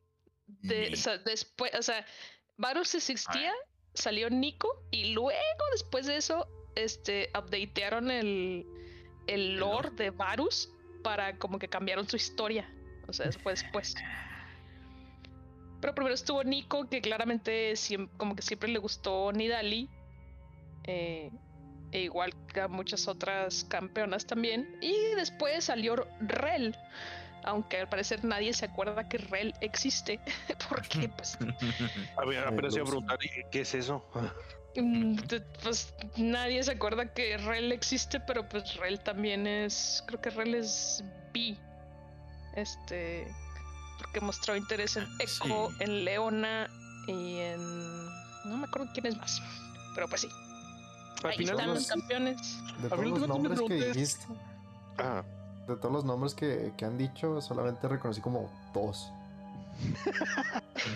De- 0.47 0.89
Ni- 0.89 0.93
o 0.93 0.97
sea, 0.97 1.17
después, 1.17 1.71
o 1.77 1.81
sea, 1.81 2.05
Varus 2.57 2.93
existía, 2.95 3.53
salió 3.93 4.29
Nico 4.29 4.67
y 4.91 5.13
luego 5.13 5.63
después 5.73 6.05
de 6.05 6.17
eso, 6.17 6.47
este, 6.75 7.29
updatearon 7.37 8.11
el, 8.11 8.65
el 9.27 9.55
lore 9.57 9.89
de 9.91 10.09
Varus 10.11 10.69
para 11.03 11.37
como 11.37 11.59
que 11.59 11.67
cambiaron 11.67 12.07
su 12.07 12.15
historia. 12.15 12.69
O 13.07 13.13
sea, 13.13 13.25
eso 13.27 13.39
fue 13.39 13.53
después. 13.53 13.95
Pero 15.81 15.95
primero 15.95 16.13
estuvo 16.13 16.43
Nico, 16.43 16.87
que 16.87 17.01
claramente 17.01 17.73
como 18.17 18.35
que 18.35 18.41
siempre 18.43 18.69
le 18.69 18.77
gustó 18.79 19.31
Nidali. 19.33 19.89
Eh, 20.85 21.31
e 21.91 21.99
igual 22.01 22.33
que 22.53 22.61
a 22.61 22.67
muchas 22.67 23.07
otras 23.07 23.65
campeonas 23.65 24.25
también. 24.25 24.77
Y 24.81 24.93
después 25.15 25.65
salió 25.65 26.07
Rel. 26.21 26.75
Aunque 27.43 27.79
al 27.81 27.89
parecer 27.89 28.23
nadie 28.23 28.53
se 28.53 28.65
acuerda 28.65 29.09
que 29.09 29.17
Rel 29.17 29.53
existe. 29.61 30.19
Porque 30.69 31.09
pues, 31.17 31.37
A 32.17 32.25
ver, 32.25 32.47
apenas 32.47 32.75
iba 32.75 32.83
a 32.83 32.85
preguntar, 32.87 33.17
¿y 33.23 33.29
¿qué 33.51 33.61
es 33.61 33.73
eso? 33.73 34.05
mm, 34.75 35.17
pues 35.63 35.93
nadie 36.17 36.63
se 36.63 36.71
acuerda 36.71 37.11
que 37.13 37.37
Rel 37.37 37.71
existe, 37.71 38.19
pero 38.19 38.47
pues 38.47 38.75
Rel 38.75 38.99
también 39.01 39.47
es. 39.47 40.03
Creo 40.07 40.21
que 40.21 40.29
Rel 40.29 40.55
es 40.55 41.03
B. 41.33 41.57
Este. 42.55 43.27
Porque 43.97 44.21
mostró 44.21 44.55
interés 44.55 44.95
en 44.97 45.03
Ah, 45.03 45.17
Echo, 45.19 45.69
sí. 45.71 45.75
en 45.83 46.05
Leona 46.05 46.69
y 47.07 47.37
en. 47.37 48.05
No 48.45 48.57
me 48.57 48.65
acuerdo 48.65 48.89
quién 48.93 49.07
es 49.07 49.17
más. 49.17 49.41
Pero 49.95 50.07
pues 50.07 50.21
sí. 50.21 50.29
Al 51.23 51.33
final, 51.33 51.59
están 51.59 51.73
los 51.73 51.87
campeones. 51.87 52.59
De 52.81 52.89
todos 52.89 53.05
los 53.05 53.27
nombres 53.27 53.61
que 53.61 53.73
dijiste, 53.73 54.25
Ajá. 54.97 55.23
de 55.67 55.75
todos 55.75 55.91
los 55.91 56.05
nombres 56.05 56.33
que, 56.33 56.73
que 56.77 56.85
han 56.85 56.97
dicho, 56.97 57.41
solamente 57.41 57.87
reconocí 57.87 58.21
como 58.21 58.49
dos. 58.73 59.11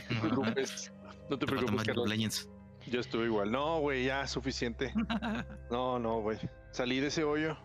No 0.10 0.22
te 0.22 0.30
preocupes, 0.30 0.92
no 1.30 1.40
te 1.40 1.46
preocupes, 1.46 1.84
Carlos. 1.84 2.48
Yo 2.88 3.00
estuve 3.00 3.26
igual. 3.26 3.52
No, 3.52 3.80
güey, 3.80 4.06
ya, 4.06 4.28
suficiente. 4.28 4.94
No, 5.72 5.98
no, 6.00 6.22
güey. 6.22 6.38
Salí 6.72 7.00
de 7.00 7.08
ese 7.08 7.24
hoyo 7.24 7.58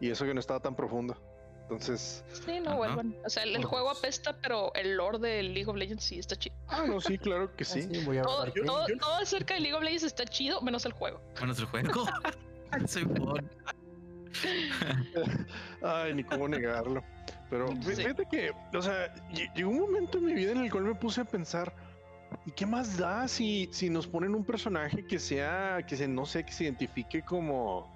y 0.00 0.10
eso 0.10 0.24
que 0.24 0.34
no 0.34 0.40
estaba 0.40 0.60
tan 0.60 0.74
profundo. 0.74 1.16
Entonces, 1.64 2.22
Sí, 2.44 2.60
no 2.60 2.76
vuelvan. 2.76 3.16
O 3.24 3.30
sea, 3.30 3.42
el, 3.42 3.64
juego 3.64 3.88
dos. 3.88 3.98
apesta, 3.98 4.36
pero 4.40 4.72
el 4.74 4.96
lore 4.96 5.18
de 5.18 5.42
League 5.42 5.66
of 5.66 5.76
Legends 5.76 6.04
sí 6.04 6.18
está 6.18 6.36
chido. 6.36 6.54
ah, 6.68 6.84
no, 6.86 7.00
sí, 7.00 7.16
claro 7.18 7.54
que 7.56 7.64
sí. 7.64 7.88
Ah, 7.90 7.98
voy 8.04 8.18
a 8.18 8.22
Todo, 8.22 8.52
todo, 9.00 9.14
acerca 9.20 9.54
de 9.54 9.60
League 9.60 9.74
of 9.74 9.82
Legends 9.82 10.04
está 10.04 10.24
chido, 10.26 10.60
menos 10.60 10.84
el 10.84 10.92
juego. 10.92 11.20
Bueno, 11.38 11.52
es 11.54 11.58
el 11.58 11.64
juego. 11.66 12.04
Soy 12.86 13.04
bon. 13.04 13.50
Ay, 15.82 16.14
ni 16.14 16.24
cómo 16.24 16.48
negarlo. 16.48 17.02
Pero 17.50 17.68
Sí. 17.82 17.94
fíjate 17.96 18.26
que, 18.30 18.50
o 18.76 18.82
sea, 18.82 19.14
lle- 19.30 19.52
llegó 19.54 19.70
un 19.70 19.80
momento 19.80 20.18
en 20.18 20.24
mi 20.24 20.34
vida 20.34 20.52
en 20.52 20.58
el 20.58 20.70
cual 20.70 20.84
me 20.84 20.94
puse 20.94 21.20
a 21.20 21.24
pensar, 21.24 21.72
¿y 22.46 22.50
qué 22.50 22.66
más 22.66 22.96
da 22.96 23.28
si, 23.28 23.68
si 23.72 23.90
nos 23.90 24.06
ponen 24.06 24.34
un 24.34 24.44
personaje 24.44 25.06
que 25.06 25.18
sea, 25.18 25.78
que 25.86 25.96
se, 25.96 26.08
no 26.08 26.26
sé, 26.26 26.44
que 26.44 26.52
se 26.52 26.64
identifique 26.64 27.22
como 27.22 27.93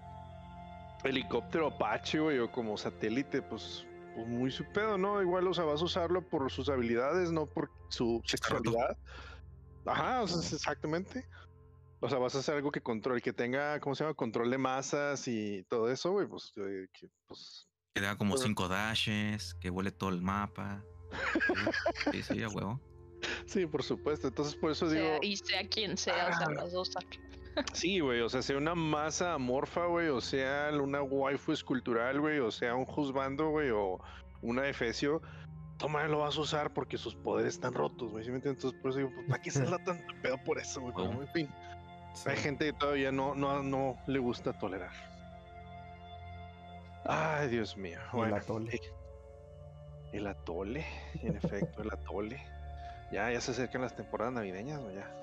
helicóptero 1.04 1.68
Apache, 1.68 2.18
güey, 2.20 2.38
o 2.38 2.50
como 2.50 2.76
satélite, 2.76 3.42
pues, 3.42 3.86
pues 4.14 4.26
muy 4.26 4.50
su 4.50 4.64
pedo, 4.72 4.98
¿no? 4.98 5.22
Igual, 5.22 5.46
o 5.48 5.54
sea, 5.54 5.64
vas 5.64 5.80
a 5.80 5.84
usarlo 5.84 6.22
por 6.28 6.50
sus 6.50 6.68
habilidades, 6.68 7.30
no 7.30 7.46
por 7.46 7.70
su 7.88 8.20
sexualidad. 8.24 8.96
Ajá, 9.86 10.22
o 10.22 10.28
sea, 10.28 10.56
exactamente. 10.56 11.26
O 12.00 12.08
sea, 12.08 12.18
vas 12.18 12.34
a 12.34 12.38
hacer 12.38 12.54
algo 12.56 12.70
que 12.70 12.80
controle, 12.80 13.20
que 13.20 13.32
tenga, 13.32 13.80
¿cómo 13.80 13.94
se 13.94 14.04
llama? 14.04 14.14
Control 14.14 14.50
de 14.50 14.58
masas 14.58 15.26
y 15.26 15.64
todo 15.68 15.90
eso, 15.90 16.12
güey, 16.12 16.26
pues, 16.26 16.52
que, 16.54 16.86
pues 17.26 17.68
Que 17.94 18.00
da 18.02 18.16
como 18.16 18.34
Pero- 18.34 18.46
cinco 18.46 18.68
dashes, 18.68 19.54
que 19.54 19.70
huele 19.70 19.90
todo 19.90 20.10
el 20.10 20.22
mapa. 20.22 20.84
Sí, 22.12 22.22
sí, 22.22 22.42
a 22.42 22.48
huevo. 22.48 22.80
Sí, 23.46 23.66
por 23.66 23.82
supuesto. 23.82 24.28
Entonces, 24.28 24.54
por 24.54 24.70
eso 24.70 24.88
sea, 24.88 25.00
digo, 25.02 25.18
y 25.22 25.36
sea 25.36 25.66
quien 25.68 25.96
sea, 25.96 26.28
o 26.32 26.38
sea, 26.38 26.46
Ah. 26.48 26.52
las 26.54 26.72
dos. 26.72 26.90
Sí, 27.72 28.00
güey, 28.00 28.20
o 28.20 28.28
sea, 28.28 28.42
sea 28.42 28.56
una 28.56 28.74
masa 28.74 29.34
amorfa, 29.34 29.86
güey, 29.86 30.08
o 30.08 30.20
sea 30.20 30.70
una 30.72 31.02
waifu 31.02 31.52
escultural, 31.52 32.20
güey, 32.20 32.38
o 32.38 32.50
sea 32.50 32.74
un 32.74 32.84
juzbando, 32.84 33.50
güey, 33.50 33.70
o 33.70 33.98
una 34.42 34.68
efesio, 34.68 35.22
toma, 35.78 36.06
lo 36.08 36.18
vas 36.20 36.36
a 36.36 36.40
usar 36.40 36.72
porque 36.72 36.98
sus 36.98 37.14
poderes 37.14 37.54
están 37.54 37.74
rotos, 37.74 38.10
güey, 38.10 38.24
¿sí 38.24 38.30
me 38.30 38.36
entiendes? 38.36 38.64
Entonces, 38.64 38.80
por 38.80 38.90
eso 38.90 38.98
digo, 38.98 39.10
pues, 39.14 39.28
¿para 39.28 39.42
qué 39.42 39.50
se 39.50 39.64
da 39.64 39.78
tanto 39.84 40.14
pedo 40.22 40.38
por 40.44 40.58
eso, 40.58 40.80
güey? 40.80 40.94
Oh. 40.96 41.22
en 41.22 41.28
fin, 41.28 41.48
hay 42.26 42.36
gente 42.36 42.66
que 42.66 42.72
todavía 42.72 43.12
no, 43.12 43.34
no, 43.34 43.62
no 43.62 43.96
le 44.06 44.18
gusta 44.18 44.52
tolerar. 44.58 44.92
Ay, 47.04 47.48
Dios 47.48 47.76
mío. 47.76 47.98
El 48.14 48.34
atole. 48.34 48.74
eh, 48.74 48.80
El 50.12 50.26
atole, 50.26 50.84
en 51.22 51.36
efecto, 51.36 51.82
el 51.82 51.90
atole. 51.92 52.42
Ya, 53.12 53.30
ya 53.30 53.40
se 53.40 53.52
acercan 53.52 53.80
las 53.82 53.96
temporadas 53.96 54.34
navideñas, 54.34 54.80
güey, 54.80 54.96
ya. 54.96 55.22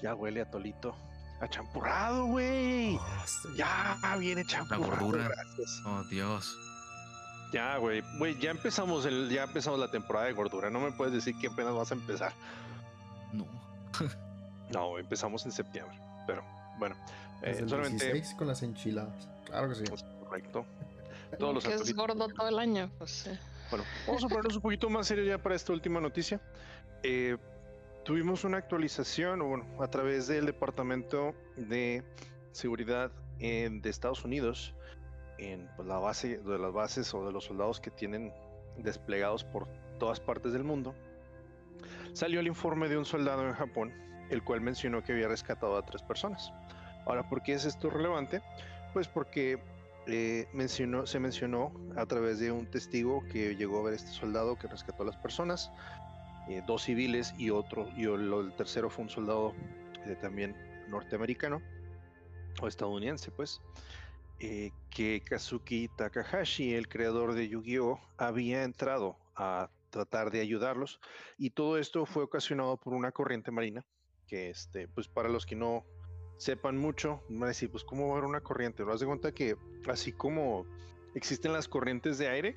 Ya 0.00 0.14
huele 0.14 0.40
a 0.40 0.50
tolito. 0.50 0.94
A 1.40 1.48
champurrado, 1.48 2.26
güey. 2.26 2.96
Oh. 2.96 3.54
Ya 3.56 3.98
viene 4.18 4.44
champurrado. 4.44 4.86
gordura. 4.86 5.28
Gracias. 5.28 5.82
Oh, 5.84 6.02
Dios. 6.04 6.56
Ya, 7.52 7.76
güey, 7.76 8.02
güey, 8.18 8.36
ya 8.40 8.50
empezamos 8.50 9.06
el, 9.06 9.30
ya 9.30 9.44
empezamos 9.44 9.78
la 9.78 9.90
temporada 9.90 10.26
de 10.26 10.32
gordura. 10.32 10.70
No 10.70 10.80
me 10.80 10.90
puedes 10.92 11.14
decir 11.14 11.38
que 11.38 11.46
apenas 11.46 11.72
vas 11.72 11.92
a 11.92 11.94
empezar. 11.94 12.32
No. 13.32 13.46
No, 14.72 14.98
empezamos 14.98 15.44
en 15.44 15.52
septiembre. 15.52 15.96
Pero 16.26 16.42
bueno, 16.78 16.96
eh, 17.42 17.56
el 17.60 17.68
solamente 17.68 18.12
16 18.12 18.34
con 18.36 18.48
las 18.48 18.62
enchiladas. 18.62 19.28
Claro 19.44 19.68
que 19.68 19.74
sí. 19.76 19.84
pues, 19.88 20.04
correcto. 20.20 20.66
Todos 21.38 21.54
los 21.54 21.64
que 21.64 21.74
es 21.74 21.94
gordo 21.94 22.28
todo 22.28 22.48
el 22.48 22.58
año, 22.58 22.90
pues 22.98 23.26
eh. 23.26 23.38
Bueno, 23.70 23.84
vamos 24.06 24.24
a 24.24 24.28
ponernos 24.28 24.56
un 24.56 24.62
poquito 24.62 24.90
más 24.90 25.06
serio 25.06 25.24
ya 25.24 25.38
para 25.38 25.54
esta 25.54 25.72
última 25.72 26.00
noticia. 26.00 26.40
Eh, 27.02 27.36
tuvimos 28.04 28.44
una 28.44 28.58
actualización 28.58 29.40
bueno, 29.40 29.64
a 29.80 29.88
través 29.88 30.26
del 30.26 30.46
Departamento 30.46 31.34
de 31.56 32.04
Seguridad 32.52 33.10
eh, 33.40 33.68
de 33.72 33.90
Estados 33.90 34.24
Unidos 34.24 34.74
en 35.38 35.68
pues, 35.74 35.88
la 35.88 35.98
base 35.98 36.38
de 36.38 36.58
las 36.58 36.72
bases 36.72 37.12
o 37.14 37.26
de 37.26 37.32
los 37.32 37.44
soldados 37.44 37.80
que 37.80 37.90
tienen 37.90 38.32
desplegados 38.76 39.42
por 39.42 39.66
todas 39.98 40.20
partes 40.20 40.52
del 40.52 40.64
mundo. 40.64 40.94
Salió 42.12 42.40
el 42.40 42.46
informe 42.46 42.88
de 42.88 42.98
un 42.98 43.04
soldado 43.04 43.46
en 43.48 43.54
Japón, 43.54 43.92
el 44.30 44.44
cual 44.44 44.60
mencionó 44.60 45.02
que 45.02 45.12
había 45.12 45.26
rescatado 45.26 45.76
a 45.76 45.82
tres 45.82 46.02
personas. 46.02 46.52
Ahora, 47.06 47.28
¿por 47.28 47.42
qué 47.42 47.54
es 47.54 47.64
esto 47.64 47.90
relevante? 47.90 48.42
Pues 48.92 49.08
porque 49.08 49.58
eh, 50.06 50.46
mencionó, 50.52 51.06
se 51.06 51.18
mencionó 51.18 51.72
a 51.96 52.06
través 52.06 52.38
de 52.38 52.52
un 52.52 52.66
testigo 52.66 53.24
que 53.32 53.56
llegó 53.56 53.80
a 53.80 53.84
ver 53.84 53.94
este 53.94 54.10
soldado 54.10 54.56
que 54.56 54.68
rescató 54.68 55.02
a 55.02 55.06
las 55.06 55.16
personas, 55.16 55.72
eh, 56.48 56.62
dos 56.66 56.82
civiles 56.82 57.34
y 57.38 57.50
otro, 57.50 57.88
y 57.96 58.04
el, 58.04 58.52
tercero 58.56 58.90
fue 58.90 59.04
un 59.04 59.10
soldado 59.10 59.54
eh, 60.04 60.16
también 60.20 60.54
norteamericano 60.88 61.62
o 62.60 62.68
estadounidense, 62.68 63.30
pues, 63.30 63.60
eh, 64.40 64.70
que 64.90 65.22
Kazuki 65.24 65.88
Takahashi, 65.96 66.74
el 66.74 66.88
creador 66.88 67.34
de 67.34 67.48
Yu-Gi-Oh, 67.48 68.00
había 68.18 68.64
entrado 68.64 69.16
a 69.36 69.70
tratar 69.90 70.30
de 70.30 70.40
ayudarlos 70.40 71.00
y 71.38 71.50
todo 71.50 71.78
esto 71.78 72.04
fue 72.04 72.24
ocasionado 72.24 72.76
por 72.76 72.94
una 72.94 73.12
corriente 73.12 73.50
marina 73.50 73.84
que, 74.26 74.50
este, 74.50 74.88
pues, 74.88 75.08
para 75.08 75.28
los 75.28 75.46
que 75.46 75.56
no 75.56 75.84
sepan 76.36 76.76
mucho, 76.76 77.22
van 77.28 77.44
a 77.44 77.48
decir, 77.48 77.70
pues, 77.70 77.84
¿cómo 77.84 78.08
va 78.08 78.14
a 78.14 78.18
haber 78.18 78.28
una 78.28 78.40
corriente? 78.40 78.82
¿No 78.82 78.90
das 78.90 79.00
de 79.00 79.06
cuenta 79.06 79.32
que 79.32 79.56
así 79.88 80.12
como 80.12 80.66
existen 81.14 81.52
las 81.52 81.68
corrientes 81.68 82.18
de 82.18 82.28
aire, 82.28 82.56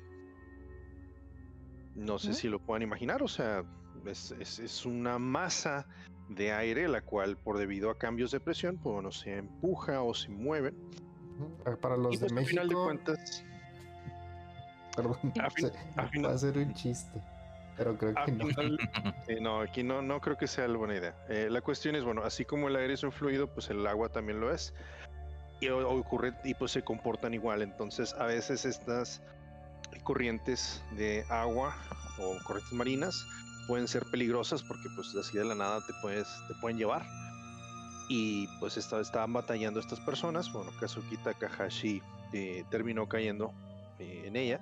no 1.98 2.18
sé 2.18 2.32
si 2.34 2.48
lo 2.48 2.58
puedan 2.60 2.82
imaginar, 2.82 3.22
o 3.22 3.28
sea, 3.28 3.64
es, 4.06 4.32
es- 4.40 4.58
es 4.58 4.86
una 4.86 5.18
masa 5.18 5.86
de 6.28 6.52
aire 6.52 6.88
la 6.88 7.00
cual 7.02 7.36
por 7.36 7.58
debido 7.58 7.90
a 7.90 7.98
cambios 7.98 8.30
de 8.30 8.40
presión, 8.40 8.76
pues 8.78 8.94
bueno, 8.94 9.10
se 9.12 9.36
empuja 9.38 10.02
o 10.02 10.14
se 10.14 10.28
mueve. 10.30 10.72
Para 11.80 11.96
los 11.96 12.14
y 12.14 12.18
de 12.18 12.26
pues, 12.28 12.38
al 12.38 12.46
final 12.46 12.68
de 12.68 12.74
México, 12.74 12.84
cuentas, 12.84 13.44
perdón, 14.96 15.16
a 15.42 15.50
fin- 15.50 15.70
se- 15.72 16.00
a 16.00 16.06
final- 16.08 16.30
va 16.30 16.34
a 16.34 16.38
ser 16.38 16.58
un 16.58 16.74
chiste, 16.74 17.22
pero 17.76 17.96
creo 17.96 18.14
que 18.24 18.32
no. 18.32 18.46
final- 18.46 18.78
eh, 19.28 19.40
no, 19.40 19.60
aquí 19.60 19.82
no, 19.82 20.02
no 20.02 20.20
creo 20.20 20.36
que 20.36 20.46
sea 20.46 20.66
la 20.68 20.76
buena 20.76 20.96
idea. 20.96 21.14
Eh, 21.28 21.48
la 21.50 21.60
cuestión 21.60 21.94
es, 21.96 22.04
bueno, 22.04 22.22
así 22.24 22.44
como 22.44 22.68
el 22.68 22.76
aire 22.76 22.94
es 22.94 23.02
un 23.02 23.12
fluido, 23.12 23.46
pues 23.52 23.70
el 23.70 23.86
agua 23.86 24.08
también 24.08 24.40
lo 24.40 24.52
es. 24.52 24.74
Y 25.60 25.68
ocurre 25.70 26.34
y 26.44 26.54
pues 26.54 26.70
se 26.72 26.82
comportan 26.82 27.34
igual. 27.34 27.62
Entonces, 27.62 28.14
a 28.14 28.26
veces 28.26 28.64
estas 28.64 29.20
corrientes 30.04 30.82
de 30.92 31.24
agua 31.28 31.74
o 32.18 32.36
corrientes 32.44 32.72
marinas 32.72 33.26
pueden 33.66 33.86
ser 33.88 34.04
peligrosas 34.10 34.62
porque 34.62 34.88
pues 34.94 35.14
así 35.14 35.36
de 35.36 35.44
la 35.44 35.54
nada 35.54 35.80
te 35.86 35.92
puedes 36.00 36.26
te 36.48 36.54
pueden 36.54 36.78
llevar. 36.78 37.04
Y 38.08 38.46
pues 38.58 38.76
esta- 38.78 39.00
estaban 39.00 39.32
batallando 39.34 39.80
estas 39.80 40.00
personas. 40.00 40.50
Bueno 40.52 40.70
Kazuki 40.80 41.16
Takahashi 41.18 42.02
eh, 42.32 42.64
terminó 42.70 43.06
cayendo 43.08 43.52
eh, 43.98 44.22
en 44.26 44.36
ella. 44.36 44.60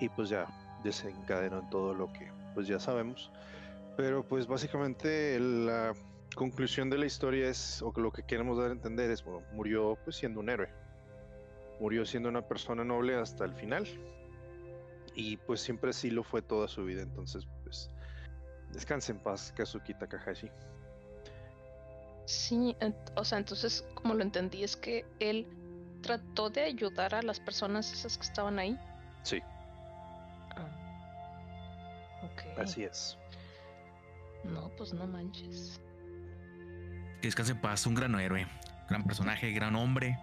Y 0.00 0.08
pues 0.08 0.30
ya 0.30 0.46
desencadenó 0.82 1.60
en 1.60 1.70
todo 1.70 1.94
lo 1.94 2.12
que 2.12 2.30
pues 2.54 2.66
ya 2.66 2.80
sabemos. 2.80 3.30
Pero 3.96 4.26
pues 4.26 4.46
básicamente 4.46 5.38
la 5.38 5.92
conclusión 6.34 6.88
de 6.88 6.96
la 6.96 7.04
historia 7.04 7.48
es 7.50 7.82
o 7.82 7.92
lo 7.96 8.10
que 8.10 8.22
queremos 8.22 8.56
dar 8.56 8.70
a 8.70 8.72
entender 8.72 9.10
es 9.10 9.22
murió 9.52 9.98
pues 10.02 10.16
siendo 10.16 10.40
un 10.40 10.48
héroe. 10.48 10.70
Murió 11.78 12.06
siendo 12.06 12.30
una 12.30 12.40
persona 12.42 12.84
noble 12.84 13.16
hasta 13.16 13.44
el 13.44 13.52
final 13.54 13.86
y 15.14 15.36
pues 15.38 15.60
siempre 15.60 15.90
así 15.90 16.10
lo 16.10 16.22
fue 16.24 16.42
toda 16.42 16.68
su 16.68 16.84
vida. 16.84 17.02
Entonces, 17.02 17.46
pues 17.62 17.90
descanse 18.72 19.12
en 19.12 19.18
paz, 19.18 19.52
Kazuki 19.56 19.94
Takahashi. 19.94 20.50
Sí, 22.26 22.76
o 23.16 23.24
sea, 23.24 23.38
entonces, 23.38 23.84
como 23.94 24.14
lo 24.14 24.22
entendí, 24.22 24.62
es 24.62 24.76
que 24.76 25.04
él 25.18 25.46
trató 26.02 26.50
de 26.50 26.62
ayudar 26.62 27.14
a 27.14 27.22
las 27.22 27.40
personas 27.40 27.92
esas 27.92 28.16
que 28.16 28.24
estaban 28.24 28.58
ahí. 28.58 28.78
Sí, 29.22 29.40
Ah. 30.56 30.68
Ok. 32.24 32.58
así 32.58 32.84
es. 32.84 33.18
No, 34.44 34.68
pues 34.76 34.92
no 34.92 35.06
manches. 35.06 35.80
Que 37.20 37.28
descanse 37.28 37.52
en 37.52 37.60
paz, 37.60 37.86
un 37.86 37.94
gran 37.94 38.18
héroe, 38.18 38.46
gran 38.88 39.04
personaje, 39.04 39.50
gran 39.52 39.76
hombre. 39.76 40.18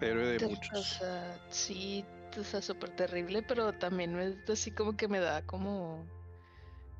Héroe 0.00 0.38
de 0.38 0.44
O 0.44 0.50
muchos. 0.50 0.86
sea, 0.86 1.38
sí, 1.50 2.04
o 2.38 2.44
sea, 2.44 2.62
súper 2.62 2.90
terrible, 2.96 3.42
pero 3.42 3.72
también 3.74 4.18
es 4.18 4.48
así 4.50 4.70
como 4.72 4.96
que 4.96 5.08
me 5.08 5.20
da 5.20 5.42
como, 5.46 6.04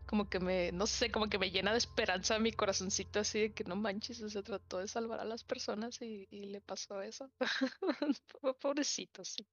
como 0.07 0.29
que 0.29 0.41
me, 0.41 0.73
no 0.73 0.87
sé, 0.87 1.11
como 1.11 1.29
que 1.29 1.39
me 1.39 1.51
llena 1.51 1.73
de 1.73 1.79
esperanza 1.79 2.39
mi 2.39 2.53
corazoncito 2.53 3.21
así 3.21 3.41
de 3.41 3.53
que 3.55 3.65
no 3.65 3.77
manches, 3.77 4.23
o 4.23 4.29
sea, 4.31 4.43
trató 4.43 4.79
de 4.79 4.89
salvar 4.89 5.21
a 5.21 5.25
las 5.25 5.45
personas 5.45 6.01
y, 6.03 6.27
y 6.31 6.47
le 6.47 6.61
pasó 6.61 7.01
eso. 7.03 7.31
Po- 8.41 8.55
Pobrecito, 8.55 9.25
sí. 9.25 9.47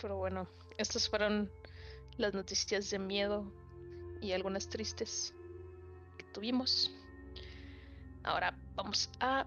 Pero 0.00 0.16
bueno, 0.18 0.48
estas 0.78 1.08
fueron 1.08 1.50
las 2.16 2.34
noticias 2.34 2.90
de 2.90 2.98
miedo 2.98 3.52
y 4.20 4.32
algunas 4.32 4.68
tristes 4.68 5.34
que 6.18 6.24
tuvimos. 6.32 6.90
Ahora 8.24 8.58
vamos 8.74 9.08
a 9.20 9.46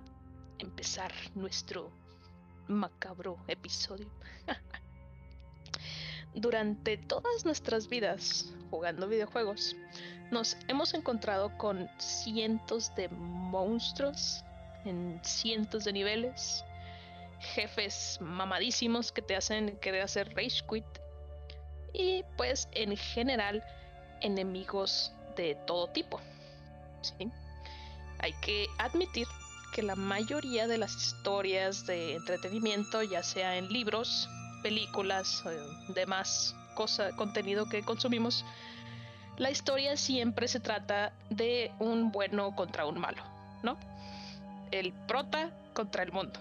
empezar 0.59 1.13
nuestro 1.35 1.91
macabro 2.69 3.37
episodio. 3.47 4.07
Durante 6.35 6.97
todas 6.97 7.43
nuestras 7.43 7.89
vidas 7.89 8.53
jugando 8.69 9.07
videojuegos, 9.07 9.75
nos 10.31 10.55
hemos 10.67 10.93
encontrado 10.93 11.57
con 11.57 11.89
cientos 11.97 12.93
de 12.95 13.09
monstruos 13.09 14.43
en 14.85 15.19
cientos 15.23 15.83
de 15.83 15.93
niveles, 15.93 16.63
jefes 17.39 18.19
mamadísimos 18.21 19.11
que 19.11 19.21
te 19.21 19.35
hacen 19.35 19.77
querer 19.79 20.03
hacer 20.03 20.33
rage 20.35 20.61
quit 20.69 20.85
y 21.93 22.23
pues 22.37 22.69
en 22.73 22.95
general 22.95 23.63
enemigos 24.21 25.11
de 25.35 25.55
todo 25.65 25.87
tipo. 25.87 26.21
¿sí? 27.01 27.31
Hay 28.19 28.33
que 28.41 28.67
admitir 28.77 29.27
que 29.73 29.83
la 29.83 29.95
mayoría 29.95 30.67
de 30.67 30.77
las 30.77 30.95
historias 30.95 31.85
de 31.85 32.15
entretenimiento, 32.15 33.03
ya 33.03 33.23
sea 33.23 33.57
en 33.57 33.69
libros, 33.69 34.29
películas, 34.61 35.43
eh, 35.45 35.93
demás 35.93 36.55
cosa, 36.75 37.15
contenido 37.15 37.67
que 37.67 37.83
consumimos, 37.83 38.45
la 39.37 39.51
historia 39.51 39.95
siempre 39.97 40.47
se 40.47 40.59
trata 40.59 41.13
de 41.29 41.71
un 41.79 42.11
bueno 42.11 42.55
contra 42.55 42.85
un 42.85 42.99
malo, 42.99 43.23
¿no? 43.63 43.77
El 44.71 44.93
prota 45.07 45.51
contra 45.73 46.03
el 46.03 46.11
mundo. 46.11 46.39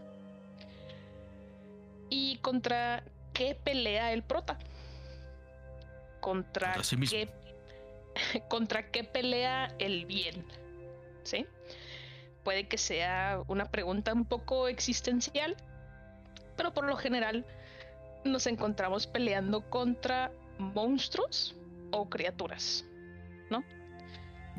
¿Y 2.10 2.38
contra 2.38 3.04
qué 3.32 3.54
pelea 3.54 4.12
el 4.12 4.22
prota? 4.22 4.58
Contra, 6.20 6.72
Contra 6.72 6.84
sí 6.84 6.96
mismo. 6.96 7.18
qué 7.18 7.28
contra 8.48 8.90
qué 8.90 9.04
pelea 9.04 9.74
el 9.78 10.06
bien. 10.06 10.44
¿Sí? 11.24 11.46
Puede 12.49 12.66
que 12.66 12.78
sea 12.78 13.42
una 13.46 13.66
pregunta 13.66 14.14
un 14.14 14.24
poco 14.24 14.68
existencial, 14.68 15.55
pero 16.57 16.72
por 16.72 16.86
lo 16.86 16.96
general 16.96 17.44
nos 18.24 18.46
encontramos 18.46 19.07
peleando 19.07 19.68
contra 19.68 20.32
monstruos 20.59 21.55
o 21.90 22.09
criaturas. 22.09 22.86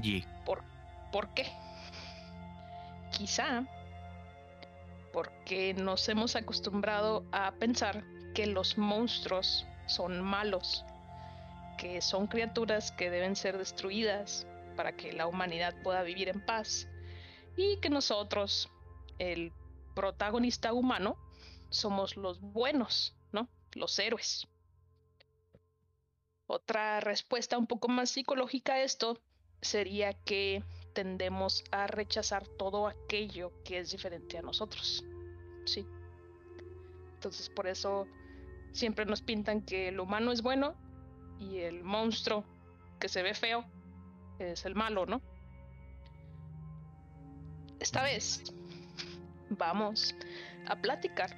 Y 0.04 0.24
¿Por 0.46 1.34
qué? 1.34 1.48
Quizá 3.10 3.64
porque 5.12 5.74
nos 5.74 6.08
hemos 6.10 6.36
acostumbrado 6.36 7.26
a 7.32 7.54
pensar 7.54 8.04
que 8.36 8.46
los 8.46 8.78
monstruos 8.78 9.66
son 9.88 10.22
malos, 10.22 10.86
que 11.80 12.02
son 12.02 12.28
criaturas 12.28 12.92
que 12.92 13.10
deben 13.10 13.36
ser 13.36 13.58
destruidas 13.58 14.46
para 14.76 14.92
que 14.92 15.12
la 15.12 15.26
humanidad 15.26 15.74
pueda 15.82 16.04
vivir 16.04 16.30
en 16.30 16.40
paz 16.46 16.88
y 17.60 17.78
que 17.78 17.90
nosotros, 17.90 18.70
el 19.18 19.52
protagonista 19.94 20.72
humano, 20.72 21.18
somos 21.70 22.16
los 22.16 22.40
buenos, 22.40 23.18
¿no? 23.34 23.50
Los 23.74 24.00
héroes. 24.00 24.48
Otra 26.48 27.02
respuesta 27.02 27.58
un 27.58 27.68
poco 27.68 27.90
más 27.90 28.12
psicológica 28.12 28.76
a 28.76 28.82
esto 28.82 29.20
sería 29.62 30.14
que 30.14 30.64
tendemos 30.94 31.66
a 31.72 31.86
rechazar 31.86 32.48
todo 32.48 32.88
aquello 32.88 33.52
que 33.66 33.80
es 33.80 33.92
diferente 33.92 34.38
a 34.38 34.42
nosotros. 34.42 35.04
Sí. 35.66 35.86
Entonces 37.16 37.50
por 37.50 37.68
eso 37.68 38.08
siempre 38.72 39.06
nos 39.06 39.22
pintan 39.22 39.64
que 39.66 39.90
el 39.90 40.00
humano 40.00 40.32
es 40.32 40.42
bueno 40.42 40.76
y 41.40 41.58
el 41.58 41.84
monstruo 41.84 42.46
que 43.02 43.10
se 43.10 43.22
ve 43.22 43.34
feo 43.34 43.66
es 44.40 44.66
el 44.66 44.76
malo, 44.76 45.06
¿no? 45.06 45.22
Esta 47.80 48.04
vez 48.04 48.44
vamos 49.50 50.14
a 50.68 50.76
platicar 50.76 51.30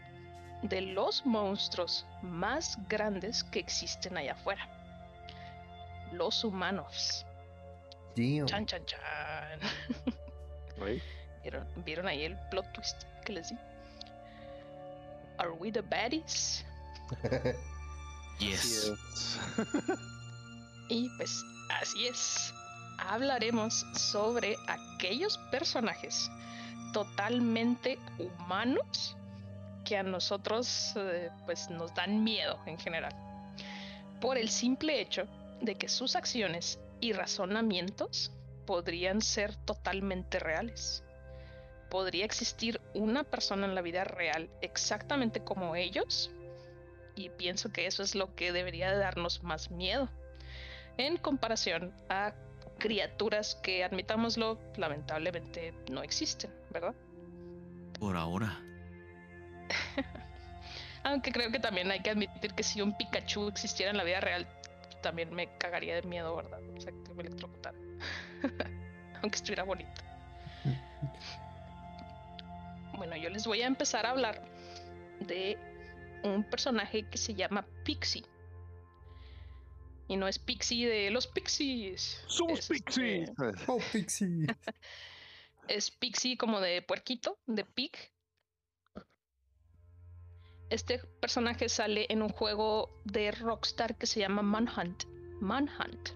de 0.64 0.82
los 0.82 1.26
monstruos 1.26 2.06
más 2.22 2.78
grandes 2.88 3.44
que 3.44 3.60
existen 3.60 4.18
allá 4.18 4.34
afuera. 4.34 4.68
Los 6.14 6.44
humanos. 6.44 7.26
Damn. 8.16 8.46
Chan, 8.46 8.66
chan, 8.66 8.86
chan. 8.86 9.60
¿Vieron, 11.44 11.68
¿Vieron 11.86 12.08
ahí 12.08 12.24
el 12.24 12.38
plot 12.50 12.72
twist 12.74 13.04
que 13.26 13.34
les 13.34 13.50
di? 13.50 13.58
Are 15.38 15.52
we 15.52 15.72
the 15.72 15.82
baddies? 15.82 16.66
Yes. 18.40 18.88
es. 18.88 19.40
Y 20.90 21.10
pues 21.18 21.44
así 21.80 22.08
es. 22.08 22.54
Hablaremos 23.08 23.86
sobre 23.94 24.58
aquellos 24.68 25.38
personajes 25.50 26.32
totalmente 26.94 27.98
humanos 28.18 29.18
que 29.84 29.98
a 29.98 30.04
nosotros 30.04 30.94
eh, 30.96 31.30
pues 31.46 31.70
nos 31.70 31.94
dan 31.96 32.24
miedo 32.24 32.60
en 32.66 32.78
general. 32.78 33.14
Por 34.20 34.38
el 34.38 34.50
simple 34.50 35.02
hecho 35.02 35.28
de 35.62 35.76
que 35.76 35.90
sus 35.90 36.16
acciones 36.16 36.80
y 37.00 37.14
razonamientos 37.14 38.32
podrían 38.66 39.22
ser 39.22 39.56
totalmente 39.56 40.40
reales. 40.40 41.04
Podría 41.90 42.24
existir 42.24 42.80
una 42.94 43.24
persona 43.24 43.66
en 43.66 43.76
la 43.76 43.82
vida 43.82 44.04
real 44.04 44.50
exactamente 44.62 45.44
como 45.44 45.76
ellos 45.76 46.32
y 47.16 47.30
pienso 47.30 47.72
que 47.72 47.88
eso 47.88 48.04
es 48.04 48.16
lo 48.16 48.36
que 48.36 48.54
debería 48.54 48.92
de 48.92 48.98
darnos 48.98 49.44
más 49.44 49.72
miedo 49.72 50.10
en 50.98 51.18
comparación 51.18 51.94
a 52.10 52.34
criaturas 52.82 53.56
que, 53.62 53.84
admitámoslo, 53.84 54.58
lamentablemente 54.76 55.74
no 55.90 56.02
existen, 56.02 56.52
¿verdad? 56.72 56.96
Por 58.00 58.18
ahora. 58.18 58.60
Aunque 61.04 61.32
creo 61.32 61.52
que 61.52 61.60
también 61.60 61.90
hay 61.92 62.02
que 62.02 62.10
admitir 62.10 62.54
que 62.54 62.64
si 62.64 62.82
un 62.82 62.98
Pikachu 62.98 63.48
existiera 63.48 63.92
en 63.92 63.98
la 63.98 64.04
vida 64.04 64.20
real, 64.20 64.48
también 65.02 65.34
me 65.34 65.48
cagaría 65.58 65.96
de 65.96 66.02
miedo, 66.04 66.36
¿verdad? 66.36 66.60
O 66.76 66.82
sea, 66.82 66.92
que 66.92 67.14
me 67.14 67.22
electrocutara. 67.22 67.78
Aunque 69.22 69.36
estuviera 69.36 69.64
bonito. 69.64 70.02
Bueno, 72.98 73.16
yo 73.16 73.32
les 73.32 73.48
voy 73.48 73.64
a 73.64 73.66
empezar 73.66 74.06
a 74.06 74.12
hablar 74.12 74.44
de 75.22 75.58
un 76.24 76.44
personaje 76.44 77.02
que 77.10 77.18
se 77.18 77.34
llama 77.34 77.66
Pixie. 77.84 78.24
Y 80.08 80.18
no 80.18 80.28
es 80.28 80.40
Pixie 80.40 80.88
de 80.88 81.10
los 81.12 81.28
Pixies. 81.28 82.22
Somos 82.28 82.60
es, 82.60 82.72
este, 82.72 82.84
Pixies. 82.84 83.32
Oh, 83.68 83.80
Pixie. 83.92 84.48
es 85.68 85.92
Pixie 85.92 86.38
como 86.38 86.60
de 86.60 86.82
puerquito, 86.82 87.38
de 87.48 87.66
pig. 87.66 87.92
Este 90.70 91.00
personaje 91.20 91.68
sale 91.68 92.06
en 92.10 92.22
un 92.22 92.30
juego 92.30 92.90
de 93.04 93.32
Rockstar 93.32 93.98
que 93.98 94.06
se 94.06 94.22
llama 94.22 94.42
Manhunt. 94.42 95.04
Manhunt. 95.42 96.12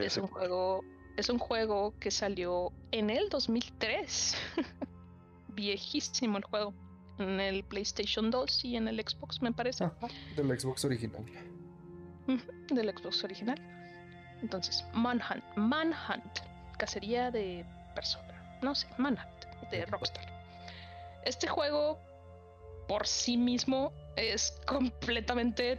Es 0.00 0.16
un 0.16 0.26
juego, 0.26 0.82
es 1.16 1.28
un 1.28 1.38
juego 1.38 1.94
que 2.00 2.10
salió 2.10 2.72
en 2.92 3.10
el 3.10 3.28
2003. 3.28 4.34
Viejísimo 5.48 6.38
el 6.38 6.44
juego. 6.44 6.74
En 7.18 7.40
el 7.40 7.64
PlayStation 7.64 8.30
2 8.30 8.64
y 8.66 8.76
en 8.76 8.88
el 8.88 9.00
Xbox, 9.00 9.40
me 9.40 9.52
parece. 9.52 9.84
Ajá, 9.84 10.08
del 10.36 10.58
Xbox 10.58 10.84
original. 10.84 11.24
Del 12.26 12.90
Xbox 12.96 13.24
original. 13.24 13.58
Entonces, 14.42 14.84
Manhunt. 14.92 15.44
Manhunt. 15.56 16.40
Cacería 16.78 17.30
de 17.30 17.64
persona. 17.94 18.58
No 18.62 18.74
sé, 18.74 18.86
Manhunt. 18.98 19.44
De 19.70 19.86
Rockstar. 19.86 20.24
Este 21.24 21.48
juego 21.48 21.98
por 22.88 23.06
sí 23.06 23.36
mismo 23.36 23.92
es 24.16 24.60
completamente 24.66 25.78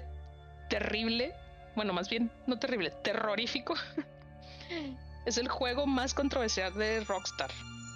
terrible. 0.69 1.33
Bueno, 1.75 1.93
más 1.93 2.09
bien, 2.09 2.31
no 2.47 2.59
terrible, 2.59 2.91
terrorífico. 3.03 3.75
es 5.25 5.37
el 5.37 5.47
juego 5.47 5.85
más 5.85 6.13
controversial 6.13 6.73
de 6.73 7.01
Rockstar. 7.01 7.51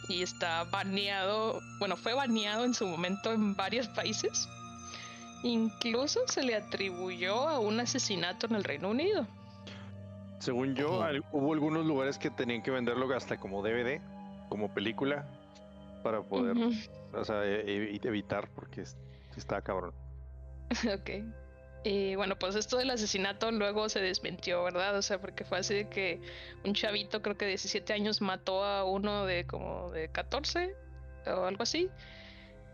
Y 0.07 0.23
está 0.23 0.63
baneado, 0.65 1.59
bueno, 1.79 1.95
fue 1.95 2.13
baneado 2.13 2.65
en 2.65 2.73
su 2.73 2.85
momento 2.85 3.31
en 3.31 3.55
varios 3.55 3.87
países. 3.89 4.47
Incluso 5.43 6.21
se 6.27 6.43
le 6.43 6.55
atribuyó 6.55 7.47
a 7.47 7.59
un 7.59 7.79
asesinato 7.79 8.47
en 8.47 8.55
el 8.55 8.63
Reino 8.63 8.89
Unido. 8.89 9.27
Según 10.39 10.75
yo, 10.75 11.03
hubo 11.31 11.53
algunos 11.53 11.85
lugares 11.85 12.17
que 12.17 12.29
tenían 12.29 12.63
que 12.63 12.71
venderlo 12.71 13.11
hasta 13.15 13.37
como 13.37 13.61
DVD, 13.61 14.01
como 14.49 14.73
película, 14.73 15.25
para 16.03 16.23
poder, 16.23 16.55
o 17.13 17.25
sea, 17.25 17.45
e- 17.45 17.95
e- 17.95 17.99
evitar, 18.03 18.49
porque 18.55 18.83
estaba 19.37 19.61
cabrón. 19.61 19.93
Ok. 20.99 21.09
Y 21.83 22.15
bueno, 22.15 22.37
pues 22.37 22.55
esto 22.55 22.77
del 22.77 22.91
asesinato 22.91 23.51
luego 23.51 23.89
se 23.89 24.01
desmintió, 24.01 24.63
¿verdad? 24.63 24.95
O 24.97 25.01
sea, 25.01 25.19
porque 25.19 25.43
fue 25.43 25.57
así 25.57 25.73
de 25.73 25.89
que 25.89 26.21
un 26.63 26.73
chavito, 26.75 27.23
creo 27.23 27.35
que 27.37 27.45
de 27.45 27.49
17 27.49 27.91
años, 27.93 28.21
mató 28.21 28.63
a 28.63 28.83
uno 28.83 29.25
de 29.25 29.45
como 29.47 29.89
de 29.91 30.07
14 30.09 30.75
o 31.25 31.45
algo 31.45 31.63
así. 31.63 31.89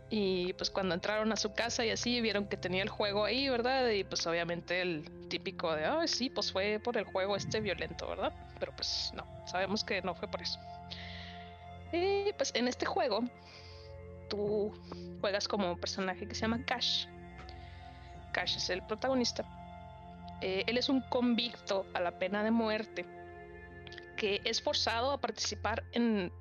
Y 0.10 0.54
pues 0.54 0.70
cuando 0.70 0.96
entraron 0.96 1.32
a 1.34 1.36
su 1.36 1.54
casa 1.54 1.86
y 1.86 1.90
así, 1.90 2.22
vieron 2.22 2.48
que 2.48 2.56
tenía 2.56 2.82
el 2.82 2.90
juego 2.90 3.26
ahí, 3.26 3.50
¿verdad? 3.50 3.90
Y 3.90 4.04
pues 4.06 4.26
obviamente 4.26 4.82
el 4.82 5.28
típico 5.28 5.76
de, 5.76 5.86
ah, 5.86 6.08
sí, 6.08 6.30
pues 6.30 6.52
fue 6.52 6.80
por 6.82 6.98
el 6.98 7.04
juego 7.04 7.36
este 7.36 7.60
violento, 7.60 8.08
¿verdad? 8.08 8.34
Pero 8.60 8.74
pues 8.76 9.12
no, 9.14 9.26
sabemos 9.46 9.84
que 9.84 10.02
no 10.02 10.16
fue 10.16 10.30
por 10.30 10.42
eso. 10.42 10.60
Y 11.92 12.32
pues 12.34 12.54
en 12.56 12.68
este 12.68 12.86
juego, 12.86 13.22
tú 14.30 14.74
juegas 15.20 15.48
como 15.48 15.72
un 15.72 15.80
personaje 15.80 16.26
que 16.28 16.36
se 16.36 16.42
llama 16.42 16.64
Cash. 16.66 17.08
Cash 18.32 18.56
es 18.58 18.70
el 18.70 18.84
protagonista. 18.84 19.46
Eh, 20.42 20.64
él 20.68 20.78
es 20.78 20.88
un 20.88 21.02
convicto 21.02 21.86
a 21.94 22.00
la 22.00 22.18
pena 22.20 22.44
de 22.44 22.52
muerte 22.52 23.06
que 24.16 24.42
es 24.44 24.62
forzado 24.62 25.12
a 25.12 25.20
participar 25.20 25.84
en 25.94 26.32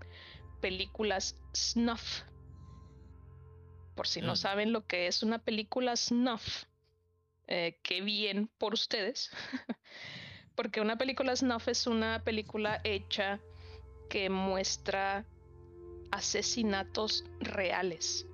películas 0.61 1.37
snuff. 1.55 2.23
Por 3.97 4.07
si 4.07 4.20
no 4.20 4.34
Mm. 4.34 4.36
saben 4.36 4.72
lo 4.72 4.86
que 4.86 5.09
es 5.09 5.22
una 5.24 5.38
película 5.40 5.97
snuff, 5.97 6.64
eh, 7.49 7.80
qué 7.82 8.01
bien 8.03 8.49
por 8.59 8.74
ustedes. 8.74 9.30
Porque 10.55 10.80
una 10.80 10.97
película 10.97 11.34
snuff 11.34 11.66
es 11.68 11.86
una 11.88 12.22
película 12.22 12.80
hecha 12.84 13.40
que 14.09 14.30
muestra 14.30 15.24
asesinatos 16.12 17.24
reales. 17.40 18.26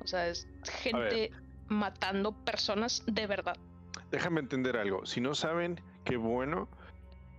O 0.00 0.06
sea, 0.06 0.28
es 0.28 0.48
gente 0.82 1.30
matando 1.68 2.32
personas 2.44 3.02
de 3.06 3.26
verdad. 3.26 3.56
Déjame 4.10 4.40
entender 4.40 4.76
algo. 4.76 5.06
Si 5.06 5.20
no 5.20 5.34
saben, 5.34 5.80
qué 6.04 6.16
bueno, 6.16 6.68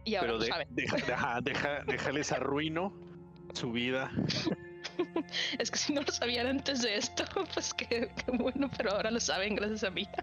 Y 0.06 0.16
ahora 0.16 0.28
pero 0.28 0.40
de- 0.40 0.48
saben. 0.48 0.68
deja, 0.72 0.96
deja- 0.98 1.42
deja- 1.42 1.84
déjales 1.86 2.32
arruino 2.32 2.94
su 3.54 3.72
vida. 3.72 4.12
Es 5.60 5.72
que 5.72 5.78
si 5.78 5.94
no 5.94 6.02
lo 6.02 6.12
sabían 6.12 6.48
antes 6.48 6.82
de 6.82 6.96
esto, 6.98 7.24
pues 7.54 7.74
qué, 7.74 8.10
bueno, 8.28 8.70
pero 8.78 8.92
ahora 8.92 9.12
lo 9.12 9.20
saben 9.20 9.56
gracias 9.56 9.84
a 9.84 9.90
mí. 9.90 10.08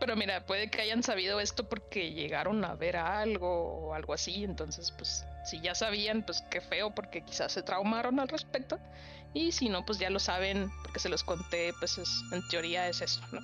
Pero 0.00 0.16
mira, 0.16 0.44
puede 0.44 0.68
que 0.70 0.82
hayan 0.82 1.02
sabido 1.02 1.40
esto 1.40 1.66
porque 1.68 2.12
llegaron 2.12 2.64
a 2.64 2.74
ver 2.74 2.96
algo 2.96 3.88
o 3.88 3.94
algo 3.94 4.12
así, 4.12 4.44
entonces 4.44 4.90
pues 4.92 5.24
si 5.44 5.60
ya 5.60 5.74
sabían, 5.74 6.22
pues 6.24 6.42
qué 6.50 6.60
feo 6.60 6.94
porque 6.94 7.22
quizás 7.22 7.52
se 7.52 7.62
traumaron 7.62 8.20
al 8.20 8.28
respecto. 8.28 8.78
Y 9.32 9.52
si 9.52 9.68
no, 9.68 9.84
pues 9.86 9.98
ya 9.98 10.10
lo 10.10 10.18
saben 10.20 10.70
porque 10.82 11.00
se 11.00 11.08
los 11.08 11.24
conté, 11.24 11.72
pues 11.80 11.98
es- 11.98 12.22
en 12.32 12.46
teoría 12.48 12.88
es 12.88 13.00
eso, 13.00 13.20
¿no? 13.32 13.40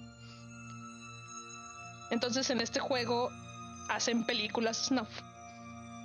Entonces 2.10 2.50
en 2.50 2.60
este 2.60 2.80
juego 2.80 3.30
hacen 3.88 4.24
películas 4.26 4.86
snuff 4.86 5.08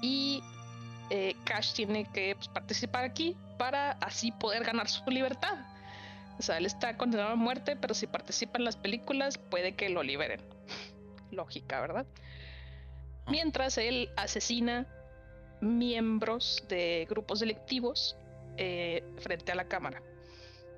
y 0.01 0.41
eh, 1.09 1.35
Cash 1.45 1.73
tiene 1.73 2.05
que 2.11 2.35
pues, 2.35 2.47
participar 2.47 3.03
aquí 3.05 3.35
para 3.57 3.91
así 3.93 4.31
poder 4.31 4.63
ganar 4.63 4.89
su 4.89 5.03
libertad. 5.09 5.57
O 6.37 6.41
sea, 6.41 6.57
él 6.57 6.65
está 6.65 6.97
condenado 6.97 7.29
a 7.31 7.35
muerte, 7.35 7.75
pero 7.75 7.93
si 7.93 8.07
participa 8.07 8.57
en 8.57 8.65
las 8.65 8.75
películas 8.75 9.37
puede 9.37 9.73
que 9.75 9.89
lo 9.89 10.03
liberen. 10.03 10.41
Lógica, 11.31 11.79
¿verdad? 11.79 12.05
Mientras 13.27 13.77
él 13.77 14.09
asesina 14.17 14.85
miembros 15.61 16.63
de 16.69 17.07
grupos 17.09 17.39
delictivos 17.39 18.15
eh, 18.57 19.03
frente 19.19 19.51
a 19.51 19.55
la 19.55 19.65
cámara. 19.65 20.01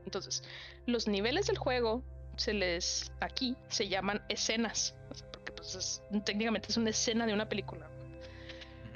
Entonces, 0.06 0.44
los 0.86 1.08
niveles 1.08 1.48
del 1.48 1.58
juego 1.58 2.04
se 2.38 2.54
les 2.54 3.12
aquí 3.20 3.56
se 3.68 3.88
llaman 3.90 4.22
escenas, 4.30 4.96
porque 5.34 5.52
pues 5.52 5.76
es- 5.76 6.02
técnicamente 6.24 6.70
es 6.70 6.78
una 6.78 6.92
escena 6.92 7.26
de 7.26 7.34
una 7.34 7.50
película. 7.50 7.90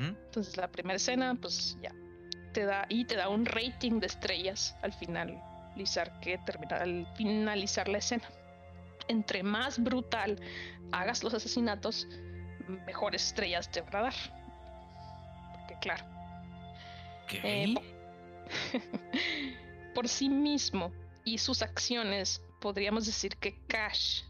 Entonces 0.10 0.58
la 0.58 0.70
primera 0.70 0.98
escena, 0.98 1.36
pues 1.40 1.78
ya, 1.82 1.94
te 2.54 2.66
da 2.66 2.86
y 2.90 3.06
te 3.06 3.16
da 3.16 3.30
un 3.30 3.46
rating 3.46 4.00
de 4.00 4.08
estrellas 4.08 4.76
al 4.82 4.94
final 4.94 5.42
que 6.22 6.38
terminar 6.40 6.82
al 6.82 7.08
finalizar 7.16 7.88
la 7.88 7.98
escena. 7.98 8.30
Entre 9.08 9.44
más 9.44 9.80
brutal 9.80 10.40
hagas 10.92 11.24
los 11.24 11.34
asesinatos, 11.34 12.08
mejores 12.86 13.28
estrellas 13.28 13.70
te 13.70 13.82
van 13.82 13.96
a 13.96 14.02
dar. 14.02 14.14
Porque 15.54 15.76
claro. 15.82 16.06
¿Qué? 17.28 17.40
Eh, 17.44 17.76
por 19.96 20.08
sí 20.08 20.30
mismo 20.30 20.92
y 21.24 21.38
sus 21.38 21.62
acciones, 21.62 22.42
podríamos 22.60 23.06
decir 23.06 23.38
que 23.38 23.60
Cash 23.68 24.24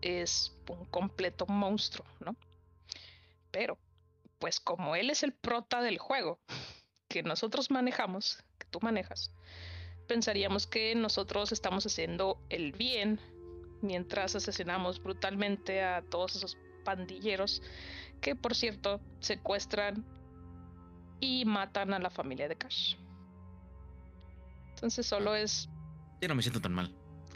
es 0.00 0.52
un 0.68 0.84
completo 0.86 1.46
monstruo, 1.46 2.06
¿no? 2.20 2.36
Pero, 3.50 3.78
pues 4.38 4.60
como 4.60 4.96
él 4.96 5.10
es 5.10 5.22
el 5.22 5.32
prota 5.32 5.80
del 5.80 5.98
juego 5.98 6.40
que 7.08 7.22
nosotros 7.22 7.70
manejamos, 7.70 8.42
que 8.58 8.66
tú 8.66 8.78
manejas, 8.82 9.32
pensaríamos 10.06 10.66
que 10.66 10.94
nosotros 10.94 11.52
estamos 11.52 11.86
haciendo 11.86 12.40
el 12.48 12.72
bien 12.72 13.20
mientras 13.82 14.34
asesinamos 14.34 15.02
brutalmente 15.02 15.82
a 15.82 16.02
todos 16.02 16.36
esos 16.36 16.58
pandilleros 16.84 17.62
que, 18.20 18.34
por 18.34 18.54
cierto, 18.54 19.00
secuestran 19.20 20.04
y 21.20 21.44
matan 21.44 21.92
a 21.94 21.98
la 21.98 22.10
familia 22.10 22.48
de 22.48 22.56
Cash. 22.56 22.96
Entonces 24.70 25.06
solo 25.06 25.34
es 25.34 25.68
Yo 26.20 26.28
no 26.28 26.34
me 26.34 26.42
siento 26.42 26.60
tan 26.60 26.72
mal. 26.72 26.94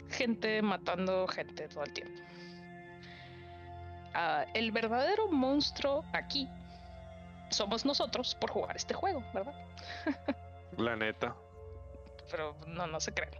gente 0.09 0.61
matando 0.61 1.27
gente 1.27 1.67
todo 1.67 1.83
el 1.83 1.93
tiempo. 1.93 2.21
Ah, 4.13 4.45
el 4.53 4.71
verdadero 4.71 5.27
monstruo 5.31 6.05
aquí 6.13 6.47
somos 7.53 7.85
nosotros 7.85 8.35
por 8.35 8.51
jugar 8.51 8.75
este 8.75 8.93
juego, 8.93 9.23
¿verdad? 9.33 9.53
La 10.77 10.95
neta. 10.95 11.35
Pero 12.31 12.55
no, 12.67 12.87
no 12.87 12.99
se 12.99 13.13
crean. 13.13 13.31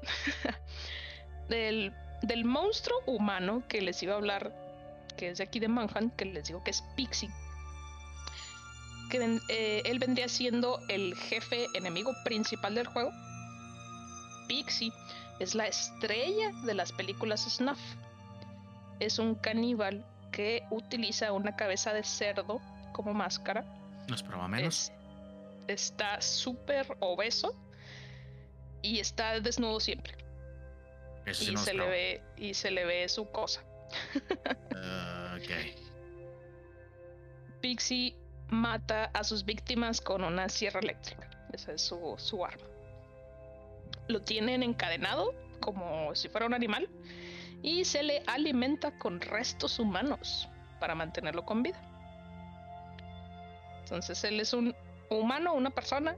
del, 1.49 1.93
del 2.22 2.45
monstruo 2.45 2.99
humano 3.05 3.64
que 3.68 3.82
les 3.82 4.01
iba 4.03 4.14
a 4.14 4.18
hablar, 4.18 4.53
que 5.18 5.30
es 5.30 5.38
de 5.39 5.43
aquí 5.43 5.59
de 5.59 5.68
Manhattan, 5.68 6.11
que 6.11 6.26
les 6.26 6.47
digo 6.47 6.64
que 6.64 6.72
es 6.72 6.84
Pixie. 6.95 7.30
Que 9.09 9.20
ven- 9.20 9.41
eh, 9.49 9.82
él 9.86 9.99
vendría 9.99 10.28
siendo 10.28 10.80
el 10.89 11.16
jefe 11.16 11.68
enemigo 11.76 12.11
principal 12.24 12.76
del 12.76 12.88
juego. 12.88 13.11
Pixie 14.47 14.91
es 15.39 15.55
la 15.55 15.68
estrella 15.68 16.51
de 16.66 16.74
las 16.74 16.91
películas 16.91 17.41
Snuff. 17.49 17.80
Es 18.99 19.20
un 19.20 19.36
caníbal 19.36 20.05
que 20.32 20.64
utiliza 20.72 21.32
una 21.32 21.55
cabeza 21.55 21.93
de 21.93 22.03
cerdo 22.03 22.59
como 22.91 23.14
máscara. 23.14 23.64
No 24.08 24.16
esperaba 24.16 24.47
menos. 24.47 24.89
Es- 24.89 24.93
está 25.68 26.20
súper 26.22 26.86
obeso 26.99 27.56
y 28.82 28.99
está 28.99 29.39
desnudo 29.39 29.80
siempre. 29.80 30.18
Eso 31.26 31.45
sí 31.45 31.51
Y 31.51 31.54
no 31.54 31.62
se 31.62 31.74
le 31.74 31.88
ve 31.88 32.22
y 32.36 32.54
se 32.54 32.70
le 32.72 32.86
ve 32.86 33.08
su 33.08 33.30
cosa. 33.32 33.64
Ok. 35.36 35.49
Pixie 37.62 38.16
mata 38.49 39.06
a 39.14 39.24
sus 39.24 39.45
víctimas 39.45 40.01
con 40.01 40.24
una 40.24 40.49
sierra 40.49 40.80
eléctrica. 40.82 41.30
Esa 41.54 41.74
es 41.74 41.82
su, 41.82 42.16
su 42.18 42.43
arma. 42.43 42.66
Lo 44.08 44.22
tienen 44.22 44.64
encadenado 44.64 45.34
como 45.62 46.14
si 46.14 46.28
fuera 46.28 46.45
un 46.45 46.54
animal 46.54 46.89
y 47.62 47.86
se 47.86 48.04
le 48.04 48.22
alimenta 48.28 48.97
con 48.99 49.22
restos 49.22 49.80
humanos 49.80 50.49
para 50.82 50.93
mantenerlo 50.93 51.45
con 51.45 51.64
vida. 51.64 51.82
Entonces 53.84 54.23
él 54.23 54.39
es 54.39 54.53
un 54.53 54.73
humano, 55.09 55.53
una 55.53 55.69
persona 55.69 56.15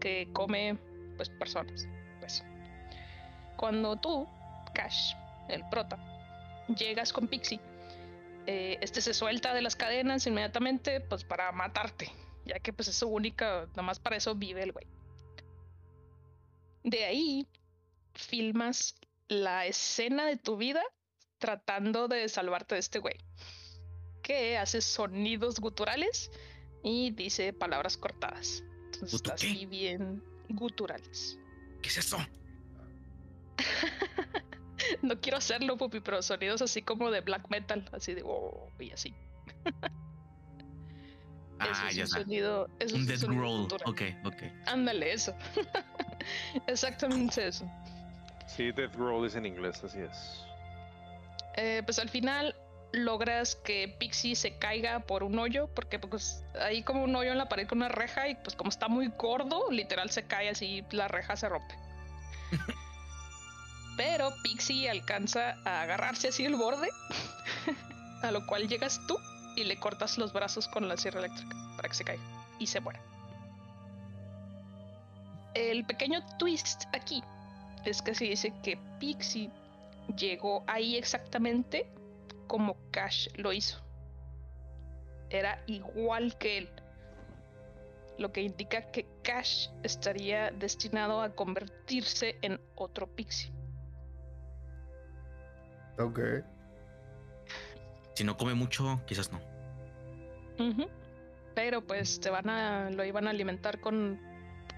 que 0.00 0.28
come 0.32 0.78
pues 1.16 1.28
personas. 1.30 1.86
Pues. 2.20 2.44
Cuando 3.56 3.96
tú, 3.96 4.26
Cash, 4.72 5.14
el 5.48 5.68
prota, 5.68 5.98
llegas 6.76 7.12
con 7.12 7.26
Pixie, 7.26 7.60
eh, 8.46 8.78
este 8.80 9.00
se 9.00 9.12
suelta 9.12 9.52
de 9.52 9.62
las 9.62 9.76
cadenas 9.76 10.26
inmediatamente 10.26 11.00
pues 11.00 11.24
para 11.24 11.50
matarte, 11.52 12.10
ya 12.46 12.58
que 12.60 12.72
pues 12.72 12.88
es 12.88 12.96
su 12.96 13.08
única, 13.08 13.66
nomás 13.76 13.98
para 13.98 14.16
eso 14.16 14.34
vive 14.34 14.62
el 14.62 14.72
güey. 14.72 14.86
De 16.84 17.04
ahí 17.04 17.46
filmas 18.14 18.94
la 19.28 19.66
escena 19.66 20.24
de 20.26 20.36
tu 20.36 20.56
vida 20.56 20.82
tratando 21.38 22.08
de 22.08 22.28
salvarte 22.28 22.74
de 22.76 22.80
este 22.80 23.00
güey, 23.00 23.16
que 24.22 24.56
hace 24.56 24.80
sonidos 24.80 25.60
guturales 25.60 26.30
y 26.82 27.10
dice 27.10 27.52
palabras 27.52 27.96
cortadas. 27.96 28.62
Entonces 28.86 29.12
¿Gutu 29.12 29.30
está 29.30 29.34
así 29.34 29.66
bien 29.66 30.22
guturales. 30.48 31.38
¿Qué 31.82 31.88
es 31.88 31.98
eso? 31.98 32.18
No 35.02 35.20
quiero 35.20 35.36
hacerlo, 35.38 35.76
pupi, 35.76 36.00
pero 36.00 36.22
sonidos 36.22 36.62
así 36.62 36.80
como 36.82 37.10
de 37.10 37.20
black 37.20 37.50
metal, 37.50 37.86
así 37.92 38.14
de 38.14 38.22
oh, 38.24 38.68
y 38.78 38.90
así. 38.90 39.12
Eso 41.60 41.72
Ah, 41.74 41.88
es 41.88 41.94
ya 41.96 42.02
un 42.02 42.06
está. 42.06 42.22
sonido. 42.22 42.68
Eso 42.78 42.94
Un 42.96 43.06
death 43.06 43.24
gutural. 43.24 43.82
Ok, 43.86 44.02
ok. 44.24 44.42
Ándale, 44.66 45.12
eso. 45.12 45.34
Exactamente 46.68 47.48
eso. 47.48 47.68
Sí, 48.46 48.70
Death 48.70 48.94
Roll 48.94 49.26
es 49.26 49.34
en 49.34 49.44
inglés, 49.44 49.82
así 49.82 49.98
es. 49.98 50.44
Eh, 51.56 51.82
pues 51.84 51.98
al 51.98 52.08
final 52.08 52.54
logras 52.92 53.56
que 53.56 53.94
Pixie 53.98 54.34
se 54.34 54.56
caiga 54.58 55.00
por 55.00 55.22
un 55.22 55.38
hoyo, 55.38 55.68
porque 55.74 55.98
pues 55.98 56.44
hay 56.60 56.82
como 56.82 57.04
un 57.04 57.14
hoyo 57.14 57.32
en 57.32 57.38
la 57.38 57.48
pared 57.48 57.66
con 57.66 57.78
una 57.78 57.88
reja 57.88 58.28
y 58.28 58.34
pues 58.36 58.56
como 58.56 58.70
está 58.70 58.88
muy 58.88 59.08
gordo, 59.08 59.70
literal 59.70 60.10
se 60.10 60.26
cae 60.26 60.48
así, 60.48 60.84
la 60.90 61.08
reja 61.08 61.36
se 61.36 61.48
rompe. 61.48 61.74
Pero 63.96 64.32
Pixie 64.42 64.88
alcanza 64.88 65.56
a 65.64 65.82
agarrarse 65.82 66.28
así 66.28 66.44
el 66.44 66.56
borde, 66.56 66.88
a 68.22 68.30
lo 68.30 68.46
cual 68.46 68.68
llegas 68.68 69.00
tú 69.06 69.18
y 69.56 69.64
le 69.64 69.78
cortas 69.78 70.18
los 70.18 70.32
brazos 70.32 70.68
con 70.68 70.88
la 70.88 70.96
sierra 70.96 71.20
eléctrica 71.20 71.56
para 71.76 71.88
que 71.88 71.94
se 71.94 72.04
caiga 72.04 72.22
y 72.58 72.66
se 72.66 72.80
muera. 72.80 73.00
El 75.54 75.84
pequeño 75.84 76.20
twist 76.38 76.84
aquí 76.92 77.22
es 77.84 78.00
que 78.00 78.14
se 78.14 78.24
dice 78.24 78.52
que 78.62 78.78
Pixie 79.00 79.50
llegó 80.16 80.62
ahí 80.66 80.96
exactamente 80.96 81.86
como 82.48 82.76
Cash 82.90 83.28
lo 83.36 83.52
hizo. 83.52 83.80
Era 85.30 85.62
igual 85.66 86.36
que 86.38 86.58
él. 86.58 86.68
Lo 88.18 88.32
que 88.32 88.42
indica 88.42 88.90
que 88.90 89.06
Cash 89.22 89.68
estaría 89.84 90.50
destinado 90.50 91.22
a 91.22 91.30
convertirse 91.36 92.36
en 92.42 92.60
otro 92.74 93.06
Pixie. 93.06 93.52
Ok. 95.98 96.20
Si 98.14 98.24
no 98.24 98.36
come 98.36 98.54
mucho, 98.54 99.00
quizás 99.06 99.30
no. 99.30 99.40
Pero 101.54 101.86
pues 101.86 102.18
te 102.18 102.30
van 102.30 102.48
a. 102.50 102.90
lo 102.90 103.04
iban 103.04 103.26
a 103.28 103.30
alimentar 103.30 103.80
con 103.80 104.20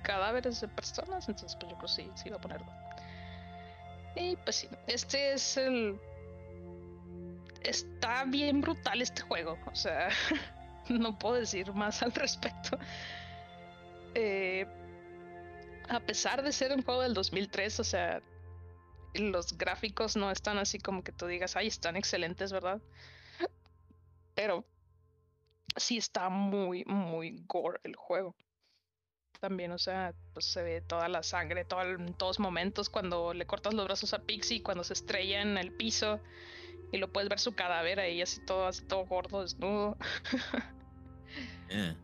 cadáveres 0.03 0.61
de 0.61 0.69
personas. 0.69 1.29
Entonces, 1.29 1.57
pues 1.59 1.73
yo 1.73 1.79
creo 1.79 1.89
que 1.89 2.03
sí, 2.03 2.11
sí 2.17 2.29
iba 2.29 2.37
a 2.37 2.41
ponerlo. 2.41 2.67
Y 4.17 4.37
pues 4.37 4.57
sí, 4.57 4.69
este 4.87 5.33
es 5.33 5.57
el. 5.57 5.99
Está 7.63 8.25
bien 8.25 8.61
brutal 8.61 9.03
este 9.03 9.23
juego. 9.23 9.59
O 9.67 9.75
sea, 9.75 10.09
no 10.89 11.19
puedo 11.19 11.37
decir 11.37 11.73
más 11.73 12.03
al 12.03 12.13
respecto. 12.13 12.79
Eh, 14.15 14.67
a 15.89 16.01
pesar 16.01 16.43
de 16.43 16.53
ser 16.53 16.73
un 16.73 16.83
juego 16.83 17.03
del 17.03 17.15
2003, 17.15 17.81
o 17.81 17.85
sea, 17.85 18.23
los 19.15 19.57
gráficos 19.59 20.17
no 20.17 20.31
están 20.31 20.59
así 20.59 20.79
como 20.79 21.03
que 21.03 21.13
tú 21.13 21.27
digas, 21.27 21.57
ay, 21.57 21.67
están 21.67 21.97
excelentes, 21.97 22.53
¿verdad? 22.53 22.81
Pero 24.35 24.65
sí 25.77 25.99
está 25.99 26.29
muy, 26.29 26.85
muy 26.85 27.43
gore 27.47 27.81
el 27.85 27.97
juego. 27.97 28.35
También, 29.41 29.73
o 29.73 29.79
sea, 29.79 30.15
pues 30.35 30.47
se 30.47 30.63
ve 30.63 30.81
toda 30.83 31.09
la 31.09 31.23
sangre, 31.23 31.65
todo 31.65 31.83
en 31.83 32.15
todos 32.15 32.39
momentos 32.39 32.91
cuando 32.91 33.33
le 33.33 33.47
cortas 33.47 33.75
los 33.75 33.87
brazos 33.87 34.13
a 34.13 34.21
Pixie, 34.21 34.63
cuando 34.63 34.85
se 34.85 34.93
estrella 34.93 35.41
en 35.41 35.57
el 35.57 35.73
piso 35.73 36.21
y 36.93 36.99
lo 36.99 37.13
puedes 37.13 37.29
ver 37.29 37.39
su 37.39 37.53
cadáver 37.55 38.01
ahí 38.01 38.23
así 38.23 38.41
todo, 38.45 38.67
así 38.67 38.85
todo 38.85 39.05
gordo, 39.07 39.43
desnudo. 39.43 39.97
Eh. 41.73 41.95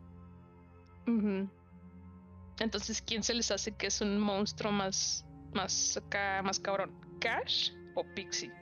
Entonces, 2.60 3.02
¿quién 3.02 3.22
se 3.22 3.34
les 3.34 3.50
hace 3.50 3.74
que 3.74 3.88
es 3.88 4.00
un 4.00 4.18
monstruo 4.18 4.70
más, 4.70 5.26
más 5.52 5.96
acá, 5.96 6.40
más 6.44 6.60
cabrón? 6.60 6.96
¿Cash 7.20 7.72
o 7.94 8.04
Pixie? 8.14 8.52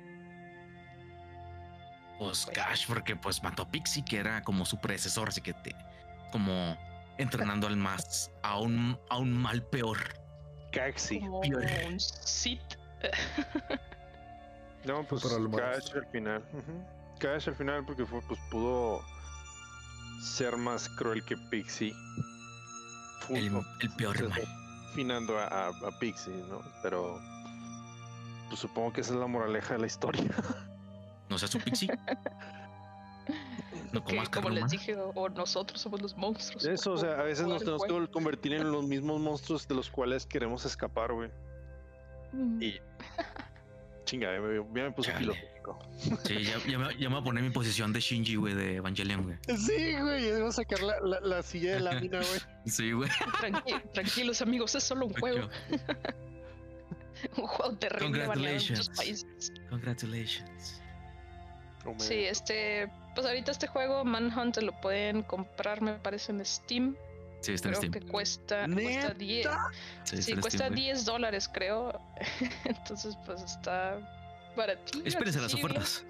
Pues 2.18 2.46
Cash, 2.46 2.86
porque 2.86 3.16
pues 3.16 3.42
mató 3.42 3.64
a 3.64 3.70
Pixie, 3.70 4.04
que 4.04 4.18
era 4.18 4.42
como 4.42 4.64
su 4.64 4.80
predecesor, 4.80 5.28
así 5.28 5.40
que 5.40 5.52
te, 5.52 5.74
como 6.32 6.76
entrenando 7.18 7.66
al 7.66 7.76
más, 7.76 8.30
a 8.42 8.58
un, 8.58 8.98
a 9.10 9.18
un 9.18 9.32
mal 9.32 9.62
peor. 9.66 9.98
Caxi. 10.72 11.20
Como 11.20 11.40
peor. 11.40 11.64
un 11.86 12.00
Sith. 12.00 12.78
No, 14.84 15.02
pues. 15.04 15.22
Cash 15.22 15.94
al 15.94 16.06
final. 16.06 16.44
ujú. 16.52 16.84
Cash 17.18 17.48
al 17.48 17.54
final 17.54 17.84
porque 17.86 18.04
fue, 18.04 18.20
pues 18.22 18.38
pudo 18.50 19.00
ser 20.22 20.56
más 20.56 20.88
cruel 20.90 21.24
que 21.24 21.36
Pixie. 21.36 21.94
El, 23.30 23.46
el 23.80 23.90
peor 23.96 24.16
se- 24.16 24.28
mal. 24.28 24.42
Finando 24.94 25.38
a, 25.38 25.44
a- 25.46 25.68
a 25.68 25.98
Pixie, 25.98 26.34
¿no? 26.48 26.60
Pero 26.82 27.18
pues 28.48 28.60
supongo 28.60 28.92
que 28.92 29.00
esa 29.00 29.14
es 29.14 29.18
la 29.20 29.26
moraleja 29.26 29.74
de 29.74 29.80
la 29.80 29.86
historia. 29.86 30.24
No 31.30 31.38
seas 31.38 31.54
un 31.54 31.62
pixie. 31.62 31.88
No 33.92 34.04
comas 34.04 34.28
como 34.28 34.50
les 34.50 34.58
humana. 34.64 34.70
dije, 34.70 34.94
o, 34.94 35.28
nosotros 35.30 35.80
somos 35.80 36.02
los 36.02 36.14
monstruos. 36.18 36.64
Eso, 36.66 36.92
o 36.92 36.98
sea, 36.98 37.12
a 37.18 37.22
veces 37.22 37.46
nos 37.46 37.60
tenemos 37.60 37.82
que 37.82 38.10
convertir 38.12 38.52
en 38.52 38.70
los 38.70 38.84
mismos 38.86 39.18
monstruos 39.20 39.66
de 39.66 39.74
los 39.74 39.88
cuales 39.90 40.26
queremos 40.26 40.66
escapar, 40.66 41.12
güey. 41.14 41.30
Mm. 42.32 42.62
Y. 42.62 42.74
Chinga, 44.04 44.32
ya 44.34 44.40
me, 44.40 44.56
ya 44.56 44.84
me 44.84 44.92
puse 44.92 45.10
Chale. 45.12 45.20
filosófico. 45.20 45.78
Sí, 46.24 46.44
ya, 46.44 46.58
ya, 46.70 46.78
me, 46.78 46.96
ya 46.98 47.08
me 47.08 47.14
voy 47.14 47.20
a 47.20 47.24
poner 47.24 47.42
mi 47.42 47.50
posición 47.50 47.92
de 47.92 48.00
Shinji, 48.00 48.36
güey, 48.36 48.54
de 48.54 48.76
Evangelion, 48.76 49.22
güey. 49.22 49.36
Sí, 49.56 49.94
güey, 50.00 50.28
ya 50.28 50.38
iba 50.38 50.48
a 50.48 50.52
sacar 50.52 50.80
la, 50.82 51.00
la, 51.00 51.20
la 51.20 51.42
silla 51.42 51.74
de 51.74 51.80
lámina, 51.80 52.18
güey. 52.18 52.40
Sí, 52.66 52.92
güey. 52.92 53.08
Tranqui- 53.40 53.82
tranquilos, 53.92 54.42
amigos, 54.42 54.74
es 54.74 54.84
solo 54.84 55.06
un 55.06 55.14
juego. 55.14 55.48
Un 57.38 57.46
juego 57.46 57.76
terrible 57.78 58.26
baneado 58.26 58.48
en 58.48 58.54
muchos 58.62 58.88
Congratulations. 58.90 58.96
países. 58.96 59.52
Congratulations. 59.70 60.82
Sí, 61.98 62.14
este. 62.24 62.90
Pues 63.14 63.26
ahorita 63.26 63.50
este 63.52 63.66
juego, 63.66 64.04
Manhunt, 64.04 64.56
lo 64.58 64.78
pueden 64.80 65.22
comprar, 65.22 65.80
me 65.80 65.94
parece, 65.94 66.32
en 66.32 66.44
Steam. 66.44 66.96
Sí, 67.44 67.52
está 67.52 67.68
en 67.68 67.74
Creo 67.74 67.90
Steam. 67.90 67.92
que 67.92 68.10
cuesta, 68.10 68.66
cuesta 68.66 68.68
¿Neta? 68.68 69.14
10. 69.14 69.48
Sí, 70.04 70.32
en 70.32 70.40
cuesta 70.40 70.58
Steam, 70.58 70.72
güey. 70.72 70.84
10 70.84 71.04
dólares, 71.04 71.50
creo. 71.52 72.00
Entonces, 72.64 73.16
pues 73.26 73.42
está 73.42 73.98
baratillo. 74.56 75.04
Espérense 75.04 75.40
las 75.40 75.52
ofertas. 75.52 76.04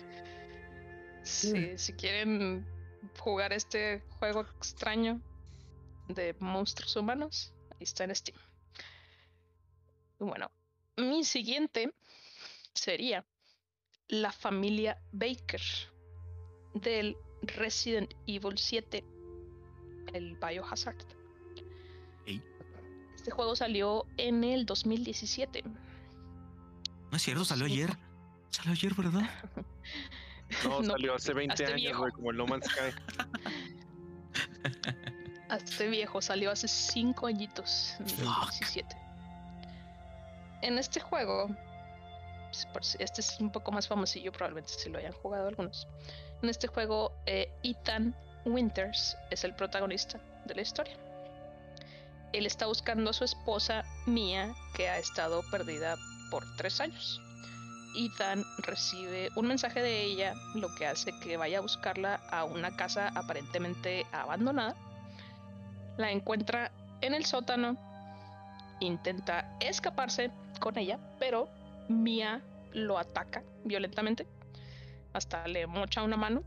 Sí, 1.24 1.76
si 1.76 1.92
quieren 1.94 2.64
jugar 3.18 3.52
este 3.52 4.02
juego 4.20 4.42
extraño 4.42 5.20
de 6.08 6.36
monstruos 6.38 6.94
humanos, 6.94 7.52
ahí 7.72 7.82
está 7.82 8.04
en 8.04 8.14
Steam. 8.14 8.38
Bueno, 10.20 10.52
mi 10.96 11.24
siguiente 11.24 11.92
sería 12.74 13.26
la 14.06 14.30
familia 14.30 15.00
Baker 15.10 15.62
del 16.74 17.16
Resident 17.42 18.14
Evil 18.28 18.56
7, 18.56 19.04
el 20.12 20.36
Biohazard. 20.36 21.23
Este 23.24 23.32
juego 23.32 23.56
salió 23.56 24.04
en 24.18 24.44
el 24.44 24.66
2017. 24.66 25.62
No 25.62 27.16
es 27.16 27.22
cierto, 27.22 27.42
salió 27.46 27.64
Sí. 27.64 27.72
ayer. 27.72 27.96
Salió 28.50 28.72
ayer, 28.72 28.94
¿verdad? 28.94 29.30
No, 30.62 30.82
No, 30.82 30.90
salió 30.92 31.14
hace 31.14 31.32
20 31.32 31.54
hazte 31.54 31.72
años, 31.72 31.96
güey, 31.96 32.12
como 32.12 32.32
el 32.32 32.36
No 32.36 32.46
Man's 32.46 32.66
Sky. 32.66 32.92
Este 35.56 35.88
viejo 35.88 36.20
salió 36.20 36.50
hace 36.50 36.68
5 36.68 37.26
añitos, 37.26 37.94
en 38.00 38.08
Fuck. 38.10 38.24
2017. 38.44 38.96
En 40.60 40.76
este 40.78 41.00
juego, 41.00 41.48
pues, 42.74 42.96
este 43.00 43.22
es 43.22 43.40
un 43.40 43.50
poco 43.50 43.72
más 43.72 43.88
famosillo, 43.88 44.32
probablemente 44.32 44.70
si 44.74 44.90
lo 44.90 44.98
hayan 44.98 45.12
jugado 45.12 45.48
algunos. 45.48 45.88
En 46.42 46.50
este 46.50 46.66
juego, 46.66 47.16
eh, 47.24 47.50
Ethan 47.62 48.14
Winters 48.44 49.16
es 49.30 49.44
el 49.44 49.54
protagonista 49.54 50.20
de 50.44 50.56
la 50.56 50.60
historia. 50.60 50.98
Él 52.34 52.46
está 52.46 52.66
buscando 52.66 53.10
a 53.10 53.12
su 53.12 53.22
esposa 53.22 53.84
Mia, 54.06 54.52
que 54.74 54.88
ha 54.88 54.98
estado 54.98 55.44
perdida 55.52 55.96
por 56.32 56.44
tres 56.56 56.80
años. 56.80 57.20
Ethan 57.96 58.44
recibe 58.58 59.30
un 59.36 59.46
mensaje 59.46 59.80
de 59.80 60.02
ella, 60.02 60.34
lo 60.56 60.74
que 60.74 60.84
hace 60.84 61.12
que 61.20 61.36
vaya 61.36 61.58
a 61.58 61.60
buscarla 61.60 62.16
a 62.32 62.42
una 62.42 62.74
casa 62.74 63.12
aparentemente 63.14 64.04
abandonada. 64.10 64.74
La 65.96 66.10
encuentra 66.10 66.72
en 67.02 67.14
el 67.14 67.24
sótano, 67.24 67.76
intenta 68.80 69.56
escaparse 69.60 70.32
con 70.58 70.76
ella, 70.76 70.98
pero 71.20 71.48
Mia 71.88 72.42
lo 72.72 72.98
ataca 72.98 73.44
violentamente, 73.62 74.26
hasta 75.12 75.46
le 75.46 75.68
mocha 75.68 76.02
una 76.02 76.16
mano. 76.16 76.42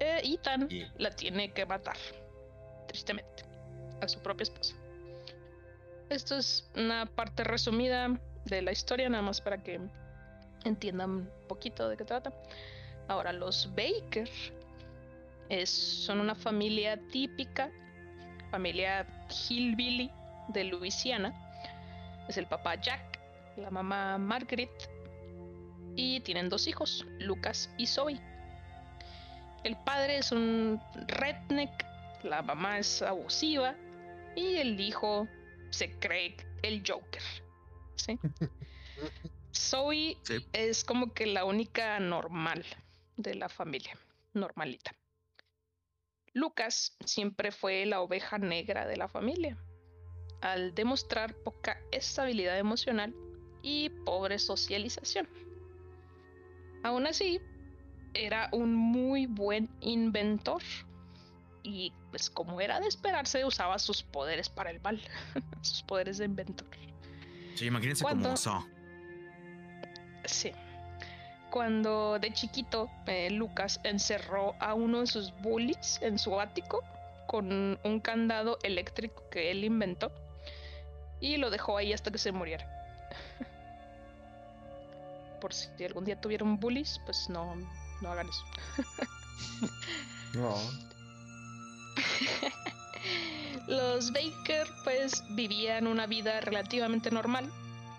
E 0.00 0.22
Ethan 0.24 0.68
la 0.98 1.12
tiene 1.12 1.52
que 1.52 1.64
matar, 1.66 1.96
tristemente, 2.88 3.44
a 4.00 4.08
su 4.08 4.20
propia 4.20 4.44
esposa. 4.44 4.74
Esto 6.08 6.36
es 6.36 6.68
una 6.76 7.06
parte 7.06 7.42
resumida 7.42 8.08
de 8.44 8.62
la 8.62 8.72
historia, 8.72 9.08
nada 9.08 9.22
más 9.22 9.40
para 9.40 9.62
que 9.62 9.80
entiendan 10.64 11.10
un 11.10 11.30
poquito 11.48 11.88
de 11.88 11.96
qué 11.96 12.04
trata. 12.04 12.32
Ahora, 13.08 13.32
los 13.32 13.68
Baker 13.74 14.28
son 15.64 16.20
una 16.20 16.34
familia 16.34 16.98
típica, 17.10 17.70
familia 18.50 19.06
hillbilly 19.48 20.10
de 20.48 20.64
Luisiana. 20.64 21.34
Es 22.28 22.36
el 22.36 22.46
papá 22.46 22.76
Jack, 22.76 23.20
la 23.56 23.70
mamá 23.70 24.18
Margaret 24.18 24.70
y 25.96 26.20
tienen 26.20 26.48
dos 26.48 26.68
hijos, 26.68 27.04
Lucas 27.18 27.70
y 27.78 27.86
Zoe. 27.86 28.20
El 29.64 29.76
padre 29.78 30.18
es 30.18 30.30
un 30.30 30.80
redneck, 31.08 31.84
la 32.22 32.42
mamá 32.42 32.78
es 32.78 33.02
abusiva 33.02 33.74
y 34.36 34.56
el 34.56 34.78
hijo 34.78 35.26
se 35.70 35.90
cree 35.98 36.36
el 36.62 36.82
Joker. 36.86 37.22
¿sí? 37.96 38.18
Zoe 39.54 40.16
Sí. 40.22 40.46
es 40.52 40.84
como 40.84 41.12
que 41.12 41.26
la 41.26 41.44
única 41.44 41.98
normal 41.98 42.64
de 43.16 43.34
la 43.34 43.48
familia, 43.48 43.98
normalita. 44.34 44.94
Lucas 46.34 46.96
siempre 47.04 47.50
fue 47.50 47.86
la 47.86 48.02
oveja 48.02 48.36
negra 48.38 48.86
de 48.86 48.98
la 48.98 49.08
familia, 49.08 49.56
al 50.42 50.74
demostrar 50.74 51.34
poca 51.34 51.80
estabilidad 51.90 52.58
emocional 52.58 53.14
y 53.62 53.88
pobre 54.04 54.38
socialización. 54.38 55.26
Aún 56.84 57.06
así, 57.06 57.40
era 58.12 58.50
un 58.52 58.74
muy 58.74 59.26
buen 59.26 59.70
inventor 59.80 60.62
y 61.66 61.92
pues 62.10 62.30
como 62.30 62.60
era 62.60 62.78
de 62.78 62.86
esperarse 62.86 63.44
usaba 63.44 63.78
sus 63.78 64.04
poderes 64.04 64.48
para 64.48 64.70
el 64.70 64.80
mal, 64.80 65.00
sus 65.62 65.82
poderes 65.82 66.18
de 66.18 66.26
inventor. 66.26 66.68
Sí, 67.56 67.66
imagínense 67.66 68.02
¿Cuándo? 68.02 68.28
como 68.28 68.36
Saw. 68.36 68.64
Sí. 70.24 70.52
Cuando 71.50 72.18
de 72.18 72.32
chiquito 72.32 72.90
eh, 73.06 73.30
Lucas 73.30 73.80
encerró 73.82 74.54
a 74.60 74.74
uno 74.74 75.00
de 75.00 75.06
sus 75.06 75.32
bullies 75.40 75.98
en 76.02 76.18
su 76.18 76.38
ático 76.40 76.82
con 77.26 77.78
un 77.82 78.00
candado 78.00 78.58
eléctrico 78.62 79.28
que 79.30 79.50
él 79.50 79.64
inventó 79.64 80.12
y 81.20 81.38
lo 81.38 81.50
dejó 81.50 81.78
ahí 81.78 81.92
hasta 81.92 82.10
que 82.10 82.18
se 82.18 82.30
muriera. 82.30 82.68
Por 85.40 85.52
si 85.52 85.84
algún 85.84 86.04
día 86.04 86.20
tuvieron 86.20 86.60
bullies, 86.60 87.00
pues 87.04 87.28
no, 87.28 87.56
no 88.02 88.12
hagan 88.12 88.28
eso. 88.28 88.44
No. 90.34 90.54
Los 93.66 94.12
Baker 94.12 94.66
pues 94.84 95.24
vivían 95.30 95.86
una 95.86 96.06
vida 96.06 96.40
relativamente 96.40 97.10
normal 97.10 97.50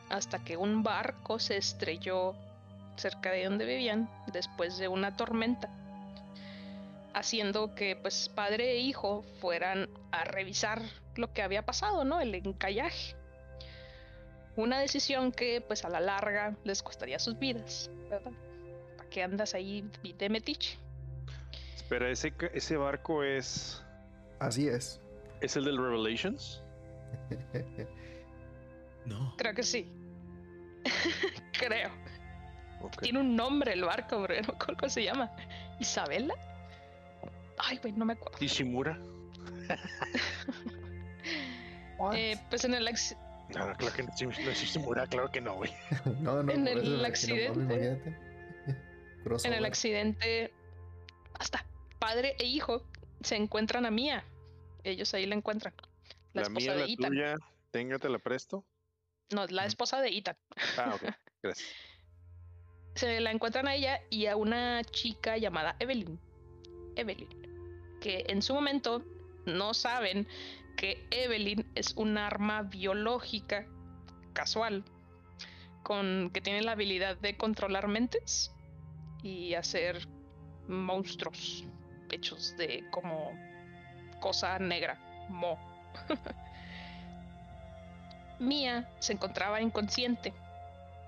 hasta 0.10 0.44
que 0.44 0.58
un 0.58 0.84
barco 0.84 1.40
se 1.40 1.58
estrelló 1.58 2.36
cerca 2.96 3.32
de 3.32 3.46
donde 3.46 3.66
vivían 3.66 4.10
después 4.32 4.78
de 4.78 4.88
una 4.88 5.16
tormenta, 5.16 5.70
haciendo 7.14 7.76
que 7.76 7.96
pues 7.96 8.30
padre 8.30 8.72
e 8.72 8.78
hijo 8.78 9.24
fueran 9.40 9.90
a 10.12 10.24
revisar 10.24 10.82
lo 11.16 11.34
que 11.34 11.42
había 11.42 11.66
pasado, 11.66 12.04
¿no? 12.04 12.20
El 12.20 12.34
encallaje. 12.36 13.16
Una 14.56 14.80
decisión 14.80 15.32
que 15.32 15.62
pues 15.62 15.86
a 15.86 15.90
la 15.90 16.00
larga 16.00 16.56
les 16.64 16.82
costaría 16.82 17.20
sus 17.20 17.38
vidas, 17.38 17.92
¿verdad? 18.10 18.32
¿Para 18.98 19.10
qué 19.10 19.24
andas 19.24 19.54
ahí 19.54 19.88
de 20.02 20.30
metiche? 20.30 20.80
Espera, 21.76 22.10
ese, 22.10 22.34
ese 22.54 22.78
barco 22.78 23.24
es. 23.24 23.84
Así 24.40 24.68
es. 24.68 25.02
¿Es 25.42 25.56
el 25.56 25.66
del 25.66 25.78
Revelations? 25.78 26.64
No. 29.06 29.34
Creo 29.38 29.54
que 29.54 29.64
sí. 29.64 29.90
Creo. 31.58 31.90
Tiene 33.02 33.20
un 33.22 33.38
nombre 33.38 33.72
el 33.72 33.86
barco, 33.86 34.26
pero 34.28 34.42
no 34.46 34.58
cómo 34.60 34.90
se 34.90 35.02
llama. 35.06 35.32
¿Isabela? 35.80 36.36
Ay, 37.58 37.78
güey, 37.78 37.94
no 37.94 38.04
me 38.04 38.14
acuerdo. 38.14 38.38
¿Ishimura? 38.42 39.00
Eh, 42.14 42.38
pues 42.52 42.64
en 42.64 42.76
el, 42.76 42.88
acc- 42.88 43.18
No, 43.56 43.68
no, 43.70 43.76
claro 43.76 43.96
que 43.96 44.04
no, 44.04 44.10
no 44.44 44.52
es 44.52 44.62
Ishimura, 44.64 45.08
claro 45.08 45.32
que 45.32 45.42
no, 45.42 45.56
güey. 45.56 45.72
no, 46.22 46.44
no, 46.44 46.52
en 46.52 46.68
el 46.68 47.04
accidente. 47.04 48.00
en 49.44 49.54
el 49.54 49.66
accidente, 49.66 50.54
hasta 51.40 51.66
padre 51.98 52.36
e 52.38 52.46
hijo 52.46 52.84
se 53.22 53.36
encuentran 53.36 53.86
a 53.86 53.92
Mía. 53.92 54.24
Ellos 54.84 55.14
ahí 55.14 55.26
la 55.26 55.36
encuentran. 55.36 55.74
La, 56.34 56.42
La, 56.42 56.48
esposa 56.48 56.60
mía, 56.60 56.74
de 56.74 56.80
la 56.80 56.94
Ethan. 56.94 57.10
tuya, 57.10 57.36
téngate 57.72 58.10
la 58.10 58.20
presto. 58.20 58.66
No, 59.34 59.46
la 59.48 59.66
esposa 59.66 60.02
de 60.02 60.10
Ethan. 60.10 60.38
Ah, 60.78 60.94
ok, 60.96 61.02
gracias. 61.44 61.68
se 62.96 63.20
la 63.20 63.32
encuentran 63.32 63.68
a 63.68 63.76
ella 63.76 64.02
y 64.10 64.26
a 64.28 64.36
una 64.36 64.84
chica 64.84 65.38
llamada 65.38 65.76
Evelyn. 65.80 66.20
Evelyn. 66.96 67.30
Que 68.02 68.26
en 68.28 68.42
su 68.42 68.54
momento 68.54 69.04
no 69.46 69.74
saben 69.74 70.28
que 70.78 71.06
Evelyn 71.12 71.70
es 71.76 71.94
un 71.96 72.18
arma 72.18 72.64
biológica 72.64 73.68
casual 74.34 74.84
con 75.84 76.30
que 76.34 76.42
tiene 76.42 76.62
la 76.62 76.74
habilidad 76.74 77.18
de 77.18 77.38
controlar 77.38 77.88
mentes 77.88 78.52
y 79.24 79.54
hacer 79.56 80.08
monstruos 80.68 81.66
hechos 82.12 82.56
de 82.58 82.84
como 82.92 83.32
cosa 84.20 84.60
negra, 84.60 84.98
mo. 85.30 85.58
Mia 88.40 88.88
se 89.00 89.14
encontraba 89.14 89.62
inconsciente, 89.62 90.34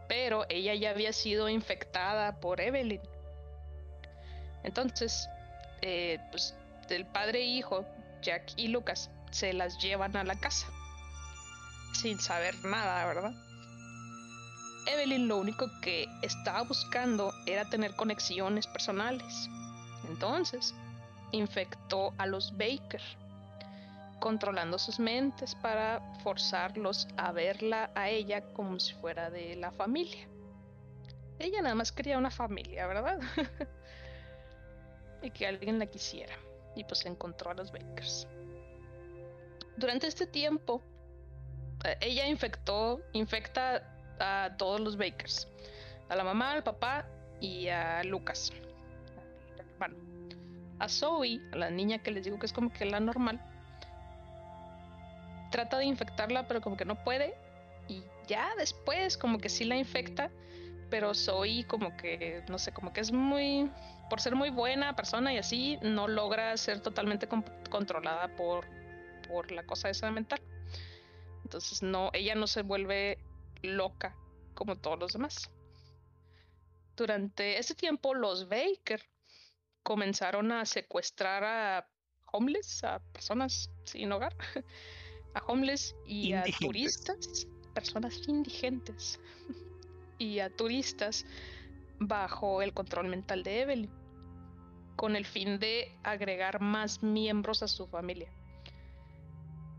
pero 0.08 0.46
ella 0.50 0.74
ya 0.74 0.90
había 0.90 1.14
sido 1.14 1.50
infectada 1.50 2.40
por 2.40 2.60
Evelyn. 2.60 3.02
Entonces, 4.64 5.30
eh, 5.82 6.20
pues 6.32 6.56
el 6.90 7.06
padre 7.06 7.42
e 7.42 7.46
hijo, 7.46 7.86
Jack 8.22 8.54
y 8.58 8.70
Lucas, 8.70 9.12
se 9.32 9.54
las 9.54 9.78
llevan 9.78 10.18
a 10.18 10.24
la 10.24 10.36
casa, 10.36 10.68
sin 11.94 12.20
saber 12.20 12.56
nada, 12.66 13.06
¿verdad? 13.06 13.34
Evelyn 14.88 15.28
lo 15.28 15.38
único 15.38 15.70
que 15.82 16.08
estaba 16.24 16.64
buscando 16.64 17.32
era 17.46 17.70
tener 17.70 17.96
conexiones 17.96 18.66
personales. 18.66 19.48
Entonces, 20.08 20.74
infectó 21.32 22.14
a 22.18 22.26
los 22.26 22.52
Baker, 22.58 23.02
controlando 24.20 24.78
sus 24.78 25.00
mentes 25.00 25.56
para 25.56 26.02
forzarlos 26.24 27.08
a 27.18 27.32
verla 27.32 27.92
a 27.96 28.10
ella 28.10 28.42
como 28.54 28.80
si 28.80 28.94
fuera 28.96 29.30
de 29.30 29.56
la 29.56 29.72
familia. 29.72 30.28
Ella 31.40 31.62
nada 31.62 31.76
más 31.76 31.92
quería 31.92 32.18
una 32.18 32.32
familia, 32.32 32.86
¿verdad? 32.88 33.20
y 35.22 35.32
que 35.32 35.48
alguien 35.48 35.80
la 35.80 35.86
quisiera. 35.86 36.36
Y 36.76 36.84
pues 36.84 37.06
encontró 37.06 37.52
a 37.52 37.54
los 37.54 37.72
Bakers. 37.72 38.28
Durante 39.78 40.08
este 40.08 40.28
tiempo, 40.28 40.82
eh, 41.86 41.98
ella 42.02 42.28
infectó, 42.28 43.02
infecta 43.14 43.96
a 44.20 44.56
todos 44.58 44.82
los 44.82 44.98
Bakers. 44.98 45.48
A 46.10 46.16
la 46.16 46.24
mamá, 46.24 46.52
al 46.52 46.64
papá 46.64 47.06
y 47.40 47.70
a 47.70 48.04
Lucas. 48.04 48.52
Bueno, 49.78 49.96
a 50.80 50.90
Zoe, 50.90 51.42
a 51.52 51.58
la 51.58 51.70
niña 51.70 52.00
que 52.00 52.12
les 52.12 52.24
digo 52.24 52.40
que 52.40 52.46
es 52.46 52.54
como 52.54 52.72
que 52.72 52.86
la 52.86 53.00
normal, 53.00 53.40
trata 55.50 55.78
de 55.78 55.86
infectarla, 55.86 56.48
pero 56.48 56.62
como 56.62 56.78
que 56.78 56.86
no 56.86 57.04
puede. 57.04 57.36
Y 57.88 58.04
ya 58.28 58.50
después, 58.58 59.18
como 59.18 59.40
que 59.40 59.50
sí 59.50 59.66
la 59.66 59.76
infecta, 59.76 60.32
pero 60.90 61.14
Zoe, 61.14 61.66
como 61.68 61.96
que, 61.98 62.44
no 62.50 62.58
sé, 62.58 62.72
como 62.72 62.94
que 62.94 63.02
es 63.02 63.12
muy. 63.12 63.70
Por 64.10 64.22
ser 64.22 64.36
muy 64.36 64.50
buena 64.50 64.96
persona 64.96 65.34
y 65.34 65.38
así, 65.38 65.78
no 65.84 66.08
logra 66.08 66.58
ser 66.58 66.82
totalmente 66.82 67.28
controlada 67.70 68.36
por, 68.36 68.66
por 69.28 69.52
la 69.52 69.64
cosa 69.64 69.90
esa 69.90 70.10
mental. 70.10 70.42
Entonces, 71.44 71.84
no, 71.84 72.10
ella 72.14 72.34
no 72.34 72.48
se 72.48 72.64
vuelve 72.64 73.20
loca 73.62 74.16
como 74.56 74.76
todos 74.76 75.00
los 75.00 75.14
demás. 75.14 75.52
Durante 76.98 77.60
ese 77.60 77.76
tiempo, 77.76 78.16
los 78.16 78.50
Baker 78.50 79.02
comenzaron 79.90 80.52
a 80.52 80.68
secuestrar 80.68 81.44
a 81.44 81.90
homeless, 82.32 82.84
a 82.84 83.00
personas 83.12 83.72
sin 83.86 84.12
hogar, 84.12 84.36
a 85.34 85.44
homeless 85.48 85.96
y 86.06 86.34
a 86.34 86.44
turistas, 86.60 87.48
personas 87.74 88.22
indigentes, 88.28 89.20
y 90.20 90.42
a 90.42 90.56
turistas 90.56 91.26
bajo 91.98 92.62
el 92.62 92.72
control 92.72 93.08
mental 93.08 93.42
de 93.42 93.62
Evelyn, 93.62 93.92
con 94.96 95.16
el 95.16 95.26
fin 95.26 95.58
de 95.58 95.98
agregar 96.04 96.62
más 96.62 97.02
miembros 97.02 97.64
a 97.64 97.68
su 97.68 97.88
familia. 97.88 98.32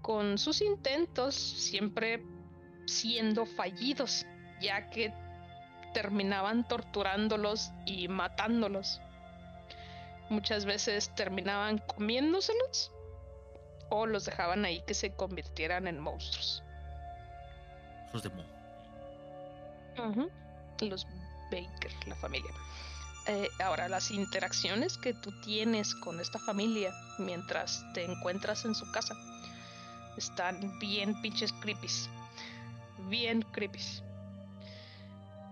Con 0.03 0.39
sus 0.39 0.61
intentos 0.61 1.37
siempre 1.37 2.25
siendo 2.85 3.47
fallidos, 3.47 4.27
ya 4.61 4.91
que 4.91 5.15
terminaban 5.95 6.67
torturándolos 6.67 7.71
y 7.87 8.09
matándolos. 8.09 9.01
Muchas 10.31 10.65
veces 10.65 11.15
terminaban 11.15 11.79
comiéndoselos 11.79 12.91
o 13.91 14.07
los 14.07 14.25
dejaban 14.25 14.65
ahí 14.65 14.81
que 14.87 14.95
se 14.95 15.15
convirtieran 15.15 15.87
en 15.87 16.01
monstruos. 16.01 16.63
Los 18.13 18.23
de 18.23 18.31
Mo. 18.31 18.45
Los 20.81 21.07
Baker, 21.51 21.93
la 22.07 22.17
familia. 22.17 22.51
Eh, 23.27 23.49
ahora, 23.63 23.89
las 23.89 24.11
interacciones 24.11 24.97
que 24.97 25.13
tú 25.13 25.39
tienes 25.43 25.95
con 25.95 26.19
esta 26.21 26.39
familia 26.39 26.91
mientras 27.19 27.85
te 27.93 28.05
encuentras 28.05 28.65
en 28.65 28.75
su 28.75 28.91
casa 28.93 29.15
están 30.17 30.79
bien 30.79 31.21
pinches 31.21 31.53
creepies 31.61 32.09
bien 33.09 33.43
creepy. 33.43 33.81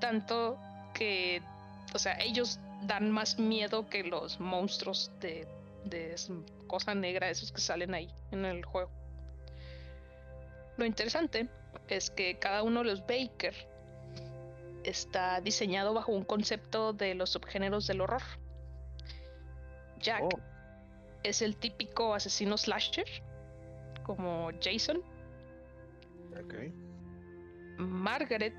Tanto 0.00 0.58
que, 0.94 1.42
o 1.94 1.98
sea, 1.98 2.18
ellos 2.20 2.58
dan 2.82 3.10
más 3.10 3.38
miedo 3.38 3.88
que 3.88 4.04
los 4.04 4.40
monstruos 4.40 5.10
de, 5.20 5.46
de 5.84 6.14
cosa 6.66 6.94
negra, 6.94 7.30
esos 7.30 7.52
que 7.52 7.60
salen 7.60 7.94
ahí 7.94 8.08
en 8.30 8.44
el 8.44 8.64
juego. 8.64 8.90
Lo 10.76 10.84
interesante 10.84 11.48
es 11.88 12.10
que 12.10 12.38
cada 12.38 12.62
uno 12.62 12.80
de 12.80 12.86
los 12.86 13.00
Baker 13.00 13.54
está 14.84 15.40
diseñado 15.40 15.92
bajo 15.94 16.12
un 16.12 16.24
concepto 16.24 16.92
de 16.92 17.14
los 17.14 17.30
subgéneros 17.30 17.86
del 17.86 18.00
horror. 18.00 18.22
Jack 20.00 20.22
oh. 20.22 20.40
es 21.22 21.42
el 21.42 21.56
típico 21.56 22.14
asesino 22.14 22.56
slasher, 22.56 23.06
como 24.04 24.50
Jason. 24.62 25.02
Okay. 26.44 26.72
Margaret 27.78 28.54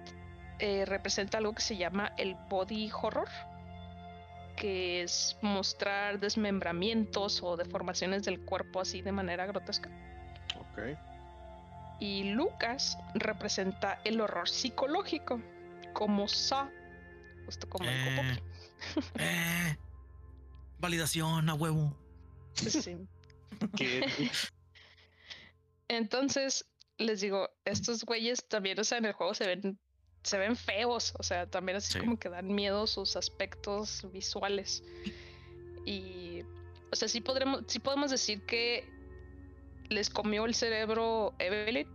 eh, 0.59 0.85
representa 0.85 1.37
algo 1.37 1.53
que 1.53 1.61
se 1.61 1.77
llama 1.77 2.13
el 2.17 2.35
body 2.49 2.91
horror, 2.91 3.29
que 4.59 5.01
es 5.01 5.37
mostrar 5.41 6.19
desmembramientos 6.19 7.41
o 7.41 7.55
deformaciones 7.55 8.23
del 8.23 8.41
cuerpo 8.41 8.81
así 8.81 9.01
de 9.01 9.11
manera 9.11 9.45
grotesca. 9.45 9.89
Ok. 10.59 10.97
Y 11.99 12.31
Lucas 12.33 12.97
representa 13.15 14.01
el 14.03 14.19
horror 14.21 14.49
psicológico, 14.49 15.41
como 15.93 16.27
Sa, 16.27 16.69
justo 17.45 17.67
como 17.69 17.89
el 17.89 17.95
eh, 17.95 18.39
eh, 19.15 19.77
validación 20.77 21.49
a 21.49 21.53
huevo. 21.53 21.95
Sí. 22.53 22.97
Entonces, 25.87 26.65
les 26.97 27.21
digo, 27.21 27.49
estos 27.65 28.03
güeyes 28.03 28.45
también, 28.47 28.79
o 28.79 28.83
sea, 28.83 28.97
en 28.97 29.05
el 29.05 29.13
juego 29.13 29.33
se 29.33 29.47
ven, 29.47 29.79
se 30.23 30.37
ven 30.37 30.55
feos, 30.55 31.13
o 31.17 31.23
sea, 31.23 31.45
también 31.45 31.77
así 31.77 31.99
como 31.99 32.17
que 32.17 32.29
dan 32.29 32.47
miedo 32.47 32.87
sus 32.87 33.15
aspectos 33.15 34.05
visuales. 34.11 34.83
Y, 35.85 36.41
o 36.91 36.95
sea, 36.95 37.07
sí, 37.07 37.21
podremos, 37.21 37.63
sí 37.67 37.79
podemos 37.79 38.11
decir 38.11 38.45
que 38.45 38.87
les 39.89 40.09
comió 40.09 40.45
el 40.45 40.53
cerebro 40.53 41.33
Evelyn, 41.39 41.87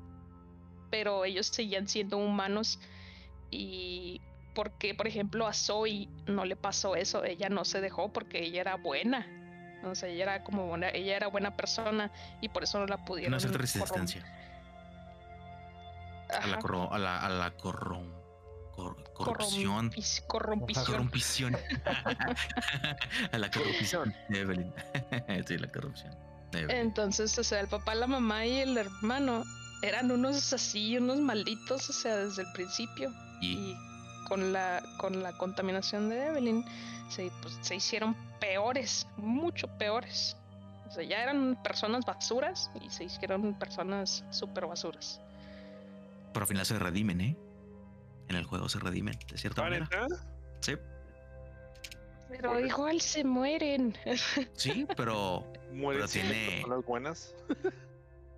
pero 0.91 1.25
ellos 1.25 1.47
seguían 1.47 1.89
siendo 1.89 2.17
humanos 2.17 2.79
y 3.51 4.21
porque, 4.55 4.95
por 4.95 5.07
ejemplo, 5.07 5.47
a 5.47 5.53
Zoe 5.53 6.09
no 6.27 6.45
le 6.45 6.57
pasó 6.57 6.97
eso, 6.97 7.25
ella 7.25 7.49
no 7.49 7.65
se 7.65 7.81
dejó 7.81 8.13
porque 8.13 8.43
ella 8.43 8.61
era 8.61 8.77
buena. 8.77 9.27
O 9.85 9.95
sea, 9.95 10.09
ella 10.09 10.23
era 10.23 10.45
como 10.45 10.67
buena, 10.67 10.89
ella 10.89 11.17
era 11.17 11.27
buena 11.27 11.57
persona 11.57 12.11
y 12.41 12.49
por 12.49 12.63
eso 12.63 12.79
no 12.79 12.87
la 12.87 13.05
pudieron. 13.05 13.33
No 13.33 13.37
hacer 13.37 13.53
resistencia 13.53 14.25
a 16.31 16.47
la, 16.47 16.57
a 16.91 16.99
la, 16.99 17.21
a 17.21 17.29
la 17.29 17.51
corrupción. 18.75 19.91
corrompición. 20.27 21.57
a 23.33 23.39
la 23.39 23.51
corrupción 23.51 24.15
de 24.29 24.41
Evelyn. 24.41 24.73
sí, 25.47 25.59
la 25.59 25.71
corrupción. 25.71 26.17
Entonces, 26.53 27.37
o 27.39 27.45
sea, 27.45 27.61
el 27.61 27.69
papá, 27.69 27.95
la 27.95 28.07
mamá 28.07 28.47
y 28.47 28.59
el 28.59 28.77
hermano 28.77 29.45
eran 29.83 30.11
unos 30.11 30.53
así, 30.53 30.97
unos 30.97 31.19
malditos, 31.19 31.91
o 31.91 31.93
sea, 31.93 32.17
desde 32.17 32.43
el 32.43 32.53
principio. 32.53 33.13
Y, 33.41 33.75
con 34.29 34.53
la 34.53 34.83
con 34.97 35.23
la 35.23 35.37
contaminación 35.37 36.09
de 36.09 36.27
Evelyn 36.27 36.65
se, 37.11 37.31
pues, 37.43 37.59
se 37.61 37.77
hicieron 37.77 38.17
peores, 38.41 39.07
mucho 39.17 39.69
peores. 39.79 40.37
O 40.89 40.93
sea, 40.93 41.05
ya 41.05 41.23
eran 41.23 41.61
personas 41.63 42.05
basuras 42.05 42.71
y 42.81 42.89
se 42.89 43.05
hicieron 43.05 43.59
personas 43.59 44.25
súper 44.31 44.67
basuras. 44.67 45.21
Pero 46.33 46.45
al 46.45 46.49
final 46.49 46.67
se 46.67 46.79
redimen, 46.79 47.21
¿eh? 47.21 47.37
En 48.29 48.37
el 48.37 48.45
juego 48.45 48.69
se 48.69 48.79
redimen, 48.79 49.19
de 49.31 49.39
cierta 49.39 49.63
manera. 49.63 49.89
Sí. 50.61 50.77
Pero 52.29 52.59
igual 52.61 53.01
se 53.01 53.25
mueren. 53.25 53.97
Sí, 54.55 54.87
pero. 54.97 55.45
Mueren 55.73 56.07
tiene. 56.09 56.63
Personas 56.63 56.85
buenas. 56.87 57.35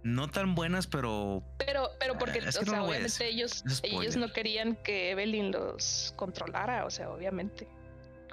no 0.02 0.28
tan 0.28 0.54
buenas, 0.54 0.86
pero. 0.86 1.42
Pero, 1.58 1.90
pero 1.98 2.18
porque, 2.18 2.40
o 2.40 2.52
sea, 2.52 2.82
obviamente 2.82 3.28
ellos, 3.28 3.64
ellos 3.82 4.16
no 4.16 4.32
querían 4.32 4.76
que 4.76 5.10
Evelyn 5.10 5.52
los 5.52 6.12
controlara, 6.16 6.84
o 6.84 6.90
sea, 6.90 7.10
obviamente. 7.10 7.68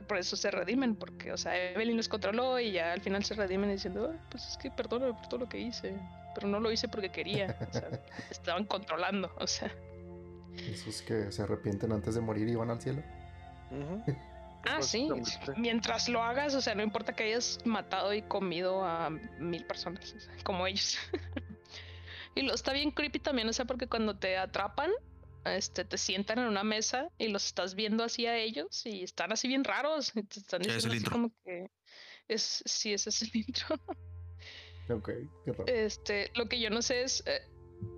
Por 0.08 0.18
eso 0.18 0.36
se 0.36 0.52
redimen, 0.52 0.96
porque, 0.96 1.32
o 1.32 1.38
sea, 1.38 1.56
Evelyn 1.72 1.96
los 1.96 2.10
controló 2.10 2.60
y 2.60 2.74
ya 2.74 2.92
al 2.92 3.02
final 3.02 3.24
se 3.24 3.36
redimen 3.36 3.72
diciendo, 3.72 4.14
pues 4.30 4.46
es 4.50 4.58
que 4.58 4.70
perdóname 4.70 5.14
por 5.14 5.28
todo 5.30 5.40
lo 5.42 5.50
que 5.50 5.60
hice 5.60 5.96
pero 6.34 6.48
no 6.48 6.60
lo 6.60 6.72
hice 6.72 6.88
porque 6.88 7.10
quería. 7.10 7.56
O 7.70 7.74
sea, 7.74 7.90
estaban 8.30 8.66
controlando, 8.66 9.32
o 9.38 9.48
sea. 9.48 9.72
Esos 10.58 11.02
que 11.02 11.32
se 11.32 11.42
arrepienten 11.42 11.92
antes 11.92 12.16
de 12.16 12.22
morir 12.22 12.48
y 12.50 12.56
van 12.56 12.70
al 12.70 12.82
cielo. 12.82 13.02
Ah, 14.66 14.82
sí. 14.82 15.10
Mientras 15.58 16.08
lo 16.08 16.24
hagas, 16.24 16.56
o 16.56 16.62
sea, 16.62 16.74
no 16.74 16.84
importa 16.84 17.14
que 17.14 17.24
hayas 17.26 17.60
matado 17.66 18.14
y 18.14 18.22
comido 18.22 18.86
a 18.86 19.10
mil 19.10 19.66
personas, 19.66 20.16
como 20.46 20.66
ellos. 20.66 20.98
y 22.36 22.44
lo 22.44 22.54
está 22.54 22.72
bien 22.72 22.92
creepy 22.92 23.20
también, 23.20 23.50
o 23.50 23.52
sea, 23.52 23.66
porque 23.66 23.88
cuando 23.88 24.18
te 24.18 24.38
atrapan, 24.38 24.90
este, 25.44 25.84
te 25.84 25.98
sientan 25.98 26.40
en 26.40 26.46
una 26.46 26.64
mesa 26.64 27.10
y 27.18 27.28
los 27.28 27.46
estás 27.46 27.76
viendo 27.76 28.06
así 28.06 28.26
a 28.26 28.38
ellos 28.38 28.86
y 28.86 29.04
están 29.04 29.34
así 29.34 29.50
bien 29.50 29.66
raros. 29.66 30.14
y 30.16 30.24
te 30.24 30.40
están 30.40 30.64
Sí, 30.64 30.70
es 30.70 30.86
el 30.86 30.92
diciendo 30.92 30.96
intro. 30.96 31.12
como 31.12 31.32
que 31.44 31.70
es, 32.30 32.64
sí, 32.66 32.94
ese 32.94 33.10
es 33.10 33.22
el 33.22 33.32
intro. 33.46 33.76
Ok, 34.90 35.10
qué 35.44 35.52
raro. 35.52 35.66
Este, 35.68 36.32
lo 36.36 36.48
que 36.48 36.62
yo 36.62 36.70
no 36.70 36.82
sé 36.82 37.04
es, 37.04 37.22
eh, 37.26 37.42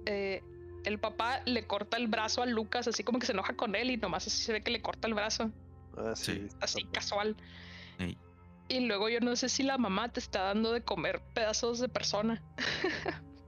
eh, 0.07 0.41
el 0.85 0.99
papá 0.99 1.41
le 1.45 1.65
corta 1.67 1.97
el 1.97 2.07
brazo 2.07 2.41
a 2.41 2.45
Lucas, 2.45 2.87
así 2.87 3.03
como 3.03 3.19
que 3.19 3.25
se 3.25 3.31
enoja 3.33 3.53
con 3.55 3.75
él 3.75 3.91
y 3.91 3.97
nomás 3.97 4.27
así 4.27 4.43
se 4.43 4.53
ve 4.53 4.61
que 4.63 4.71
le 4.71 4.81
corta 4.81 5.07
el 5.07 5.13
brazo, 5.13 5.51
Ah, 5.97 6.13
sí. 6.15 6.33
Sí. 6.33 6.47
así 6.61 6.83
casual. 6.85 7.35
Y 8.67 8.79
luego 8.79 9.09
yo 9.09 9.19
no 9.19 9.35
sé 9.35 9.47
si 9.47 9.61
la 9.61 9.77
mamá 9.77 10.09
te 10.09 10.19
está 10.19 10.41
dando 10.41 10.71
de 10.71 10.81
comer 10.81 11.21
pedazos 11.35 11.79
de 11.79 11.87
persona. 11.87 12.41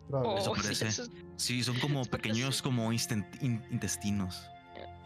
Probable. 0.09 0.41
Eso 0.41 0.53
parece. 0.53 0.87
eso 0.87 1.03
es- 1.03 1.11
Sí, 1.37 1.63
son 1.63 1.79
como 1.79 2.03
pequeños 2.05 2.57
sí. 2.57 2.63
como 2.63 2.91
in- 2.93 3.63
intestinos. 3.71 4.47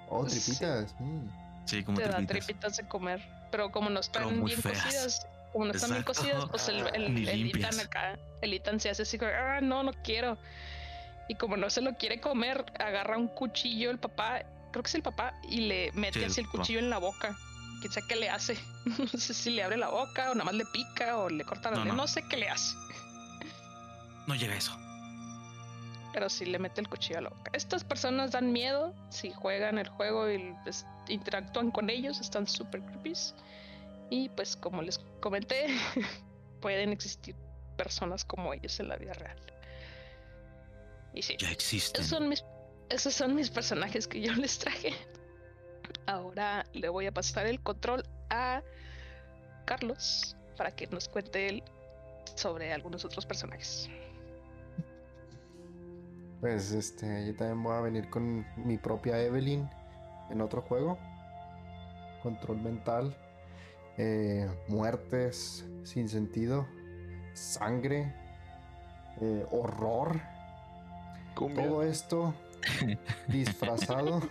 Oh, 0.09 0.25
tripitas. 0.25 0.93
mm. 0.99 1.25
Sí, 1.65 1.83
como 1.83 1.97
te 1.97 2.03
da 2.07 2.17
tripitas. 2.17 2.45
tripitas 2.45 2.77
de 2.77 2.87
comer. 2.87 3.21
Pero 3.51 3.71
como 3.71 3.89
no 3.89 3.99
están 4.01 4.43
bien 4.45 4.61
feas. 4.61 4.83
cocidas, 4.83 5.27
como 5.53 5.65
no 5.65 5.71
están 5.71 5.91
bien 5.91 6.03
cocidas, 6.03 6.45
pues 6.49 6.67
el, 6.69 6.85
el. 6.93 7.55
Ethan 7.55 7.79
acá, 7.79 8.19
el 8.41 8.53
Ethan 8.53 8.79
se 8.79 8.89
hace 8.89 9.01
así 9.03 9.17
como, 9.17 9.31
ah, 9.31 9.59
no, 9.61 9.83
no 9.83 9.91
quiero. 10.03 10.37
Y 11.27 11.35
como 11.35 11.55
no 11.57 11.69
se 11.69 11.81
lo 11.81 11.95
quiere 11.95 12.19
comer, 12.19 12.65
agarra 12.79 13.17
un 13.17 13.27
cuchillo 13.27 13.89
el 13.91 13.99
papá, 13.99 14.43
creo 14.71 14.83
que 14.83 14.89
es 14.89 14.95
el 14.95 15.03
papá, 15.03 15.33
y 15.49 15.61
le 15.61 15.91
mete 15.93 16.19
Sí, 16.19 16.25
así 16.25 16.41
el 16.41 16.49
cuchillo 16.49 16.79
en 16.79 16.89
la 16.89 16.97
boca. 16.97 17.37
Quién 17.79 17.91
sabe 17.93 18.07
qué 18.07 18.15
le 18.17 18.29
hace. 18.29 18.57
No 19.13 19.19
sé 19.19 19.33
si 19.33 19.51
le 19.51 19.63
abre 19.63 19.77
la 19.77 19.89
boca 19.89 20.31
o 20.31 20.33
nada 20.33 20.45
más 20.45 20.53
le 20.55 20.65
pica 20.65 21.17
o 21.17 21.29
le 21.29 21.43
corta 21.45 21.71
la 21.71 21.77
No, 21.77 21.85
no. 21.85 21.93
no 21.93 22.07
sé 22.07 22.23
qué 22.27 22.37
le 22.37 22.49
hace. 22.49 22.75
No 24.27 24.35
llega 24.35 24.55
eso. 24.55 24.77
pero 26.13 26.29
sí 26.29 26.45
le 26.45 26.59
mete 26.59 26.81
el 26.81 26.89
cuchillo 26.89 27.19
a 27.19 27.21
la 27.21 27.29
boca. 27.29 27.51
Estas 27.53 27.83
personas 27.83 28.31
dan 28.31 28.51
miedo 28.51 28.93
si 29.09 29.31
juegan 29.31 29.77
el 29.77 29.87
juego 29.87 30.29
y 30.29 30.53
pues, 30.63 30.85
interactúan 31.07 31.71
con 31.71 31.89
ellos, 31.89 32.19
están 32.19 32.47
súper 32.47 32.81
creepy. 32.81 33.13
Y 34.09 34.29
pues 34.29 34.55
como 34.57 34.81
les 34.81 34.99
comenté, 35.21 35.67
pueden 36.61 36.91
existir 36.91 37.35
personas 37.77 38.25
como 38.25 38.53
ellos 38.53 38.79
en 38.79 38.89
la 38.89 38.97
vida 38.97 39.13
real. 39.13 39.37
Y 41.13 41.21
sí, 41.21 41.35
Ya 41.39 41.51
existen. 41.51 42.01
esos 42.01 42.17
son 42.17 42.29
mis, 42.29 42.43
esos 42.89 43.13
son 43.13 43.35
mis 43.35 43.49
personajes 43.49 44.07
que 44.07 44.21
yo 44.21 44.33
les 44.35 44.59
traje. 44.59 44.93
Ahora 46.05 46.65
le 46.73 46.89
voy 46.89 47.05
a 47.07 47.11
pasar 47.11 47.45
el 47.47 47.59
control 47.61 48.03
a 48.29 48.61
Carlos 49.65 50.35
para 50.57 50.71
que 50.71 50.87
nos 50.87 51.07
cuente 51.07 51.47
él 51.47 51.63
sobre 52.35 52.71
algunos 52.73 53.03
otros 53.05 53.25
personajes. 53.25 53.89
Pues 56.39 56.71
este, 56.71 57.27
yo 57.27 57.35
también 57.35 57.61
voy 57.61 57.75
a 57.75 57.81
venir 57.81 58.09
con 58.09 58.45
mi 58.65 58.77
propia 58.77 59.21
Evelyn 59.21 59.69
en 60.31 60.41
otro 60.41 60.61
juego. 60.63 60.97
Control 62.23 62.57
mental, 62.61 63.15
eh, 63.97 64.49
muertes 64.67 65.65
sin 65.83 66.09
sentido, 66.09 66.67
sangre, 67.33 68.13
eh, 69.21 69.45
horror. 69.51 70.19
Cumbia. 71.35 71.63
Todo 71.67 71.83
esto 71.83 72.33
disfrazado 73.27 74.21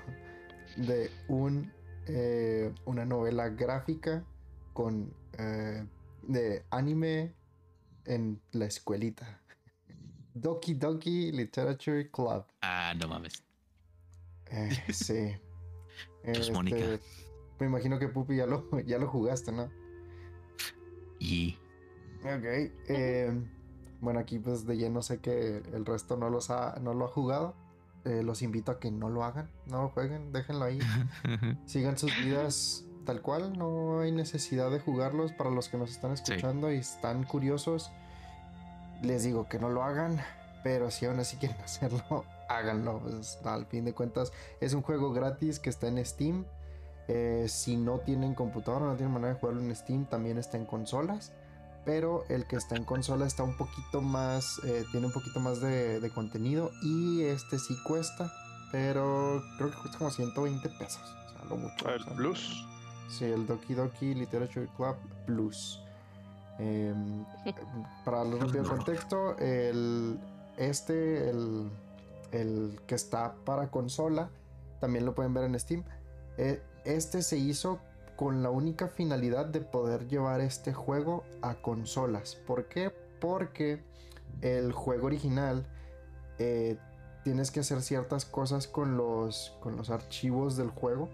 de 0.76 1.10
un 1.28 1.72
eh, 2.06 2.72
una 2.86 3.04
novela 3.04 3.48
gráfica 3.50 4.24
con 4.72 5.12
eh, 5.38 5.84
de 6.22 6.64
anime 6.70 7.34
en 8.04 8.40
la 8.52 8.66
escuelita. 8.66 9.40
Doki 10.34 10.74
Doki 10.74 11.32
Literature 11.32 12.10
Club. 12.10 12.44
Ah, 12.62 12.94
no 12.98 13.08
mames. 13.08 13.42
Eh, 14.50 14.70
sí. 14.92 15.36
Pues, 16.22 16.50
Mónica. 16.50 16.76
Este, 16.76 17.00
me 17.58 17.66
imagino 17.66 17.98
que 17.98 18.08
Pupi 18.08 18.36
ya 18.36 18.46
lo, 18.46 18.68
ya 18.80 18.98
lo 18.98 19.08
jugaste, 19.08 19.52
¿no? 19.52 19.70
Y 21.18 21.56
Ok. 22.22 22.44
eh, 22.88 23.32
bueno, 24.00 24.20
aquí 24.20 24.38
pues 24.38 24.66
de 24.66 24.76
lleno 24.76 25.02
sé 25.02 25.18
que 25.18 25.58
el 25.72 25.84
resto 25.84 26.16
no, 26.16 26.30
los 26.30 26.50
ha, 26.50 26.78
no 26.80 26.94
lo 26.94 27.06
ha 27.06 27.08
jugado. 27.08 27.54
Eh, 28.04 28.22
los 28.22 28.40
invito 28.40 28.72
a 28.72 28.80
que 28.80 28.90
no 28.90 29.10
lo 29.10 29.24
hagan, 29.24 29.50
no 29.66 29.82
lo 29.82 29.88
jueguen, 29.90 30.32
déjenlo 30.32 30.64
ahí. 30.64 30.78
Sigan 31.66 31.98
sus 31.98 32.16
vidas 32.24 32.84
tal 33.04 33.20
cual, 33.20 33.58
no 33.58 34.00
hay 34.00 34.12
necesidad 34.12 34.70
de 34.70 34.80
jugarlos 34.80 35.32
para 35.32 35.50
los 35.50 35.68
que 35.68 35.76
nos 35.76 35.90
están 35.90 36.12
escuchando 36.12 36.72
y 36.72 36.76
están 36.76 37.24
curiosos. 37.24 37.90
Les 39.02 39.24
digo 39.24 39.48
que 39.48 39.58
no 39.58 39.68
lo 39.68 39.82
hagan, 39.82 40.20
pero 40.62 40.90
si 40.90 41.06
aún 41.06 41.18
así 41.20 41.36
quieren 41.40 41.60
hacerlo, 41.60 42.24
háganlo. 42.48 43.00
Pues, 43.00 43.38
al 43.44 43.66
fin 43.66 43.84
de 43.84 43.92
cuentas, 43.92 44.32
es 44.60 44.72
un 44.72 44.82
juego 44.82 45.12
gratis 45.12 45.58
que 45.58 45.70
está 45.70 45.88
en 45.88 46.04
Steam. 46.04 46.46
Eh, 47.08 47.46
si 47.48 47.76
no 47.76 47.98
tienen 47.98 48.34
computadora, 48.34 48.86
no 48.86 48.94
tienen 48.94 49.12
manera 49.12 49.34
de 49.34 49.40
jugarlo 49.40 49.60
en 49.60 49.74
Steam, 49.74 50.06
también 50.06 50.38
está 50.38 50.56
en 50.56 50.64
consolas. 50.64 51.32
Pero 51.84 52.24
el 52.28 52.46
que 52.46 52.56
está 52.56 52.76
en 52.76 52.84
consola 52.84 53.26
está 53.26 53.42
un 53.42 53.56
poquito 53.56 54.02
más, 54.02 54.60
eh, 54.64 54.84
tiene 54.90 55.06
un 55.06 55.12
poquito 55.12 55.40
más 55.40 55.60
de, 55.60 55.98
de 56.00 56.10
contenido 56.10 56.70
y 56.82 57.22
este 57.22 57.58
sí 57.58 57.74
cuesta, 57.84 58.32
pero 58.70 59.42
creo 59.56 59.70
que 59.70 59.76
cuesta 59.78 59.98
como 59.98 60.10
120 60.10 60.68
pesos. 60.70 61.02
O 61.02 61.32
sea, 61.32 61.44
lo 61.48 61.56
mucho. 61.56 61.86
Ah, 61.86 61.90
o 61.90 61.94
el 61.94 62.04
sea, 62.04 62.14
plus. 62.14 62.66
Sí, 63.08 63.24
el 63.24 63.46
Doki 63.46 63.74
Doki 63.74 64.14
Literature 64.14 64.68
Club 64.76 64.96
Plus. 65.26 65.80
Em, 66.58 67.24
para 68.04 68.18
darle 68.18 68.38
rápido 68.38 68.64
contexto, 68.64 69.36
el, 69.38 70.20
este, 70.58 71.30
el, 71.30 71.70
el 72.32 72.80
que 72.86 72.94
está 72.94 73.34
para 73.44 73.70
consola, 73.70 74.30
también 74.80 75.04
lo 75.04 75.14
pueden 75.14 75.34
ver 75.34 75.44
en 75.44 75.58
Steam. 75.58 75.82
Eh, 76.36 76.62
este 76.84 77.22
se 77.22 77.36
hizo 77.36 77.80
con 78.20 78.42
la 78.42 78.50
única 78.50 78.86
finalidad 78.86 79.46
de 79.46 79.62
poder 79.62 80.06
llevar 80.06 80.42
este 80.42 80.74
juego 80.74 81.24
a 81.40 81.54
consolas. 81.54 82.34
¿Por 82.34 82.68
qué? 82.68 82.92
Porque 83.18 83.82
el 84.42 84.72
juego 84.72 85.06
original 85.06 85.64
eh, 86.38 86.76
tienes 87.24 87.50
que 87.50 87.60
hacer 87.60 87.80
ciertas 87.80 88.26
cosas 88.26 88.68
con 88.68 88.98
los, 88.98 89.56
con 89.60 89.74
los 89.74 89.88
archivos 89.88 90.58
del 90.58 90.68
juego. 90.68 91.08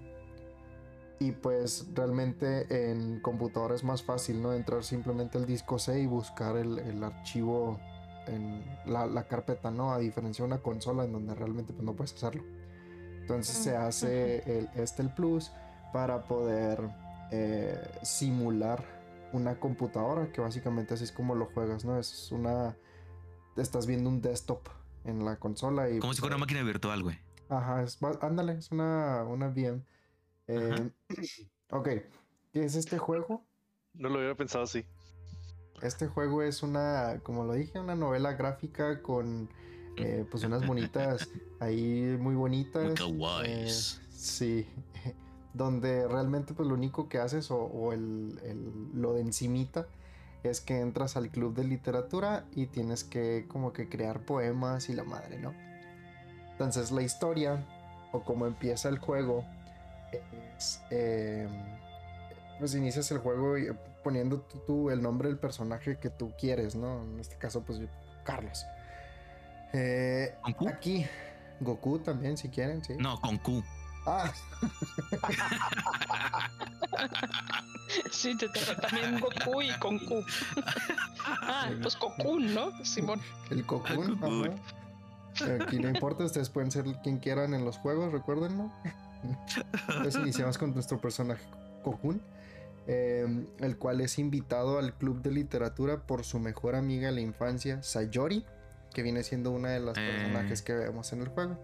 Y 1.20 1.30
pues 1.30 1.86
realmente 1.94 2.90
en 2.90 3.20
computadora 3.20 3.76
es 3.76 3.84
más 3.84 4.02
fácil, 4.02 4.42
¿no? 4.42 4.52
Entrar 4.52 4.82
simplemente 4.82 5.38
al 5.38 5.46
disco 5.46 5.78
C 5.78 6.00
y 6.00 6.06
buscar 6.06 6.56
el, 6.56 6.80
el 6.80 7.04
archivo 7.04 7.78
en 8.26 8.64
la, 8.84 9.06
la 9.06 9.28
carpeta, 9.28 9.70
¿no? 9.70 9.92
A 9.92 10.00
diferencia 10.00 10.44
de 10.44 10.46
una 10.48 10.58
consola 10.60 11.04
en 11.04 11.12
donde 11.12 11.36
realmente 11.36 11.72
pues, 11.72 11.84
no 11.84 11.92
puedes 11.92 12.14
hacerlo. 12.14 12.42
Entonces 13.20 13.54
se 13.54 13.76
hace 13.76 14.58
el, 14.58 14.68
este 14.74 15.02
el 15.02 15.14
plus 15.14 15.52
para 15.92 16.24
poder 16.24 17.05
eh, 17.30 17.80
simular 18.02 18.84
una 19.32 19.58
computadora, 19.58 20.32
que 20.32 20.40
básicamente 20.40 20.94
así 20.94 21.04
es 21.04 21.12
como 21.12 21.34
lo 21.34 21.46
juegas, 21.46 21.84
¿no? 21.84 21.98
Es 21.98 22.30
una... 22.32 22.76
Estás 23.56 23.86
viendo 23.86 24.10
un 24.10 24.20
desktop 24.20 24.68
en 25.04 25.24
la 25.24 25.36
consola 25.38 25.88
y... 25.88 25.98
como 25.98 26.12
si 26.12 26.20
fuera 26.20 26.36
una 26.36 26.44
máquina 26.44 26.62
virtual, 26.62 27.02
güey. 27.02 27.18
Ajá, 27.48 27.82
es, 27.82 27.98
ándale, 28.20 28.54
es 28.54 28.70
una, 28.70 29.24
una 29.24 29.48
VM. 29.48 29.82
Eh, 30.48 30.90
ok, 31.70 31.88
¿qué 32.52 32.64
es 32.64 32.74
este 32.74 32.98
juego? 32.98 33.44
No 33.94 34.08
lo 34.08 34.18
hubiera 34.18 34.34
pensado 34.34 34.64
así. 34.64 34.84
Este 35.82 36.06
juego 36.06 36.42
es 36.42 36.62
una, 36.62 37.20
como 37.22 37.44
lo 37.44 37.54
dije, 37.54 37.78
una 37.78 37.94
novela 37.94 38.32
gráfica 38.32 39.02
con 39.02 39.48
eh, 39.96 40.26
pues 40.30 40.44
unas 40.44 40.64
monitas 40.64 41.28
ahí 41.60 42.16
muy 42.18 42.34
bonitas. 42.34 42.94
Eh, 43.44 43.70
sí, 44.10 44.66
donde 45.56 46.06
realmente 46.08 46.54
pues 46.54 46.68
lo 46.68 46.74
único 46.74 47.08
que 47.08 47.18
haces 47.18 47.50
o, 47.50 47.56
o 47.58 47.92
el, 47.92 48.38
el- 48.44 48.90
lo 49.00 49.14
de 49.14 49.20
encimita 49.22 49.86
es 50.42 50.60
que 50.60 50.80
entras 50.80 51.16
al 51.16 51.30
club 51.30 51.54
de 51.54 51.64
literatura 51.64 52.44
y 52.54 52.66
tienes 52.66 53.02
que 53.04 53.46
como 53.48 53.72
que 53.72 53.88
crear 53.88 54.20
poemas 54.20 54.88
y 54.88 54.94
la 54.94 55.02
madre, 55.04 55.38
¿no? 55.38 55.52
Entonces 56.52 56.90
la 56.92 57.02
historia 57.02 57.64
o 58.12 58.22
cómo 58.22 58.46
empieza 58.46 58.88
el 58.88 58.98
juego 58.98 59.44
es, 60.56 60.80
eh, 60.90 61.48
pues 62.58 62.74
inicias 62.74 63.10
el 63.10 63.18
juego 63.18 63.58
y- 63.58 63.68
poniendo 64.04 64.40
tú, 64.42 64.58
tú 64.66 64.90
el 64.90 65.02
nombre 65.02 65.28
del 65.28 65.38
personaje 65.38 65.98
que 65.98 66.10
tú 66.10 66.32
quieres, 66.38 66.76
¿no? 66.76 67.02
En 67.02 67.18
este 67.18 67.36
caso 67.36 67.62
pues 67.62 67.78
yo, 67.80 67.86
Carlos. 68.24 68.64
Eh, 69.72 70.34
aquí 70.68 71.04
Goku 71.60 71.98
también 71.98 72.36
si 72.36 72.48
quieren, 72.48 72.84
sí. 72.84 72.94
No, 72.98 73.20
con 73.20 73.38
Q. 73.38 73.62
Ah, 74.06 74.32
Sí, 78.10 78.36
te 78.36 78.48
toca 78.48 78.76
también 78.80 79.20
Goku 79.20 79.62
y 79.62 79.70
con 79.78 79.98
Q. 79.98 80.24
ah, 81.24 81.70
pues 81.82 81.96
Cocoon, 81.96 82.54
¿no? 82.54 82.84
Simón. 82.84 83.20
el 83.50 83.64
Cocoon. 83.64 84.16
Cocoon. 84.18 84.50
ajá. 85.38 85.64
Aquí 85.64 85.78
no 85.78 85.88
importa, 85.88 86.24
ustedes 86.24 86.48
pueden 86.50 86.70
ser 86.70 86.84
quien 87.02 87.18
quieran 87.18 87.52
en 87.54 87.64
los 87.64 87.76
juegos, 87.78 88.12
recuérdenlo. 88.12 88.72
Entonces 89.88 90.16
iniciamos 90.16 90.56
con 90.58 90.72
nuestro 90.72 90.98
personaje 91.00 91.44
Kokun, 91.82 92.20
em, 92.86 93.46
el 93.60 93.76
cual 93.76 94.00
es 94.00 94.18
invitado 94.18 94.78
al 94.78 94.94
club 94.94 95.20
de 95.22 95.30
literatura 95.32 95.98
por 96.06 96.24
su 96.24 96.38
mejor 96.38 96.74
amiga 96.74 97.08
de 97.08 97.14
la 97.14 97.20
infancia, 97.20 97.82
Sayori, 97.82 98.44
que 98.92 99.02
viene 99.02 99.22
siendo 99.22 99.50
una 99.50 99.70
de 99.70 99.80
las 99.80 99.96
Eh. 99.98 100.08
personajes 100.10 100.62
que 100.62 100.74
vemos 100.74 101.12
en 101.12 101.20
el 101.22 101.28
juego. 101.28 101.58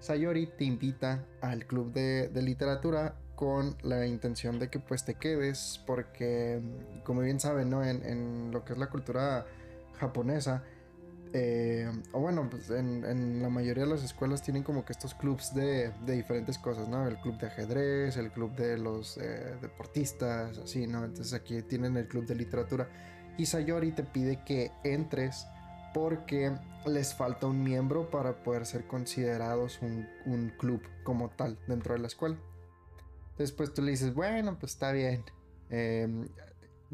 Sayori 0.00 0.46
te 0.46 0.64
invita 0.64 1.24
al 1.40 1.66
club 1.66 1.92
de, 1.92 2.30
literatura 2.42 3.14
con 3.34 3.76
la 3.82 4.06
intención 4.06 4.58
de 4.58 4.68
que 4.68 4.78
pues 4.78 5.04
te 5.04 5.14
quedes 5.14 5.80
porque 5.86 6.60
como 7.04 7.20
bien 7.20 7.38
saben 7.40 7.70
¿no? 7.70 7.84
en, 7.84 8.50
lo 8.52 8.64
que 8.64 8.72
es 8.72 8.78
la 8.78 8.88
cultura 8.88 9.46
japonesa 9.98 10.64
eh, 11.32 11.90
o 12.12 12.20
bueno 12.20 12.48
pues 12.50 12.70
en, 12.70 13.42
la 13.42 13.48
mayoría 13.48 13.84
de 13.84 13.90
las 13.90 14.02
escuelas 14.02 14.42
tienen 14.42 14.62
como 14.62 14.84
que 14.84 14.92
estos 14.92 15.14
clubs 15.14 15.54
de, 15.54 15.92
de 16.06 16.14
diferentes 16.14 16.58
cosas 16.58 16.88
no 16.88 17.06
el 17.06 17.16
club 17.18 17.38
de 17.38 17.46
ajedrez 17.48 18.16
el 18.16 18.32
club 18.32 18.54
de 18.56 18.78
los 18.78 19.18
eh, 19.18 19.56
deportistas 19.60 20.58
así 20.58 20.86
no 20.86 21.04
entonces 21.04 21.34
aquí 21.34 21.62
tienen 21.62 21.96
el 21.96 22.08
club 22.08 22.26
de 22.26 22.34
literatura. 22.34 22.88
Y 23.38 23.46
Sayori 23.46 23.92
te 23.92 24.02
pide 24.02 24.42
que 24.44 24.72
entres 24.82 25.46
porque 25.94 26.52
les 26.86 27.14
falta 27.14 27.46
un 27.46 27.62
miembro 27.62 28.10
para 28.10 28.42
poder 28.42 28.66
ser 28.66 28.86
considerados 28.86 29.80
un, 29.82 30.52
club 30.58 30.82
como 31.04 31.30
tal 31.30 31.58
dentro 31.66 31.94
de 31.94 32.00
la 32.00 32.06
escuela. 32.06 32.36
Después 33.36 33.72
tú 33.72 33.82
le 33.82 33.92
dices, 33.92 34.14
bueno, 34.14 34.58
pues 34.58 34.72
está 34.72 34.92
bien. 34.92 35.24
Eh, 35.70 36.08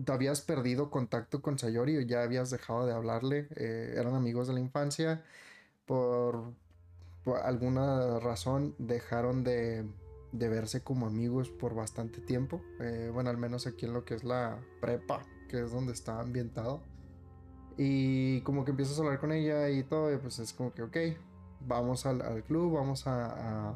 ¿Te 0.02 0.12
habías 0.12 0.40
perdido 0.40 0.90
contacto 0.90 1.40
con 1.40 1.58
Sayori 1.58 2.04
ya 2.06 2.22
habías 2.22 2.50
dejado 2.50 2.84
de 2.84 2.92
hablarle? 2.92 3.46
Eh, 3.56 3.94
eran 3.96 4.14
amigos 4.14 4.48
de 4.48 4.54
la 4.54 4.60
infancia. 4.60 5.22
Por, 5.86 6.52
alguna 7.42 8.18
razón 8.18 8.74
dejaron 8.78 9.44
de, 9.44 9.84
de, 10.32 10.48
verse 10.48 10.82
como 10.82 11.06
amigos 11.06 11.48
por 11.48 11.74
bastante 11.74 12.20
tiempo. 12.20 12.60
Eh, 12.80 13.10
bueno, 13.12 13.30
al 13.30 13.38
menos 13.38 13.66
aquí 13.66 13.86
en 13.86 13.94
lo 13.94 14.04
que 14.04 14.14
es 14.14 14.24
la 14.24 14.58
prepa, 14.80 15.24
que 15.48 15.62
es 15.62 15.70
donde 15.70 15.92
está 15.92 16.20
ambientado. 16.20 16.82
Y 17.76 18.40
como 18.42 18.64
que 18.64 18.70
empiezas 18.70 18.98
a 18.98 19.02
hablar 19.02 19.18
con 19.18 19.32
ella 19.32 19.68
y 19.68 19.82
todo, 19.82 20.16
pues 20.20 20.38
es 20.38 20.52
como 20.52 20.72
que, 20.72 20.82
ok, 20.82 20.96
vamos 21.60 22.06
al, 22.06 22.22
al 22.22 22.42
club, 22.44 22.74
vamos 22.74 23.06
a, 23.06 23.70
a, 23.70 23.74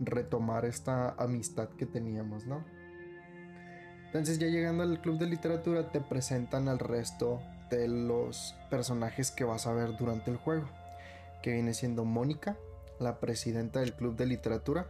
retomar 0.00 0.64
esta 0.64 1.10
amistad 1.18 1.68
que 1.70 1.86
teníamos, 1.86 2.46
¿no? 2.46 2.64
Entonces 4.06 4.38
ya 4.38 4.46
llegando 4.46 4.84
al 4.84 5.00
club 5.00 5.18
de 5.18 5.26
literatura 5.26 5.90
te 5.90 6.00
presentan 6.00 6.68
al 6.68 6.78
resto 6.78 7.40
de 7.68 7.88
los 7.88 8.54
personajes 8.70 9.30
que 9.30 9.44
vas 9.44 9.66
a 9.66 9.72
ver 9.72 9.96
durante 9.98 10.30
el 10.30 10.36
juego, 10.36 10.66
que 11.42 11.52
viene 11.52 11.74
siendo 11.74 12.04
Mónica, 12.04 12.56
la 12.98 13.18
presidenta 13.20 13.80
del 13.80 13.94
club 13.94 14.16
de 14.16 14.26
literatura, 14.26 14.86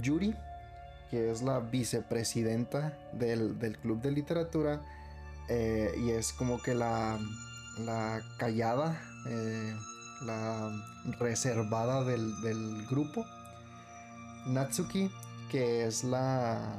Yuri, 0.00 0.34
que 1.10 1.30
es 1.30 1.42
la 1.42 1.60
vicepresidenta 1.60 2.98
del, 3.12 3.58
del 3.58 3.76
club 3.78 4.00
de 4.00 4.12
literatura, 4.12 4.80
eh, 5.48 5.94
y 5.98 6.10
es 6.10 6.32
como 6.32 6.62
que 6.62 6.74
la, 6.74 7.18
la 7.78 8.22
callada, 8.38 9.00
eh, 9.28 9.74
la 10.24 10.70
reservada 11.18 12.04
del, 12.04 12.40
del, 12.42 12.86
grupo. 12.86 13.24
Natsuki, 14.46 15.10
que 15.50 15.86
es 15.86 16.04
la, 16.04 16.74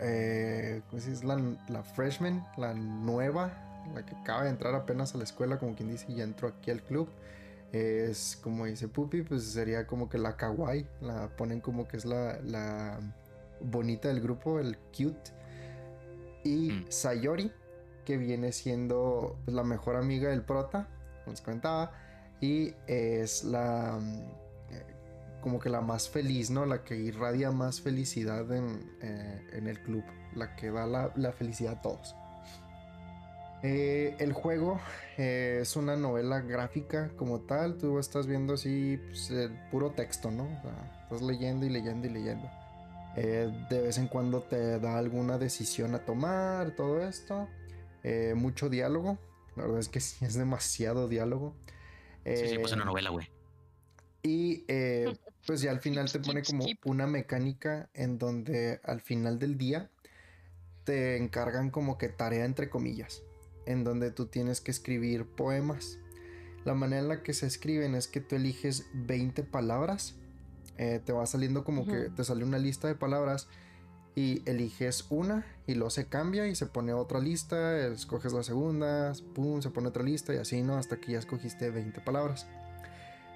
eh, 0.00 0.82
es 0.92 1.24
la, 1.24 1.40
la, 1.68 1.82
freshman, 1.82 2.46
la 2.56 2.74
nueva, 2.74 3.52
la 3.94 4.04
que 4.04 4.14
acaba 4.16 4.44
de 4.44 4.50
entrar 4.50 4.74
apenas 4.74 5.14
a 5.14 5.18
la 5.18 5.24
escuela, 5.24 5.58
como 5.58 5.74
quien 5.74 5.90
dice, 5.90 6.12
ya 6.12 6.24
entró 6.24 6.48
aquí 6.48 6.70
al 6.70 6.82
club. 6.82 7.08
Es 7.72 8.36
como 8.42 8.66
dice 8.66 8.88
Puppy, 8.88 9.22
pues 9.22 9.44
sería 9.44 9.86
como 9.86 10.08
que 10.08 10.18
la 10.18 10.36
kawaii, 10.36 10.86
la 11.00 11.28
ponen 11.36 11.60
como 11.60 11.86
que 11.86 11.96
es 11.98 12.04
la, 12.04 12.40
la 12.40 12.98
bonita 13.60 14.08
del 14.08 14.20
grupo, 14.20 14.58
el 14.58 14.76
cute. 14.96 15.32
Y 16.42 16.72
mm. 16.72 16.86
Sayori, 16.88 17.52
que 18.04 18.16
viene 18.16 18.52
siendo 18.52 19.38
pues, 19.44 19.54
la 19.54 19.64
mejor 19.64 19.96
amiga 19.96 20.30
del 20.30 20.42
prota, 20.42 20.88
como 21.24 21.32
les 21.32 21.40
comentaba, 21.40 21.92
y 22.40 22.74
es 22.86 23.44
la 23.44 23.98
como 25.40 25.58
que 25.58 25.68
la 25.68 25.80
más 25.80 26.08
feliz, 26.08 26.50
¿no? 26.50 26.66
La 26.66 26.84
que 26.84 26.96
irradia 26.96 27.50
más 27.50 27.80
felicidad 27.80 28.50
en, 28.52 28.90
eh, 29.00 29.46
en 29.52 29.66
el 29.66 29.80
club, 29.80 30.04
la 30.34 30.54
que 30.56 30.70
da 30.70 30.86
la, 30.86 31.12
la 31.16 31.32
felicidad 31.32 31.74
a 31.74 31.82
todos. 31.82 32.14
Eh, 33.62 34.16
el 34.18 34.32
juego 34.32 34.80
eh, 35.18 35.58
es 35.62 35.76
una 35.76 35.94
novela 35.94 36.40
gráfica 36.40 37.10
como 37.16 37.40
tal, 37.40 37.76
tú 37.76 37.98
estás 37.98 38.26
viendo 38.26 38.54
así 38.54 38.98
pues, 39.08 39.30
el 39.30 39.52
puro 39.70 39.90
texto, 39.90 40.30
¿no? 40.30 40.44
O 40.44 41.02
estás 41.02 41.22
leyendo 41.22 41.66
y 41.66 41.70
leyendo 41.70 42.06
y 42.06 42.10
leyendo. 42.10 42.48
de 43.16 43.80
vez 43.82 43.98
en 43.98 44.08
cuando 44.08 44.40
te 44.40 44.78
da 44.78 44.96
alguna 44.96 45.36
decisión 45.36 45.94
a 45.94 46.04
tomar, 46.04 46.70
todo 46.72 47.02
esto. 47.02 47.48
Eh, 48.02 48.34
mucho 48.36 48.68
diálogo. 48.68 49.18
La 49.56 49.64
verdad 49.64 49.80
es 49.80 49.88
que 49.88 50.00
sí, 50.00 50.24
es 50.24 50.34
demasiado 50.34 51.08
diálogo. 51.08 51.54
Sí, 52.24 52.48
sí, 52.48 52.58
pues 52.58 52.72
una 52.72 52.84
novela, 52.84 53.10
güey. 53.10 53.28
Y 54.22 54.64
eh, 54.68 55.16
pues 55.46 55.62
ya 55.62 55.70
al 55.70 55.80
final 55.80 56.10
te 56.10 56.20
pone 56.20 56.42
como 56.42 56.64
una 56.84 57.06
mecánica 57.06 57.88
en 57.94 58.18
donde 58.18 58.80
al 58.84 59.00
final 59.00 59.38
del 59.38 59.56
día 59.56 59.90
te 60.84 61.16
encargan 61.16 61.70
como 61.70 61.98
que 61.98 62.08
tarea 62.08 62.44
entre 62.44 62.70
comillas, 62.70 63.22
en 63.66 63.84
donde 63.84 64.10
tú 64.10 64.26
tienes 64.26 64.60
que 64.60 64.70
escribir 64.70 65.26
poemas. 65.26 65.98
La 66.64 66.74
manera 66.74 67.00
en 67.02 67.08
la 67.08 67.22
que 67.22 67.32
se 67.32 67.46
escriben 67.46 67.94
es 67.94 68.06
que 68.06 68.20
tú 68.20 68.36
eliges 68.36 68.86
20 68.92 69.42
palabras, 69.44 70.14
eh, 70.76 71.00
te 71.04 71.12
va 71.12 71.24
saliendo 71.26 71.64
como 71.64 71.82
uh 71.82 71.86
-huh. 71.86 72.04
que 72.04 72.10
te 72.10 72.24
sale 72.24 72.44
una 72.44 72.58
lista 72.58 72.86
de 72.88 72.94
palabras 72.94 73.48
y 74.14 74.42
eliges 74.48 75.06
una 75.10 75.46
y 75.66 75.74
luego 75.74 75.90
se 75.90 76.06
cambia 76.06 76.46
y 76.46 76.54
se 76.54 76.66
pone 76.66 76.92
otra 76.92 77.20
lista, 77.20 77.78
escoges 77.86 78.32
la 78.32 78.42
segunda, 78.42 79.12
pum, 79.34 79.62
se 79.62 79.70
pone 79.70 79.88
otra 79.88 80.02
lista 80.02 80.34
y 80.34 80.38
así, 80.38 80.62
¿no? 80.62 80.76
Hasta 80.76 80.96
que 80.98 81.12
ya 81.12 81.18
escogiste 81.18 81.70
20 81.70 82.00
palabras. 82.00 82.46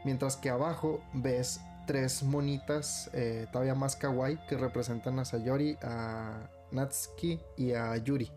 Mientras 0.04 0.36
que 0.36 0.50
abajo 0.50 1.02
ves 1.14 1.60
tres 1.86 2.22
monitas 2.22 3.10
eh, 3.12 3.46
todavía 3.52 3.74
más 3.74 3.96
kawaii 3.96 4.38
que 4.48 4.56
representan 4.56 5.18
a 5.18 5.24
Sayori, 5.24 5.78
a 5.82 6.50
Natsuki 6.72 7.40
y 7.56 7.72
a 7.72 7.96
Yuri. 7.96 8.30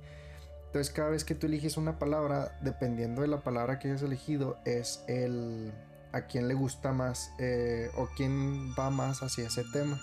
Entonces 0.68 0.94
cada 0.94 1.10
vez 1.10 1.24
que 1.24 1.34
tú 1.34 1.48
eliges 1.48 1.78
una 1.78 1.98
palabra, 1.98 2.58
dependiendo 2.62 3.22
de 3.22 3.28
la 3.28 3.42
palabra 3.42 3.80
que 3.80 3.88
hayas 3.88 4.04
elegido, 4.04 4.58
es 4.66 5.04
el 5.08 5.74
a 6.12 6.22
quién 6.22 6.48
le 6.48 6.54
gusta 6.54 6.94
más 6.94 7.32
eh, 7.40 7.90
o 7.96 8.08
quién 8.16 8.74
va 8.78 8.90
más 8.90 9.24
hacia 9.24 9.48
ese 9.48 9.64
tema. 9.74 10.00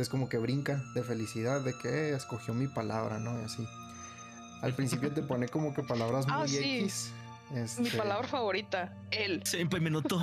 Entonces 0.00 0.12
como 0.12 0.30
que 0.30 0.38
brincan 0.38 0.94
de 0.94 1.02
felicidad 1.02 1.60
de 1.60 1.74
que 1.76 1.88
eh, 1.90 2.14
escogió 2.14 2.54
mi 2.54 2.68
palabra, 2.68 3.18
¿no? 3.18 3.38
Y 3.38 3.44
así. 3.44 3.68
Al 4.62 4.74
principio 4.74 5.12
te 5.12 5.20
pone 5.20 5.46
como 5.46 5.74
que 5.74 5.82
palabras 5.82 6.26
muy 6.26 6.36
ah, 6.40 6.48
sí. 6.48 6.78
X. 6.80 7.12
Este... 7.54 7.82
Mi 7.82 7.90
palabra 7.90 8.26
favorita, 8.26 8.96
él. 9.10 9.42
Siempre 9.44 9.78
me 9.78 9.90
notó. 9.90 10.18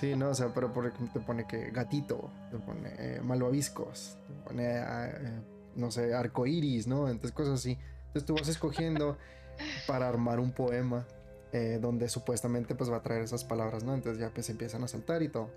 Sí, 0.00 0.16
no, 0.16 0.30
o 0.30 0.34
sea, 0.34 0.54
pero 0.54 0.72
por 0.72 0.90
te 0.90 1.20
pone 1.20 1.46
que 1.46 1.70
gatito, 1.70 2.30
te 2.50 2.56
pone 2.56 2.94
eh, 2.98 3.20
malvaviscos, 3.22 4.16
te 4.26 4.32
pone, 4.48 4.64
eh, 4.78 5.40
no 5.74 5.90
sé, 5.90 6.14
arcoiris, 6.14 6.86
¿no? 6.86 7.10
Entonces 7.10 7.32
cosas 7.32 7.60
así. 7.60 7.78
Entonces 8.06 8.24
tú 8.24 8.36
vas 8.36 8.48
escogiendo 8.48 9.18
para 9.86 10.08
armar 10.08 10.40
un 10.40 10.52
poema 10.52 11.06
eh, 11.52 11.78
donde 11.78 12.08
supuestamente 12.08 12.74
pues 12.74 12.90
va 12.90 12.96
a 12.96 13.02
traer 13.02 13.20
esas 13.20 13.44
palabras, 13.44 13.84
¿no? 13.84 13.92
Entonces 13.92 14.18
ya 14.18 14.30
pues 14.30 14.48
empiezan 14.48 14.82
a 14.82 14.88
saltar 14.88 15.22
y 15.22 15.28
todo. 15.28 15.50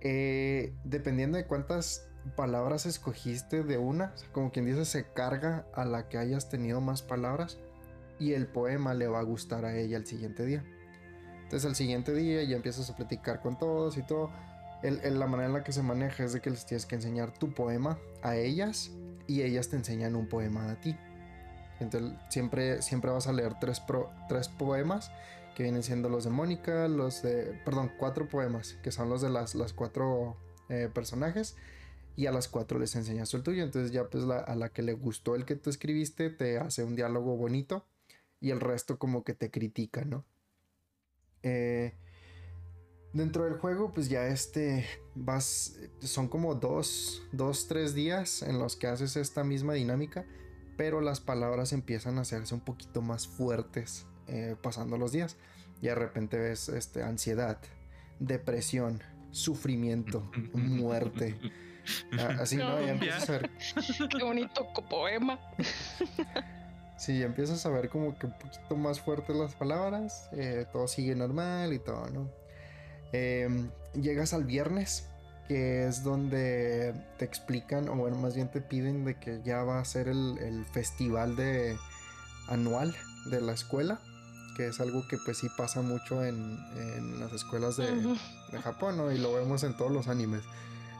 Eh, 0.00 0.74
dependiendo 0.84 1.38
de 1.38 1.46
cuántas 1.46 2.08
palabras 2.36 2.86
escogiste 2.86 3.62
de 3.62 3.78
una, 3.78 4.14
como 4.32 4.52
quien 4.52 4.66
dice, 4.66 4.84
se 4.84 5.10
carga 5.12 5.66
a 5.74 5.84
la 5.84 6.08
que 6.08 6.18
hayas 6.18 6.48
tenido 6.48 6.80
más 6.80 7.02
palabras 7.02 7.58
y 8.18 8.32
el 8.32 8.46
poema 8.46 8.94
le 8.94 9.08
va 9.08 9.20
a 9.20 9.22
gustar 9.22 9.64
a 9.64 9.76
ella 9.76 9.96
el 9.96 10.06
siguiente 10.06 10.44
día. 10.44 10.64
Entonces 11.44 11.66
al 11.66 11.76
siguiente 11.76 12.12
día 12.12 12.42
ya 12.42 12.56
empiezas 12.56 12.90
a 12.90 12.96
platicar 12.96 13.40
con 13.40 13.58
todos 13.58 13.96
y 13.96 14.02
todo. 14.02 14.30
El, 14.82 15.18
la 15.18 15.26
manera 15.26 15.48
en 15.48 15.54
la 15.54 15.64
que 15.64 15.72
se 15.72 15.82
maneja 15.82 16.24
es 16.24 16.32
de 16.32 16.40
que 16.40 16.50
les 16.50 16.66
tienes 16.66 16.86
que 16.86 16.94
enseñar 16.94 17.32
tu 17.32 17.52
poema 17.54 17.98
a 18.22 18.36
ellas 18.36 18.90
y 19.26 19.42
ellas 19.42 19.68
te 19.68 19.76
enseñan 19.76 20.14
un 20.14 20.28
poema 20.28 20.70
a 20.70 20.80
ti. 20.80 20.96
Entonces 21.80 22.12
siempre, 22.28 22.82
siempre 22.82 23.10
vas 23.10 23.26
a 23.28 23.32
leer 23.32 23.54
tres, 23.58 23.80
pro, 23.80 24.10
tres 24.28 24.48
poemas 24.48 25.10
que 25.58 25.64
vienen 25.64 25.82
siendo 25.82 26.08
los 26.08 26.22
de 26.22 26.30
Mónica, 26.30 26.86
los 26.86 27.20
de, 27.22 27.60
perdón, 27.64 27.90
cuatro 27.98 28.28
poemas, 28.28 28.78
que 28.80 28.92
son 28.92 29.08
los 29.08 29.22
de 29.22 29.28
las, 29.28 29.56
las 29.56 29.72
cuatro 29.72 30.36
eh, 30.68 30.88
personajes, 30.94 31.56
y 32.14 32.26
a 32.26 32.30
las 32.30 32.46
cuatro 32.46 32.78
les 32.78 32.94
enseñas 32.94 33.34
el 33.34 33.42
tuyo, 33.42 33.64
entonces 33.64 33.90
ya 33.90 34.08
pues 34.08 34.22
a 34.22 34.54
la 34.54 34.68
que 34.68 34.82
le 34.82 34.92
gustó 34.92 35.34
el 35.34 35.44
que 35.44 35.56
tú 35.56 35.68
escribiste 35.68 36.30
te 36.30 36.58
hace 36.58 36.84
un 36.84 36.94
diálogo 36.94 37.36
bonito, 37.36 37.84
y 38.40 38.50
el 38.50 38.60
resto 38.60 39.00
como 39.00 39.24
que 39.24 39.34
te 39.34 39.50
critica, 39.50 40.04
¿no? 40.04 40.24
Eh, 41.42 41.92
dentro 43.12 43.42
del 43.42 43.54
juego 43.54 43.92
pues 43.92 44.08
ya 44.08 44.28
este, 44.28 44.86
vas, 45.16 45.76
son 45.98 46.28
como 46.28 46.54
dos, 46.54 47.26
dos, 47.32 47.66
tres 47.66 47.94
días 47.94 48.42
en 48.42 48.60
los 48.60 48.76
que 48.76 48.86
haces 48.86 49.16
esta 49.16 49.42
misma 49.42 49.72
dinámica, 49.72 50.24
pero 50.76 51.00
las 51.00 51.18
palabras 51.18 51.72
empiezan 51.72 52.18
a 52.18 52.20
hacerse 52.20 52.54
un 52.54 52.60
poquito 52.60 53.02
más 53.02 53.26
fuertes 53.26 54.06
eh, 54.28 54.56
pasando 54.60 54.96
los 54.98 55.12
días. 55.12 55.36
y 55.80 55.86
de 55.86 55.94
repente 55.94 56.38
ves 56.38 56.68
este, 56.68 57.02
ansiedad, 57.02 57.58
depresión, 58.18 59.02
sufrimiento, 59.30 60.30
muerte. 60.52 61.36
Así, 62.38 62.56
¿no? 62.56 62.80
Ya 62.80 62.92
empiezas 62.92 63.28
a 63.30 63.32
ver, 63.32 63.50
Qué 64.10 64.24
bonito 64.24 64.68
poema. 64.90 65.38
sí, 66.98 67.18
ya 67.18 67.26
empiezas 67.26 67.64
a 67.64 67.70
ver 67.70 67.88
como 67.88 68.18
que 68.18 68.26
un 68.26 68.38
poquito 68.38 68.76
más 68.76 69.00
fuertes 69.00 69.34
las 69.34 69.54
palabras, 69.54 70.28
eh, 70.32 70.66
todo 70.72 70.86
sigue 70.86 71.14
normal 71.14 71.72
y 71.72 71.78
todo, 71.78 72.08
¿no? 72.10 72.30
Em, 73.12 73.70
llegas 73.94 74.34
al 74.34 74.44
viernes, 74.44 75.08
que 75.46 75.86
es 75.86 76.04
donde 76.04 76.92
te 77.16 77.24
explican, 77.24 77.88
o 77.88 77.96
bueno, 77.96 78.16
más 78.18 78.34
bien 78.34 78.50
te 78.50 78.60
piden 78.60 79.06
de 79.06 79.14
que 79.14 79.40
ya 79.42 79.62
va 79.62 79.80
a 79.80 79.84
ser 79.86 80.08
el, 80.08 80.36
el 80.38 80.66
festival 80.66 81.36
de 81.36 81.76
anual 82.48 82.94
de 83.30 83.40
la 83.40 83.52
escuela, 83.52 83.98
que 84.58 84.66
es 84.66 84.80
algo 84.80 85.06
que 85.06 85.16
pues 85.18 85.38
sí 85.38 85.48
pasa 85.56 85.80
mucho 85.82 86.24
en, 86.24 86.58
en 86.76 87.20
las 87.20 87.32
escuelas 87.32 87.76
de, 87.76 87.86
de 88.52 88.58
Japón, 88.60 88.96
¿no? 88.96 89.10
Y 89.12 89.18
lo 89.18 89.32
vemos 89.32 89.62
en 89.62 89.76
todos 89.76 89.92
los 89.92 90.08
animes. 90.08 90.42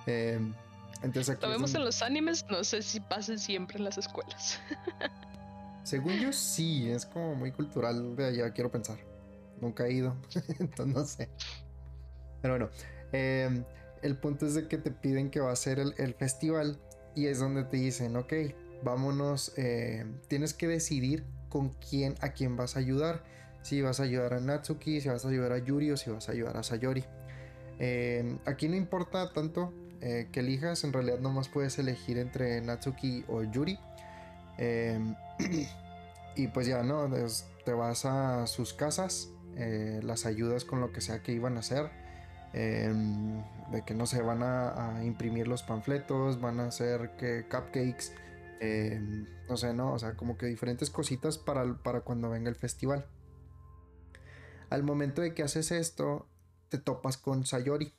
Em, 0.07 0.55
entonces 1.03 1.31
aquí 1.31 1.43
Lo 1.45 1.51
vemos 1.51 1.71
en 1.71 1.75
donde- 1.75 1.87
los 1.87 2.03
animes, 2.03 2.47
no 2.49 2.63
sé 2.63 2.83
si 2.83 3.01
pase 3.01 3.37
siempre 3.37 3.79
en 3.79 3.85
las 3.85 3.99
escuelas. 3.99 4.61
Según 5.83 6.15
yo 6.21 6.33
sí, 6.33 6.89
es 6.89 7.05
como 7.05 7.35
muy 7.35 7.51
cultural 7.51 8.15
de 8.15 8.27
allá, 8.27 8.53
quiero 8.53 8.71
pensar. 8.71 8.99
Nunca 9.61 9.87
he 9.87 9.93
ido, 9.93 10.17
entonces 10.61 10.95
no 10.95 11.05
sé. 11.05 11.29
Pero 12.41 12.55
bueno, 12.55 12.71
em, 13.13 13.65
el 14.03 14.17
punto 14.17 14.47
es 14.47 14.55
de 14.55 14.69
que 14.69 14.79
te 14.79 14.93
piden 14.93 15.31
que 15.31 15.41
va 15.41 15.51
a 15.51 15.57
ser 15.57 15.81
el, 15.81 15.95
el 15.99 16.15
festival 16.15 16.79
y 17.17 17.27
es 17.27 17.41
donde 17.41 17.65
te 17.65 17.77
dicen, 17.79 18.15
ok, 18.17 18.33
vámonos, 18.85 19.53
eh, 19.57 20.07
tienes 20.29 20.55
que 20.55 20.69
decidir 20.69 21.25
con 21.49 21.71
quién, 21.71 22.15
a 22.21 22.29
quién 22.31 22.57
vas 22.57 22.77
a 22.77 22.79
ayudar. 22.79 23.25
Si 23.69 23.83
vas 23.83 24.01
a 24.01 24.05
ayudar 24.05 24.33
a 24.33 24.41
Natsuki, 24.41 25.03
si 25.03 25.11
vas 25.11 25.27
a 25.27 25.29
ayudar 25.29 25.53
a 25.53 25.59
Yuri 25.59 25.91
o 25.91 25.99
si 25.99 26.09
vas 26.09 26.31
a 26.31 26.33
ayudar 26.33 26.57
a 26.57 26.63
Sayori. 26.63 27.05
Em, 27.79 28.39
aquí 28.47 28.67
no 28.67 28.77
importa 28.77 29.31
tanto 29.35 29.75
eh, 30.01 30.31
que 30.33 30.41
elijas, 30.41 30.85
en 30.85 30.95
realidad 30.95 31.19
nomás 31.19 31.51
puedes 31.51 31.79
elegir 31.79 32.17
entre 32.17 32.63
Natsuki 32.63 33.27
o 33.29 33.43
Yuri. 33.43 33.79
Em, 34.57 35.15
y 36.35 36.47
pues 36.49 36.67
ya, 36.67 36.83
¿no? 36.83 37.11
Te 37.67 37.75
vas 37.75 38.07
a 38.07 38.47
sus 38.47 38.73
casas, 38.73 39.29
eh, 39.59 40.01
las 40.03 40.25
ayudas 40.25 40.65
con 40.65 40.81
lo 40.81 40.91
que 40.91 41.03
sea 41.03 41.23
que 41.23 41.33
iban 41.33 41.59
a 41.59 41.61
hacer. 41.61 41.91
em, 42.55 43.43
de 43.71 43.85
que 43.85 43.93
no 43.93 44.07
se 44.07 44.23
van 44.23 44.43
a, 44.43 44.97
a 44.97 45.05
imprimir 45.05 45.47
los 45.47 45.63
panfletos, 45.63 46.41
van 46.41 46.59
a 46.61 46.69
hacer 46.69 47.11
que 47.19 47.45
cupcakes, 47.51 48.15
em, 48.61 49.27
no 49.47 49.59
sé, 49.59 49.75
¿no? 49.75 49.93
O 49.93 49.99
sea, 49.99 50.15
como 50.15 50.39
que 50.39 50.47
diferentes 50.47 50.89
cositas 50.89 51.37
para, 51.37 51.75
para 51.83 52.01
cuando 52.01 52.31
venga 52.31 52.49
el 52.49 52.57
festival. 52.57 53.05
Al 54.71 54.83
momento 54.83 55.23
de 55.23 55.35
que 55.35 55.43
haces 55.43 55.71
esto, 55.71 56.29
te 56.69 56.79
topas 56.79 57.17
con 57.17 57.45
Sayori. 57.47 57.93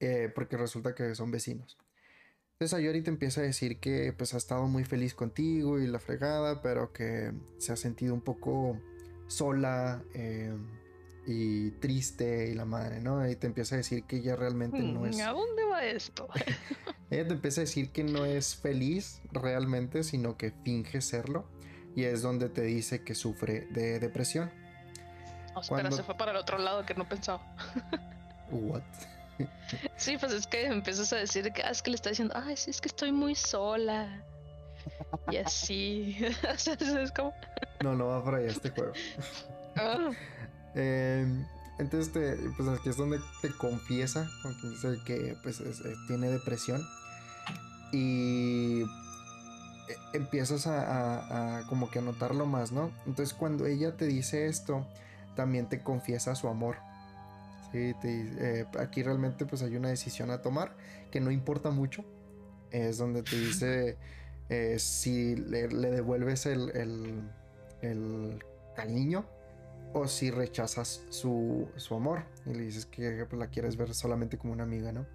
eh, 0.00 0.30
porque 0.34 0.56
resulta 0.56 0.94
que 0.96 1.14
son 1.14 1.30
vecinos. 1.30 1.78
Entonces 2.54 2.70
Sayori 2.72 3.02
te 3.02 3.10
empieza 3.10 3.40
a 3.40 3.44
decir 3.44 3.78
que 3.78 4.12
pues 4.12 4.34
ha 4.34 4.36
estado 4.36 4.66
muy 4.66 4.84
feliz 4.84 5.14
contigo 5.14 5.78
y 5.80 5.86
la 5.86 6.00
fregada, 6.00 6.60
pero 6.60 6.92
que 6.92 7.32
se 7.58 7.72
ha 7.72 7.76
sentido 7.76 8.12
un 8.12 8.20
poco 8.20 8.80
sola 9.28 10.02
eh, 10.14 10.52
y 11.26 11.70
triste 11.72 12.50
y 12.50 12.54
la 12.54 12.64
madre, 12.64 13.00
¿no? 13.00 13.28
Y 13.28 13.36
te 13.36 13.46
empieza 13.46 13.76
a 13.76 13.78
decir 13.78 14.02
que 14.04 14.16
ella 14.16 14.34
realmente 14.34 14.78
no 14.80 15.06
es... 15.06 15.20
¿A 15.20 15.30
dónde 15.30 15.64
va 15.64 15.84
esto? 15.84 16.28
Ella 17.10 17.28
te 17.28 17.34
empieza 17.34 17.60
a 17.60 17.64
decir 17.64 17.90
que 17.90 18.04
no 18.04 18.24
es 18.24 18.56
feliz 18.56 19.20
realmente, 19.32 20.02
sino 20.02 20.36
que 20.36 20.50
finge 20.64 21.00
serlo. 21.00 21.46
Y 21.94 22.04
es 22.04 22.22
donde 22.22 22.48
te 22.48 22.62
dice 22.62 23.04
que 23.04 23.14
sufre 23.14 23.68
de 23.70 24.00
depresión. 24.00 24.50
No, 25.54 25.60
espera, 25.60 25.90
se 25.90 26.02
fue 26.02 26.14
para 26.16 26.30
el 26.32 26.36
otro 26.36 26.58
lado 26.58 26.84
que 26.86 26.94
no 26.94 27.08
pensaba. 27.08 27.40
What? 28.50 28.82
Sí, 29.96 30.18
pues 30.18 30.30
es 30.32 30.46
que 30.46 30.66
empiezas 30.66 31.12
a 31.12 31.16
decir 31.16 31.50
que, 31.52 31.62
ah, 31.64 31.70
es 31.70 31.82
que 31.82 31.90
le 31.90 31.96
está 31.96 32.10
diciendo, 32.10 32.34
ay, 32.36 32.56
sí, 32.56 32.70
es 32.70 32.80
que 32.80 32.88
estoy 32.88 33.10
muy 33.10 33.34
sola. 33.34 34.22
Y 35.30 35.36
así. 35.38 36.16
Es 37.00 37.10
como. 37.12 37.32
No, 37.82 37.94
no 37.94 38.06
va 38.08 38.22
para 38.24 38.36
allá 38.38 38.48
este 38.48 38.70
juego. 38.70 38.92
ah, 39.76 40.10
Eh, 40.74 41.26
entonces, 41.78 42.12
te- 42.12 42.36
pues 42.56 42.68
aquí 42.68 42.88
es 42.90 42.96
donde 42.96 43.18
te 43.40 43.50
confiesa, 43.56 44.28
dice 44.62 44.98
que 45.06 45.36
pues 45.42 45.60
es- 45.60 45.80
eh, 45.80 45.94
tiene 46.06 46.28
depresión 46.28 46.86
y 47.92 48.82
eh, 48.82 48.86
empiezas 50.12 50.66
a, 50.66 50.82
a- 50.82 51.58
a 51.58 51.66
como 51.66 51.90
que 51.90 51.98
a 51.98 52.02
notarlo 52.02 52.46
más, 52.46 52.70
¿no? 52.72 52.92
Entonces 53.06 53.34
cuando 53.34 53.66
ella 53.66 53.96
te 53.96 54.06
dice 54.06 54.46
esto, 54.46 54.86
también 55.34 55.68
te 55.68 55.80
confiesa 55.80 56.34
su 56.34 56.48
amor. 56.48 56.76
Sí, 57.70 57.94
te 58.00 58.60
eh, 58.60 58.66
aquí 58.78 59.02
realmente 59.02 59.46
pues 59.46 59.62
hay 59.62 59.76
una 59.76 59.88
decisión 59.88 60.30
a 60.30 60.42
tomar 60.42 60.76
que 61.10 61.20
no 61.20 61.30
importa 61.30 61.70
mucho. 61.70 62.04
Es 62.70 62.98
donde 62.98 63.22
te 63.22 63.36
dice 63.36 63.96
eh, 64.48 64.78
si 64.78 65.36
le, 65.36 65.68
le 65.68 65.90
devuelves 65.90 66.46
el, 66.46 66.70
el, 66.70 67.30
el 67.82 68.44
cariño 68.74 69.26
o 69.94 70.08
si 70.08 70.30
rechazas 70.30 71.04
su, 71.10 71.68
su 71.76 71.94
amor 71.94 72.24
y 72.46 72.54
le 72.54 72.62
dices 72.62 72.86
que 72.86 73.26
pues, 73.28 73.38
la 73.38 73.48
quieres 73.48 73.76
ver 73.76 73.94
solamente 73.94 74.38
como 74.38 74.52
una 74.52 74.64
amiga, 74.64 74.92
¿no? 74.92 75.06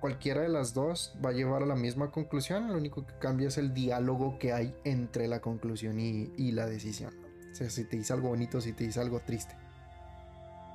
Cualquiera 0.00 0.40
de 0.40 0.48
las 0.48 0.74
dos 0.74 1.16
va 1.24 1.30
a 1.30 1.32
llevar 1.32 1.62
a 1.62 1.66
la 1.66 1.76
misma 1.76 2.10
conclusión, 2.10 2.72
lo 2.72 2.76
único 2.76 3.06
que 3.06 3.14
cambia 3.20 3.46
es 3.46 3.58
el 3.58 3.72
diálogo 3.72 4.36
que 4.40 4.52
hay 4.52 4.74
entre 4.82 5.28
la 5.28 5.40
conclusión 5.40 6.00
y, 6.00 6.32
y 6.36 6.50
la 6.50 6.66
decisión. 6.66 7.21
Si 7.52 7.84
te 7.84 7.96
dice 7.96 8.12
algo 8.12 8.28
bonito, 8.28 8.60
si 8.60 8.72
te 8.72 8.84
dice 8.84 9.00
algo 9.00 9.20
triste. 9.20 9.54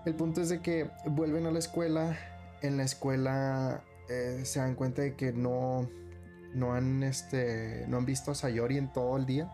El 0.06 0.16
punto 0.16 0.42
es 0.42 0.50
de 0.50 0.62
que 0.62 0.90
vuelven 1.06 1.46
a 1.46 1.52
la 1.52 1.60
escuela, 1.60 2.18
en 2.62 2.78
la 2.78 2.84
escuela 2.84 3.84
eh, 4.10 4.42
se 4.46 4.60
dan 4.60 4.76
cuenta 4.76 5.02
de 5.02 5.16
que 5.16 5.34
no, 5.34 5.90
no, 6.54 6.74
han, 6.74 7.04
este, 7.04 7.86
no 7.88 7.98
han 7.98 8.06
visto 8.06 8.32
a 8.32 8.36
Sayori 8.36 8.78
en 8.78 8.92
todo 8.92 9.18
el 9.18 9.26
día. 9.26 9.52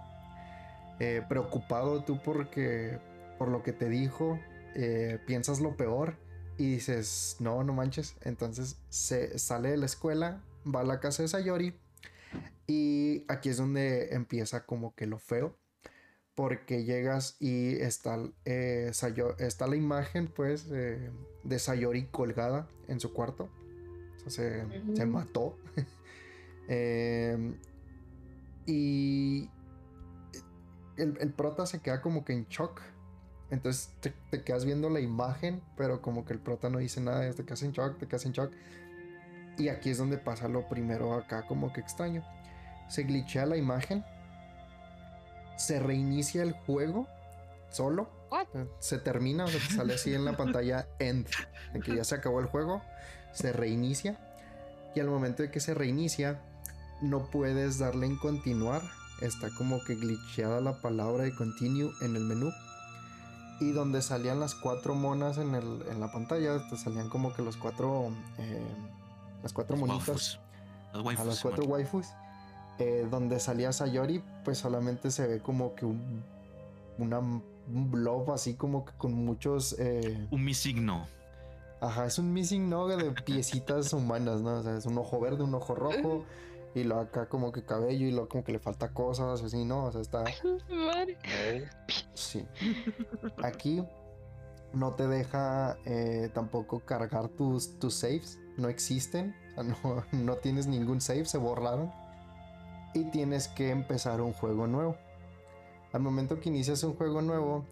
Eh, 1.00 1.24
preocupado 1.28 2.04
tú 2.04 2.22
porque 2.24 3.00
por 3.40 3.48
lo 3.48 3.64
que 3.64 3.74
te 3.74 3.90
dijo, 3.90 4.40
eh, 4.76 5.20
piensas 5.26 5.60
lo 5.60 5.76
peor 5.76 6.18
y 6.58 6.74
dices, 6.74 7.38
no, 7.40 7.64
no 7.64 7.74
manches. 7.74 8.16
Entonces 8.22 8.78
se 8.90 9.40
sale 9.40 9.72
de 9.72 9.78
la 9.78 9.86
escuela, 9.86 10.44
va 10.64 10.82
a 10.82 10.84
la 10.86 11.00
casa 11.00 11.24
de 11.24 11.30
Sayori 11.30 11.80
y 12.68 13.26
aquí 13.28 13.50
es 13.50 13.58
donde 13.58 14.14
empieza 14.14 14.66
como 14.66 14.96
que 14.96 15.08
lo 15.08 15.20
feo. 15.20 15.58
Porque 16.36 16.84
llegas 16.84 17.36
y 17.40 17.76
está, 17.76 18.18
eh, 18.46 18.90
Sayo- 18.94 19.38
está 19.40 19.68
la 19.68 19.76
imagen 19.76 20.28
pues 20.28 20.68
eh, 20.72 21.12
de 21.44 21.60
Sayori 21.60 22.06
colgada 22.08 22.68
en 22.88 23.00
su 23.00 23.14
cuarto. 23.14 23.50
O 24.26 24.30
sea, 24.30 24.66
se, 24.68 24.96
se 24.96 25.06
mató. 25.06 25.58
Em, 26.70 27.58
y 28.66 29.50
el, 30.96 31.18
el 31.20 31.34
prota 31.34 31.66
se 31.66 31.80
queda 31.82 32.02
como 32.02 32.24
que 32.24 32.32
en 32.34 32.46
shock. 32.48 32.80
Entonces 33.50 33.92
te, 34.00 34.14
te 34.32 34.44
quedas 34.44 34.64
viendo 34.66 34.90
la 34.90 35.02
imagen, 35.02 35.62
pero 35.76 36.02
como 36.02 36.24
que 36.26 36.34
el 36.34 36.40
prota 36.40 36.70
no 36.70 36.80
dice 36.80 37.02
nada, 37.02 37.30
te 37.34 37.44
quedas 37.44 37.64
en 37.64 37.74
shock, 37.74 37.98
te 38.00 38.08
quedas 38.08 38.26
en 38.26 38.32
shock. 38.32 38.52
Y 39.58 39.68
aquí 39.68 39.90
es 39.92 39.98
donde 39.98 40.18
pasa 40.18 40.48
lo 40.48 40.68
primero 40.70 41.14
acá 41.14 41.46
como 41.46 41.72
que 41.74 41.82
extraño. 41.82 42.24
Se 42.90 43.04
glitchea 43.04 43.46
la 43.46 43.58
imagen. 43.58 44.04
Se 45.58 45.80
reinicia 45.80 46.44
el 46.44 46.54
juego 46.54 47.08
solo. 47.70 48.10
What? 48.32 48.48
Eh, 48.56 48.68
Se 48.80 48.98
termina, 48.98 49.46
o 49.46 49.48
sea, 49.48 49.60
te 49.68 49.76
sale 49.76 49.94
así 49.96 50.14
en 50.14 50.26
la 50.26 50.36
pantalla 50.36 50.88
end, 51.00 51.28
de 51.74 51.80
que 51.80 51.96
ya 51.96 52.04
se 52.04 52.16
acabó 52.16 52.40
el 52.40 52.48
juego. 52.48 52.82
Se 53.34 53.54
reinicia. 53.54 54.20
Y 54.96 55.00
al 55.00 55.08
momento 55.08 55.44
de 55.44 55.52
que 55.52 55.60
se 55.60 55.74
reinicia, 55.74 56.40
no 57.02 57.30
puedes 57.32 57.80
darle 57.80 58.06
en 58.08 58.18
continuar. 58.18 58.82
Está 59.22 59.50
como 59.58 59.84
que 59.84 59.96
glitcheada 59.96 60.60
la 60.62 60.82
palabra 60.82 61.24
de 61.24 61.36
continue 61.36 61.92
en 62.02 62.16
el 62.16 62.24
menú. 62.24 62.52
Y 63.60 63.72
donde 63.72 64.02
salían 64.02 64.40
las 64.40 64.56
cuatro 64.56 64.96
monas 64.96 65.38
en, 65.38 65.56
el- 65.56 65.84
en 65.90 66.00
la 66.00 66.12
pantalla, 66.12 66.68
te 66.70 66.76
salían 66.78 67.10
como 67.10 67.34
que 67.34 67.42
los 67.44 67.56
cuatro. 67.56 68.12
eh, 68.40 68.62
las 69.42 69.54
cuatro 69.54 69.78
Los 69.78 69.88
monitas. 69.88 70.08
waifus. 70.10 70.40
Los 70.94 71.04
waifus. 71.06 71.24
A 71.26 71.28
las 71.30 71.40
cuatro 71.42 71.66
waifus. 71.66 72.08
Eh, 72.80 73.08
donde 73.10 73.40
salía 73.40 73.72
Sayori, 73.72 74.24
pues 74.44 74.58
solamente 74.58 75.12
se 75.12 75.28
ve 75.28 75.40
como 75.40 75.76
que 75.76 75.86
un. 75.86 76.24
Una, 77.00 77.20
un 77.20 77.92
blob 77.92 78.32
así 78.32 78.54
como 78.56 78.86
que 78.86 78.94
con 78.98 79.14
muchos. 79.14 79.76
eh, 79.80 80.28
Un 80.32 80.44
mi 80.44 80.54
signo. 80.54 81.08
Ajá, 81.82 82.06
es 82.06 82.18
un 82.18 82.32
missing 82.32 82.70
no 82.70 82.88
de 82.88 83.12
piecitas 83.24 83.92
humanas, 83.94 84.42
¿no? 84.42 84.60
O 84.60 84.64
sea, 84.64 84.78
es 84.78 84.86
un 84.86 84.98
ojo 84.98 85.20
verde, 85.20 85.44
un 85.44 85.54
ojo 85.54 85.76
rojo, 85.76 86.24
y 86.74 86.84
lo 86.86 87.00
acá 87.00 87.28
como 87.28 87.52
que 87.52 87.64
cabello, 87.66 88.08
y 88.08 88.12
luego 88.12 88.30
como 88.30 88.44
que 88.46 88.54
le 88.54 88.60
falta 88.60 88.94
cosas, 88.94 89.42
así, 89.44 89.66
¿no? 89.66 89.86
O 89.86 89.92
sea, 89.92 90.02
está. 90.02 90.24
Sí. 92.14 92.46
Aquí 93.44 93.84
no 94.72 94.94
te 94.94 95.08
deja 95.08 95.78
eh, 95.86 96.30
tampoco 96.34 96.80
cargar 96.80 97.28
tus, 97.30 97.78
tus 97.80 97.96
saves, 97.96 98.40
no 98.58 98.70
existen, 98.70 99.36
o 99.52 99.54
sea, 99.54 99.64
no, 99.64 100.04
no 100.12 100.36
tienes 100.38 100.68
ningún 100.68 101.02
save, 101.02 101.26
se 101.26 101.38
borraron. 101.38 101.92
Y 102.94 103.06
tienes 103.06 103.48
que 103.48 103.70
empezar 103.70 104.22
un 104.22 104.34
juego 104.34 104.68
nuevo. 104.68 104.96
Al 105.92 106.02
momento 106.02 106.40
que 106.40 106.50
inicias 106.50 106.84
un 106.84 106.96
juego 106.96 107.22
nuevo, 107.22 107.66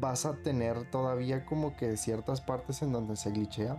vas 0.00 0.26
a 0.26 0.34
tener 0.34 0.90
todavía 0.90 1.44
como 1.44 1.76
que 1.76 1.96
ciertas 1.96 2.40
partes 2.40 2.82
en 2.82 2.92
donde 2.92 3.16
se 3.16 3.30
glitchea 3.30 3.76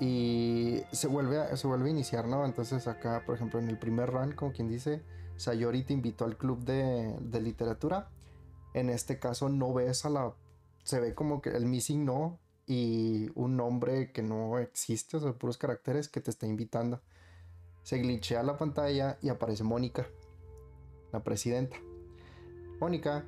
y 0.00 0.82
se 0.90 1.06
vuelve 1.06 1.38
a, 1.38 1.56
se 1.56 1.66
vuelve 1.66 1.88
a 1.88 1.92
iniciar, 1.92 2.26
¿no? 2.26 2.44
Entonces 2.44 2.88
acá, 2.88 3.22
por 3.24 3.36
ejemplo, 3.36 3.60
en 3.60 3.68
el 3.68 3.78
primer 3.78 4.10
run, 4.10 4.32
como 4.32 4.52
quien 4.52 4.68
dice, 4.68 5.02
Sayori 5.36 5.84
te 5.84 5.92
invitó 5.92 6.24
al 6.24 6.36
club 6.36 6.64
de, 6.64 7.16
de 7.20 7.40
literatura. 7.40 8.10
En 8.72 8.90
este 8.90 9.18
caso 9.18 9.48
no 9.48 9.72
ves 9.72 10.04
a 10.04 10.10
la... 10.10 10.34
Se 10.82 11.00
ve 11.00 11.14
como 11.14 11.40
que 11.40 11.50
el 11.50 11.66
missing 11.66 12.04
no 12.04 12.38
y 12.66 13.30
un 13.34 13.56
nombre 13.56 14.10
que 14.12 14.22
no 14.22 14.58
existe, 14.58 15.16
o 15.16 15.20
sea, 15.20 15.32
puros 15.32 15.58
caracteres 15.58 16.08
que 16.08 16.20
te 16.20 16.30
está 16.30 16.46
invitando. 16.46 17.00
Se 17.84 17.98
glitchea 17.98 18.42
la 18.42 18.56
pantalla 18.56 19.18
y 19.20 19.28
aparece 19.28 19.62
Mónica, 19.62 20.06
la 21.12 21.22
presidenta. 21.22 21.76
Mónica 22.80 23.26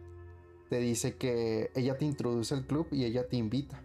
te 0.70 0.78
dice 0.78 1.16
que 1.16 1.70
ella 1.74 1.98
te 1.98 2.06
introduce 2.06 2.54
al 2.54 2.66
club 2.66 2.88
y 2.90 3.04
ella 3.04 3.28
te 3.28 3.36
invita. 3.36 3.82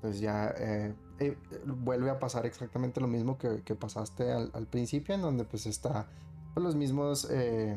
Pues 0.00 0.20
ya 0.20 0.54
eh, 0.56 0.94
eh, 1.18 1.36
vuelve 1.66 2.10
a 2.10 2.20
pasar 2.20 2.46
exactamente 2.46 3.00
lo 3.00 3.08
mismo 3.08 3.38
que, 3.38 3.74
pasaste 3.74 4.30
al, 4.32 4.66
principio, 4.68 5.16
en 5.16 5.22
donde 5.22 5.44
pues 5.44 5.66
está 5.66 6.06
pues, 6.54 6.62
los 6.62 6.76
mismos, 6.76 7.28
eh, 7.32 7.76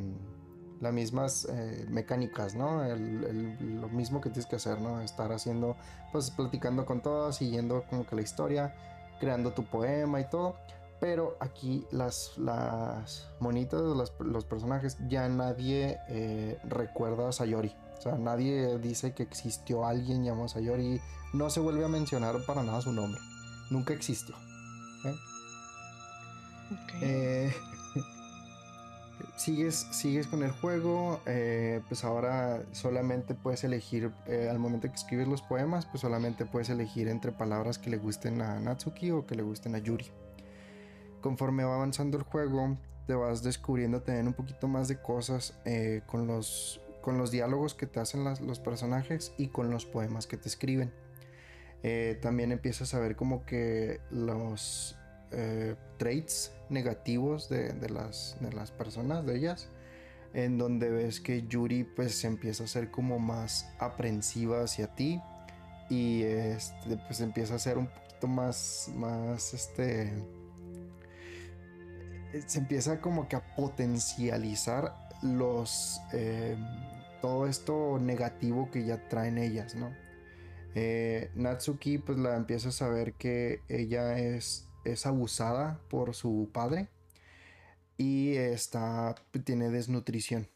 las 0.80 0.94
mismas 0.94 1.48
mecánicas, 1.90 2.54
¿no? 2.54 2.84
lo 2.86 3.90
mismo 3.90 4.22
que 4.22 4.30
tienes 4.30 4.46
que 4.46 4.58
hacer, 4.58 4.80
¿no? 4.80 5.02
Estar 5.02 5.32
haciendo, 5.32 5.76
pues 6.12 6.30
platicando 6.30 6.86
con 6.86 7.02
todos, 7.02 7.38
siguiendo 7.38 7.84
como 7.90 8.06
que 8.06 8.16
la 8.16 8.22
historia, 8.22 8.76
creando 9.20 9.54
tu 9.54 9.64
poema 9.64 10.22
y 10.22 10.30
todo. 10.30 10.56
Pero 11.00 11.38
aquí 11.40 11.86
las, 11.92 12.38
las 12.38 13.30
monitas, 13.40 13.82
los 13.82 14.46
personajes, 14.46 14.98
ya 15.08 15.30
nadie 15.30 16.00
recuerda 16.64 17.30
a 17.30 17.32
Sayori. 17.32 17.76
O 17.98 18.02
sea, 18.02 18.16
nadie 18.16 18.78
dice 18.78 19.14
que 19.14 19.24
existió 19.24 19.86
alguien 19.86 20.24
llamado 20.24 20.48
Sayori. 20.48 21.02
No 21.34 21.50
se 21.50 21.60
vuelve 21.60 21.84
a 21.84 21.88
mencionar 21.88 22.36
para 22.46 22.64
nada 22.64 22.82
su 22.82 22.92
nombre. 22.92 23.20
Nunca 23.70 23.94
existió. 23.94 24.36
¿eh? 25.06 25.16
Eh, 27.02 27.54
sigues, 29.36 29.88
sigues 29.92 30.28
con 30.28 30.44
el 30.44 30.52
juego. 30.52 31.22
Eh, 31.26 31.82
pues 31.88 32.04
ahora 32.04 32.64
solamente 32.72 33.34
puedes 33.34 33.64
elegir, 33.64 34.12
al 34.28 34.60
momento 34.60 34.88
que 34.88 34.96
escribes 34.96 35.28
los 35.28 35.42
poemas, 35.42 35.86
pues 35.88 36.02
solamente 36.02 36.46
puedes 36.46 36.70
elegir 36.70 37.08
entre 37.08 37.32
palabras 37.32 37.80
que 37.80 37.90
le 37.90 37.98
gusten 37.98 38.42
a 38.42 38.60
Natsuki 38.60 39.12
o 39.12 39.26
que 39.26 39.36
le 39.36 39.42
gusten 39.42 39.76
a 39.76 39.80
Yuri. 39.80 40.12
Conforme 41.22 41.64
va 41.64 41.76
avanzando 41.76 42.18
el 42.18 42.24
juego, 42.24 42.78
te 43.06 43.14
vas 43.14 43.44
descubriendo 43.44 44.02
también 44.02 44.28
un 44.28 44.34
poquito 44.34 44.68
más 44.68 44.88
de 44.88 45.02
cosas 45.02 45.58
con 46.06 46.28
los 46.28 46.82
con 47.08 47.18
los 47.18 47.32
diálogos 47.32 47.74
que 47.74 47.86
te 47.86 48.02
hacen 48.02 48.26
los 48.26 48.60
personajes 48.60 49.32
y 49.38 49.48
con 49.48 49.72
los 49.72 49.86
poemas 49.86 50.28
que 50.28 50.36
te 50.36 50.50
escriben. 50.50 50.92
Eh, 51.82 52.20
también 52.22 52.52
empiezas 52.52 52.94
a 52.94 53.00
ver 53.00 53.16
como 53.16 53.46
que 53.46 54.02
los 54.12 54.98
eh, 55.32 55.76
traits 55.96 56.52
negativos 56.70 57.48
de, 57.48 57.74
las, 57.90 58.36
de 58.42 58.52
las 58.52 58.72
personas, 58.72 59.26
de 59.26 59.38
ellas, 59.38 59.70
en 60.34 60.58
donde 60.58 60.90
ves 60.90 61.22
que 61.22 61.48
Yuri 61.48 61.86
pues 61.86 62.26
empieza 62.26 62.66
a 62.66 62.68
ser 62.68 62.92
como 62.92 63.20
más 63.20 63.72
aprensiva 63.80 64.62
hacia 64.62 64.94
ti 64.94 65.22
y 65.90 66.24
este, 66.24 66.98
pues 67.08 67.22
empieza 67.22 67.56
a 67.56 67.60
ser 67.60 67.78
un 67.78 67.88
poquito 67.88 68.28
más, 68.28 68.92
más 68.94 69.54
este, 69.54 70.12
se 72.46 72.60
empieza 72.60 73.02
como 73.02 73.28
que 73.28 73.36
a 73.36 73.56
potencializar 73.56 74.96
los 75.22 76.02
eh, 76.14 76.56
todo 77.22 77.48
esto 77.48 77.98
negativo 78.00 78.70
que 78.72 78.86
ya 78.86 79.08
traen 79.10 79.38
ellas, 79.38 79.76
¿no? 79.76 79.92
Eh, 80.76 81.32
Natsuki 81.36 81.98
pues 81.98 82.18
la 82.20 82.36
empieza 82.36 82.70
a 82.70 82.72
saber 82.72 83.14
que 83.14 83.62
ella 83.68 84.20
es, 84.20 84.68
es 84.86 85.06
abusada 85.06 85.80
por 85.90 86.14
su 86.14 86.50
padre 86.54 86.90
y 87.98 88.36
está, 88.36 89.16
tiene 89.44 89.70
desnutrición. 89.70 90.48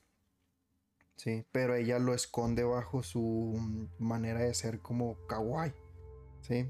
Sí, 1.15 1.45
pero 1.51 1.75
ella 1.75 1.99
lo 1.99 2.13
esconde 2.13 2.63
bajo 2.63 3.03
su 3.03 3.59
manera 3.99 4.41
de 4.41 4.53
ser 4.53 4.79
como 4.79 5.17
kawaii. 5.27 5.73
¿sí? 6.41 6.67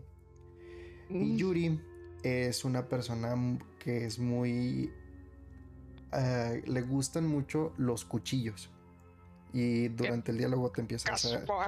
Y 1.09 1.13
mm. 1.13 1.37
Yuri 1.37 1.81
es 2.23 2.65
una 2.65 2.87
persona 2.87 3.35
que 3.83 4.05
es 4.05 4.19
muy... 4.19 4.93
Eh, 6.13 6.63
le 6.67 6.81
gustan 6.81 7.25
mucho 7.25 7.73
los 7.77 8.05
cuchillos. 8.05 8.69
Y 9.53 9.89
durante 9.89 10.31
el 10.31 10.37
diálogo 10.37 10.71
te 10.71 10.81
empieza 10.81 11.11
a, 11.11 11.67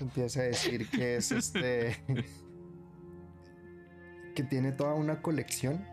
empieza 0.00 0.40
a 0.40 0.44
decir 0.44 0.88
que 0.88 1.16
es 1.16 1.30
este. 1.30 2.02
que 4.34 4.42
tiene 4.44 4.72
toda 4.72 4.94
una 4.94 5.20
colección. 5.20 5.84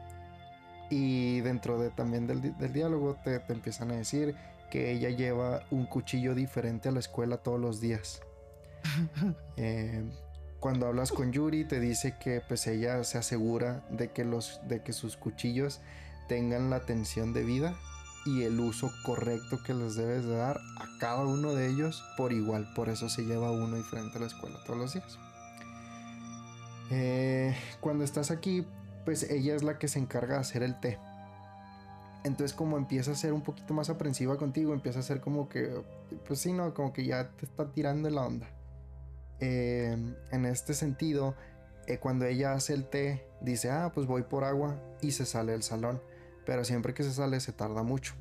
Y 0.90 1.42
dentro 1.42 1.80
de 1.80 1.90
también 1.90 2.26
del, 2.26 2.74
diálogo 2.74 3.18
te, 3.24 3.44
empiezan 3.50 3.92
a 3.92 3.96
decir 3.96 4.36
que 4.72 4.92
ella 4.92 5.10
lleva 5.10 5.66
un 5.72 5.86
cuchillo 5.86 6.34
diferente 6.36 6.90
a 6.90 6.92
la 6.92 7.00
escuela 7.00 7.38
todos 7.38 7.60
los 7.60 7.82
días. 7.82 8.22
Eh, 9.58 10.02
cuando 10.60 10.88
hablas 10.88 11.12
con 11.12 11.32
Yuri 11.32 11.64
te 11.64 11.80
dice 11.80 12.16
que 12.20 12.42
pues 12.42 12.68
ella 12.68 13.04
se 13.04 13.18
asegura 13.18 13.84
de 13.90 14.12
que 14.12 14.26
los 14.26 14.60
de 14.68 14.82
que 14.82 14.94
sus 14.94 15.16
cuchillos 15.16 15.80
tengan 16.28 16.70
la 16.70 16.82
tensión 16.82 17.34
de 17.34 17.44
vida 17.44 17.76
y 18.26 18.44
el 18.44 18.60
uso 18.60 18.92
correcto 19.04 19.60
que 19.66 19.74
les 19.74 19.96
debes 19.96 20.26
de 20.26 20.36
dar 20.36 20.58
a 20.78 20.86
cada 21.00 21.26
uno 21.26 21.54
de 21.54 21.68
ellos 21.68 22.04
por 22.18 22.34
igual. 22.34 22.72
Por 22.76 22.90
eso 22.90 23.10
se 23.10 23.24
lleva 23.24 23.52
uno 23.52 23.78
diferente 23.78 24.18
a 24.18 24.22
la 24.22 24.28
escuela 24.28 24.60
todos 24.66 24.80
los 24.80 24.94
días. 24.94 25.18
Eh, 26.92 27.56
cuando 27.80 28.04
estás 28.04 28.30
aquí, 28.30 28.66
pues 29.06 29.24
ella 29.24 29.56
es 29.56 29.64
la 29.64 29.80
que 29.80 29.88
se 29.88 30.00
encarga 30.00 30.36
de 30.36 30.42
hacer 30.42 30.64
el 30.64 30.80
té. 30.80 30.98
Entonces 32.26 32.56
como 32.56 32.78
empieza 32.78 33.12
a 33.12 33.16
ser 33.16 33.32
un 33.32 33.42
poquito 33.42 33.74
más 33.74 33.90
aprensiva 33.90 34.38
contigo, 34.38 34.74
empieza 34.74 35.00
a 35.00 35.04
ser 35.04 35.22
como 35.22 35.48
que, 35.48 35.82
pues 36.28 36.40
sí, 36.40 36.52
no, 36.52 36.74
como 36.74 36.92
que 36.92 37.06
ya 37.06 37.30
te 37.30 37.46
está 37.46 37.72
tirando 37.72 38.10
la 38.10 38.22
onda. 38.24 38.48
Eh, 39.40 39.96
en 40.32 40.46
este 40.46 40.74
sentido, 40.74 41.36
eh, 41.88 41.98
cuando 41.98 42.26
ella 42.26 42.54
hace 42.54 42.74
el 42.74 42.86
té, 42.86 43.26
dice, 43.42 43.70
ah, 43.72 43.92
pues 43.94 44.08
voy 44.08 44.24
por 44.24 44.44
agua 44.44 44.80
y 45.02 45.12
se 45.12 45.26
sale 45.26 45.54
del 45.54 45.64
salón 45.64 46.02
pero 46.50 46.66
siempre 46.66 46.96
que 46.96 47.04
se 47.04 47.14
sale 47.14 47.40
se 47.40 47.54
tarda 47.54 47.84
mucho. 47.84 48.16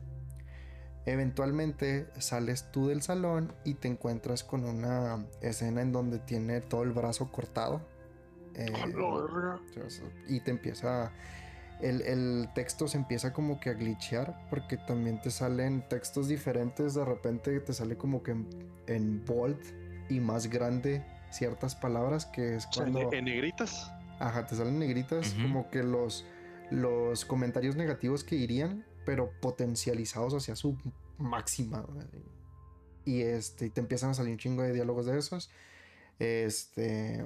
Eventualmente 1.07 2.09
sales 2.19 2.71
tú 2.71 2.89
del 2.89 3.01
salón 3.01 3.55
y 3.65 3.73
te 3.73 3.89
encuentras 3.89 4.45
con 4.45 4.67
una 4.67 5.25
escena 5.41 5.81
en 5.81 5.93
donde 5.93 6.19
tiene 6.19 6.61
todo 6.61 6.83
el 6.83 6.93
brazo 6.93 7.33
cortado. 7.33 7.81
Eh, 8.55 8.71
y 10.27 10.41
te 10.41 10.51
empieza... 10.51 11.11
El, 11.81 12.51
texto 12.55 12.87
se 12.87 12.99
empieza 12.99 13.33
como 13.33 13.61
que 13.61 13.71
a 13.71 13.73
glitchear 13.73 14.47
porque 14.51 14.77
también 14.77 15.23
te 15.23 15.31
salen 15.31 15.89
textos 15.89 16.29
diferentes. 16.29 16.93
De 16.93 17.07
repente 17.07 17.59
te 17.61 17.73
sale 17.73 17.97
como 17.97 18.23
que 18.23 18.37
en, 18.89 19.25
bold 19.25 19.59
y 20.09 20.21
más 20.21 20.49
grande 20.49 21.05
ciertas 21.31 21.75
palabras 21.75 22.27
que 22.27 22.57
es 22.57 22.67
cuando... 22.67 23.13
¿En 23.13 23.25
negritas? 23.25 23.93
Ajá, 24.19 24.47
te 24.47 24.57
salen 24.57 24.79
negritas 24.79 25.35
como 25.43 25.71
que 25.71 25.83
los 25.83 26.25
los 26.71 27.25
comentarios 27.25 27.77
negativos 27.77 28.25
que 28.25 28.37
irían, 28.37 28.85
pero 29.05 29.31
potencializados 29.41 30.35
hacia 30.35 30.57
su 30.57 30.77
máxima. 31.17 31.87
Y 33.05 33.23
este, 33.23 33.71
te 33.71 33.81
empiezan 33.81 34.11
a 34.11 34.15
salir 34.15 34.33
un 34.33 34.39
chingo 34.39 34.63
de 34.63 34.73
diálogos 34.73 35.07
de 35.07 35.19
esos. 35.19 35.51
Este, 36.19 37.25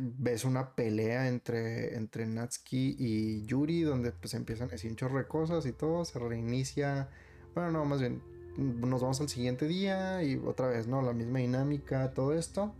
ves 0.00 0.44
una 0.44 0.74
pelea 0.74 1.28
entre, 1.28 1.96
entre 1.96 2.26
Natsuki 2.26 2.96
y 2.98 3.44
Yuri, 3.46 3.82
donde 3.82 4.12
pues 4.12 4.34
empiezan 4.34 4.68
a 4.68 4.72
decir 4.72 4.90
un 4.90 4.96
chorro 4.96 5.18
de 5.18 5.26
cosas 5.26 5.66
y 5.66 5.72
todo, 5.72 6.04
se 6.04 6.18
reinicia. 6.18 7.08
Bueno, 7.54 7.72
no, 7.72 7.84
más 7.84 8.00
bien, 8.00 8.22
nos 8.56 9.00
vamos 9.00 9.20
al 9.20 9.28
siguiente 9.28 9.66
día 9.66 10.22
y 10.22 10.36
otra 10.36 10.68
vez, 10.68 10.86
¿no? 10.86 11.02
La 11.02 11.12
misma 11.12 11.38
dinámica, 11.38 12.12
todo 12.12 12.34
esto. 12.34 12.74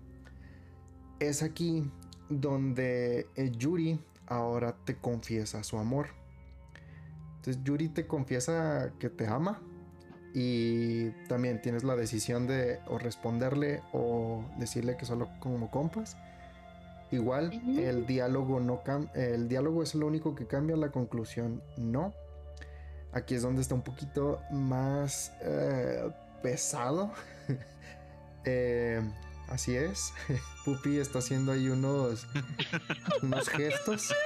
Es 1.18 1.42
aquí 1.42 1.90
donde 2.28 3.26
el 3.36 3.56
Yuri 3.56 4.00
ahora 4.26 4.76
te 4.84 4.96
confiesa 4.96 5.62
su 5.62 5.78
amor. 5.78 6.08
Entonces 7.36 7.62
Yuri 7.64 7.88
te 7.88 8.06
confiesa 8.06 8.92
que 8.98 9.08
te 9.08 9.26
ama 9.26 9.60
y 10.34 11.10
también 11.28 11.60
tienes 11.60 11.84
la 11.84 11.96
decisión 11.96 12.46
de 12.46 12.78
o 12.86 12.98
responderle 12.98 13.82
o 13.92 14.44
decirle 14.58 14.96
que 14.96 15.04
solo 15.04 15.28
como 15.40 15.70
compas. 15.70 16.16
Igual 17.10 17.52
el 17.78 18.06
diálogo 18.06 18.58
no 18.60 18.80
el 19.14 19.48
diálogo 19.48 19.82
es 19.82 19.94
lo 19.94 20.06
único 20.06 20.34
que 20.34 20.46
cambia, 20.46 20.76
la 20.76 20.90
conclusión 20.90 21.62
no. 21.76 22.14
Aquí 23.12 23.34
es 23.34 23.42
donde 23.42 23.60
está 23.60 23.74
un 23.74 23.82
poquito 23.82 24.40
más 24.50 25.32
eh, 25.42 26.10
pesado. 26.42 27.12
Eh, 28.44 29.00
así 29.46 29.76
es. 29.76 30.12
Pupi 30.64 30.98
está 30.98 31.20
haciendo 31.20 31.52
ahí 31.52 31.68
unos, 31.68 32.26
unos 33.22 33.48
gestos. 33.48 34.12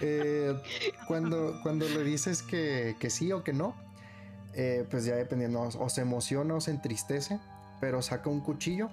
Eh, 0.00 0.58
cuando, 1.06 1.60
le 1.78 2.02
dices 2.02 2.42
que, 2.42 2.96
sí 3.08 3.30
o 3.30 3.44
que 3.44 3.52
no, 3.52 3.76
pues 4.90 5.04
ya 5.04 5.14
dependiendo, 5.14 5.60
o 5.60 5.88
se 5.90 6.00
emociona 6.00 6.54
o 6.54 6.60
se 6.60 6.72
entristece, 6.72 7.38
pero 7.80 8.02
saca 8.02 8.28
un 8.28 8.40
cuchillo 8.40 8.90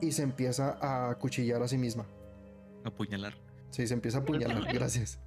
y 0.00 0.12
se 0.12 0.22
empieza 0.22 0.78
a 0.80 1.14
cuchillar 1.16 1.62
a 1.62 1.68
sí 1.68 1.76
misma. 1.76 2.06
Apuñalar. 2.84 3.34
Sí, 3.70 3.86
se 3.86 3.94
empieza 3.94 4.18
a 4.18 4.20
apuñalar, 4.22 4.64
gracias. 4.72 5.18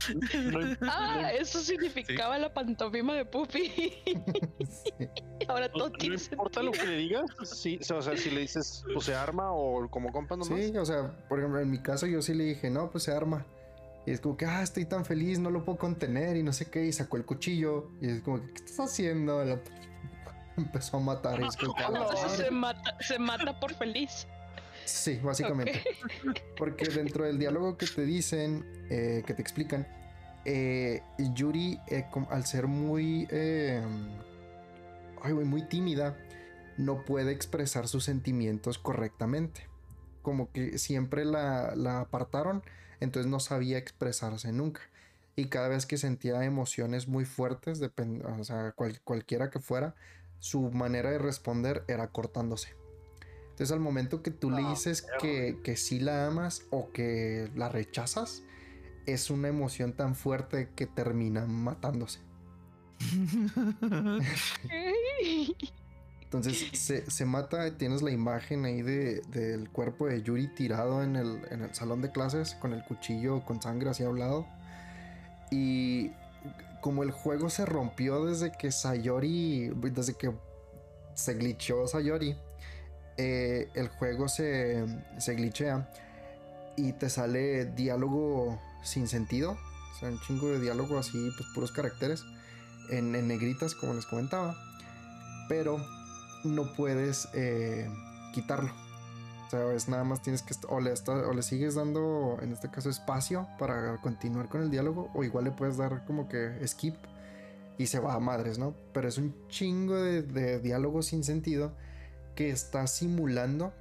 No 0.51 0.59
Ah, 0.81 1.31
eso 1.31 1.59
significaba 1.61 2.37
la 2.37 2.53
pantomima 2.53 3.13
de 3.13 3.25
Puppy. 3.25 3.69
Sí. 4.59 5.07
Ahora 5.47 5.67
no- 5.69 5.73
todo 5.73 5.89
no 5.89 5.97
tiene 5.97 6.15
importa 6.31 6.61
lo 6.61 6.71
que 6.71 6.85
le 6.85 6.97
digas, 6.97 7.25
sí, 7.45 7.79
o 7.89 8.01
sea, 8.01 8.17
si 8.17 8.29
le 8.31 8.41
dices, 8.41 8.83
pues 8.93 9.05
se 9.05 9.15
arma 9.15 9.51
o 9.51 9.89
como 9.89 10.11
compa 10.11 10.35
nomás. 10.35 10.59
Sí, 10.59 10.77
o 10.77 10.85
sea, 10.85 11.17
por 11.29 11.39
ejemplo, 11.39 11.59
en 11.61 11.71
mi 11.71 11.79
caso 11.79 12.05
yo 12.05 12.21
sí 12.21 12.33
le 12.33 12.43
dije, 12.43 12.69
no, 12.69 12.89
pues 12.91 13.05
se 13.05 13.11
arma. 13.13 13.45
Y 14.05 14.11
es 14.11 14.19
como 14.19 14.35
que, 14.35 14.45
ah, 14.45 14.61
estoy 14.61 14.83
tan 14.85 15.05
feliz, 15.05 15.39
no 15.39 15.49
lo 15.49 15.63
puedo 15.63 15.77
contener 15.77 16.35
y 16.35 16.43
no 16.43 16.51
sé 16.51 16.69
qué. 16.69 16.85
Y 16.85 16.91
sacó 16.91 17.15
el 17.15 17.25
cuchillo. 17.25 17.89
Y 18.01 18.09
es 18.09 18.21
como 18.21 18.41
que, 18.41 18.51
¿qué 18.51 18.65
estás 18.65 18.89
haciendo? 18.91 19.41
Empezó 20.57 20.97
a 20.97 20.99
matar. 20.99 21.39
Y 21.41 21.47
es 21.47 21.55
como 21.55 21.73
se 22.27 22.51
mata, 22.51 22.97
se 22.99 23.17
mata 23.17 23.57
por 23.61 23.73
feliz. 23.73 24.27
Sí, 24.85 25.19
básicamente. 25.23 25.81
Porque 26.57 26.85
dentro 26.85 27.25
del 27.25 27.39
diálogo 27.39 27.77
que 27.77 27.87
te 27.87 28.05
dicen, 28.05 28.65
eh, 28.89 29.23
que 29.25 29.33
te 29.33 29.41
explican, 29.41 29.87
eh, 30.45 31.01
Yuri, 31.33 31.79
eh, 31.87 32.05
al 32.29 32.45
ser 32.45 32.67
muy, 32.67 33.27
ay, 35.21 35.33
muy 35.33 35.63
tímida, 35.67 36.17
no 36.77 37.05
puede 37.05 37.31
expresar 37.31 37.87
sus 37.87 38.03
sentimientos 38.03 38.77
correctamente. 38.77 39.67
Como 40.21 40.51
que 40.51 40.77
siempre 40.77 41.25
la, 41.25 41.75
la 41.75 42.01
apartaron, 42.01 42.63
entonces 42.99 43.29
no 43.29 43.39
sabía 43.39 43.77
expresarse 43.77 44.51
nunca. 44.51 44.81
Y 45.35 45.45
cada 45.45 45.67
vez 45.67 45.85
que 45.85 45.97
sentía 45.97 46.43
emociones 46.45 47.07
muy 47.07 47.25
fuertes, 47.25 47.81
o 47.81 48.43
sea, 48.43 48.71
cual- 48.73 49.01
cualquiera 49.03 49.49
que 49.49 49.59
fuera, 49.59 49.95
su 50.39 50.71
manera 50.71 51.09
de 51.11 51.17
responder 51.17 51.83
era 51.87 52.07
cortándose. 52.09 52.75
Entonces 53.53 53.71
al 53.71 53.79
momento 53.79 54.21
que 54.23 54.31
tú 54.31 54.49
le 54.49 54.63
dices 54.69 55.05
que, 55.19 55.59
que 55.63 55.77
sí 55.77 55.99
la 55.99 56.25
amas 56.27 56.63
o 56.71 56.91
que 56.91 57.49
la 57.55 57.69
rechazas, 57.69 58.43
es 59.05 59.29
una 59.29 59.47
emoción 59.47 59.93
tan 59.93 60.15
fuerte 60.15 60.69
que 60.75 60.87
termina 60.87 61.45
matándose. 61.45 62.19
Entonces 66.23 66.65
se, 66.73 67.09
se 67.09 67.25
mata, 67.25 67.77
tienes 67.77 68.01
la 68.01 68.09
imagen 68.11 68.65
ahí 68.65 68.81
de- 68.81 69.21
del 69.29 69.69
cuerpo 69.69 70.07
de 70.07 70.23
Yuri 70.23 70.47
tirado 70.47 71.03
en 71.03 71.15
el, 71.15 71.41
en 71.51 71.61
el 71.61 71.75
salón 71.75 72.01
de 72.01 72.11
clases 72.11 72.55
con 72.55 72.73
el 72.73 72.83
cuchillo 72.83 73.45
con 73.45 73.61
sangre 73.61 73.91
así 73.91 74.03
a 74.03 74.09
un 74.09 74.17
lado. 74.19 74.47
Y 75.51 76.11
como 76.81 77.03
el 77.03 77.11
juego 77.11 77.49
se 77.51 77.65
rompió 77.65 78.25
desde 78.25 78.51
que 78.51 78.71
Sayori, 78.71 79.71
desde 79.75 80.15
que 80.15 80.33
se 81.13 81.35
glitchó 81.35 81.85
Sayori, 81.87 82.35
eh, 83.17 83.69
el 83.73 83.87
juego 83.89 84.27
se, 84.27 84.85
se 85.17 85.35
glitchea 85.35 85.89
y 86.75 86.93
te 86.93 87.09
sale 87.09 87.65
diálogo 87.65 88.59
sin 88.83 89.07
sentido. 89.07 89.51
O 89.51 89.99
sea, 89.99 90.09
un 90.09 90.19
chingo 90.21 90.49
de 90.49 90.59
diálogo 90.59 90.97
así, 90.97 91.29
pues 91.37 91.49
puros 91.53 91.71
caracteres 91.71 92.23
en, 92.89 93.15
en 93.15 93.27
negritas, 93.27 93.75
como 93.75 93.93
les 93.93 94.05
comentaba. 94.05 94.55
Pero 95.47 95.77
no 96.43 96.73
puedes 96.73 97.27
eh, 97.33 97.89
quitarlo. 98.33 98.71
O 99.47 99.49
sea, 99.49 99.71
es 99.73 99.87
nada 99.87 100.03
más 100.03 100.21
tienes 100.23 100.41
que... 100.41 100.55
O 100.67 100.79
le, 100.79 100.91
está- 100.91 101.27
o 101.27 101.33
le 101.33 101.43
sigues 101.43 101.75
dando, 101.75 102.37
en 102.41 102.51
este 102.53 102.71
caso, 102.71 102.89
espacio 102.89 103.47
para 103.59 104.01
continuar 104.01 104.49
con 104.49 104.63
el 104.63 104.71
diálogo. 104.71 105.11
O 105.13 105.23
igual 105.23 105.43
le 105.45 105.51
puedes 105.51 105.77
dar 105.77 106.05
como 106.05 106.27
que 106.27 106.67
skip 106.67 106.95
y 107.77 107.87
se 107.87 107.99
va 107.99 108.15
a 108.15 108.19
madres, 108.19 108.57
¿no? 108.57 108.73
Pero 108.93 109.07
es 109.07 109.17
un 109.17 109.35
chingo 109.49 109.95
de, 109.95 110.23
de 110.23 110.59
diálogo 110.59 111.01
sin 111.03 111.23
sentido 111.23 111.73
que 112.35 112.49
está 112.49 112.87
simulando 112.87 113.73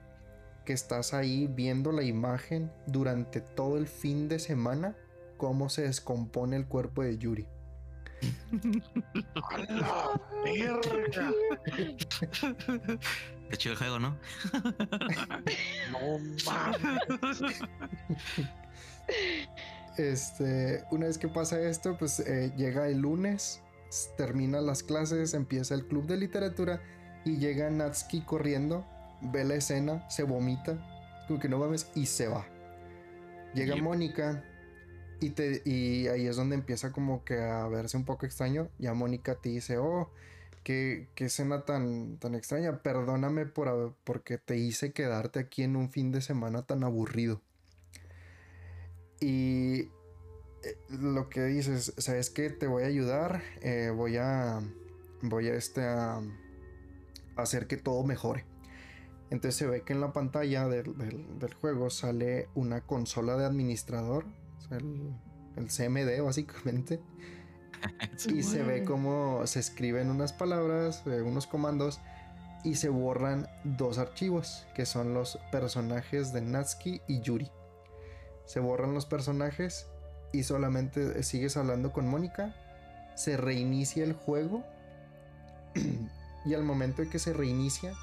que 0.65 0.73
estás 0.73 1.13
ahí 1.15 1.49
viendo 1.49 1.93
la 1.93 2.03
imagen 2.03 2.71
durante 2.87 3.41
todo 3.41 3.77
el 3.77 3.89
fin 3.89 4.29
de 4.29 4.39
semana 4.39 4.97
cómo 5.37 5.69
se 5.69 5.83
descompone 5.83 6.57
el 6.57 6.67
cuerpo 6.67 7.03
de 7.03 7.19
Yuri. 7.19 7.49
¡A 9.51 9.59
la 9.59 10.21
verga! 10.45 11.33
Qué 13.51 13.57
chido 13.57 13.73
el 13.73 13.79
juego, 13.79 13.99
¿no? 13.99 14.17
No 15.91 16.19
mames. 16.47 17.43
Este, 19.97 20.85
una 20.91 21.07
vez 21.07 21.19
que 21.19 21.29
pasa 21.29 21.61
esto, 21.61 21.97
pues 21.99 22.21
eh, 22.21 22.53
llega 22.57 22.89
el 22.89 23.01
lunes, 23.01 23.61
termina 24.17 24.61
las 24.61 24.83
clases, 24.83 25.35
empieza 25.35 25.75
el 25.75 25.87
club 25.87 26.07
de 26.07 26.17
literatura 26.17 26.81
y 27.25 27.37
llega 27.37 27.71
Natsuki 27.71 28.23
corriendo, 28.23 28.87
ve 29.21 29.45
la 29.45 29.55
escena, 29.55 30.09
se 30.11 30.23
vomita, 30.23 30.79
como 31.27 31.39
que 31.39 31.49
no 31.49 31.59
mames, 31.59 31.91
y 31.95 32.07
se 32.07 32.29
va. 32.29 32.47
Llega 33.55 33.75
Yep. 33.75 33.85
Mónica 33.85 34.45
y, 35.21 35.31
te, 35.31 35.63
y 35.65 36.09
ahí 36.09 36.27
es 36.27 36.37
donde 36.37 36.55
empieza 36.55 36.91
como 36.91 37.25
que 37.25 37.41
a 37.41 37.67
verse 37.69 37.97
un 37.97 38.05
poco 38.05 38.27
extraño. 38.27 38.69
Ya 38.79 38.95
Mónica 38.95 39.37
te 39.37 39.51
dice, 39.51 39.79
oh, 39.79 40.11
qué, 40.65 41.09
qué 41.15 41.27
escena 41.27 41.65
tan, 41.65 42.17
tan 42.19 42.35
extraña, 42.35 42.83
perdóname 42.83 43.47
por, 43.47 43.95
porque 44.05 44.39
te 44.39 44.57
hice 44.57 44.93
quedarte 44.93 45.39
aquí 45.39 45.63
en 45.63 45.77
un 45.77 45.91
fin 45.91 46.13
de 46.13 46.23
semana 46.23 46.63
tan 46.63 46.83
aburrido. 46.83 47.41
Y 49.21 49.83
eh, 50.65 50.77
lo 50.89 51.29
que 51.29 51.45
dices, 51.45 51.95
¿sabes 51.99 52.31
qué? 52.31 52.51
Te 52.51 52.67
voy 52.67 52.83
a 52.83 52.87
ayudar, 52.87 53.43
eh, 53.61 53.93
voy 53.95 54.17
a, 54.17 54.61
voy 55.21 55.49
a, 55.49 55.55
este, 55.55 55.83
a 55.83 56.21
hacer 57.37 57.67
que 57.67 57.77
todo 57.77 58.03
mejore. 58.05 58.45
Entonces 59.31 59.57
se 59.57 59.67
ve 59.67 59.83
que 59.83 59.93
en 59.95 60.01
la 60.01 60.13
pantalla 60.13 60.69
del, 60.69 60.97
del- 60.99 61.39
del 61.39 61.55
juego 61.55 61.89
sale 61.91 62.49
una 62.55 62.83
consola 62.83 63.37
de 63.37 63.47
administrador, 63.47 64.27
o 64.59 64.61
sea, 64.61 64.77
el, 64.77 65.15
el 65.57 65.69
CMD 65.69 66.23
básicamente, 66.23 67.01
y 68.29 68.43
se 68.43 68.63
ve 68.63 68.85
como 68.85 69.47
se 69.47 69.59
escriben 69.61 70.11
unas 70.11 70.33
palabras, 70.35 71.03
eh, 71.07 71.23
unos 71.23 71.47
comandos, 71.47 72.01
y 72.65 72.75
se 72.77 72.91
borran 72.91 73.49
dos 73.65 73.99
archivos, 73.99 74.67
que 74.75 74.87
son 74.87 75.15
los 75.15 75.39
personajes 75.51 76.33
de 76.33 76.43
Natsuki 76.43 77.01
y 77.09 77.21
Yuri. 77.23 77.51
Se 78.45 78.61
borran 78.61 78.93
los 78.95 79.07
personajes 79.07 79.89
y 80.33 80.45
solamente 80.45 81.23
sigues 81.25 81.57
hablando 81.57 81.93
con 81.93 82.07
Mónica. 82.07 82.55
Se 83.17 83.37
reinicia 83.37 84.05
el 84.05 84.13
juego. 84.13 84.63
y 86.45 86.55
al 86.55 86.65
momento 86.65 87.03
de 87.03 87.09
que 87.09 87.19
se 87.19 87.33
reinicia, 87.33 87.95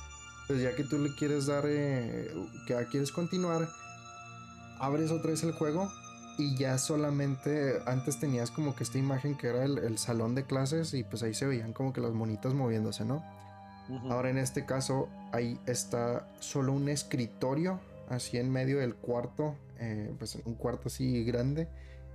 pues 0.47 0.61
ya 0.61 0.75
que 0.75 0.83
tú 0.83 0.97
le 0.97 1.13
quieres 1.15 1.45
dar, 1.45 1.65
eh, 1.67 2.33
que 2.65 2.73
ya 2.73 2.85
quieres 2.85 3.11
continuar, 3.11 3.67
abres 4.79 5.11
otra 5.11 5.31
vez 5.31 5.43
el 5.43 5.51
juego 5.51 5.91
y 6.37 6.55
ya 6.55 6.77
solamente 6.77 7.81
antes 7.85 8.19
tenías 8.19 8.49
como 8.49 8.75
que 8.75 8.83
esta 8.83 8.97
imagen 8.97 9.35
que 9.35 9.47
era 9.47 9.65
el, 9.65 9.77
el 9.77 9.97
salón 9.97 10.35
de 10.35 10.45
clases 10.45 10.93
y 10.93 11.03
pues 11.03 11.21
ahí 11.21 11.33
se 11.33 11.45
veían 11.45 11.73
como 11.73 11.91
que 11.91 12.01
las 12.01 12.13
monitas 12.13 12.53
moviéndose, 12.53 13.05
¿no? 13.05 13.23
Ahora 14.09 14.29
en 14.29 14.37
este 14.37 14.65
caso 14.65 15.09
ahí 15.31 15.59
está 15.65 16.27
solo 16.39 16.73
un 16.73 16.89
escritorio 16.89 17.79
así 18.07 18.37
en 18.37 18.51
medio 18.51 18.79
del 18.79 18.95
cuarto, 18.95 19.55
eh, 19.79 20.13
pues 20.17 20.35
un 20.45 20.55
cuarto 20.55 20.87
así 20.87 21.23
grande. 21.23 21.67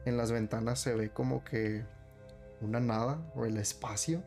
En 0.04 0.16
las 0.16 0.30
ventanas 0.30 0.80
se 0.80 0.94
ve 0.94 1.10
como 1.10 1.42
que 1.44 1.84
una 2.60 2.78
nada 2.78 3.18
o 3.34 3.44
el 3.44 3.56
espacio. 3.56 4.22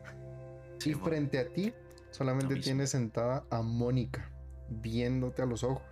Sí, 0.78 0.90
y 0.90 0.94
bueno. 0.94 1.08
frente 1.08 1.38
a 1.38 1.48
ti 1.48 1.72
solamente 2.10 2.54
mismo. 2.54 2.64
tienes 2.64 2.90
sentada 2.90 3.44
a 3.50 3.62
Mónica 3.62 4.30
viéndote 4.70 5.42
a 5.42 5.46
los 5.46 5.62
ojos 5.64 5.82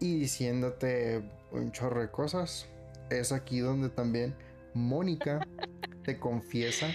y 0.00 0.18
diciéndote 0.18 1.22
un 1.52 1.72
chorro 1.72 2.00
de 2.00 2.10
cosas. 2.10 2.68
Es 3.10 3.32
aquí 3.32 3.60
donde 3.60 3.88
también 3.88 4.34
Mónica 4.74 5.40
te 6.04 6.18
confiesa 6.18 6.88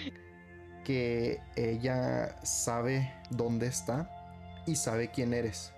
que 0.84 1.40
ella 1.56 2.40
sabe 2.44 3.14
dónde 3.30 3.68
está 3.68 4.10
y 4.66 4.76
sabe 4.76 5.10
quién 5.12 5.34
eres. 5.34 5.74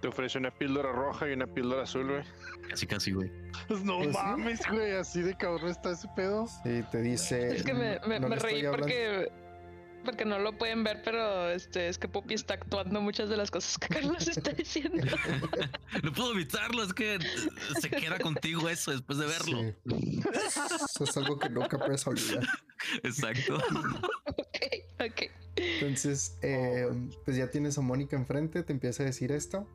Te 0.00 0.08
ofrece 0.08 0.38
una 0.38 0.50
píldora 0.50 0.92
roja 0.92 1.28
y 1.28 1.32
una 1.32 1.46
píldora 1.46 1.82
azul, 1.84 2.06
güey. 2.08 2.22
Casi, 2.68 2.86
casi, 2.86 3.12
güey. 3.12 3.30
No 3.82 3.98
Pues 3.98 4.08
sí. 4.08 4.12
mames, 4.22 4.60
güey, 4.70 4.92
así 4.92 5.22
de 5.22 5.34
cabrón 5.36 5.70
está 5.70 5.92
ese 5.92 6.06
pedo. 6.14 6.46
Sí, 6.46 6.84
te 6.92 7.00
dice. 7.00 7.56
Es 7.56 7.62
que 7.62 7.72
me, 7.74 7.98
no 8.20 8.28
reí 8.28 8.64
hablando- 8.66 8.86
porque, 10.06 10.24
no 10.24 10.38
lo 10.38 10.56
pueden 10.56 10.82
ver, 10.84 11.02
pero 11.04 11.50
este 11.50 11.88
es 11.88 11.98
que 11.98 12.08
Puppy 12.08 12.34
está 12.34 12.54
actuando 12.54 13.00
muchas 13.02 13.28
de 13.28 13.36
las 13.36 13.50
cosas 13.50 13.76
que 13.76 13.88
Carlos 13.88 14.26
está 14.28 14.52
diciendo. 14.52 15.04
No 16.02 16.12
puedo 16.12 16.32
evitarlo, 16.32 16.82
es 16.82 16.94
que 16.94 17.18
se 17.80 17.90
queda 17.90 18.18
contigo 18.18 18.68
eso 18.68 18.92
después 18.92 19.18
de 19.18 19.26
verlo. 19.26 19.74
Sí. 19.86 20.22
Eso 20.94 21.04
es 21.04 21.16
algo 21.16 21.38
que 21.38 21.50
nunca 21.50 21.78
puedes 21.78 22.06
olvidar. 22.06 22.46
Exacto. 23.02 23.56
ok, 23.56 24.56
ok. 25.00 25.30
Entonces, 25.56 26.38
eh, 26.42 26.88
pues 27.24 27.36
ya 27.36 27.50
tienes 27.50 27.76
a 27.76 27.80
Mónica 27.80 28.16
enfrente, 28.16 28.62
te 28.62 28.72
empieza 28.72 29.02
a 29.02 29.06
decir 29.06 29.32
esto 29.32 29.66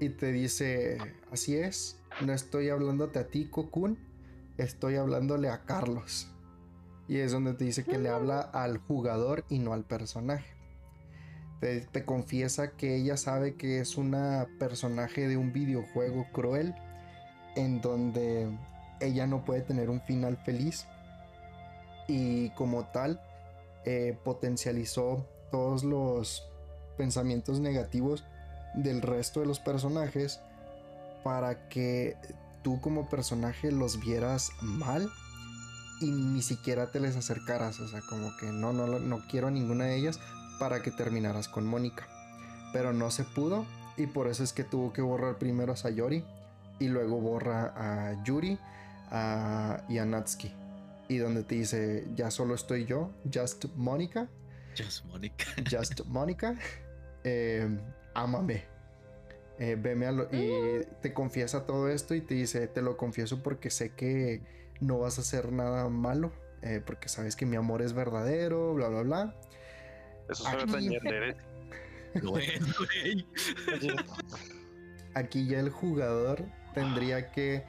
y 0.00 0.10
te 0.10 0.32
dice, 0.32 0.98
así 1.30 1.56
es, 1.56 1.98
no 2.20 2.32
estoy 2.32 2.70
hablándote 2.70 3.18
a 3.18 3.28
ti, 3.28 3.46
Cocoon, 3.46 3.98
estoy 4.58 4.96
hablándole 4.96 5.48
a 5.48 5.64
Carlos. 5.64 6.28
Y 7.10 7.18
es 7.18 7.32
donde 7.32 7.54
te 7.54 7.64
dice 7.64 7.82
que 7.82 7.98
le 7.98 8.08
habla 8.08 8.38
al 8.38 8.78
jugador 8.78 9.44
y 9.48 9.58
no 9.58 9.72
al 9.72 9.82
personaje. 9.82 10.54
te, 11.60 11.80
te 11.80 12.04
confiesa 12.04 12.70
que 12.76 12.94
ella 12.94 13.16
sabe 13.16 13.56
que 13.56 13.80
es 13.80 13.96
una 13.96 14.46
personaje 14.60 15.26
de 15.26 15.36
un 15.36 15.52
videojuego 15.52 16.28
cruel 16.32 16.72
en 17.56 17.80
donde 17.80 18.48
ella 19.00 19.26
no 19.26 19.44
puede 19.44 19.62
tener 19.62 19.90
un 19.90 20.00
final 20.02 20.36
feliz. 20.36 20.86
Y 22.06 22.50
como 22.50 22.84
tal 22.84 23.20
eh, 23.84 24.16
potencializó 24.22 25.26
todos 25.50 25.82
los 25.82 26.48
pensamientos 26.96 27.58
negativos 27.58 28.24
del 28.74 29.02
resto 29.02 29.40
de 29.40 29.46
los 29.46 29.58
personajes 29.58 30.38
para 31.24 31.68
que 31.68 32.16
tú 32.62 32.80
como 32.80 33.08
personaje 33.08 33.72
los 33.72 33.98
vieras 33.98 34.52
mal 34.62 35.10
y 36.00 36.10
ni 36.10 36.42
siquiera 36.42 36.90
te 36.90 37.00
les 37.00 37.16
acercaras, 37.16 37.78
o 37.80 37.88
sea, 37.88 38.00
como 38.08 38.36
que 38.38 38.46
no, 38.46 38.72
no, 38.72 38.86
no 38.86 39.22
quiero 39.28 39.48
a 39.48 39.50
ninguna 39.50 39.84
de 39.86 39.96
ellas 39.96 40.18
para 40.58 40.82
que 40.82 40.90
terminaras 40.90 41.48
con 41.48 41.66
Mónica. 41.66 42.06
Pero 42.72 42.92
no 42.92 43.10
se 43.10 43.24
pudo 43.24 43.66
y 43.96 44.06
por 44.06 44.28
eso 44.28 44.42
es 44.44 44.52
que 44.52 44.64
tuvo 44.64 44.92
que 44.92 45.02
borrar 45.02 45.38
primero 45.38 45.72
a 45.72 45.76
Sayori 45.76 46.24
y 46.78 46.88
luego 46.88 47.20
borra 47.20 47.72
a 47.76 48.22
Yuri 48.24 48.58
a, 49.10 49.82
y 49.88 49.98
a 49.98 50.04
Natsuki. 50.06 50.52
Y 51.08 51.18
donde 51.18 51.42
te 51.42 51.56
dice, 51.56 52.06
ya 52.14 52.30
solo 52.30 52.54
estoy 52.54 52.84
yo, 52.86 53.10
just 53.32 53.64
Mónica. 53.76 54.28
Just 54.78 55.04
Mónica. 55.06 55.44
Just 55.70 56.04
Mónica. 56.06 56.54
Eh, 57.24 57.68
ámame. 58.14 58.64
Eh, 59.58 59.76
veme 59.78 60.06
a 60.06 60.12
lo- 60.12 60.28
y 60.32 60.86
te 61.02 61.12
confiesa 61.12 61.66
todo 61.66 61.88
esto 61.88 62.14
y 62.14 62.20
te 62.20 62.34
dice, 62.34 62.66
te 62.68 62.80
lo 62.80 62.96
confieso 62.96 63.42
porque 63.42 63.68
sé 63.70 63.90
que 63.94 64.40
no 64.80 64.98
vas 64.98 65.18
a 65.18 65.20
hacer 65.22 65.52
nada 65.52 65.88
malo, 65.88 66.32
eh, 66.62 66.82
porque 66.84 67.08
sabes 67.08 67.36
que 67.36 67.46
mi 67.46 67.56
amor 67.56 67.82
es 67.82 67.92
verdadero, 67.92 68.74
bla, 68.74 68.88
bla, 68.88 69.02
bla. 69.02 69.34
Eso 70.28 70.44
suena 70.44 70.66
tan 70.66 70.76
Aquí. 70.76 70.98
güey. 72.22 73.26
Aquí 75.14 75.46
ya 75.46 75.60
el 75.60 75.70
jugador 75.70 76.44
tendría 76.74 77.30
que 77.30 77.64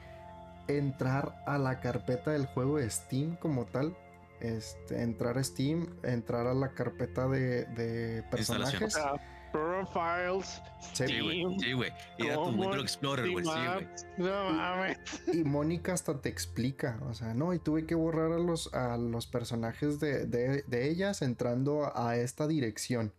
entrar 0.68 1.42
a 1.46 1.58
la 1.58 1.80
carpeta 1.80 2.32
del 2.32 2.46
juego 2.46 2.78
de 2.78 2.88
Steam 2.88 3.36
como 3.36 3.66
tal. 3.66 3.96
Este, 4.40 5.02
entrar 5.02 5.38
a 5.38 5.44
Steam, 5.44 5.86
entrar 6.02 6.46
a 6.46 6.54
la 6.54 6.72
carpeta 6.72 7.28
de, 7.28 7.64
de 7.66 8.24
personajes. 8.30 8.96
Ah, 8.96 9.14
Profiles, 9.52 10.60
Sí, 10.94 11.06
Sí, 11.06 11.20
güey. 11.20 11.44
Sí, 11.60 11.72
güey. 11.72 11.92
Y 12.18 12.28
a 12.28 12.34
tu. 12.34 12.44
Windows 12.48 12.82
Explorer, 12.82 13.30
güey. 13.30 13.44
Sí, 13.44 13.50
No 14.18 14.50
mames. 14.52 14.98
Y 15.32 15.44
Mónica 15.44 15.92
hasta 15.92 16.20
te 16.20 16.28
explica, 16.28 16.98
o 17.08 17.14
sea, 17.14 17.34
no, 17.34 17.54
y 17.54 17.58
tuve 17.58 17.86
que 17.86 17.94
borrar 17.94 18.32
a 18.32 18.38
los, 18.38 18.72
a 18.74 18.96
los 18.96 19.26
personajes 19.26 20.00
de, 20.00 20.26
de- 20.26 20.62
de 20.66 20.88
ellas 20.90 21.22
entrando 21.22 21.92
a 21.96 22.16
esta 22.16 22.46
dirección. 22.46 23.12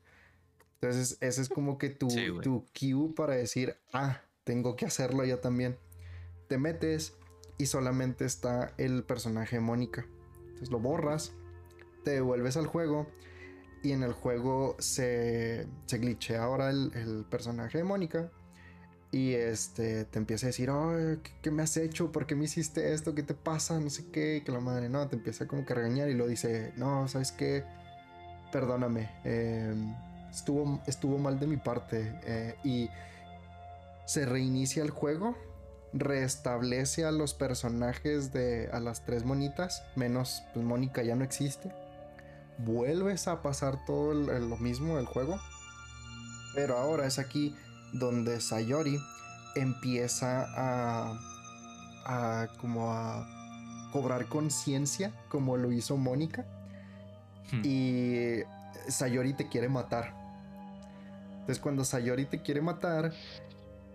Entonces, 0.82 1.18
ese 1.22 1.42
es 1.42 1.50
como 1.50 1.78
que 1.78 1.90
tu, 1.90 2.10
Sí, 2.10 2.28
tu 2.42 2.66
cue 2.78 3.14
para 3.16 3.36
decir, 3.36 3.78
ah, 3.94 4.20
tengo 4.44 4.76
que 4.76 4.86
hacerlo 4.86 5.24
yo 5.24 5.40
también. 5.40 5.78
Te 6.50 6.58
metes 6.58 7.16
y 7.58 7.68
solamente 7.68 8.26
está 8.26 8.74
el 8.78 9.04
personaje 9.04 9.56
de 9.56 9.62
Mónica. 9.62 10.06
Entonces 10.48 10.70
lo 10.72 10.80
borras, 10.80 11.32
te 12.04 12.12
devuelves 12.12 12.58
al 12.58 12.68
juego 12.68 13.08
y 13.84 13.92
en 13.92 14.02
el 14.04 14.14
juego 14.14 14.76
se, 14.80 15.68
se 15.86 15.98
glitchea 15.98 16.44
ahora 16.44 16.70
el, 16.70 16.92
el 16.96 17.26
personaje 17.30 17.80
de 17.80 17.84
Mónica 17.84 18.32
y 19.14 19.34
este 19.34 20.06
te 20.06 20.18
empieza 20.18 20.48
a 20.48 20.50
decir, 20.50 20.72
"Ay, 20.72 21.20
¿qué, 21.44 21.52
me 21.52 21.62
has 21.62 21.78
hecho? 21.78 22.12
¿Por 22.12 22.26
qué 22.26 22.36
me 22.36 22.46
hiciste 22.46 22.94
esto? 22.94 23.14
¿Qué 23.14 23.22
te 23.22 23.36
pasa? 23.36 23.80
No 23.80 23.92
sé 23.92 24.10
qué, 24.12 24.42
que 24.44 24.52
la 24.52 24.60
madre, 24.60 24.90
no, 24.90 25.08
te 25.08 25.16
empieza 25.16 25.48
como 25.48 25.66
que 25.66 25.74
a 25.74 25.76
regañar 25.76 26.10
y 26.10 26.16
lo 26.16 26.26
dice, 26.26 26.74
no, 26.78 27.08
¿sabes 27.08 27.32
qué? 27.32 27.64
Perdóname, 28.52 29.12
eh, 29.24 29.76
estuvo, 30.32 30.82
estuvo 30.88 31.20
mal 31.20 31.40
de 31.40 31.46
mi 31.46 31.58
parte 31.58 32.20
eh, 32.24 32.56
y 32.64 32.90
se 34.06 34.26
reinicia 34.26 34.82
el 34.82 34.90
juego, 34.90 35.38
restablece 35.94 37.06
a 37.06 37.12
los 37.12 37.36
personajes 37.36 38.34
de 38.34 38.70
a 38.74 38.80
las 38.80 39.06
tres 39.06 39.26
monitas, 39.26 39.84
menos 39.96 40.44
pues 40.56 40.66
Mónica 40.66 41.04
ya 41.04 41.16
no 41.16 41.24
existe. 41.24 41.83
Vuelves 42.60 43.28
a 43.28 43.42
pasar 43.42 43.84
todo 43.86 44.12
el- 44.12 44.30
el- 44.30 44.50
lo 44.50 44.58
mismo 44.58 44.98
del 44.98 45.06
juego, 45.06 45.40
pero 46.56 46.78
ahora 46.78 47.06
es 47.08 47.20
aquí 47.20 47.56
donde 47.94 48.40
Sayori 48.42 49.00
empieza 49.56 50.46
a, 50.56 51.20
a 52.06 52.48
como 52.60 52.92
a 52.94 53.28
cobrar 53.92 54.28
conciencia 54.28 55.12
como 55.30 55.58
lo 55.58 55.72
hizo 55.72 55.98
Mónica 55.98 56.46
Hmm. 57.52 57.62
y 57.64 58.40
Sayori 58.88 59.34
te 59.34 59.48
quiere 59.50 59.70
matar. 59.70 60.14
Entonces 61.34 61.60
cuando 61.60 61.84
Sayori 61.86 62.26
te 62.26 62.42
quiere 62.42 62.62
matar 62.62 63.14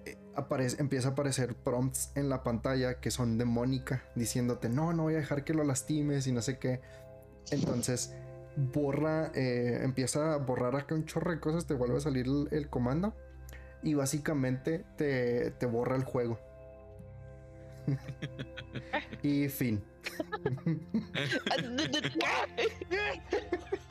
eh, 0.04 0.16
aparece, 0.36 0.80
empieza 0.80 1.08
a 1.08 1.12
aparecer 1.12 1.54
prompts 1.56 2.12
en 2.14 2.28
la 2.28 2.42
pantalla 2.44 3.00
que 3.00 3.10
son 3.10 3.38
de 3.38 3.44
Mónica 3.44 4.02
diciéndote 4.14 4.68
no, 4.68 4.92
no 4.92 5.04
voy 5.04 5.14
a 5.14 5.18
dejar 5.18 5.44
que 5.44 5.54
lo 5.54 5.64
lastimes 5.64 6.26
y 6.26 6.32
no 6.32 6.42
sé 6.42 6.58
qué. 6.58 6.80
Entonces 7.50 8.14
borra, 8.58 9.30
eh, 9.34 9.80
empieza 9.82 10.34
a 10.34 10.36
borrar 10.38 10.74
acá 10.76 10.94
un 10.94 11.04
chorro 11.04 11.30
de 11.30 11.40
cosas, 11.40 11.66
te 11.66 11.74
vuelve 11.74 11.98
a 11.98 12.00
salir 12.00 12.26
el, 12.26 12.48
el 12.50 12.68
comando 12.68 13.14
y 13.82 13.94
básicamente 13.94 14.84
te, 14.96 15.52
te 15.52 15.66
borra 15.66 15.96
el 15.96 16.04
juego. 16.04 16.38
y 19.22 19.48
fin. 19.48 19.82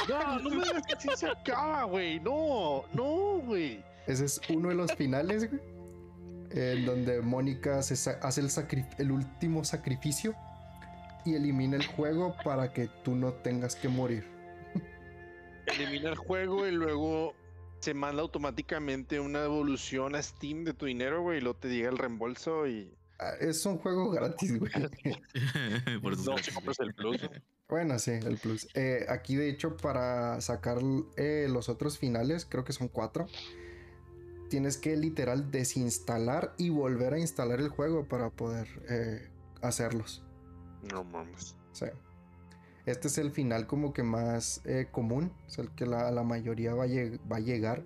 No, 0.07 0.39
no 0.39 0.49
me 0.49 0.64
digas 0.64 0.84
que 0.88 0.94
así 0.94 1.10
se 1.18 1.27
acaba, 1.27 1.84
güey. 1.84 2.19
No, 2.22 2.85
no, 2.94 3.41
güey. 3.45 3.84
Ese 4.06 4.23
es 4.23 4.39
uno 4.49 4.69
de 4.69 4.76
los 4.76 4.94
finales, 4.94 5.49
güey, 5.49 5.61
En 6.52 6.85
donde 6.85 7.22
Mónica 7.22 7.81
se 7.81 7.94
hace 8.22 8.41
el, 8.41 8.49
el 8.99 9.11
último 9.11 9.65
sacrificio 9.65 10.34
y 11.26 11.35
elimina 11.35 11.76
el 11.76 11.85
juego 11.85 12.35
para 12.45 12.72
que 12.72 12.88
tú 13.03 13.15
no 13.15 13.34
tengas 13.34 13.76
que 13.76 13.89
morir. 13.89 14.36
Elimina 15.68 16.10
el 16.10 16.15
juego 16.15 16.68
y 16.68 16.72
luego 16.72 17.34
se 17.80 17.94
manda 17.94 18.22
automáticamente 18.22 19.19
una 19.19 19.44
evolución 19.44 20.15
a 20.15 20.22
Steam 20.22 20.64
de 20.64 20.73
tu 20.73 20.85
dinero, 20.85 21.22
güey, 21.22 21.38
y 21.38 21.41
luego 21.41 21.60
te 21.60 21.69
llega 21.69 21.89
el 21.89 21.98
reembolso 21.98 22.68
y. 22.68 22.94
Ah, 23.19 23.34
Es 23.39 23.65
un 23.65 23.77
juego 23.77 24.10
gratis, 24.11 24.60
güey. 24.60 24.72
Por 26.02 26.18
No, 26.18 26.23
gratis, 26.23 26.45
si 26.45 26.52
compras 26.52 26.80
el 26.80 26.94
plus. 26.94 27.30
Bueno, 27.68 27.99
sí, 27.99 28.11
el 28.11 28.38
plus. 28.38 28.68
Eh, 28.76 29.06
aquí, 29.10 29.35
de 29.35 29.49
hecho, 29.49 29.76
para 29.76 30.39
sacar 30.41 30.77
eh, 31.18 31.48
los 31.49 31.68
otros 31.69 31.98
finales, 31.98 32.45
creo 32.45 32.64
que 32.64 32.73
son 32.73 32.88
cuatro, 32.88 33.27
tienes 34.49 34.77
que 34.77 34.95
literal 34.95 35.52
desinstalar 35.52 36.53
y 36.57 36.69
volver 36.69 37.14
a 37.14 37.19
instalar 37.19 37.60
el 37.60 37.69
juego 37.69 38.07
para 38.07 38.30
poder 38.30 38.68
eh, 38.89 39.30
hacerlos. 39.61 40.23
No 40.94 41.03
mames. 41.03 41.57
Sí. 41.73 41.88
Este 42.88 43.07
es 43.09 43.18
el 43.19 43.31
final 43.31 43.68
como 43.68 43.93
que 43.93 44.01
más 44.01 44.61
eh, 44.65 44.88
común, 44.91 45.31
es 45.45 45.59
el 45.59 45.69
que 45.76 45.85
la, 45.85 46.09
la 46.09 46.23
mayoría 46.23 46.73
va 46.73 46.85
a, 46.85 46.88
lleg- 46.88 47.19
va 47.31 47.38
a 47.38 47.39
llegar. 47.41 47.84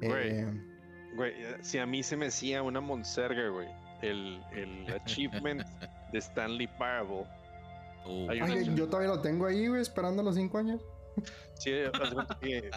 Güey. 0.00 0.28
Eh, 0.30 0.70
Güey, 1.16 1.32
eh, 1.44 1.56
si 1.60 1.78
a 1.78 1.86
mí 1.86 2.02
se 2.02 2.16
me 2.16 2.26
hacía 2.26 2.62
una 2.62 2.80
monserga, 2.80 3.48
güey, 3.50 3.68
el, 4.02 4.42
el 4.52 4.86
achievement 4.94 5.62
de 6.12 6.18
Stanley 6.18 6.66
Parable. 6.78 7.24
Oh, 8.06 8.26
ay, 8.30 8.74
yo 8.74 8.86
todavía 8.88 9.08
lo 9.14 9.20
tengo 9.22 9.46
ahí, 9.46 9.66
güey, 9.68 9.80
esperando 9.80 10.22
los 10.22 10.34
cinco 10.34 10.58
años. 10.58 10.80
Sí, 11.58 11.72
cuenta 12.12 12.38
que 12.40 12.70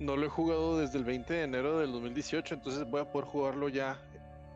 no 0.00 0.16
lo 0.16 0.26
he 0.26 0.28
jugado 0.28 0.78
desde 0.78 0.98
el 0.98 1.04
20 1.04 1.32
de 1.32 1.42
enero 1.44 1.78
del 1.78 1.92
2018, 1.92 2.54
entonces 2.54 2.84
voy 2.90 3.00
a 3.00 3.10
poder 3.10 3.26
jugarlo 3.28 3.68
ya 3.68 3.96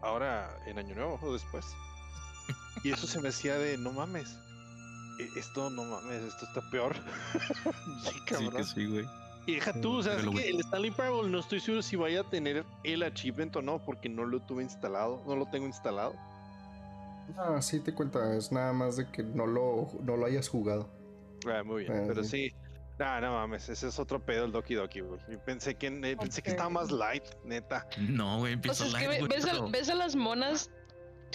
ahora 0.03 0.51
en 0.66 0.79
Año 0.79 0.95
Nuevo 0.95 1.19
o 1.23 1.33
después. 1.33 1.65
Y 2.85 2.91
eso 2.93 3.07
se 3.07 3.20
me 3.20 3.29
hacía 3.29 3.57
de, 3.57 3.79
no 3.79 3.93
mames, 3.93 4.37
esto 5.36 5.70
no 5.70 5.85
mames, 5.85 6.23
esto 6.23 6.45
está 6.47 6.61
peor. 6.70 6.95
sí, 8.05 8.11
sí 8.11 8.20
cabrón. 8.27 8.53
que 8.57 8.65
sí, 8.65 8.86
güey. 8.86 9.07
Y 9.47 9.55
deja 9.55 9.73
tú, 9.81 9.97
o 9.97 10.03
sea, 10.03 10.12
es 10.15 10.19
Pero, 10.19 10.32
que 10.32 10.49
el 10.51 10.61
Stanley 10.61 10.90
Parable 10.90 11.31
no 11.31 11.39
estoy 11.40 11.61
seguro 11.61 11.81
si 11.82 11.97
vaya 11.97 12.20
a 12.20 12.24
tener 12.24 12.66
el 12.85 13.03
achievement 13.03 13.57
o 13.57 13.62
no, 13.62 13.82
porque 13.82 14.09
no 14.11 14.24
lo 14.27 14.40
tuve 14.40 14.62
instalado, 14.62 15.23
no 15.27 15.36
lo 15.36 15.47
tengo 15.47 15.66
instalado. 15.66 16.15
Ah, 17.36 17.61
sí 17.62 17.81
te 17.81 17.95
cuenta, 17.95 18.35
es 18.36 18.53
nada 18.53 18.73
más 18.74 18.97
de 18.97 19.11
que 19.11 19.23
no 19.23 19.47
lo, 19.47 19.89
no 20.03 20.16
lo 20.16 20.27
hayas 20.27 20.49
jugado. 20.49 20.90
Ah, 21.47 21.62
muy 21.65 21.85
bien, 21.85 21.99
Ah, 21.99 22.05
pero 22.09 22.24
sí. 22.24 22.51
sí. 22.51 22.55
Ah, 23.01 23.20
no 23.23 23.32
mames, 23.32 23.69
ese 23.69 23.89
es 23.89 23.99
otro 23.99 24.20
pedo 24.20 24.45
el 24.45 24.53
Doki 24.53 24.74
Doki, 24.74 25.01
güey. 25.01 25.20
Pensé 25.47 25.77
que, 25.77 25.86
eh, 25.86 26.16
pensé 26.16 26.43
que 26.43 26.51
estaba 26.51 26.69
más 26.69 26.90
light, 26.90 27.24
neta. 27.45 27.86
No, 27.99 28.39
güey, 28.40 28.53
O 28.53 28.55
empieza 28.55 28.85
sea, 28.86 29.01
es 29.01 29.07
que 29.07 29.19
light, 29.20 29.32
ves, 29.32 29.45
a, 29.47 29.51
pero- 29.53 29.70
ves 29.70 29.89
a 29.89 29.95
las 29.95 30.16
monas 30.16 30.70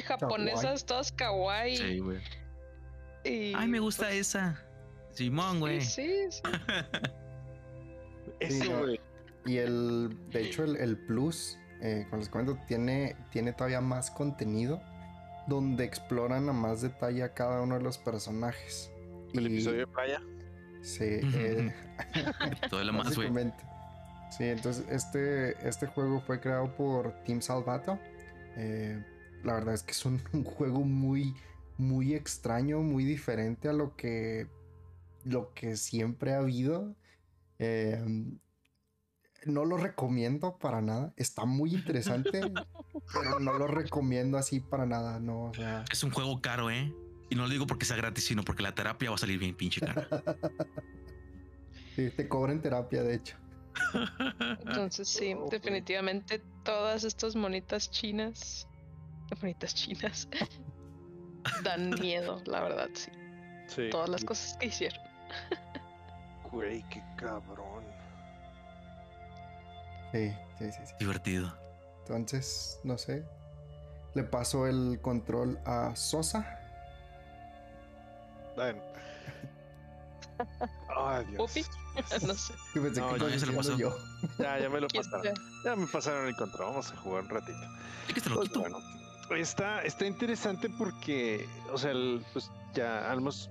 japonesas 0.05 0.85
todas 0.85 1.11
kawaii. 1.11 1.77
Sí, 1.77 1.99
güey. 1.99 2.19
Y, 3.23 3.53
Ay, 3.55 3.67
me 3.67 3.79
gusta 3.79 4.05
pues, 4.07 4.15
esa. 4.19 4.61
Simón, 5.11 5.53
sí, 5.53 5.59
güey. 5.59 5.81
Sí, 5.81 6.11
sí. 6.29 6.41
Eso, 8.39 8.65
no. 8.65 8.79
güey. 8.81 8.99
Y 9.45 9.57
el, 9.57 10.17
de 10.31 10.41
hecho, 10.41 10.63
el, 10.63 10.77
el 10.77 10.97
plus, 10.97 11.57
eh, 11.81 12.05
como 12.09 12.21
les 12.21 12.29
comento, 12.29 12.57
tiene, 12.67 13.15
tiene 13.31 13.53
todavía 13.53 13.81
más 13.81 14.09
contenido 14.11 14.81
donde 15.47 15.83
exploran 15.83 16.47
a 16.47 16.53
más 16.53 16.81
detalle 16.81 17.23
a 17.23 17.33
cada 17.33 17.61
uno 17.61 17.75
de 17.77 17.83
los 17.83 17.97
personajes. 17.97 18.89
El 19.33 19.43
Y- 19.43 19.53
episodio 19.53 19.79
de 19.79 19.87
playa. 19.87 20.21
Sí, 20.81 21.03
eh, 21.05 21.73
Todo 22.69 22.83
lo 22.83 22.93
más, 22.93 23.15
güey. 23.15 23.29
Sí, 24.37 24.45
entonces 24.45 24.85
este, 24.89 25.67
este 25.67 25.87
juego 25.87 26.19
fue 26.21 26.39
creado 26.39 26.73
por 26.75 27.11
Team 27.23 27.41
Salvato. 27.41 27.99
Eh, 28.57 29.01
la 29.43 29.53
verdad 29.53 29.75
es 29.75 29.83
que 29.83 29.91
es 29.91 30.05
un, 30.05 30.21
un 30.33 30.43
juego 30.43 30.81
muy, 30.81 31.35
muy 31.77 32.13
extraño, 32.13 32.81
muy 32.81 33.03
diferente 33.03 33.69
a 33.69 33.73
lo 33.73 33.95
que, 33.95 34.47
lo 35.23 35.53
que 35.53 35.75
siempre 35.77 36.33
ha 36.33 36.39
habido. 36.39 36.95
Eh, 37.59 38.03
no 39.45 39.65
lo 39.65 39.77
recomiendo 39.77 40.57
para 40.57 40.81
nada. 40.81 41.13
Está 41.17 41.45
muy 41.45 41.73
interesante, 41.73 42.41
pero 43.13 43.39
no 43.39 43.53
lo 43.57 43.67
recomiendo 43.67 44.37
así 44.37 44.59
para 44.59 44.85
nada. 44.85 45.19
No, 45.19 45.45
o 45.45 45.53
sea, 45.53 45.83
Es 45.91 46.03
un 46.03 46.11
juego 46.11 46.41
caro, 46.41 46.69
¿eh? 46.71 46.93
Y 47.29 47.35
no 47.35 47.43
lo 47.43 47.49
digo 47.49 47.65
porque 47.67 47.85
sea 47.85 47.97
gratis, 47.97 48.25
sino 48.25 48.43
porque 48.43 48.63
la 48.63 48.75
terapia 48.75 49.09
va 49.09 49.15
a 49.15 49.19
salir 49.19 49.39
bien 49.39 49.55
pinche 49.55 49.81
cara. 49.81 50.07
sí, 51.95 52.09
te 52.15 52.27
cobran 52.27 52.61
terapia, 52.61 53.03
de 53.03 53.15
hecho. 53.15 53.37
Entonces 54.65 55.07
sí, 55.09 55.33
Ok. 55.33 55.51
definitivamente 55.51 56.41
todas 56.63 57.03
estas 57.03 57.35
monitas 57.35 57.89
chinas, 57.89 58.67
monitas 59.41 59.73
chinas, 59.73 60.27
dan 61.63 61.89
miedo, 61.99 62.41
la 62.45 62.61
verdad, 62.61 62.89
sí. 62.93 63.11
Sí. 63.67 63.89
Todas 63.89 64.09
las 64.09 64.23
cosas 64.23 64.57
que 64.57 64.67
hicieron. 64.67 65.01
Güey, 66.51 66.83
qué 66.89 67.01
cabrón. 67.17 67.83
Sí, 70.11 70.31
sí, 70.59 70.71
sí, 70.71 70.79
sí. 70.85 70.93
Divertido. 70.99 71.55
Entonces, 72.01 72.79
no 72.83 72.97
sé. 72.97 73.23
Le 74.13 74.23
paso 74.23 74.67
el 74.67 74.99
control 75.01 75.59
a 75.65 75.95
Sosa. 75.95 76.59
Ven. 78.55 78.79
Ay, 80.95 81.25
Dios. 81.25 81.37
Pupi. 81.37 81.65
no 82.27 82.33
sé. 82.35 82.53
Que 82.73 82.79
pensé 82.81 83.01
No, 83.01 83.13
que 83.15 83.31
ya 83.31 83.39
se 83.39 83.45
lo 83.47 83.55
pasó. 83.55 83.75
yo. 83.77 83.95
Ya, 84.37 84.59
ya 84.59 84.69
me 84.69 84.79
lo 84.81 84.87
¿Quién 84.87 85.03
pasaron. 85.09 85.33
Ya 85.65 85.75
me 85.75 85.87
pasaron 85.87 86.27
el 86.27 86.35
control. 86.35 86.67
Vamos 86.69 86.91
a 86.91 86.97
jugar 86.97 87.23
un 87.23 87.29
ratito. 87.29 87.57
Es 88.09 88.13
que 88.13 88.21
te 88.21 88.29
lo 88.29 88.35
Pues 88.35 88.49
quito. 88.49 88.59
bueno, 88.59 88.77
está, 89.31 89.81
está 89.83 90.05
interesante 90.05 90.69
porque, 90.77 91.47
o 91.71 91.77
sea, 91.77 91.91
el- 91.91 92.23
pues 92.33 92.51
ya 92.73 93.11
almost. 93.11 93.49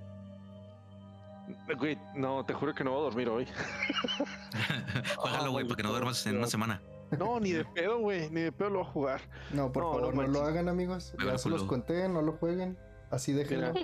Güey, 1.78 1.98
no, 2.14 2.44
te 2.44 2.54
juro 2.54 2.74
que 2.74 2.84
no 2.84 2.90
voy 2.92 3.00
a 3.00 3.02
dormir 3.04 3.28
hoy. 3.28 3.46
Juégalo, 5.16 5.50
güey, 5.50 5.64
bueno, 5.64 5.68
para 5.68 5.76
que 5.76 5.82
no 5.82 5.90
duermas 5.90 6.26
en 6.26 6.38
una 6.38 6.46
semana. 6.46 6.80
No, 7.18 7.38
ni 7.40 7.52
de 7.52 7.64
pedo, 7.64 7.98
güey, 7.98 8.30
ni 8.30 8.40
de 8.40 8.52
pedo 8.52 8.70
lo 8.70 8.78
voy 8.80 8.88
a 8.88 8.92
jugar. 8.92 9.20
No, 9.52 9.70
por 9.72 9.82
No, 9.82 9.92
favor, 9.92 10.14
no, 10.14 10.22
lo 10.28 10.42
hagan, 10.42 10.68
amigos. 10.68 11.14
Me 11.18 11.26
Ya 11.26 11.36
se 11.38 11.48
los 11.50 11.64
conté, 11.64 12.08
no 12.08 12.22
lo 12.22 12.32
jueguen. 12.32 12.78
Así 13.10 13.32
déjenlo. 13.32 13.74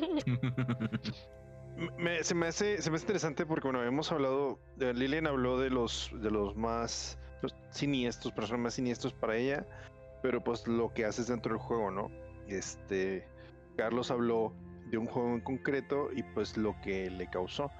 Me- 1.98 2.24
se, 2.24 2.35
me 2.35 2.48
hace, 2.48 2.81
se 2.82 2.90
me 2.90 2.97
hace 2.97 3.05
interesante 3.05 3.44
porque, 3.47 3.69
bueno, 3.69 3.85
hemos 3.85 4.10
hablado, 4.10 4.59
eh, 4.81 4.93
Lilian 4.94 5.27
habló 5.27 5.59
de 5.60 5.70
los, 5.70 6.10
de 6.15 6.31
los 6.31 6.56
más 6.56 7.19
los 7.43 7.55
siniestros, 7.70 8.32
personas 8.32 8.60
más 8.62 8.74
siniestros 8.74 9.12
para 9.12 9.36
ella, 9.36 9.65
pero 10.23 10.43
pues 10.43 10.66
lo 10.66 10.93
que 10.93 11.05
haces 11.05 11.28
dentro 11.28 11.53
del 11.53 11.61
juego, 11.61 11.90
¿no? 11.90 12.11
Este, 12.49 13.27
Carlos 13.77 14.11
habló 14.11 14.53
de 14.90 14.99
un 14.99 15.07
juego 15.07 15.35
en 15.35 15.40
concreto 15.40 16.09
y 16.15 16.23
pues 16.23 16.57
lo 16.57 16.74
que 16.81 17.11
le 17.11 17.28
causó. 17.28 17.70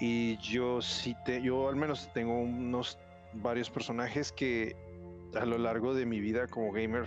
Y 0.00 0.36
yo 0.38 0.82
sí 0.82 1.14
te, 1.24 1.40
yo 1.42 1.68
al 1.68 1.76
menos 1.76 2.10
tengo 2.12 2.38
unos 2.40 2.98
varios 3.34 3.70
personajes 3.70 4.32
que 4.32 4.76
a 5.34 5.44
lo 5.44 5.58
largo 5.58 5.94
de 5.94 6.06
mi 6.06 6.20
vida 6.20 6.46
como 6.46 6.72
gamer 6.72 7.06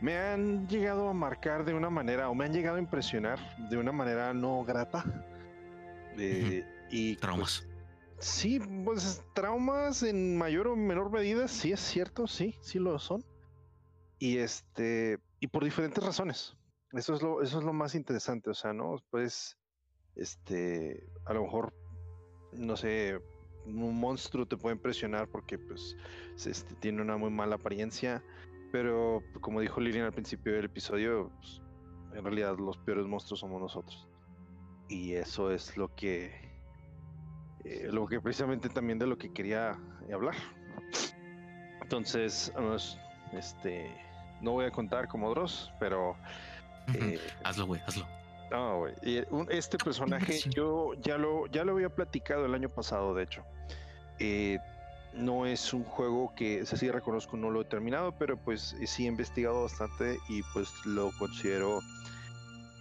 me 0.00 0.16
han 0.16 0.66
llegado 0.68 1.08
a 1.08 1.12
marcar 1.12 1.64
de 1.64 1.74
una 1.74 1.90
manera 1.90 2.30
o 2.30 2.34
me 2.34 2.44
han 2.46 2.52
llegado 2.52 2.76
a 2.76 2.80
impresionar 2.80 3.38
de 3.70 3.76
una 3.76 3.92
manera 3.92 4.32
no 4.32 4.64
grata. 4.64 5.04
Eh, 6.18 6.64
y 6.90 7.16
pues, 7.16 7.20
Traumas. 7.20 7.66
sí, 8.18 8.60
pues 8.84 9.22
traumas 9.34 10.02
en 10.02 10.36
mayor 10.36 10.68
o 10.68 10.76
menor 10.76 11.10
medida, 11.10 11.48
sí 11.48 11.72
es 11.72 11.80
cierto, 11.80 12.26
sí, 12.26 12.56
sí 12.60 12.78
lo 12.78 12.98
son. 12.98 13.24
Y 14.20 14.36
este, 14.36 15.18
y 15.40 15.46
por 15.46 15.64
diferentes 15.64 16.04
razones. 16.04 16.54
Eso 16.92 17.14
es 17.14 17.22
lo, 17.22 17.42
eso 17.42 17.58
es 17.58 17.64
lo 17.64 17.72
más 17.72 17.94
interesante, 17.94 18.50
o 18.50 18.54
sea, 18.54 18.74
¿no? 18.74 18.96
Pues, 19.10 19.56
este, 20.14 21.08
a 21.24 21.32
lo 21.32 21.44
mejor, 21.44 21.72
no 22.52 22.76
sé, 22.76 23.18
un 23.64 23.98
monstruo 23.98 24.46
te 24.46 24.58
puede 24.58 24.76
impresionar 24.76 25.26
porque, 25.28 25.58
pues, 25.58 25.96
este, 26.44 26.74
tiene 26.74 27.00
una 27.00 27.16
muy 27.16 27.30
mala 27.30 27.54
apariencia, 27.54 28.22
pero 28.70 29.22
como 29.40 29.60
dijo 29.60 29.80
Lilian 29.80 30.04
al 30.04 30.12
principio 30.12 30.52
del 30.52 30.66
episodio, 30.66 31.32
pues, 31.38 31.62
en 32.14 32.22
realidad 32.22 32.58
los 32.58 32.76
peores 32.76 33.06
monstruos 33.06 33.40
somos 33.40 33.58
nosotros. 33.58 34.06
Y 34.88 35.14
eso 35.14 35.50
es 35.50 35.78
lo 35.78 35.94
que, 35.94 36.30
eh, 37.64 37.88
lo 37.90 38.06
que 38.06 38.20
precisamente 38.20 38.68
también 38.68 38.98
de 38.98 39.06
lo 39.06 39.16
que 39.16 39.32
quería 39.32 39.78
hablar. 40.12 40.34
Entonces, 41.80 42.52
vamos, 42.54 42.98
este, 43.32 44.09
no 44.40 44.52
voy 44.52 44.66
a 44.66 44.70
contar 44.70 45.08
como 45.08 45.30
Dross, 45.30 45.72
pero 45.78 46.16
eh, 46.94 47.20
hazlo, 47.44 47.66
güey, 47.66 47.80
hazlo. 47.86 48.06
no, 48.50 48.78
güey. 48.78 48.94
Este 49.50 49.78
personaje 49.78 50.40
yo 50.50 50.94
ya 51.02 51.18
lo, 51.18 51.46
ya 51.46 51.64
lo 51.64 51.72
había 51.72 51.88
platicado 51.88 52.46
el 52.46 52.54
año 52.54 52.68
pasado, 52.68 53.14
de 53.14 53.24
hecho. 53.24 53.44
Eh, 54.18 54.58
no 55.14 55.46
es 55.46 55.72
un 55.72 55.82
juego 55.82 56.32
que, 56.36 56.64
sí 56.66 56.90
reconozco, 56.90 57.36
no 57.36 57.50
lo 57.50 57.62
he 57.62 57.64
terminado, 57.64 58.12
pero 58.12 58.36
pues 58.36 58.76
eh, 58.80 58.86
sí 58.86 59.04
he 59.04 59.08
investigado 59.08 59.62
bastante 59.62 60.18
y 60.28 60.42
pues 60.52 60.68
lo 60.84 61.10
considero 61.18 61.80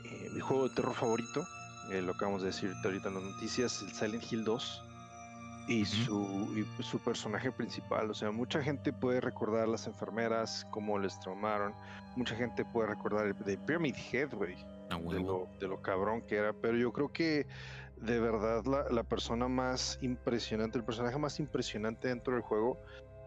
eh, 0.05 0.29
mi 0.33 0.39
juego 0.39 0.69
de 0.69 0.75
terror 0.75 0.93
favorito. 0.93 1.47
Lo 1.89 2.11
acabamos 2.11 2.41
de 2.43 2.47
decir 2.49 2.71
ahorita 2.83 3.07
en 3.07 3.15
las 3.15 3.23
noticias, 3.23 3.81
el 3.81 3.91
Silent 3.91 4.31
Hill 4.31 4.43
2. 4.43 4.83
Y, 5.69 5.85
su, 5.85 6.65
y 6.79 6.83
su 6.83 6.97
personaje 6.97 7.51
principal, 7.51 8.09
o 8.09 8.13
sea, 8.15 8.31
mucha 8.31 8.59
gente 8.59 8.91
puede 8.91 9.21
recordar 9.21 9.67
las 9.67 9.85
enfermeras, 9.85 10.65
cómo 10.71 10.97
les 10.97 11.19
traumaron, 11.19 11.75
mucha 12.15 12.35
gente 12.35 12.65
puede 12.65 12.87
recordar 12.87 13.27
el 13.27 13.37
de 13.45 13.55
Pyramid 13.55 13.95
Head, 14.11 14.33
güey, 14.33 14.55
de 14.55 15.19
lo, 15.19 15.47
de 15.59 15.67
lo 15.67 15.79
cabrón 15.79 16.23
que 16.23 16.37
era, 16.37 16.53
pero 16.53 16.75
yo 16.75 16.91
creo 16.91 17.13
que 17.13 17.45
de 17.97 18.19
verdad 18.19 18.65
la, 18.65 18.89
la 18.89 19.03
persona 19.03 19.47
más 19.47 19.99
impresionante, 20.01 20.79
el 20.79 20.83
personaje 20.83 21.19
más 21.19 21.39
impresionante 21.39 22.07
dentro 22.07 22.33
del 22.33 22.41
juego 22.41 22.81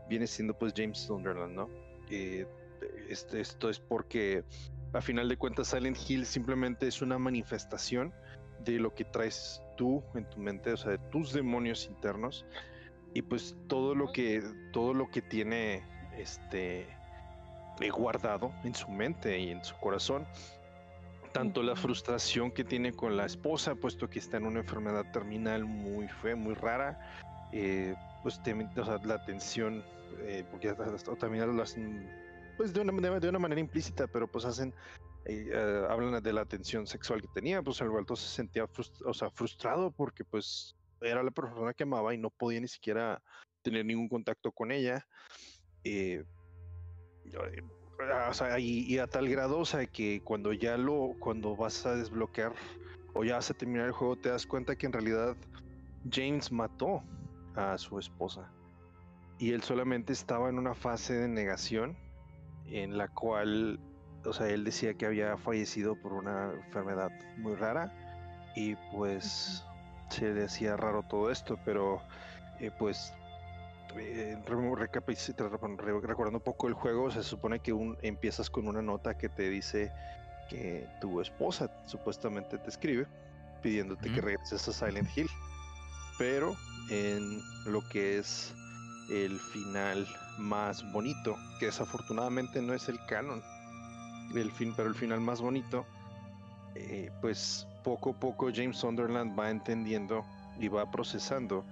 viene 0.09 0.27
siendo 0.27 0.59
pues 0.59 0.73
James 0.77 0.99
Sunderland, 0.99 1.55
¿no? 1.55 1.69
Eh, 2.11 2.47
este, 3.09 3.41
esto 3.41 3.71
es 3.71 3.79
porque 3.79 4.45
a 4.93 5.01
final 5.01 5.29
de 5.29 5.37
cuentas 5.37 5.69
Silent 5.69 5.97
Hill 6.09 6.27
simplemente 6.27 6.87
es 6.87 7.03
una 7.03 7.19
manifestación 7.19 8.13
de 8.65 8.79
lo 8.79 8.95
que 8.95 9.05
traes 9.05 9.63
tú 9.77 10.03
en 10.15 10.29
tu 10.31 10.39
mente, 10.41 10.73
o 10.73 10.77
sea, 10.77 10.93
de 10.93 10.99
tus 11.11 11.33
demonios 11.33 11.87
internos 11.87 12.45
y 13.15 13.23
pues 13.23 13.57
todo 13.69 13.95
lo 13.95 14.13
que 14.13 14.43
todo 14.73 14.95
lo 14.95 15.11
que 15.11 15.23
tiene 15.23 15.83
este 16.17 16.87
eh, 17.81 17.91
guardado 17.91 18.53
en 18.65 18.75
su 18.75 18.89
mente 18.91 19.39
y 19.39 19.51
en 19.51 19.65
su 19.65 19.75
corazón. 19.77 20.27
Tanto 21.33 21.63
la 21.63 21.75
frustración 21.75 22.51
que 22.53 22.63
tiene 22.63 22.93
con 22.93 23.17
la 23.17 23.25
esposa, 23.25 23.75
puesto 23.75 24.09
que 24.11 24.19
está 24.19 24.37
en 24.37 24.45
una 24.47 24.61
enfermedad 24.61 25.11
terminal 25.13 25.65
muy 25.65 26.07
fea, 26.07 26.37
muy 26.37 26.55
rara, 26.55 27.01
eh, 27.53 27.95
pues 28.23 28.39
tem- 28.43 28.69
o 28.79 28.85
sea, 28.85 28.99
la 29.05 29.25
tensión, 29.25 29.83
eh, 30.21 30.45
porque 30.51 30.69
hasta- 30.69 30.85
hasta 30.95 31.17
también 31.17 31.57
lo 31.57 31.63
hacen, 31.63 32.07
pues 32.59 32.75
de 32.75 32.81
una, 32.83 33.19
de 33.19 33.29
una 33.31 33.39
manera 33.39 33.61
implícita, 33.63 34.07
pero 34.07 34.27
pues 34.29 34.45
hacen, 34.45 34.75
eh, 35.25 35.51
eh, 35.53 35.87
hablan 35.89 36.23
de 36.23 36.33
la 36.33 36.45
tensión 36.45 36.87
sexual 36.87 37.21
que 37.21 37.29
tenía, 37.29 37.63
pues 37.63 37.81
Walter 37.81 38.17
se 38.17 38.29
sentía 38.29 38.67
o 39.05 39.15
sea, 39.15 39.31
frustrado 39.31 39.91
porque 39.91 40.25
pues 40.25 40.75
era 41.01 41.23
la 41.23 41.31
persona 41.31 41.75
que 41.75 41.85
amaba 41.85 42.15
y 42.15 42.19
no 42.19 42.31
podía 42.31 42.61
ni 42.61 42.69
siquiera 42.69 43.23
tener 43.63 43.85
ningún 43.85 44.09
contacto 44.09 44.53
con 44.53 44.73
ella. 44.73 45.07
eh, 45.85 46.25
o 48.29 48.35
sea, 48.35 48.59
y, 48.59 48.81
y 48.81 48.99
a 48.99 49.07
tal 49.07 49.29
grado, 49.29 49.61
o 49.61 49.65
sea, 49.65 49.87
que 49.87 50.21
cuando 50.25 50.53
ya 50.53 50.77
lo, 50.77 51.15
cuando 51.21 51.57
vas 51.57 51.87
a 51.87 51.95
desbloquear 51.95 52.53
o 53.15 53.25
ya 53.25 53.37
vas 53.37 53.51
a 53.51 53.55
terminar 53.55 53.87
el 53.87 53.93
juego, 53.93 54.17
te 54.17 54.31
das 54.31 54.47
cuenta 54.47 54.75
que 54.75 54.87
en 54.87 54.93
realidad 54.93 55.37
James 56.11 56.51
mató 56.51 57.03
a 57.55 57.79
su 57.79 57.99
esposa. 57.99 58.51
Y 59.39 59.53
él 59.53 59.63
solamente 59.63 60.13
estaba 60.13 60.49
en 60.49 60.59
una 60.59 60.75
fase 60.75 61.15
de 61.15 61.29
negación 61.29 61.97
en 62.67 62.97
la 62.97 63.09
cual, 63.09 63.79
o 64.25 64.33
sea, 64.33 64.49
él 64.49 64.65
decía 64.65 64.95
que 64.95 65.07
había 65.07 65.37
fallecido 65.37 65.97
por 65.97 66.13
una 66.13 66.53
enfermedad 66.67 67.11
muy 67.37 67.55
rara 67.55 67.93
y 68.55 68.77
pues 68.93 69.65
se 70.11 70.33
le 70.33 70.45
hacía 70.45 70.77
raro 70.77 71.03
todo 71.03 71.31
esto, 71.31 71.59
pero 71.65 72.03
eh, 72.61 72.71
pues 72.79 73.15
eh, 73.97 74.39
recordando 74.47 76.39
un 76.39 76.45
poco 76.45 76.69
el 76.69 76.75
juego, 76.75 77.11
se 77.11 77.23
supone 77.23 77.61
que 77.61 77.73
un, 77.73 77.97
empiezas 78.03 78.51
con 78.51 78.67
una 78.69 78.83
nota 78.83 79.17
que 79.17 79.29
te 79.29 79.49
dice 79.49 79.93
que 80.49 80.87
tu 81.01 81.21
esposa 81.21 81.71
supuestamente 81.87 82.59
te 82.59 82.69
escribe 82.69 83.07
pidiéndote 83.63 84.13
que 84.13 84.21
regreses 84.21 84.69
a 84.69 84.73
Silent 84.73 85.09
Hill. 85.17 85.29
Pero 86.19 86.57
en 86.91 87.41
lo 87.65 87.81
que 87.89 88.19
es 88.19 88.53
el 89.11 89.39
final 89.39 90.07
más 90.39 90.91
bonito, 90.93 91.37
que 91.59 91.67
desafortunadamente 91.67 92.61
no 92.61 92.75
es 92.75 92.89
el 92.89 92.99
canon, 93.07 93.43
el 94.35 94.51
fin, 94.53 94.73
pero 94.77 94.89
el 94.89 94.95
final 94.95 95.21
más 95.21 95.41
bonito, 95.41 95.87
eh, 96.75 97.11
pues 97.21 97.67
poco 97.85 98.11
a 98.11 98.21
poco 98.21 98.51
James 98.55 98.77
Sunderland 98.79 99.39
va 99.39 99.51
entendiendo 99.51 100.25
y 100.59 100.69
va 100.69 100.91
procesando 100.91 101.65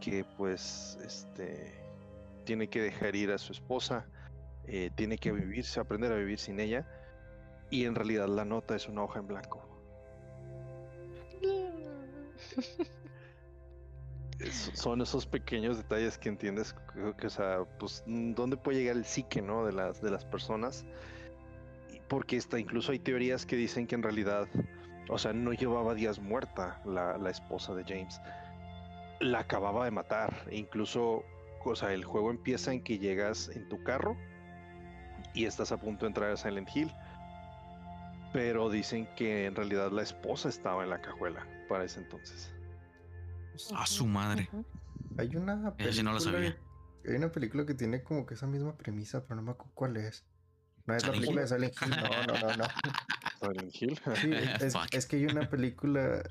que 0.00 0.24
pues 0.36 0.98
este 1.04 1.74
tiene 2.44 2.68
que 2.68 2.80
dejar 2.80 3.16
ir 3.16 3.32
a 3.32 3.38
su 3.38 3.52
esposa, 3.52 4.06
eh, 4.66 4.90
tiene 4.94 5.18
que 5.18 5.32
vivirse, 5.32 5.80
aprender 5.80 6.12
a 6.12 6.16
vivir 6.16 6.38
sin 6.38 6.60
ella, 6.60 6.86
y 7.70 7.84
en 7.84 7.94
realidad 7.94 8.28
la 8.28 8.44
nota 8.44 8.76
es 8.76 8.88
una 8.88 9.02
hoja 9.02 9.18
en 9.20 9.26
blanco. 9.26 9.62
Es- 14.38 14.70
son 14.74 15.00
esos 15.00 15.26
pequeños 15.26 15.78
detalles 15.78 16.18
que 16.18 16.28
entiendes 16.28 16.74
que, 16.92 17.14
que, 17.16 17.26
o 17.26 17.30
sea, 17.30 17.64
pues 17.78 18.02
dónde 18.06 18.56
puede 18.56 18.78
llegar 18.78 18.96
el 18.96 19.04
psique, 19.04 19.40
¿no? 19.40 19.64
De 19.64 19.72
las 19.72 20.00
de 20.02 20.10
las 20.10 20.24
personas. 20.26 20.84
Porque 22.08 22.36
está, 22.36 22.58
incluso 22.58 22.92
hay 22.92 22.98
teorías 22.98 23.46
que 23.46 23.56
dicen 23.56 23.86
que 23.86 23.94
en 23.94 24.02
realidad, 24.02 24.48
o 25.08 25.18
sea, 25.18 25.32
no 25.32 25.52
llevaba 25.52 25.94
días 25.94 26.18
muerta 26.20 26.80
la, 26.84 27.18
la 27.18 27.30
esposa 27.30 27.74
de 27.74 27.84
James. 27.84 28.20
La 29.20 29.40
acababa 29.40 29.84
de 29.84 29.90
matar. 29.90 30.44
E 30.48 30.56
incluso, 30.56 31.24
o 31.64 31.76
sea, 31.76 31.92
el 31.92 32.04
juego 32.04 32.30
empieza 32.30 32.72
en 32.72 32.82
que 32.82 32.98
llegas 32.98 33.50
en 33.54 33.68
tu 33.68 33.82
carro 33.82 34.16
y 35.34 35.44
estás 35.44 35.72
a 35.72 35.78
punto 35.78 36.04
de 36.04 36.08
entrar 36.08 36.30
a 36.30 36.36
Silent 36.36 36.68
Hill. 36.74 36.92
Pero 38.32 38.70
dicen 38.70 39.08
que 39.16 39.46
en 39.46 39.54
realidad 39.54 39.90
la 39.90 40.02
esposa 40.02 40.48
estaba 40.48 40.84
en 40.84 40.90
la 40.90 41.00
cajuela 41.00 41.46
para 41.68 41.84
ese 41.84 42.00
entonces. 42.00 42.52
A 43.74 43.86
su 43.86 44.06
madre. 44.06 44.48
Hay 45.18 45.34
una 45.36 45.74
película. 45.74 46.02
no 46.02 46.12
lo 46.12 46.20
sabía. 46.20 46.56
Hay 47.06 47.14
una 47.14 47.30
película 47.30 47.64
que 47.64 47.74
tiene 47.74 48.02
como 48.02 48.26
que 48.26 48.34
esa 48.34 48.46
misma 48.46 48.76
premisa, 48.76 49.22
pero 49.24 49.36
no 49.36 49.42
me 49.42 49.50
acuerdo 49.52 49.72
cuál 49.74 49.96
es. 49.96 50.24
No 50.86 50.94
es 50.94 51.02
la 51.06 51.12
¿Silent 51.12 51.14
película 51.14 51.42
de 51.42 51.48
Silent 51.48 51.74
Hill, 51.82 51.90
no, 51.90 52.26
no, 52.32 52.48
no, 52.48 52.56
no. 52.56 52.64
Silent 53.40 53.74
Hill. 53.82 54.00
Sí, 54.20 54.30
es, 54.96 55.06
que 55.06 55.16
hay 55.16 55.26
una 55.26 55.48
película, 55.50 56.22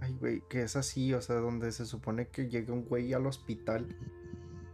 ay, 0.00 0.16
güey, 0.18 0.42
que 0.48 0.62
es 0.62 0.76
así, 0.76 1.12
o 1.14 1.20
sea, 1.20 1.36
donde 1.36 1.70
se 1.72 1.84
supone 1.86 2.28
que 2.28 2.48
llega 2.48 2.72
un 2.72 2.84
güey 2.84 3.12
al 3.12 3.26
hospital 3.26 3.94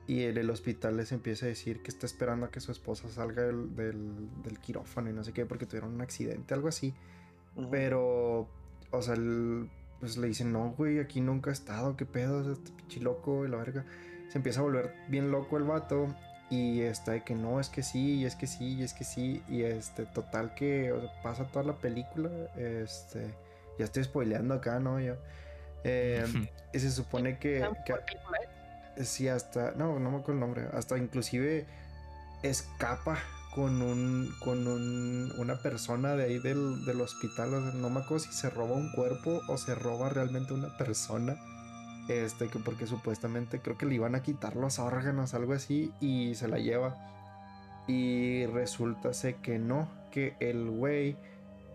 y 0.06 0.22
en 0.22 0.38
el 0.38 0.48
hospital 0.50 0.96
les 0.96 1.12
empieza 1.12 1.46
a 1.46 1.48
decir 1.48 1.82
que 1.82 1.90
está 1.90 2.06
esperando 2.06 2.46
a 2.46 2.50
que 2.50 2.60
su 2.60 2.72
esposa 2.72 3.08
salga 3.08 3.42
del, 3.42 3.74
del, 3.76 4.28
del 4.42 4.58
quirófano 4.58 5.10
y 5.10 5.12
no 5.12 5.22
sé 5.22 5.32
qué, 5.32 5.44
porque 5.44 5.66
tuvieron 5.66 5.92
un 5.94 6.00
accidente, 6.00 6.54
algo 6.54 6.68
así. 6.68 6.94
Pero, 7.70 8.48
o 8.90 9.02
sea, 9.02 9.14
el- 9.14 9.68
pues 10.00 10.16
le 10.16 10.28
dicen, 10.28 10.52
no, 10.52 10.70
güey, 10.78 11.00
aquí 11.00 11.20
nunca 11.20 11.50
he 11.50 11.52
estado, 11.52 11.96
qué 11.96 12.06
pedo, 12.06 12.40
es 12.40 12.58
este 12.58 12.70
pinche 12.72 13.00
loco 13.00 13.44
y 13.44 13.48
la 13.48 13.56
verga. 13.56 13.84
Se 14.28 14.38
empieza 14.38 14.60
a 14.60 14.62
volver 14.62 14.94
bien 15.08 15.30
loco 15.32 15.56
el 15.58 15.64
vato 15.64 16.14
y 16.50 16.80
está 16.80 17.12
de 17.12 17.22
que 17.22 17.34
no, 17.34 17.60
es 17.60 17.68
que 17.68 17.82
sí, 17.82 18.16
y 18.16 18.24
es 18.24 18.34
que 18.34 18.46
sí, 18.46 18.74
y 18.78 18.82
es 18.82 18.94
que 18.94 19.04
sí. 19.04 19.42
Y 19.48 19.62
este, 19.62 20.06
total 20.06 20.54
que 20.54 20.92
o 20.92 21.00
sea, 21.00 21.22
pasa 21.22 21.44
toda 21.44 21.64
la 21.64 21.74
película, 21.74 22.30
este, 22.56 23.34
ya 23.78 23.84
estoy 23.84 24.04
spoileando 24.04 24.54
acá, 24.54 24.80
¿no? 24.80 24.98
Yo. 25.00 25.14
Eh, 25.84 26.24
y 26.72 26.78
se 26.78 26.90
supone 26.90 27.38
que, 27.38 27.68
que 27.84 27.92
¿cuál 27.92 28.04
película 28.04 28.38
es? 28.96 29.08
Sí, 29.08 29.28
hasta. 29.28 29.72
No, 29.72 29.98
no 29.98 30.10
me 30.10 30.18
acuerdo 30.18 30.32
el 30.34 30.40
nombre. 30.40 30.68
Hasta 30.72 30.96
inclusive 30.98 31.66
escapa 32.42 33.18
con 33.54 33.82
un. 33.82 34.34
con 34.40 34.66
un, 34.66 35.32
una 35.38 35.62
persona 35.62 36.16
de 36.16 36.24
ahí 36.24 36.38
del, 36.38 36.84
del 36.84 37.00
hospital. 37.00 37.54
O 37.54 37.62
sea, 37.62 37.72
no 37.72 37.90
me 37.90 38.00
acuerdo 38.00 38.24
si 38.24 38.32
se 38.32 38.50
roba 38.50 38.74
un 38.74 38.90
cuerpo 38.92 39.40
o 39.48 39.56
se 39.56 39.74
roba 39.74 40.08
realmente 40.08 40.52
una 40.52 40.76
persona. 40.76 41.36
Este, 42.08 42.48
que 42.48 42.58
porque 42.58 42.86
supuestamente 42.86 43.60
creo 43.60 43.76
que 43.76 43.86
le 43.86 43.94
iban 43.94 44.14
a 44.14 44.22
quitar 44.22 44.56
los 44.56 44.78
órganos, 44.78 45.34
algo 45.34 45.52
así, 45.52 45.92
y 46.00 46.34
se 46.34 46.48
la 46.48 46.58
lleva. 46.58 46.96
Y 47.86 48.46
resulta 48.46 49.10
que 49.42 49.58
no, 49.58 49.88
que 50.10 50.34
el 50.40 50.70
güey 50.70 51.16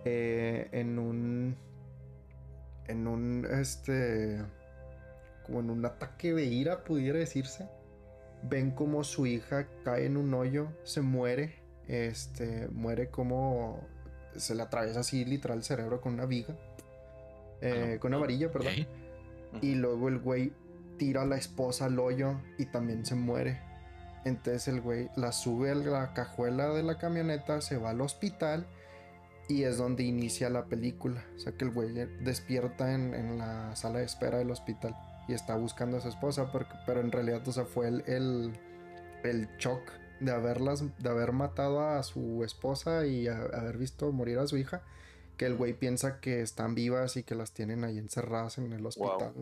eh, 0.06 0.70
en 0.72 1.00
un. 1.00 1.56
En 2.88 3.08
un. 3.08 3.48
Este 3.50 4.42
como 5.46 5.60
en 5.60 5.70
un 5.70 5.86
ataque 5.86 6.34
de 6.34 6.46
ira, 6.46 6.84
pudiera 6.84 7.20
decirse. 7.20 7.68
Ven 8.44 8.72
como 8.72 9.04
su 9.04 9.26
hija 9.26 9.68
cae 9.84 10.06
en 10.06 10.18
un 10.18 10.34
hoyo, 10.34 10.68
se 10.84 11.02
muere. 11.02 11.56
Este, 11.88 12.68
muere 12.70 13.10
como 13.10 13.82
se 14.36 14.56
le 14.56 14.64
atraviesa 14.64 15.02
así 15.02 15.26
literal 15.26 15.60
el 15.60 15.64
cerebro 15.64 16.02
con 16.02 16.14
una 16.14 16.26
viga. 16.26 16.56
eh, 17.62 17.94
Ah, 17.96 18.00
con 18.00 18.14
una 18.14 18.22
varilla, 18.22 18.52
perdón. 18.52 18.74
Y 19.62 19.76
luego 19.76 20.10
el 20.10 20.20
güey 20.20 20.54
tira 20.98 21.24
a 21.24 21.26
la 21.26 21.38
esposa 21.38 21.86
al 21.86 22.00
hoyo 22.00 22.40
y 22.58 22.66
también 22.66 23.06
se 23.06 23.16
muere. 23.16 23.60
Entonces 24.26 24.68
el 24.68 24.82
güey 24.82 25.10
la 25.16 25.32
sube 25.32 25.72
a 25.72 25.76
la 25.76 26.14
cajuela 26.14 26.70
de 26.70 26.84
la 26.84 26.98
camioneta, 26.98 27.60
se 27.62 27.78
va 27.78 27.90
al 27.92 28.02
hospital 28.02 28.66
y 29.50 29.64
es 29.64 29.78
donde 29.78 30.04
inicia 30.04 30.50
la 30.50 30.66
película. 30.66 31.24
O 31.36 31.40
sea 31.40 31.52
que 31.54 31.66
el 31.66 31.72
güey 31.72 31.94
despierta 32.22 32.94
en, 32.94 33.14
en 33.14 33.38
la 33.38 33.76
sala 33.76 34.00
de 34.00 34.06
espera 34.06 34.38
del 34.38 34.52
hospital 34.52 34.96
y 35.28 35.34
está 35.34 35.56
buscando 35.56 35.98
a 35.98 36.02
su 36.02 36.08
esposa, 36.10 36.52
porque, 36.52 36.74
pero 36.86 37.02
en 37.02 37.12
realidad, 37.12 37.46
o 37.48 37.52
sea, 37.52 37.66
fue 37.66 37.88
el, 37.88 38.04
el, 38.08 38.54
el 39.24 39.48
shock 39.58 39.82
de 40.20 40.32
haberlas, 40.32 40.84
de 41.00 41.10
haber 41.10 41.34
matado 41.34 41.82
a 41.82 42.02
su 42.04 42.44
esposa 42.46 43.06
y 43.06 43.28
a- 43.28 43.42
haber 43.54 43.78
visto 43.78 44.12
morir 44.14 44.40
a 44.40 44.48
su 44.48 44.58
hija, 44.58 44.82
que 45.38 45.46
el 45.46 45.56
güey 45.56 45.74
piensa 45.74 46.20
que 46.20 46.42
están 46.42 46.76
vivas 46.76 47.18
y 47.18 47.24
que 47.24 47.36
las 47.36 47.54
tienen 47.54 47.84
ahí 47.84 47.98
encerradas 47.98 48.58
en 48.58 48.72
el 48.74 48.86
hospital. 48.86 49.34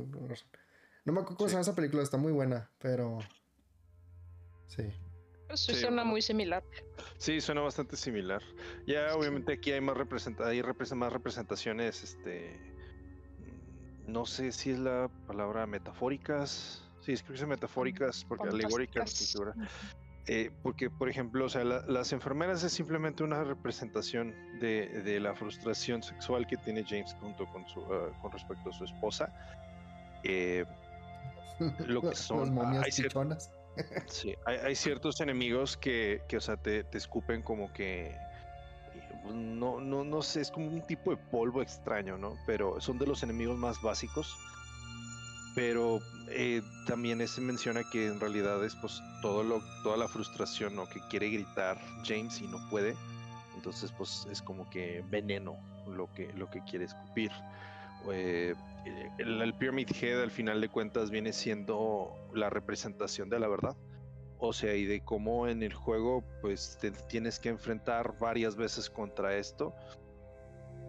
No 1.03 1.13
me 1.13 1.21
acuerdo 1.21 1.37
cómo 1.37 1.47
se 1.47 1.49
Sí. 1.49 1.51
llama 1.53 1.61
esa 1.61 1.75
película, 1.75 2.03
está 2.03 2.17
muy 2.17 2.31
buena, 2.31 2.69
pero 2.79 3.19
sí. 4.67 4.83
Pues 5.47 5.59
sí, 5.59 5.73
suena 5.75 5.97
bueno. 5.97 6.11
muy 6.11 6.21
similar. 6.21 6.63
Sí, 7.17 7.41
suena 7.41 7.61
bastante 7.61 7.97
similar. 7.97 8.41
Ya 8.87 9.13
obviamente 9.15 9.53
aquí 9.53 9.71
hay 9.71 9.81
más 9.81 9.97
representa 9.97 10.47
hay 10.47 10.61
más 10.95 11.11
representaciones, 11.11 12.03
este 12.03 12.57
mm, 14.07 14.11
no 14.11 14.25
sé 14.25 14.53
si 14.53 14.71
es 14.71 14.79
la 14.79 15.09
palabra 15.27 15.67
metafóricas. 15.67 16.87
Sí, 17.01 17.13
es 17.13 17.23
que 17.23 17.45
metafóricas, 17.47 18.23
porque 18.25 18.47
alegóricas, 18.47 18.95
no 18.95 19.03
estoy 19.03 19.25
segura. 19.25 19.55
Eh, 20.33 20.49
porque, 20.63 20.89
por 20.89 21.09
ejemplo, 21.09 21.43
o 21.43 21.49
sea, 21.49 21.65
la- 21.65 21.83
las 21.87 22.13
enfermeras 22.13 22.63
es 22.63 22.71
simplemente 22.71 23.21
una 23.21 23.43
representación 23.43 24.33
de, 24.61 24.87
de 25.03 25.19
la 25.19 25.35
frustración 25.35 26.01
sexual 26.01 26.47
que 26.47 26.55
tiene 26.55 26.85
James 26.87 27.13
junto 27.19 27.45
con, 27.47 27.67
su, 27.67 27.81
ah, 27.93 28.17
con 28.21 28.31
respecto 28.31 28.69
a 28.69 28.73
su 28.73 28.85
esposa. 28.85 29.27
Eh, 30.23 30.63
Lo 31.85 32.01
que 32.01 32.15
son- 32.15 32.53
momias 32.53 32.85
hay 32.85 32.91
cier- 32.91 33.03
chichonas. 33.09 33.51
Sí, 34.07 34.33
hay, 34.45 34.57
hay 34.57 34.75
ciertos 34.75 35.19
enemigos 35.19 35.75
que, 35.75 36.21
que, 36.29 36.37
o 36.37 36.41
sea, 36.41 36.55
te, 36.55 36.85
te 36.85 36.97
escupen 36.97 37.41
como 37.41 37.71
que. 37.73 38.07
eh, 38.07 38.15
No, 39.33 39.81
no, 39.81 40.05
no 40.05 40.21
sé, 40.21 40.39
es 40.41 40.49
como 40.51 40.67
un 40.67 40.81
tipo 40.87 41.11
de 41.11 41.17
polvo 41.17 41.61
extraño, 41.61 42.17
¿no? 42.17 42.35
Pero 42.45 42.79
son 42.79 42.97
de 42.97 43.05
los 43.05 43.21
enemigos 43.23 43.57
más 43.57 43.81
básicos. 43.81 44.33
Pero 45.55 45.99
eh, 46.33 46.61
también 46.85 47.25
se 47.27 47.41
menciona 47.41 47.81
que 47.91 48.07
en 48.07 48.19
realidad 48.19 48.63
es 48.63 48.75
pues 48.75 49.01
todo 49.21 49.43
lo, 49.43 49.61
toda 49.83 49.97
la 49.97 50.07
frustración, 50.07 50.75
¿no? 50.75 50.87
Que 50.87 50.99
quiere 51.09 51.29
gritar 51.29 51.79
James 52.05 52.41
y 52.41 52.47
no 52.47 52.57
puede. 52.69 52.95
Entonces, 53.55 53.91
pues 53.91 54.27
es 54.31 54.41
como 54.41 54.69
que 54.69 55.03
veneno 55.09 55.57
lo 55.87 56.11
que, 56.13 56.31
lo 56.33 56.49
que 56.49 56.63
quiere 56.63 56.85
escupir. 56.85 57.31
Eh, 58.11 58.55
el, 59.19 59.41
el 59.41 59.53
Pyramid 59.53 59.89
Head 60.01 60.21
al 60.21 60.31
final 60.31 60.61
de 60.61 60.69
cuentas 60.69 61.11
viene 61.11 61.33
siendo 61.33 62.15
la 62.33 62.49
representación 62.49 63.29
de 63.29 63.39
la 63.39 63.47
verdad. 63.47 63.75
O 64.39 64.53
sea, 64.53 64.73
y 64.73 64.85
de 64.85 65.01
cómo 65.01 65.47
en 65.47 65.61
el 65.61 65.73
juego 65.73 66.23
pues 66.41 66.77
te 66.81 66.91
tienes 66.91 67.39
que 67.39 67.49
enfrentar 67.49 68.17
varias 68.19 68.55
veces 68.55 68.89
contra 68.89 69.35
esto. 69.35 69.75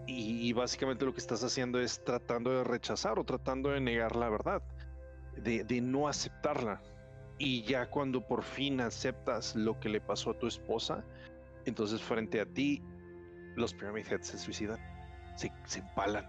Y, 0.06 0.48
y 0.48 0.52
básicamente 0.52 1.04
lo 1.04 1.12
que 1.12 1.20
estás 1.20 1.44
haciendo 1.44 1.78
es 1.78 2.02
tratando 2.02 2.50
de 2.50 2.64
rechazar 2.64 3.18
o 3.18 3.24
tratando 3.24 3.70
de 3.70 3.80
negar 3.80 4.16
la 4.16 4.30
verdad. 4.30 4.62
De, 5.36 5.64
de 5.64 5.80
no 5.80 6.08
aceptarla. 6.08 6.80
Y 7.38 7.62
ya 7.62 7.86
cuando 7.90 8.20
por 8.26 8.42
fin 8.44 8.80
aceptas 8.80 9.56
lo 9.56 9.78
que 9.80 9.88
le 9.88 10.00
pasó 10.00 10.30
a 10.30 10.38
tu 10.38 10.46
esposa, 10.46 11.02
entonces 11.64 12.00
frente 12.00 12.40
a 12.40 12.46
ti 12.46 12.82
los 13.56 13.74
Pyramid 13.74 14.06
Heads 14.06 14.28
se 14.28 14.38
suicidan. 14.38 14.78
Se, 15.36 15.50
se 15.64 15.80
empalan. 15.80 16.26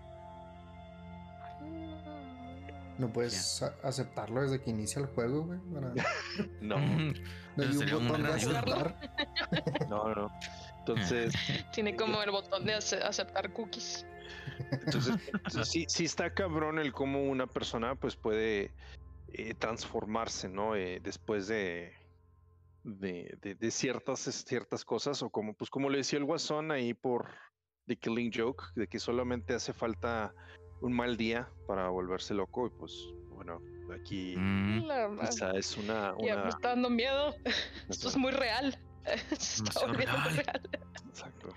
No 2.97 3.11
puedes 3.11 3.61
aceptarlo 3.83 4.41
desde 4.43 4.61
que 4.61 4.69
inicia 4.69 5.01
el 5.01 5.07
juego, 5.07 5.45
güey. 5.45 5.59
para- 5.73 5.93
No, 6.61 6.77
No 6.77 7.63
hay 7.63 7.75
un 7.77 7.89
botón 8.07 8.23
de 8.23 8.29
aceptar. 8.33 8.95
no, 9.89 10.13
no. 10.15 10.31
Entonces, 10.79 11.33
Tiene 11.71 11.95
como 11.95 12.21
el 12.21 12.29
botón 12.31 12.65
de 12.65 12.75
ace- 12.75 13.01
aceptar 13.01 13.51
cookies. 13.53 14.05
Entonces, 14.71 15.15
entonces 15.33 15.67
sí, 15.69 15.85
sí 15.87 16.05
está 16.05 16.33
cabrón 16.33 16.79
el 16.79 16.91
cómo 16.93 17.23
una 17.23 17.47
persona 17.47 17.95
pues 17.95 18.15
puede 18.15 18.71
eh, 19.33 19.53
transformarse, 19.55 20.49
¿no? 20.49 20.75
Eh, 20.75 20.99
después 21.01 21.47
de, 21.47 21.93
de, 22.83 23.37
de- 23.41 23.55
de 23.55 23.71
ciertas, 23.71 24.19
ciertas 24.19 24.85
cosas, 24.85 25.21
o 25.23 25.29
como, 25.29 25.53
pues 25.53 25.69
como 25.69 25.89
le 25.89 25.97
decía 25.99 26.19
el 26.19 26.25
Guasón 26.25 26.71
ahí 26.71 26.93
por 26.93 27.29
The 27.87 27.95
Killing 27.97 28.31
Joke, 28.33 28.63
de 28.75 28.87
que 28.87 28.99
solamente 28.99 29.53
hace 29.53 29.73
falta 29.73 30.33
un 30.81 30.93
mal 30.93 31.17
día 31.17 31.49
para 31.67 31.89
volverse 31.89 32.33
loco, 32.33 32.67
y 32.67 32.69
pues 32.71 32.93
bueno, 33.29 33.61
aquí 33.93 34.35
Mm, 34.37 34.85
quizá 35.19 35.51
es 35.51 35.77
una... 35.77 36.13
Ya 36.25 36.35
me 36.43 36.49
está 36.49 36.69
dando 36.69 36.89
miedo. 36.89 37.33
Esto 37.89 38.09
es 38.09 38.17
muy 38.17 38.31
real. 38.31 38.77
Está 39.31 39.87
real. 39.87 40.23
real. 40.35 40.61
exacto. 41.09 41.49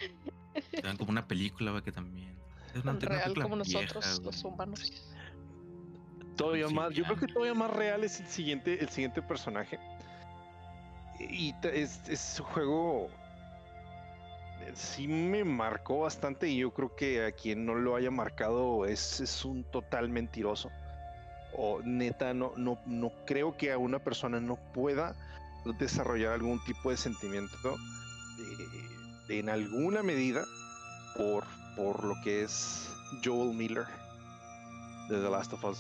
te 0.70 0.80
dan 0.82 0.96
como 0.96 1.10
una 1.10 1.26
película, 1.26 1.80
que 1.82 1.92
también. 1.92 2.36
Es 2.76 2.82
una, 2.84 2.98
Tan 2.98 3.00
real 3.00 3.34
como 3.34 3.56
vieja, 3.56 3.56
nosotros, 3.56 4.20
güey. 4.20 4.24
los 4.26 4.44
humanos. 4.44 4.92
Todavía 6.36 6.68
Sí, 6.68 6.74
más, 6.74 6.92
yo 6.92 7.04
creo 7.04 7.16
que 7.16 7.26
todavía 7.26 7.54
más 7.54 7.70
real 7.70 8.04
es 8.04 8.20
el 8.20 8.26
siguiente, 8.26 8.78
el 8.80 8.88
siguiente 8.90 9.22
personaje. 9.22 9.78
Y 11.18 11.54
es, 11.62 12.06
es 12.08 12.40
un 12.40 12.46
juego. 12.46 13.08
Sí 14.74 15.08
me 15.08 15.44
marcó 15.44 16.00
bastante 16.00 16.48
y 16.48 16.58
yo 16.58 16.72
creo 16.74 16.94
que 16.94 17.24
a 17.24 17.32
quien 17.32 17.64
no 17.64 17.74
lo 17.74 17.96
haya 17.96 18.10
marcado 18.10 18.84
es, 18.84 19.20
es 19.20 19.44
un 19.44 19.64
total 19.64 20.08
mentiroso. 20.10 20.70
O 21.54 21.80
neta, 21.82 22.34
no, 22.34 22.52
no, 22.56 22.78
no 22.84 23.10
creo 23.26 23.56
que 23.56 23.72
a 23.72 23.78
una 23.78 23.98
persona 24.00 24.40
no 24.40 24.56
pueda 24.74 25.14
desarrollar 25.78 26.32
algún 26.34 26.62
tipo 26.64 26.90
de 26.90 26.96
sentimiento 26.96 27.56
eh, 29.28 29.38
en 29.38 29.48
alguna 29.48 30.02
medida 30.02 30.44
por, 31.16 31.44
por 31.76 32.02
lo 32.04 32.14
que 32.22 32.42
es 32.42 32.90
Joel 33.24 33.54
Miller 33.54 33.86
de 35.08 35.20
The 35.20 35.30
Last 35.30 35.52
of 35.52 35.64
Us. 35.64 35.78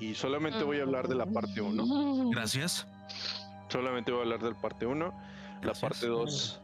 Y 0.00 0.14
solamente 0.14 0.62
voy 0.64 0.80
a 0.80 0.82
hablar 0.82 1.06
de 1.08 1.14
la 1.14 1.26
parte 1.26 1.60
1. 1.60 2.30
Gracias. 2.30 2.86
Solamente 3.68 4.10
voy 4.10 4.20
a 4.20 4.22
hablar 4.24 4.40
del 4.40 4.56
parte 4.56 4.86
1. 4.86 5.12
La 5.62 5.72
parte 5.72 6.06
2 6.06 6.60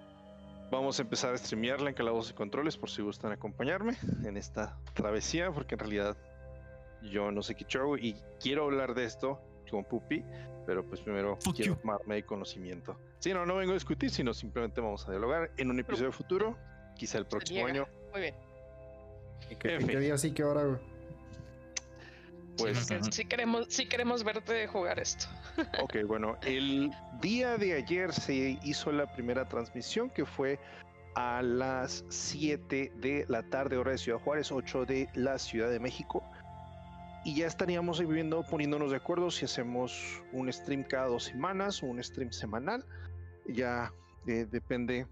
vamos 0.71 0.99
a 0.99 1.03
empezar 1.03 1.35
a 1.35 1.39
streamearla 1.39 1.91
en 1.91 1.95
Calabozos 1.95 2.31
y 2.31 2.35
Controles 2.35 2.77
por 2.77 2.91
si 2.91 3.03
gustan 3.03 3.33
acompañarme 3.33 3.97
en 4.25 4.37
esta 4.37 4.79
travesía, 4.95 5.51
porque 5.51 5.75
en 5.75 5.81
realidad 5.81 6.17
yo 7.03 7.31
no 7.31 7.43
sé 7.43 7.55
qué 7.55 7.65
show 7.65 7.97
y 7.97 8.15
quiero 8.41 8.65
hablar 8.65 8.95
de 8.95 9.05
esto 9.05 9.41
con 9.71 9.85
Pupi, 9.85 10.25
pero 10.67 10.85
pues 10.85 11.01
primero 11.01 11.37
Fuck 11.41 11.57
quiero 11.57 11.75
you. 11.75 11.81
tomarme 11.81 12.17
de 12.17 12.25
conocimiento. 12.25 12.97
Sí, 13.19 13.33
no, 13.33 13.47
no 13.47 13.57
vengo 13.57 13.73
a 13.73 13.75
discutir, 13.75 14.11
sino 14.11 14.35
simplemente 14.35 14.81
vamos 14.81 15.07
a 15.07 15.11
dialogar 15.11 15.51
en 15.57 15.71
un 15.71 15.79
episodio 15.79 16.13
futuro, 16.13 16.57
quizá 16.97 17.19
el 17.19 17.27
próximo 17.27 17.67
año. 17.67 17.87
Muy 18.13 18.21
bien. 18.21 18.35
¿Qué, 19.59 19.79
día 19.79 20.17
sí, 20.17 20.33
qué 20.33 20.45
hora, 20.45 20.65
güey? 20.65 20.79
Pues 22.57 22.79
Sí, 22.79 22.95
Que 22.95 23.13
Sí 23.13 23.25
queremos, 23.25 23.67
sí 23.69 23.89
queremos 23.89 24.25
verte 24.25 24.67
jugar 24.67 24.99
esto. 24.99 25.27
Ok, 25.83 25.97
bueno, 26.07 26.37
el 26.43 26.91
día 27.21 27.57
de 27.57 27.75
ayer 27.75 28.13
se 28.13 28.59
hizo 28.63 28.93
la 28.93 29.13
primera 29.13 29.49
transmisión 29.49 30.11
que 30.11 30.25
fue 30.25 30.59
a 31.15 31.43
las 31.43 32.05
7 32.09 32.93
de 32.97 33.25
la 33.29 33.43
tarde, 33.43 33.77
hora 33.77 33.93
de 33.93 33.99
Ciudad 33.99 34.19
Juárez, 34.21 34.53
8 34.53 34.87
de 34.87 35.09
la 35.15 35.39
Ciudad 35.39 35.71
de 35.71 35.81
México. 35.81 36.23
Y 37.25 37.35
ya 37.37 37.47
estaríamos 37.47 38.01
ahí 38.01 38.07
viendo, 38.07 38.43
poniéndonos 38.45 38.93
de 38.93 38.97
acuerdo 38.97 39.31
si 39.31 39.45
hacemos 39.45 40.23
un 40.33 40.51
stream 40.51 40.85
cada 40.85 41.07
dos 41.07 41.25
semanas 41.25 41.83
o 41.83 41.87
un 41.87 42.03
stream 42.03 42.33
semanal. 42.33 42.85
Ya 43.47 43.93
eh, 44.27 44.47
depende 44.51 45.07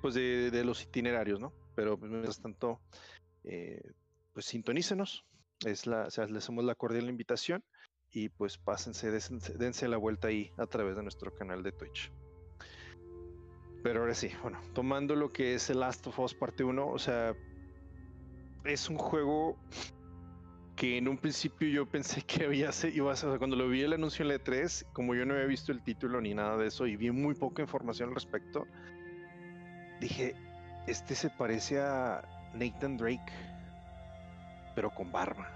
pues, 0.00 0.14
de- 0.14 0.50
de 0.50 0.64
los 0.64 0.82
itinerarios, 0.82 1.40
¿no? 1.40 1.52
Pero 1.74 1.98
pues, 1.98 2.10
mientras 2.10 2.40
tanto, 2.40 2.80
eh, 3.44 3.80
pues 4.32 4.46
sintonícenos. 4.46 5.24
Es 5.64 5.86
la, 5.86 6.06
o 6.06 6.10
sea, 6.10 6.26
les 6.26 6.44
hacemos 6.44 6.64
la 6.64 6.74
cordial 6.74 7.08
invitación 7.08 7.64
y 8.12 8.28
pues 8.28 8.58
pásense, 8.58 9.10
dense, 9.10 9.88
la 9.88 9.96
vuelta 9.96 10.28
ahí 10.28 10.50
a 10.58 10.66
través 10.66 10.96
de 10.96 11.02
nuestro 11.02 11.30
canal 11.34 11.62
de 11.62 11.72
Twitch. 11.72 12.12
Pero 13.82 14.00
ahora 14.00 14.14
sí, 14.14 14.30
bueno, 14.42 14.60
tomando 14.74 15.14
lo 15.14 15.32
que 15.32 15.54
es 15.54 15.70
el 15.70 15.80
Last 15.80 16.06
of 16.06 16.18
Us 16.18 16.34
parte 16.34 16.62
1, 16.62 16.88
o 16.88 16.98
sea, 16.98 17.34
es 18.64 18.90
un 18.90 18.98
juego 18.98 19.56
que 20.76 20.98
en 20.98 21.08
un 21.08 21.16
principio 21.16 21.68
yo 21.68 21.86
pensé 21.86 22.20
que 22.22 22.44
había 22.44 22.70
iba 22.92 23.12
a 23.12 23.16
ser, 23.16 23.38
cuando 23.38 23.56
lo 23.56 23.68
vi 23.68 23.82
el 23.82 23.94
anuncio 23.94 24.22
en 24.22 24.28
la 24.28 24.34
E3, 24.34 24.84
como 24.92 25.14
yo 25.14 25.24
no 25.24 25.34
había 25.34 25.46
visto 25.46 25.72
el 25.72 25.82
título 25.82 26.20
ni 26.20 26.34
nada 26.34 26.58
de 26.58 26.66
eso 26.66 26.86
y 26.86 26.96
vi 26.96 27.10
muy 27.10 27.34
poca 27.34 27.62
información 27.62 28.10
al 28.10 28.14
respecto, 28.14 28.66
dije, 30.00 30.34
este 30.86 31.14
se 31.14 31.30
parece 31.30 31.80
a 31.80 32.22
Nathan 32.54 32.96
Drake, 32.96 33.32
pero 34.74 34.90
con 34.90 35.10
barba 35.10 35.48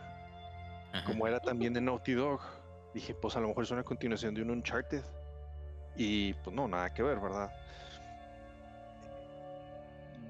Ajá. 0.92 1.04
como 1.04 1.26
era 1.26 1.40
también 1.40 1.72
de 1.72 1.80
Naughty 1.80 2.12
Dog, 2.12 2.40
dije, 2.94 3.14
pues 3.14 3.36
a 3.36 3.40
lo 3.40 3.48
mejor 3.48 3.64
es 3.64 3.70
una 3.70 3.84
continuación 3.84 4.34
de 4.34 4.42
un 4.42 4.50
Uncharted. 4.50 5.04
Y 5.96 6.34
pues 6.34 6.54
no, 6.54 6.68
nada 6.68 6.92
que 6.92 7.02
ver, 7.02 7.18
¿verdad? 7.20 7.52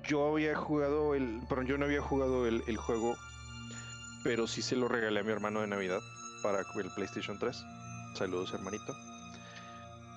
Yo 0.04 0.32
había 0.32 0.56
jugado 0.56 1.14
el. 1.14 1.40
Perdón, 1.48 1.66
yo 1.66 1.78
no 1.78 1.84
había 1.84 2.00
jugado 2.00 2.46
el, 2.46 2.62
el 2.66 2.76
juego, 2.76 3.14
pero 4.24 4.46
sí 4.46 4.62
se 4.62 4.74
lo 4.74 4.88
regalé 4.88 5.20
a 5.20 5.22
mi 5.22 5.30
hermano 5.30 5.60
de 5.60 5.66
Navidad 5.68 6.00
para 6.42 6.60
el 6.60 6.90
PlayStation 6.94 7.38
3. 7.38 7.64
Saludos, 8.14 8.52
hermanito. 8.52 8.94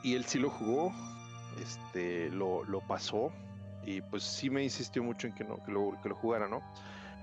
Y 0.01 0.15
él 0.15 0.25
sí 0.25 0.39
lo 0.39 0.49
jugó, 0.49 0.91
este, 1.61 2.29
lo, 2.29 2.63
lo 2.63 2.81
pasó, 2.81 3.31
y 3.85 4.01
pues 4.01 4.23
sí 4.23 4.49
me 4.49 4.63
insistió 4.63 5.03
mucho 5.03 5.27
en 5.27 5.33
que, 5.33 5.43
no, 5.43 5.63
que, 5.63 5.71
lo, 5.71 5.97
que 6.01 6.09
lo 6.09 6.15
jugara, 6.15 6.47
¿no? 6.47 6.61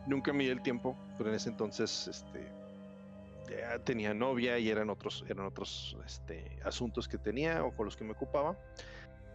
Nunca 0.07 0.33
di 0.33 0.49
el 0.49 0.63
tiempo, 0.63 0.97
pero 1.17 1.31
en 1.31 1.37
ese 1.37 1.51
entonces, 1.51 2.09
este, 2.09 2.51
ya 3.51 3.79
tenía 3.81 4.15
novia 4.15 4.59
y 4.59 4.71
eran 4.71 4.91
otros, 4.91 5.25
eran 5.29 5.47
otros 5.47 5.97
este, 6.07 6.59
asuntos 6.65 7.09
que 7.09 7.19
tenía 7.19 7.65
o 7.65 7.75
con 7.75 7.85
los 7.85 7.97
que 7.97 8.05
me 8.05 8.13
ocupaba. 8.13 8.57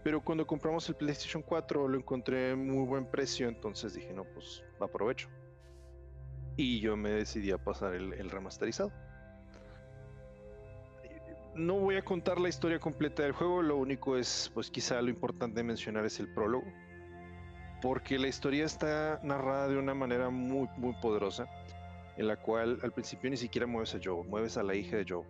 Pero 0.04 0.22
cuando 0.22 0.46
compramos 0.46 0.88
el 0.90 0.96
PlayStation 0.96 1.42
4 1.42 1.88
lo 1.88 1.98
encontré 1.98 2.56
muy 2.56 2.86
buen 2.86 3.06
precio, 3.06 3.48
entonces 3.48 3.94
dije, 3.96 4.14
no, 4.14 4.24
pues 4.24 4.64
aprovecho. 4.80 5.30
Y 6.58 6.80
yo 6.80 6.96
me 6.96 7.10
decidí 7.10 7.52
a 7.52 7.58
pasar 7.58 7.96
el, 7.96 8.14
el 8.14 8.30
remasterizado. 8.30 8.92
No 11.56 11.76
voy 11.76 11.96
a 11.96 12.04
contar 12.04 12.40
la 12.40 12.50
historia 12.50 12.80
completa 12.80 13.24
del 13.24 13.32
juego, 13.32 13.62
lo 13.62 13.78
único 13.78 14.18
es, 14.18 14.52
pues 14.54 14.70
quizá 14.70 15.02
lo 15.02 15.10
importante 15.10 15.58
de 15.58 15.64
mencionar 15.64 16.06
es 16.06 16.20
el 16.20 16.32
prólogo. 16.34 16.66
Porque 17.86 18.18
la 18.18 18.28
historia 18.28 18.66
está 18.66 19.20
narrada 19.22 19.68
de 19.68 19.78
una 19.78 19.94
manera 19.94 20.32
muy, 20.32 20.68
muy 20.76 20.96
poderosa 20.96 21.46
en 22.18 22.28
la 22.28 22.36
cual 22.36 22.80
al 22.82 22.92
principio 22.92 23.30
ni 23.30 23.38
siquiera 23.38 23.68
mueves 23.68 23.94
a 23.94 24.00
Joe, 24.04 24.24
mueves 24.24 24.58
a 24.58 24.64
la 24.64 24.74
hija 24.74 24.98
de 24.98 25.06
Joe. 25.08 25.24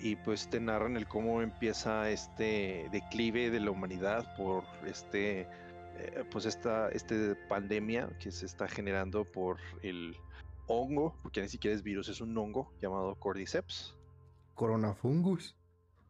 Y 0.00 0.14
pues 0.14 0.48
te 0.48 0.60
narran 0.60 0.96
el 0.96 1.08
cómo 1.08 1.42
empieza 1.42 2.08
este 2.08 2.88
declive 2.92 3.50
de 3.50 3.58
la 3.58 3.72
humanidad 3.72 4.36
por 4.36 4.62
este, 4.86 5.40
eh, 5.96 6.24
pues 6.30 6.46
esta, 6.46 6.88
este 6.90 7.34
pandemia 7.48 8.16
que 8.20 8.30
se 8.30 8.46
está 8.46 8.68
generando 8.68 9.24
por 9.24 9.58
el 9.82 10.16
hongo, 10.68 11.18
porque 11.20 11.40
ni 11.40 11.48
siquiera 11.48 11.74
es 11.74 11.82
virus, 11.82 12.08
es 12.10 12.20
un 12.20 12.38
hongo 12.38 12.72
llamado 12.80 13.16
Cordyceps. 13.16 13.96
Coronafungus. 14.54 15.56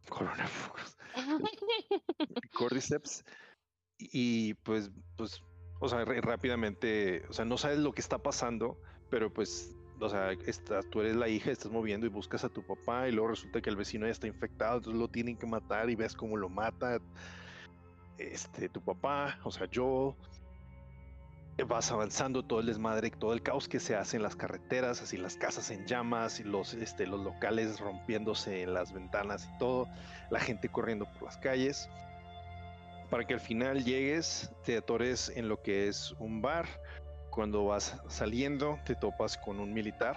Coronavirus. 0.07 0.99
Cordyceps. 2.53 3.25
Y 3.99 4.55
pues, 4.55 4.91
pues, 5.17 5.43
o 5.81 5.89
sea, 5.89 6.05
rápidamente, 6.05 7.25
o 7.29 7.33
sea, 7.33 7.45
no 7.45 7.57
sabes 7.57 7.79
lo 7.79 7.93
que 7.93 8.01
está 8.01 8.19
pasando, 8.19 8.79
pero 9.11 9.33
pues, 9.33 9.75
o 10.01 10.09
sea, 10.09 10.33
estás, 10.33 10.89
tú 10.91 11.01
eres 11.01 11.17
la 11.17 11.29
hija, 11.29 11.51
estás 11.51 11.71
moviendo 11.71 12.07
y 12.07 12.11
buscas 12.11 12.45
a 12.45 12.49
tu 12.49 12.65
papá 12.67 13.09
y 13.09 13.13
luego 13.13 13.29
resulta 13.29 13.61
que 13.61 13.71
el 13.71 13.77
vecino 13.77 14.07
ya 14.07 14.13
está 14.13 14.27
infectado, 14.27 14.79
entonces 14.79 15.01
lo 15.01 15.09
tienen 15.09 15.37
que 15.37 15.47
matar 15.47 15.91
y 15.91 15.95
ves 15.95 16.15
cómo 16.15 16.37
lo 16.37 16.49
mata 16.49 17.01
este, 18.19 18.69
tu 18.69 18.81
papá, 18.81 19.39
o 19.45 19.51
sea, 19.51 19.69
yo. 19.71 20.17
Vas 21.69 21.93
avanzando 21.93 22.43
todo 22.43 22.59
el 22.59 22.67
desmadre, 22.67 23.13
todo 23.13 23.33
el 23.33 23.41
caos 23.41 23.69
que 23.69 23.79
se 23.79 23.95
hace 23.95 24.17
en 24.17 24.25
las 24.25 24.35
carreteras, 24.35 25.01
así 25.01 25.17
las 25.17 25.37
casas 25.37 25.71
en 25.71 25.87
llamas 25.87 26.41
y 26.41 26.43
los, 26.43 26.75
este, 26.75 27.07
los 27.07 27.21
locales 27.21 27.79
rompiéndose 27.79 28.63
en 28.63 28.75
las 28.75 28.93
ventanas 28.93 29.49
y 29.55 29.59
todo, 29.59 29.87
la 30.31 30.41
gente 30.41 30.69
corriendo 30.69 31.07
por 31.13 31.23
las 31.23 31.37
calles 31.37 31.89
para 33.15 33.29
que 33.29 33.35
al 33.35 33.41
final 33.41 33.85
llegues, 33.85 34.51
te 34.65 34.77
atores 34.77 35.31
en 35.37 35.49
lo 35.49 35.63
que 35.63 35.87
es 35.87 36.17
un 36.19 36.43
bar. 36.43 36.67
Cuando 37.31 37.65
vas 37.65 37.97
saliendo, 38.09 38.81
te 38.85 38.97
topas 38.97 39.39
con 39.39 39.61
un 39.61 39.73
militar. 39.73 40.17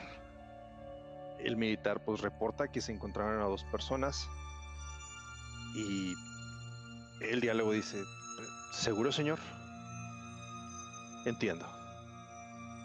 El 1.38 1.58
militar 1.58 2.04
pues 2.04 2.22
reporta 2.22 2.70
que 2.70 2.82
se 2.82 2.92
encontraron 2.92 3.40
a 3.40 3.46
dos 3.46 3.64
personas 3.66 4.28
y 5.76 6.12
el 7.22 7.40
diálogo 7.40 7.72
dice, 7.72 8.02
¿seguro 8.72 9.12
señor? 9.12 9.38
Entiendo. 11.28 11.68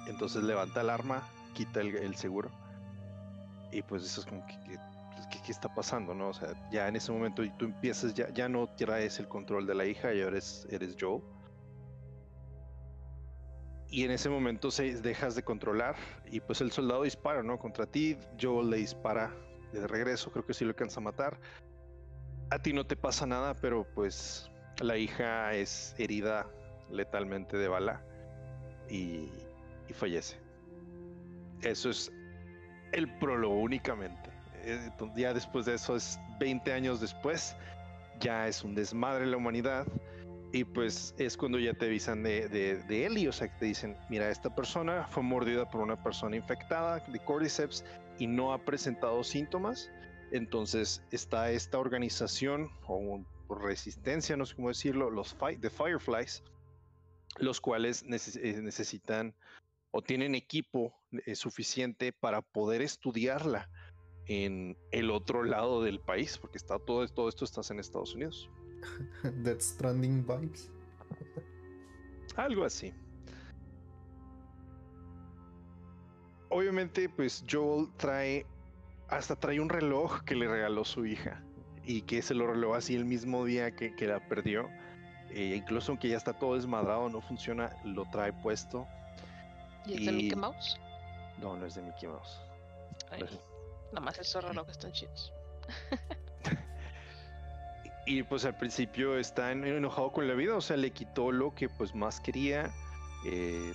Entonces 0.09 0.43
levanta 0.43 0.83
el 0.83 0.91
arma, 0.91 1.27
quita 1.55 1.81
el, 1.81 2.17
seguro 2.17 2.51
y 3.71 3.81
pues 3.81 4.05
eso 4.05 4.21
es 4.21 4.27
como 4.27 4.47
que, 4.47 4.79
¿qué, 5.41 5.53
está 5.53 5.73
pasando, 5.73 6.15
no? 6.15 6.29
O 6.29 6.33
sea, 6.33 6.49
ya 6.71 6.89
en 6.89 6.97
ese 6.97 7.13
momento 7.13 7.43
tú 7.59 7.65
empiezas, 7.65 8.15
ya, 8.15 8.29
ya 8.31 8.49
no 8.49 8.69
traes 8.77 9.19
el 9.19 9.29
control 9.29 9.67
de 9.67 9.75
la 9.75 9.87
hija 9.87 10.13
y 10.13 10.21
ahora 10.21 10.37
eres, 10.37 10.67
eres 10.71 10.97
Joe. 10.99 11.21
Y 13.89 14.05
en 14.05 14.11
ese 14.11 14.31
momento 14.31 14.71
se 14.71 15.01
dejas 15.03 15.35
de 15.35 15.43
controlar 15.43 15.97
y 16.31 16.41
pues 16.41 16.61
el 16.61 16.73
soldado 16.73 17.03
dispara, 17.03 17.43
¿no? 17.43 17.59
Contra 17.59 17.87
ti, 17.87 18.17
Joe 18.41 18.65
le 18.65 18.79
dispara 18.79 19.35
de 19.73 19.87
regreso, 19.87 20.31
creo 20.31 20.47
que 20.47 20.55
sí 20.55 20.65
lo 20.65 20.71
alcanza 20.71 21.01
a 21.01 21.03
matar. 21.03 21.39
A 22.51 22.59
ti 22.59 22.73
no 22.73 22.87
te 22.87 22.97
pasa 22.97 23.27
nada, 23.27 23.55
pero 23.55 23.87
pues 23.95 24.51
la 24.81 24.97
hija 24.97 25.53
es 25.53 25.95
herida 25.99 26.47
letalmente 26.91 27.57
de 27.57 27.69
bala 27.69 28.03
y, 28.89 29.31
y 29.89 29.93
fallece. 29.93 30.39
Eso 31.63 31.91
es 31.91 32.11
el 32.93 33.09
prólogo 33.19 33.57
únicamente. 33.57 34.32
Eh, 34.65 34.81
entonces, 34.85 35.19
ya 35.19 35.35
después 35.35 35.67
de 35.67 35.75
eso 35.75 35.97
es 35.97 36.19
20 36.39 36.73
años 36.73 37.01
después, 37.01 37.57
ya 38.21 38.49
es 38.49 38.63
un 38.65 38.75
desmadre 38.75 39.27
la 39.27 39.37
humanidad. 39.37 39.87
Y 40.55 40.65
pues 40.65 41.15
es 41.17 41.37
cuando 41.39 41.59
ya 41.59 41.73
te 41.73 41.87
avisan 41.87 42.23
de, 42.23 42.47
de, 42.49 42.77
de 42.83 43.07
Ellie, 43.07 43.27
o 43.27 43.33
sea 43.33 43.49
que 43.49 43.59
te 43.59 43.65
dicen, 43.65 43.97
mira, 44.11 44.29
esta 44.29 44.55
persona 44.55 45.07
fue 45.09 45.23
mordida 45.23 45.65
por 45.69 45.81
una 45.81 45.97
persona 46.03 46.37
infectada 46.37 47.01
de 47.01 47.19
Cordyceps 47.21 47.83
y 48.19 48.27
no 48.27 48.53
ha 48.53 48.63
presentado 48.63 49.25
síntomas, 49.25 49.91
Entonces 50.31 51.03
está 51.11 51.51
esta 51.51 51.79
organización 51.79 52.71
o 52.87 53.25
resistencia, 53.49 54.37
no 54.37 54.45
sé 54.45 54.55
cómo 54.55 54.69
decirlo, 54.69 55.11
los 55.11 55.35
fi- 55.35 55.57
The 55.59 55.71
Fireflies, 55.71 56.43
los 57.39 57.61
cuales 57.61 58.03
eh, 58.03 58.61
necesitan 58.63 59.35
o 59.91 60.03
tienen 60.03 60.35
equipo 60.35 60.95
eh, 61.27 61.35
suficiente 61.35 62.13
para 62.13 62.43
poder 62.43 62.83
estudiarla 62.83 63.71
en 64.27 64.77
el 64.91 65.11
otro 65.11 65.43
lado 65.43 65.83
del 65.83 66.01
país, 66.01 66.39
porque 66.39 66.59
está 66.59 66.79
todo, 66.79 67.07
todo 67.09 67.29
esto 67.29 67.45
está 67.45 67.61
en 67.71 67.81
Estados 67.81 68.15
Unidos. 68.15 68.51
Death 69.23 69.61
Stranding 69.61 70.27
vibes. 70.27 70.71
Algo 72.37 72.65
así. 72.65 72.93
Obviamente, 76.49 77.09
pues 77.09 77.45
Joel 77.51 77.89
trae, 77.97 78.47
hasta 79.09 79.37
trae 79.37 79.61
un 79.61 79.69
reloj 79.69 80.23
que 80.25 80.35
le 80.35 80.47
regaló 80.47 80.85
su 80.85 81.07
hija 81.07 81.43
y 81.85 82.03
que 82.03 82.23
se 82.23 82.35
lo 82.35 82.47
regaló 82.47 82.75
así 82.75 82.95
el 82.95 83.05
mismo 83.05 83.45
día 83.45 83.75
que, 83.75 83.95
que 83.95 84.07
la 84.07 84.27
perdió. 84.29 84.69
E 85.31 85.57
incluso 85.57 85.93
aunque 85.93 86.09
ya 86.09 86.19
está 86.19 86.35
todo 86.35 86.55
desmadrado, 86.57 87.09
no 87.09 87.23
funciona, 87.23 87.75
lo 87.85 88.05
trae 88.11 88.33
puesto. 88.35 88.87
¿Y 89.87 89.95
es 89.95 90.07
de 90.07 90.13
Mickey 90.13 90.37
Mouse? 90.37 90.79
No, 91.41 91.57
no 91.57 91.67
es 91.67 91.75
de 91.75 91.83
Mickey 91.83 92.09
Mouse. 92.09 92.41
Ay, 93.11 93.25
nada 93.93 94.05
más 94.05 94.19
esos 94.19 94.43
relojes 94.45 94.73
están 94.73 94.93
chidos. 94.93 95.33
Y 98.05 98.25
pues 98.25 98.45
al 98.45 98.57
principio 98.57 99.17
está 99.17 99.53
en- 99.53 99.65
enojado 99.65 100.11
con 100.11 100.27
la 100.27 100.35
vida, 100.35 100.57
o 100.57 100.61
sea, 100.61 100.77
le 100.77 100.91
quitó 100.91 101.31
lo 101.31 101.55
que 101.55 101.69
pues 101.69 101.95
más 101.95 102.21
quería. 102.21 102.69
eh, 103.27 103.73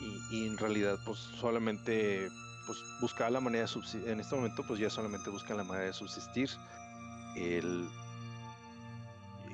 y, 0.00 0.36
y 0.38 0.46
en 0.48 0.58
realidad 0.58 0.96
pues 1.06 1.18
solamente 1.18 2.26
pues 2.66 2.78
buscaba 3.00 3.30
la 3.30 3.40
manera 3.40 3.62
de 3.62 3.68
subsistir. 3.68 4.08
En 4.10 4.18
este 4.18 4.34
momento 4.34 4.64
pues 4.66 4.80
ya 4.80 4.90
solamente 4.90 5.30
busca 5.30 5.54
la 5.54 5.62
manera 5.62 5.86
de 5.86 5.92
subsistir. 5.92 6.50
El, 7.36 7.88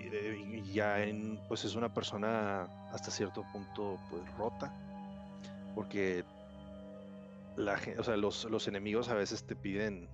y 0.03 0.73
ya 0.73 1.03
en, 1.03 1.39
pues 1.49 1.65
es 1.65 1.75
una 1.75 1.93
persona 1.93 2.63
hasta 2.93 3.11
cierto 3.11 3.45
punto 3.53 3.99
pues 4.09 4.23
rota. 4.39 4.73
Porque 5.75 6.25
la, 7.57 7.81
o 7.99 8.03
sea, 8.03 8.17
los, 8.17 8.45
los 8.45 8.69
enemigos 8.69 9.09
a 9.09 9.15
veces 9.15 9.45
te 9.45 9.57
piden 9.57 10.09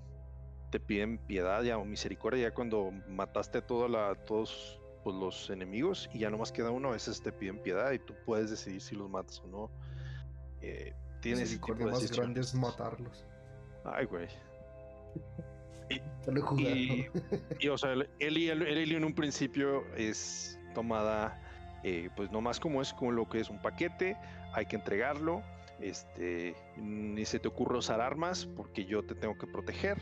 te 0.71 0.81
piden 0.81 1.19
piedad 1.19 1.63
ya 1.63 1.77
o 1.77 1.85
misericordia 1.85 2.49
ya 2.49 2.55
cuando 2.55 2.93
mataste 3.07 3.59
a 3.59 3.67
toda 3.67 3.89
la, 3.89 4.15
todos 4.25 4.81
pues, 5.05 5.15
los 5.15 5.51
enemigos 5.51 6.09
y 6.15 6.21
ya 6.21 6.31
nomás 6.31 6.51
queda 6.51 6.71
uno, 6.71 6.89
a 6.89 6.93
veces 6.93 7.21
te 7.23 7.31
piden 7.31 7.59
piedad 7.63 7.93
y 7.93 7.99
tú 7.99 8.15
puedes 8.25 8.49
decidir 8.51 8.81
si 8.81 8.95
los 8.97 9.11
matas 9.11 9.41
o 9.41 9.49
no. 9.49 9.71
Eh, 10.63 10.95
tienes 11.21 11.41
Misericordia 11.51 11.87
más 11.89 12.11
grande 12.11 12.41
es 12.41 12.55
matarlos. 12.55 13.27
Ay, 13.85 14.07
güey. 14.07 14.29
Jugado. 16.25 16.57
Y- 16.57 17.11
Y 17.61 17.69
o 17.69 17.77
sea, 17.77 17.93
el- 17.93 18.09
Eli, 18.19 18.49
el- 18.49 18.63
Eli 18.63 18.95
en 18.95 19.05
un 19.05 19.15
principio 19.15 19.85
es 19.95 20.59
tomada, 20.75 21.39
eh, 21.85 22.09
pues 22.17 22.31
nomás 22.31 22.59
como 22.61 22.81
es 22.81 22.93
como 22.95 23.11
lo 23.13 23.29
que 23.29 23.41
es 23.41 23.51
un 23.51 23.61
paquete, 23.61 24.17
hay 24.55 24.67
que 24.67 24.77
entregarlo, 24.77 25.43
este, 25.83 26.55
ni 26.77 27.25
se 27.25 27.39
te 27.39 27.49
ocurre 27.49 27.79
usar 27.79 28.01
armas 28.01 28.47
porque 28.47 28.85
yo 28.85 29.05
te 29.05 29.15
tengo 29.15 29.37
que 29.37 29.47
proteger. 29.47 30.01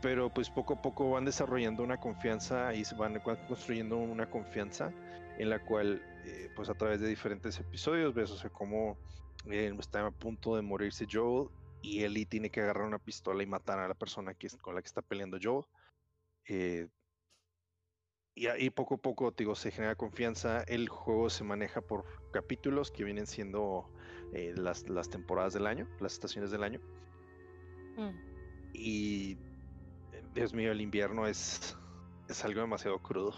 Pero 0.00 0.32
pues 0.32 0.48
poco 0.48 0.74
a 0.74 0.82
poco 0.82 1.10
van 1.10 1.24
desarrollando 1.24 1.82
una 1.82 1.98
confianza 1.98 2.72
y 2.74 2.84
se 2.84 2.94
van 2.94 3.18
construyendo 3.20 3.96
una 3.96 4.30
confianza 4.30 4.92
en 5.38 5.50
la 5.50 5.58
cual, 5.64 6.02
eh, 6.24 6.50
pues 6.54 6.68
a 6.68 6.74
través 6.74 7.00
de 7.00 7.08
diferentes 7.08 7.58
episodios 7.58 8.14
ves, 8.14 8.30
o 8.30 8.36
sea, 8.36 8.50
cómo 8.50 8.96
eh, 9.50 9.74
está 9.78 10.06
a 10.06 10.10
punto 10.10 10.56
de 10.56 10.62
morirse 10.62 11.06
Joel 11.10 11.48
y 11.82 12.04
Ellie 12.04 12.26
tiene 12.26 12.50
que 12.50 12.60
agarrar 12.60 12.86
una 12.86 12.98
pistola 12.98 13.42
y 13.42 13.46
matar 13.46 13.78
a 13.78 13.88
la 13.88 13.94
persona 13.94 14.34
que 14.34 14.48
con 14.60 14.74
la 14.74 14.82
que 14.82 14.88
está 14.88 15.02
peleando 15.02 15.38
Joel. 15.42 15.64
Eh, 16.48 16.88
y 18.34 18.46
ahí 18.46 18.70
poco 18.70 18.94
a 18.94 18.98
poco, 18.98 19.54
se 19.56 19.72
genera 19.72 19.96
confianza. 19.96 20.62
El 20.62 20.88
juego 20.88 21.28
se 21.28 21.42
maneja 21.42 21.80
por 21.80 22.04
capítulos 22.30 22.92
que 22.92 23.02
vienen 23.02 23.26
siendo 23.26 23.90
eh, 24.32 24.54
las, 24.56 24.88
las 24.88 25.08
temporadas 25.08 25.54
del 25.54 25.66
año, 25.66 25.86
las 26.00 26.12
estaciones 26.12 26.50
del 26.50 26.62
año. 26.62 26.80
Mm. 27.96 28.10
Y, 28.74 29.36
Dios 30.34 30.54
mío, 30.54 30.70
el 30.72 30.80
invierno 30.80 31.26
es, 31.26 31.76
es 32.28 32.44
algo 32.44 32.60
demasiado 32.60 32.98
crudo. 32.98 33.34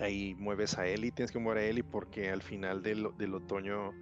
Ahí 0.00 0.34
mueves 0.34 0.76
a 0.78 0.86
Ellie, 0.86 1.12
tienes 1.12 1.30
que 1.30 1.38
mover 1.38 1.58
a 1.58 1.62
Ellie 1.62 1.84
porque 1.84 2.30
al 2.30 2.42
final 2.42 2.82
del, 2.82 3.16
del 3.16 3.34
otoño 3.34 3.92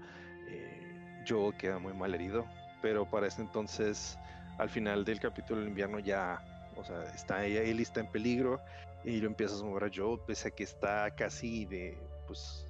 eh, 0.48 1.24
Joel 1.28 1.54
queda 1.56 1.78
muy 1.78 1.92
mal 1.92 2.14
herido. 2.14 2.46
Pero 2.80 3.08
para 3.08 3.26
ese 3.26 3.42
entonces, 3.42 4.18
al 4.58 4.70
final 4.70 5.04
del 5.04 5.20
capítulo 5.20 5.60
del 5.60 5.68
invierno 5.68 5.98
ya, 5.98 6.42
o 6.76 6.84
sea, 6.84 7.02
está 7.14 7.44
ella, 7.44 7.60
Ellie 7.62 7.82
está 7.82 8.00
en 8.00 8.10
peligro 8.10 8.60
y 9.04 9.20
lo 9.20 9.26
empiezas 9.26 9.60
a 9.60 9.64
mover 9.64 9.84
a 9.84 9.90
Joel, 9.94 10.20
pese 10.26 10.48
a 10.48 10.50
que 10.50 10.62
está 10.62 11.14
casi 11.14 11.66
de, 11.66 11.98
pues, 12.26 12.66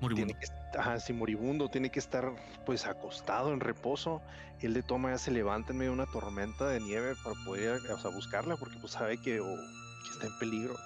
tiene 0.00 0.32
Moribundo. 0.32 0.34
que 0.34 0.59
estar 0.70 0.88
así 0.94 1.12
moribundo, 1.12 1.68
tiene 1.68 1.90
que 1.90 1.98
estar 1.98 2.32
pues 2.64 2.86
acostado 2.86 3.52
en 3.52 3.60
reposo. 3.60 4.22
Él 4.60 4.74
de 4.74 4.82
toma 4.82 5.10
ya 5.10 5.18
se 5.18 5.30
levanta 5.30 5.72
en 5.72 5.78
medio 5.78 5.90
de 5.92 6.02
una 6.02 6.06
tormenta 6.12 6.68
de 6.68 6.80
nieve 6.80 7.14
para 7.24 7.34
poder 7.44 7.80
o 7.90 7.98
sea, 7.98 8.10
buscarla 8.10 8.56
porque 8.56 8.76
pues 8.80 8.92
sabe 8.92 9.18
que, 9.18 9.40
o- 9.40 9.44
que 9.56 10.10
está 10.12 10.26
en 10.26 10.38
peligro. 10.38 10.76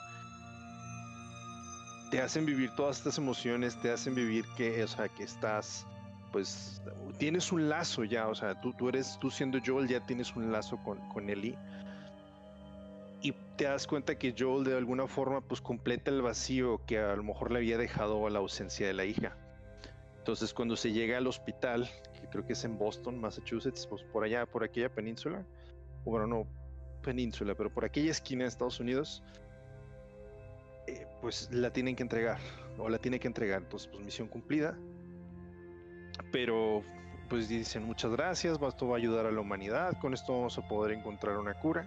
Te 2.11 2.21
hacen 2.21 2.47
vivir 2.47 2.71
todas 2.77 2.99
estas 2.99 3.19
emociones, 3.19 3.77
te 3.81 3.91
hacen 3.91 4.15
vivir 4.15 4.45
que, 4.57 4.85
o 4.85 4.89
sea, 4.89 5.09
que 5.09 5.25
estás, 5.25 5.85
pues, 6.33 6.81
tienes 7.19 7.51
un 7.51 7.69
lazo 7.69 8.05
ya, 8.05 8.29
o 8.29 8.35
sea, 8.35 8.61
tú, 8.61 8.73
tú 8.73 8.89
eres, 8.89 9.19
tú 9.21 9.31
siendo 9.31 9.59
Joel 9.65 9.89
ya 9.89 10.01
tienes 10.01 10.37
un 10.37 10.53
lazo 10.53 10.77
con, 10.85 10.99
con 11.09 11.29
Ellie. 11.29 11.59
Y 13.21 13.33
te 13.57 13.65
das 13.65 13.87
cuenta 13.87 14.15
que 14.17 14.35
Joel 14.39 14.65
de 14.65 14.77
alguna 14.77 15.09
forma 15.09 15.41
pues 15.41 15.61
completa 15.61 16.11
el 16.11 16.23
vacío 16.23 16.81
que 16.87 16.99
a 16.99 17.17
lo 17.17 17.25
mejor 17.25 17.51
le 17.51 17.59
había 17.59 17.79
dejado 17.79 18.29
la 18.29 18.39
ausencia 18.39 18.87
de 18.87 18.93
la 18.93 19.05
hija. 19.07 19.37
Entonces 20.25 20.55
cuando 20.55 20.75
se 20.75 20.91
llega 20.91 21.19
al 21.19 21.27
hospital, 21.27 21.87
que 22.19 22.27
creo 22.31 22.47
que 22.47 22.55
es 22.55 22.65
en 22.65 22.79
Boston, 22.79 23.21
Massachusetts, 23.21 23.87
pues 23.87 24.03
por 24.05 24.25
allá, 24.25 24.47
por 24.47 24.65
aquella 24.65 24.89
península, 24.89 25.45
o 26.03 26.13
bueno, 26.13 26.27
no 26.27 26.47
península, 27.03 27.55
pero 27.55 27.71
por 27.71 27.85
aquella 27.85 28.11
esquina 28.11 28.45
de 28.45 28.49
Estados 28.49 28.81
Unidos, 28.81 29.23
eh, 30.87 31.07
pues 31.21 31.51
la 31.53 31.75
tienen 31.75 31.95
que 31.95 32.03
entregar, 32.03 32.39
o 32.79 32.89
la 32.89 32.97
tiene 32.97 33.21
que 33.21 33.29
entregar. 33.29 33.61
Entonces, 33.61 33.87
pues 33.93 34.03
misión 34.03 34.27
cumplida. 34.29 34.79
Pero 36.33 36.83
pues 37.29 37.47
dicen 37.51 37.85
muchas 37.85 38.11
gracias, 38.13 38.59
esto 38.63 38.89
va 38.89 38.95
a 38.95 38.99
ayudar 38.99 39.27
a 39.27 39.31
la 39.31 39.43
humanidad, 39.43 40.01
con 40.01 40.15
esto 40.15 40.33
vamos 40.33 40.57
a 40.57 40.67
poder 40.67 40.97
encontrar 40.97 41.37
una 41.37 41.53
cura. 41.53 41.87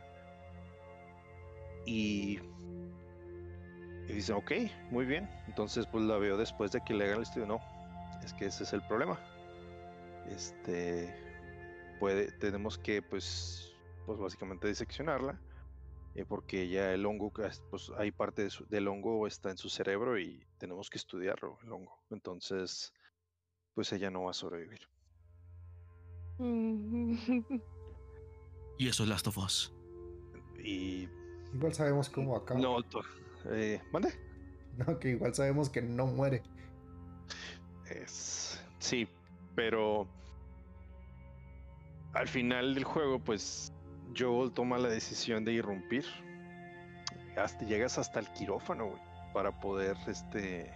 Y, 1.88 2.38
y 4.08 4.14
dicen, 4.14 4.36
ok, 4.36 4.52
muy 4.92 5.08
bien. 5.08 5.28
Entonces, 5.48 5.88
pues 5.88 6.04
la 6.04 6.20
veo 6.20 6.38
después 6.38 6.72
de 6.72 6.82
que 6.82 6.94
le 6.94 7.06
hagan 7.06 7.18
el 7.18 7.24
estudio. 7.24 7.48
No, 7.48 7.77
es 8.28 8.34
que 8.34 8.46
ese 8.46 8.64
es 8.64 8.74
el 8.74 8.82
problema. 8.84 9.20
Este, 10.30 11.16
puede, 12.00 12.32
tenemos 12.34 12.78
que, 12.78 13.02
pues, 13.02 13.74
pues 14.06 14.20
básicamente 14.20 14.68
diseccionarla. 14.68 15.40
eh, 16.16 16.26
porque 16.28 16.68
ya 16.68 16.94
el 16.94 17.06
hongo, 17.06 17.32
pues 17.70 17.92
hay 17.96 18.12
parte 18.12 18.42
de 18.44 18.50
su- 18.50 18.66
del 18.70 18.88
hongo 18.88 19.28
está 19.28 19.52
en 19.52 19.58
su 19.58 19.70
cerebro 19.70 20.18
y 20.18 20.44
tenemos 20.58 20.90
que 20.90 20.98
estudiarlo, 20.98 21.60
el 21.64 21.72
hongo. 21.72 21.96
Entonces, 22.10 22.92
pues 23.76 23.94
ella 23.94 24.10
no 24.10 24.24
va 24.24 24.32
a 24.32 24.34
sobrevivir. 24.34 24.80
Y 28.80 28.88
eso 28.88 29.04
es 29.04 29.10
Last 29.10 29.28
of 29.28 29.38
Us. 29.38 29.74
Y 30.64 31.08
Igual 31.54 31.74
sabemos 31.74 32.10
cómo 32.10 32.36
acaba. 32.36 32.60
no, 32.60 32.78
eh, 33.52 33.82
¿mande? 33.92 34.10
No, 34.78 35.00
que 35.00 35.10
igual 35.10 35.34
sabemos 35.34 35.70
que 35.70 35.82
no 35.82 36.06
muere. 36.08 36.44
Es, 37.92 38.62
sí, 38.80 39.08
pero 39.56 40.08
al 42.14 42.28
final 42.28 42.74
del 42.74 42.84
juego, 42.84 43.20
pues 43.20 43.72
Joel 44.18 44.52
toma 44.52 44.78
la 44.78 44.90
decisión 44.90 45.46
de 45.46 45.54
irrumpir. 45.54 46.06
Hasta 47.38 47.66
llegas 47.66 47.98
hasta 47.98 48.20
el 48.20 48.28
quirófano, 48.34 48.88
güey, 48.88 49.02
para 49.34 49.52
poder 49.60 49.96
este 50.08 50.72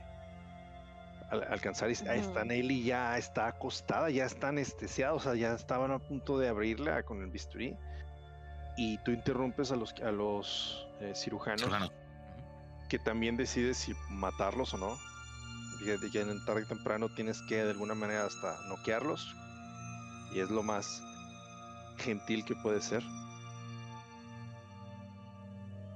al- 1.31 1.43
alcanzar. 1.51 1.87
ahí 1.89 2.19
Está. 2.19 2.45
Nelly 2.45 2.83
ya 2.83 3.17
está 3.17 3.47
acostada, 3.47 4.09
ya 4.11 4.25
está 4.25 4.49
anestesiada, 4.49 5.13
o 5.13 5.19
sea, 5.19 5.33
ya 5.35 5.53
estaban 5.53 5.91
a 5.91 5.99
punto 5.99 6.37
de 6.37 6.49
abrirla 6.49 7.03
con 7.03 7.21
el 7.23 7.31
bisturí. 7.31 7.75
Y 8.77 8.99
tú 8.99 9.11
interrumpes 9.11 9.71
a 9.71 9.75
los 9.75 9.93
a 10.01 10.11
los 10.11 10.87
eh, 11.01 11.13
cirujanos 11.15 11.61
Cirujanos. 11.61 11.91
que 12.89 12.99
también 12.99 13.35
decides 13.35 13.77
si 13.77 13.93
matarlos 14.09 14.73
o 14.75 14.77
no. 14.77 14.97
Fíjate 15.81 16.11
que 16.11 16.21
en 16.21 16.45
tarde 16.45 16.63
temprano 16.65 17.09
tienes 17.09 17.41
que 17.41 17.63
de 17.63 17.71
alguna 17.71 17.95
manera 17.95 18.25
hasta 18.25 18.55
noquearlos. 18.67 19.35
Y 20.31 20.39
es 20.39 20.51
lo 20.51 20.61
más 20.61 21.01
gentil 21.97 22.45
que 22.45 22.55
puede 22.55 22.81
ser. 22.81 23.01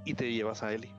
Y 0.03 0.15
te 0.15 0.31
llevas 0.31 0.63
a 0.63 0.73
Ellie. 0.73 0.91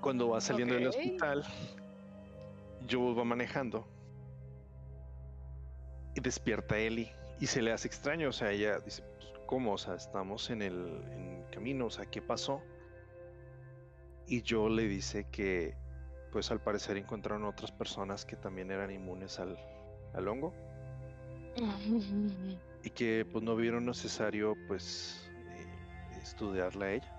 Cuando 0.00 0.30
va 0.30 0.40
saliendo 0.40 0.74
del 0.74 0.88
hospital, 0.88 1.44
Joel 2.90 3.16
va 3.16 3.24
manejando. 3.24 3.86
Y 6.16 6.20
despierta 6.20 6.74
a 6.74 6.78
Ellie. 6.78 7.12
y 7.38 7.46
se 7.46 7.62
le 7.62 7.72
hace 7.72 7.86
extraño, 7.88 8.30
o 8.30 8.32
sea, 8.32 8.50
ella 8.50 8.78
dice, 8.80 9.02
pues, 9.02 9.32
¿cómo? 9.46 9.74
O 9.74 9.78
sea, 9.78 9.94
estamos 9.94 10.50
en 10.50 10.62
el 10.62 10.74
en 11.12 11.44
camino, 11.52 11.86
o 11.86 11.90
sea, 11.90 12.06
¿qué 12.06 12.22
pasó? 12.22 12.62
Y 14.26 14.42
Joel 14.46 14.76
le 14.76 14.88
dice 14.88 15.26
que, 15.30 15.74
pues 16.32 16.50
al 16.50 16.60
parecer 16.60 16.96
encontraron 16.96 17.44
otras 17.44 17.70
personas 17.70 18.24
que 18.24 18.36
también 18.36 18.70
eran 18.70 18.90
inmunes 18.90 19.38
al, 19.38 19.56
al 20.14 20.28
hongo 20.28 20.52
y 22.82 22.90
que 22.90 23.26
pues 23.30 23.44
no 23.44 23.56
vieron 23.56 23.86
necesario 23.86 24.54
pues 24.66 25.30
eh, 25.50 26.18
estudiarla 26.22 26.86
a 26.86 26.92
ella. 26.92 27.12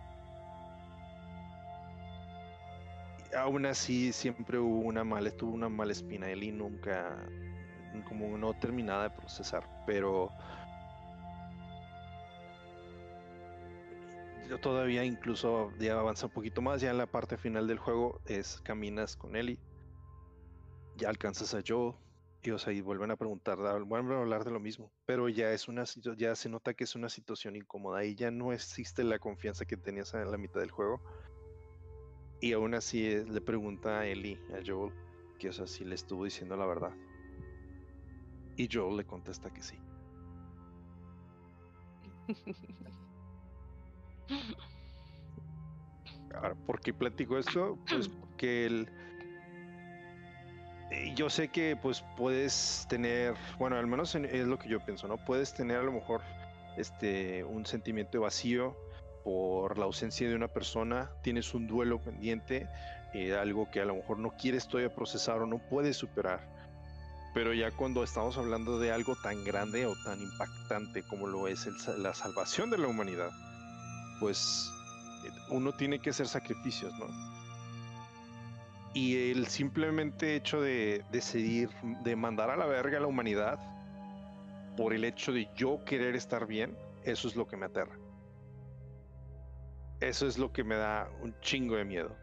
Y 3.32 3.36
aún 3.36 3.66
así 3.66 4.14
siempre 4.14 4.60
hubo 4.60 4.80
una 4.80 5.04
mala, 5.04 5.32
tuvo 5.32 5.54
una 5.54 5.70
mala 5.70 5.92
espina 5.92 6.30
él 6.30 6.44
y 6.44 6.52
nunca 6.52 7.18
como 8.08 8.38
no 8.38 8.54
terminada 8.54 9.04
de 9.04 9.10
procesar, 9.10 9.68
pero 9.86 10.32
yo 14.48 14.60
todavía 14.60 15.04
incluso 15.04 15.72
ya 15.78 16.00
avanza 16.00 16.28
un 16.28 16.32
poquito 16.32 16.62
más, 16.62 16.82
ya 16.82 16.92
en 16.92 16.98
la 16.98 17.08
parte 17.08 17.38
final 17.38 17.68
del 17.68 17.80
juego 17.80 18.22
es 18.26 18.62
caminas 18.62 19.16
con 19.16 19.36
Ellie, 19.36 19.60
ya 20.96 21.10
alcanzas 21.10 21.54
a 21.54 21.62
Joe 21.66 21.94
y 22.42 22.52
o 22.52 22.58
sea, 22.58 22.72
y 22.72 22.82
vuelven 22.82 23.12
a 23.12 23.18
preguntar, 23.18 23.58
vuelven 23.84 24.14
a 24.14 24.22
hablar 24.22 24.46
de 24.46 24.52
lo 24.52 24.60
mismo, 24.60 24.92
pero 25.06 25.28
ya 25.28 25.52
es 25.52 25.68
una 25.68 25.84
ya 26.16 26.36
se 26.36 26.50
nota 26.50 26.74
que 26.74 26.86
es 26.86 26.96
una 26.96 27.10
situación 27.10 27.56
incómoda 27.56 28.06
y 28.06 28.16
ya 28.16 28.32
no 28.32 28.54
existe 28.54 29.04
la 29.04 29.20
confianza 29.20 29.66
que 29.66 29.76
tenías 29.76 30.14
en 30.14 30.32
la 30.32 30.38
mitad 30.38 30.62
del 30.62 30.72
juego. 30.72 31.02
Y 32.40 32.54
aún 32.54 32.76
así 32.76 33.06
eh, 33.06 33.26
le 33.28 33.42
pregunta 33.42 34.00
a 34.00 34.08
Ellie, 34.08 34.40
a 34.54 34.62
Joel, 34.66 34.94
que 35.40 35.50
o 35.50 35.54
sea, 35.54 35.66
si 35.66 35.84
le 35.84 35.96
estuvo 35.96 36.24
diciendo 36.24 36.56
la 36.56 36.68
verdad. 36.68 36.96
Y 38.56 38.70
Joel 38.72 38.98
le 38.98 39.06
contesta 39.06 39.52
que 39.52 39.64
sí. 39.64 39.78
Ahora, 46.36 46.56
¿por 46.66 46.80
qué 46.82 46.94
platico 46.94 47.38
esto? 47.38 47.78
Pues 47.90 48.08
porque 48.22 48.66
el... 48.66 48.90
eh, 50.92 51.14
Yo 51.16 51.30
sé 51.30 51.50
que 51.50 51.76
pues 51.76 52.04
puedes 52.16 52.86
tener, 52.90 53.36
bueno, 53.60 53.78
al 53.78 53.88
menos 53.88 54.14
en- 54.16 54.26
es 54.26 54.46
lo 54.48 54.58
que 54.60 54.70
yo 54.70 54.80
pienso, 54.80 55.08
¿no? 55.08 55.18
Puedes 55.18 55.54
tener 55.54 55.78
a 55.78 55.84
lo 55.84 55.92
mejor 55.92 56.22
este 56.78 57.44
un 57.44 57.66
sentimiento 57.66 58.12
de 58.14 58.20
vacío 58.20 58.78
por 59.24 59.78
la 59.78 59.86
ausencia 59.86 60.30
de 60.30 60.36
una 60.36 60.48
persona, 60.48 61.12
tienes 61.22 61.54
un 61.54 61.68
duelo 61.68 62.00
pendiente, 62.00 62.70
eh, 63.14 63.36
algo 63.36 63.70
que 63.72 63.82
a 63.82 63.86
lo 63.86 63.96
mejor 63.96 64.20
no 64.20 64.32
quieres 64.38 64.68
todavía 64.68 64.94
procesar 64.94 65.42
o 65.42 65.46
no 65.48 65.58
puedes 65.58 65.98
superar. 65.98 66.40
Pero 67.34 67.54
ya 67.54 67.72
cuando 67.72 68.04
estamos 68.04 68.38
hablando 68.38 68.80
de 68.80 68.92
algo 68.92 69.16
tan 69.22 69.44
grande 69.44 69.86
o 69.86 69.96
tan 70.06 70.22
impactante 70.22 71.04
como 71.04 71.28
lo 71.28 71.48
es 71.48 71.68
el 71.68 71.76
la 72.02 72.14
salvación 72.14 72.70
de 72.70 72.78
la 72.78 72.88
humanidad, 72.88 73.30
pues 74.20 74.72
eh, 75.26 75.30
uno 75.50 75.72
tiene 75.74 76.00
que 76.00 76.10
hacer 76.10 76.28
sacrificios, 76.28 76.94
¿no? 77.00 77.08
Y 78.94 79.32
el 79.32 79.48
simplemente 79.48 80.36
hecho 80.36 80.62
de 80.62 81.04
decidir, 81.12 81.70
de 82.04 82.16
mandar 82.16 82.50
a 82.50 82.58
la 82.58 82.66
verga 82.66 82.98
a 82.98 83.02
la 83.02 83.08
humanidad 83.08 83.60
por 84.76 84.94
el 84.94 85.04
hecho 85.04 85.32
de 85.32 85.50
yo 85.56 85.84
querer 85.86 86.16
estar 86.16 86.48
bien, 86.48 86.78
eso 87.04 87.28
es 87.28 87.36
lo 87.36 87.48
que 87.48 87.58
me 87.58 87.66
aterra. 87.66 87.98
Eso 90.00 90.28
es 90.28 90.38
lo 90.38 90.52
que 90.52 90.64
me 90.64 90.76
da 90.76 91.10
un 91.22 91.38
chingo 91.42 91.76
de 91.76 91.86
miedo. 91.86 92.16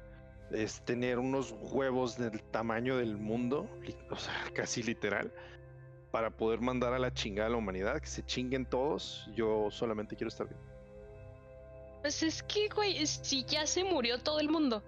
Es 0.52 0.84
tener 0.84 1.18
unos 1.18 1.54
huevos 1.60 2.16
del 2.16 2.42
tamaño 2.42 2.96
del 2.96 3.16
mundo, 3.16 3.68
o 4.10 4.16
sea, 4.16 4.34
casi 4.54 4.82
literal, 4.82 5.32
para 6.12 6.30
poder 6.30 6.60
mandar 6.60 6.92
a 6.92 6.98
la 6.98 7.12
chingada 7.12 7.48
a 7.48 7.50
la 7.50 7.56
humanidad, 7.56 8.00
que 8.00 8.06
se 8.06 8.24
chinguen 8.24 8.64
todos. 8.66 9.28
Yo 9.34 9.68
solamente 9.70 10.14
quiero 10.14 10.28
estar 10.28 10.48
bien. 10.48 10.73
Pues 12.04 12.22
es 12.22 12.42
que, 12.42 12.68
güey, 12.68 13.06
si 13.06 13.44
ya 13.46 13.66
se 13.66 13.82
murió 13.82 14.18
todo 14.18 14.38
el 14.38 14.50
mundo. 14.50 14.84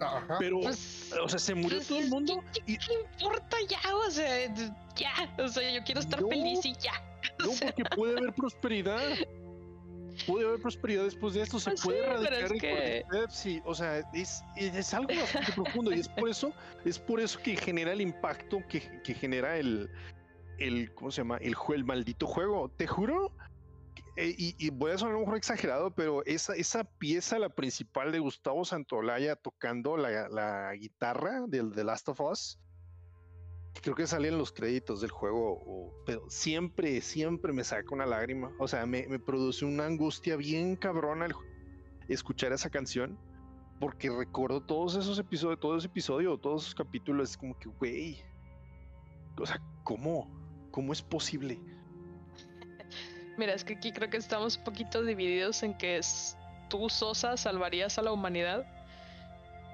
Ajá. 0.00 0.34
Pero, 0.40 0.58
Pues, 0.62 1.12
o 1.22 1.28
sea, 1.28 1.38
se 1.38 1.54
murió 1.54 1.78
pues, 1.78 1.86
todo 1.86 2.00
el 2.00 2.08
mundo 2.08 2.42
¿qué, 2.52 2.60
y 2.72 2.76
qué- 2.76 2.86
qué 2.88 2.94
importa 3.20 3.56
ya? 3.68 3.78
O 3.94 4.10
sea, 4.10 4.52
ya. 4.96 5.32
O 5.38 5.46
sea, 5.46 5.70
yo 5.72 5.84
quiero 5.84 6.00
estar 6.00 6.20
No. 6.20 6.28
feliz 6.28 6.66
y 6.66 6.72
ya. 6.74 6.90
O 7.40 7.44
No, 7.46 7.52
sea, 7.52 7.72
porque 7.72 7.84
puede 7.94 8.18
haber 8.18 8.32
prosperidad. 8.34 9.00
Puede 10.26 10.44
haber 10.48 10.60
prosperidad 10.60 11.04
después 11.04 11.34
de 11.34 11.42
esto. 11.42 11.60
Se 11.60 11.70
Pues 11.70 11.82
puede 11.82 11.98
sí, 12.00 12.04
erradicar 12.04 12.52
el 12.52 12.60
que- 12.60 13.04
y, 13.44 13.62
O 13.64 13.74
sea, 13.76 13.98
es, 14.12 14.42
es 14.56 14.92
algo 14.92 15.14
bastante 15.14 15.52
profundo. 15.52 15.92
Y 15.94 16.00
es 16.00 16.08
por 16.08 16.28
eso, 16.28 16.52
es 16.84 16.98
por 16.98 17.20
eso 17.20 17.38
que 17.40 17.54
genera 17.56 17.92
el 17.92 18.00
impacto 18.00 18.58
que, 18.68 19.00
que 19.04 19.14
genera 19.14 19.56
el, 19.56 19.88
el. 20.58 20.92
¿Cómo 20.94 21.12
se 21.12 21.18
llama? 21.20 21.36
El, 21.36 21.54
el 21.74 21.84
maldito 21.84 22.26
juego. 22.26 22.68
Te 22.76 22.88
juro. 22.88 23.30
Eh, 24.16 24.34
y, 24.36 24.54
y 24.58 24.70
voy 24.70 24.92
a 24.92 24.98
sonar 24.98 25.14
lo 25.14 25.20
mejor 25.20 25.36
exagerado, 25.36 25.94
pero 25.94 26.24
esa, 26.24 26.54
esa 26.54 26.84
pieza, 26.84 27.38
la 27.38 27.50
principal 27.50 28.12
de 28.12 28.18
Gustavo 28.18 28.64
Santolaya 28.64 29.36
tocando 29.36 29.96
la, 29.96 30.28
la 30.28 30.74
guitarra 30.74 31.42
del 31.46 31.72
The 31.72 31.84
Last 31.84 32.08
of 32.08 32.20
Us, 32.20 32.58
creo 33.82 33.94
que 33.94 34.06
sale 34.06 34.28
en 34.28 34.38
los 34.38 34.52
créditos 34.52 35.00
del 35.02 35.10
juego, 35.10 35.52
o- 35.64 35.92
pero 36.06 36.28
siempre, 36.30 37.00
siempre 37.02 37.52
me 37.52 37.62
saca 37.62 37.94
una 37.94 38.06
lágrima. 38.06 38.50
O 38.58 38.66
sea, 38.66 38.86
me, 38.86 39.06
me 39.06 39.18
produce 39.18 39.64
una 39.64 39.84
angustia 39.86 40.36
bien 40.36 40.76
cabrona 40.76 41.26
el 41.26 41.34
escuchar 42.08 42.52
esa 42.52 42.70
canción, 42.70 43.18
porque 43.78 44.08
recuerdo 44.08 44.62
todos 44.64 44.96
esos 44.96 45.18
episodios, 45.18 45.60
todo 45.60 45.76
ese 45.76 45.88
episodio, 45.88 46.38
todos 46.38 46.62
esos 46.62 46.74
capítulos, 46.74 47.30
es 47.30 47.36
como 47.36 47.58
que, 47.58 47.68
güey, 47.68 48.18
o 49.38 49.44
sea, 49.44 49.60
¿cómo? 49.84 50.30
¿Cómo 50.70 50.92
es 50.94 51.02
posible? 51.02 51.60
Mira, 53.36 53.54
es 53.54 53.64
que 53.64 53.74
aquí 53.74 53.92
creo 53.92 54.08
que 54.10 54.16
estamos 54.16 54.56
un 54.56 54.64
poquito 54.64 55.02
divididos 55.02 55.62
en 55.62 55.74
que 55.74 55.98
es 55.98 56.36
tú, 56.68 56.88
Sosa, 56.88 57.36
salvarías 57.36 57.98
a 57.98 58.02
la 58.02 58.12
humanidad. 58.12 58.64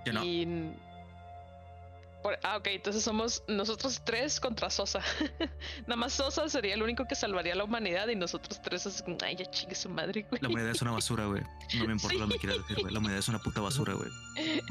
Yo 0.04 0.12
no. 0.12 0.24
Y. 0.24 0.72
por- 2.22 2.38
ah, 2.42 2.56
ok, 2.56 2.66
entonces 2.68 3.02
somos 3.04 3.42
nosotros 3.48 4.02
tres 4.04 4.40
contra 4.40 4.70
Sosa. 4.70 5.00
Nada 5.86 5.96
más 5.96 6.12
Sosa 6.12 6.48
sería 6.48 6.74
el 6.74 6.82
único 6.82 7.06
que 7.06 7.14
salvaría 7.14 7.52
a 7.52 7.56
la 7.56 7.64
humanidad 7.64 8.08
y 8.08 8.16
nosotros 8.16 8.60
tres 8.62 8.86
es 8.86 9.04
ay, 9.22 9.36
ya 9.36 9.50
chingue 9.50 9.74
su 9.74 9.88
madre, 9.88 10.26
güey. 10.28 10.40
La 10.42 10.48
humanidad 10.48 10.72
es 10.72 10.82
una 10.82 10.92
basura, 10.92 11.26
güey. 11.26 11.42
No 11.74 11.86
me 11.86 11.92
importa 11.92 12.18
lo 12.18 12.26
que 12.28 12.34
me 12.34 12.40
quieras 12.40 12.58
decir, 12.58 12.78
güey. 12.80 12.92
La 12.92 12.98
humanidad 12.98 13.20
es 13.20 13.28
una 13.28 13.38
puta 13.38 13.60
basura, 13.60 13.94
güey. 13.94 14.10
Sí. 14.36 14.60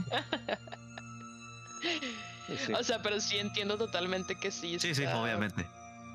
O 2.78 2.84
sea, 2.84 3.02
pero 3.02 3.20
sí 3.22 3.38
entiendo 3.38 3.78
totalmente 3.78 4.36
que 4.36 4.52
sí. 4.52 4.78
Sí, 4.80 4.94
sí, 4.94 5.06
obviamente. 5.06 5.66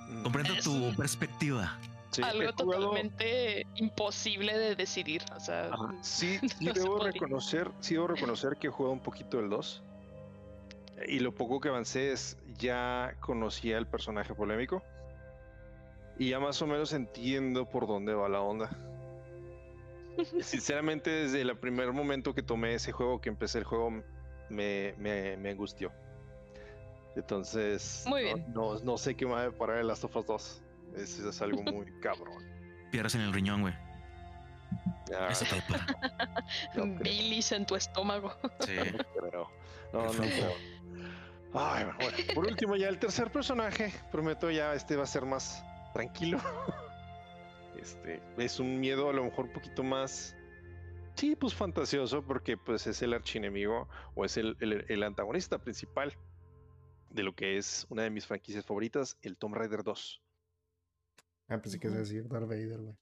Mm, 0.09 0.23
Comprendo 0.23 0.55
Es 0.55 0.65
tu 0.65 0.95
perspectiva. 0.95 1.79
Sí, 2.11 2.23
Algo 2.23 2.53
jugado- 2.57 2.81
totalmente 2.91 3.67
imposible 3.77 4.57
de 4.57 4.75
decidir. 4.77 5.23
O 5.35 5.41
sea, 5.41 5.67
Ajá. 5.73 5.95
Sí, 6.03 6.39
sí 6.59 6.65
No 6.65 6.73
debo 6.73 6.99
reconocer, 6.99 7.71
sí 7.81 7.95
debo 7.95 8.07
reconocer 8.09 8.57
que 8.57 8.69
he 8.69 8.71
jugado 8.71 8.93
un 8.93 9.01
poquito 9.01 9.39
el 9.41 9.49
2. 9.51 9.83
Y 11.09 11.19
lo 11.21 11.35
poco 11.35 11.61
que 11.61 11.69
avancé 11.69 12.13
es 12.13 12.39
ya 12.59 13.15
conocía 13.21 13.77
el 13.79 13.87
personaje 13.87 14.35
polémico. 14.35 14.83
Y 16.19 16.31
ya 16.31 16.41
más 16.41 16.61
o 16.63 16.67
menos 16.67 16.93
entiendo 16.95 17.69
por 17.69 17.87
dónde 17.87 18.15
va 18.15 18.29
la 18.31 18.41
onda. 18.41 18.71
Sinceramente, 20.41 21.11
desde 21.11 21.43
el 21.43 21.55
primer 21.59 21.93
momento 21.93 22.35
que 22.35 22.43
tomé 22.43 22.73
ese 22.75 22.93
juego, 22.93 23.21
que 23.21 23.29
empecé 23.29 23.59
el 23.59 23.65
juego, 23.65 23.91
me, 24.49 24.95
me, 24.97 25.37
me 25.37 25.51
angustió. 25.51 25.93
Entonces, 27.15 28.05
Muy 28.07 28.23
no- 28.25 28.35
bien. 28.35 28.53
No, 28.55 28.79
no 28.81 28.97
sé 28.97 29.15
qué 29.15 29.27
me 29.27 29.33
va 29.33 29.41
a 29.41 29.45
deparar 29.45 29.79
el 29.79 29.89
Last 29.89 30.05
of 30.05 30.17
Us 30.17 30.27
2. 30.27 30.63
Es, 30.95 31.19
es 31.19 31.43
algo 31.43 31.63
muy 31.63 31.87
cabrón. 32.01 32.45
Piedras 32.91 33.15
en 33.15 33.23
el 33.23 33.33
riñón, 33.33 33.63
güey. 33.63 33.75
Ah, 35.17 35.29
Eso 35.31 35.45
te 35.45 36.79
no 36.79 36.99
bilis 37.03 37.53
en 37.53 37.65
tu 37.67 37.77
estómago. 37.77 38.35
Sí. 38.61 38.77
No 39.17 39.29
creo. 39.31 39.51
No, 39.93 40.03
no 40.13 40.23
creo. 40.23 40.53
Ay, 41.55 41.85
bueno, 41.85 41.99
bueno. 41.99 42.17
Por 42.35 42.47
último, 42.47 42.77
ya 42.77 42.89
el 42.89 42.99
tercer 42.99 43.31
personaje, 43.31 43.93
prometo 44.11 44.51
ya 44.51 44.75
este 44.75 44.97
va 44.97 45.05
a 45.05 45.07
ser 45.07 45.25
más 45.25 45.65
tranquilo. 45.95 46.39
Este 47.81 48.21
es 48.37 48.59
un 48.61 48.81
miedo 48.81 49.09
a 49.09 49.13
lo 49.13 49.25
mejor 49.25 49.47
un 49.47 49.53
poquito 49.53 49.83
más, 49.85 50.35
sí, 51.15 51.37
pues 51.37 51.55
fantasioso, 51.55 52.23
porque 52.23 52.57
pues 52.57 52.87
es 52.87 53.01
el 53.03 53.15
archienemigo 53.15 53.89
o 54.15 54.25
es 54.25 54.37
el, 54.37 54.57
el- 54.61 54.85
el 54.89 55.03
antagonista 55.03 55.59
principal 55.59 56.15
de 57.11 57.23
lo 57.23 57.35
que 57.35 57.57
es 57.59 57.87
una 57.91 58.03
de 58.03 58.11
mis 58.11 58.27
franquicias 58.27 58.65
favoritas, 58.67 59.17
el 59.23 59.37
Tomb 59.37 59.55
Raider 59.55 59.83
2. 59.85 60.21
Ah, 61.49 61.59
pensé 61.59 61.79
que 61.79 61.89
a 61.89 61.91
decir 61.91 62.29
Darth 62.29 62.49
Vader, 62.49 62.79
güey. 62.79 62.95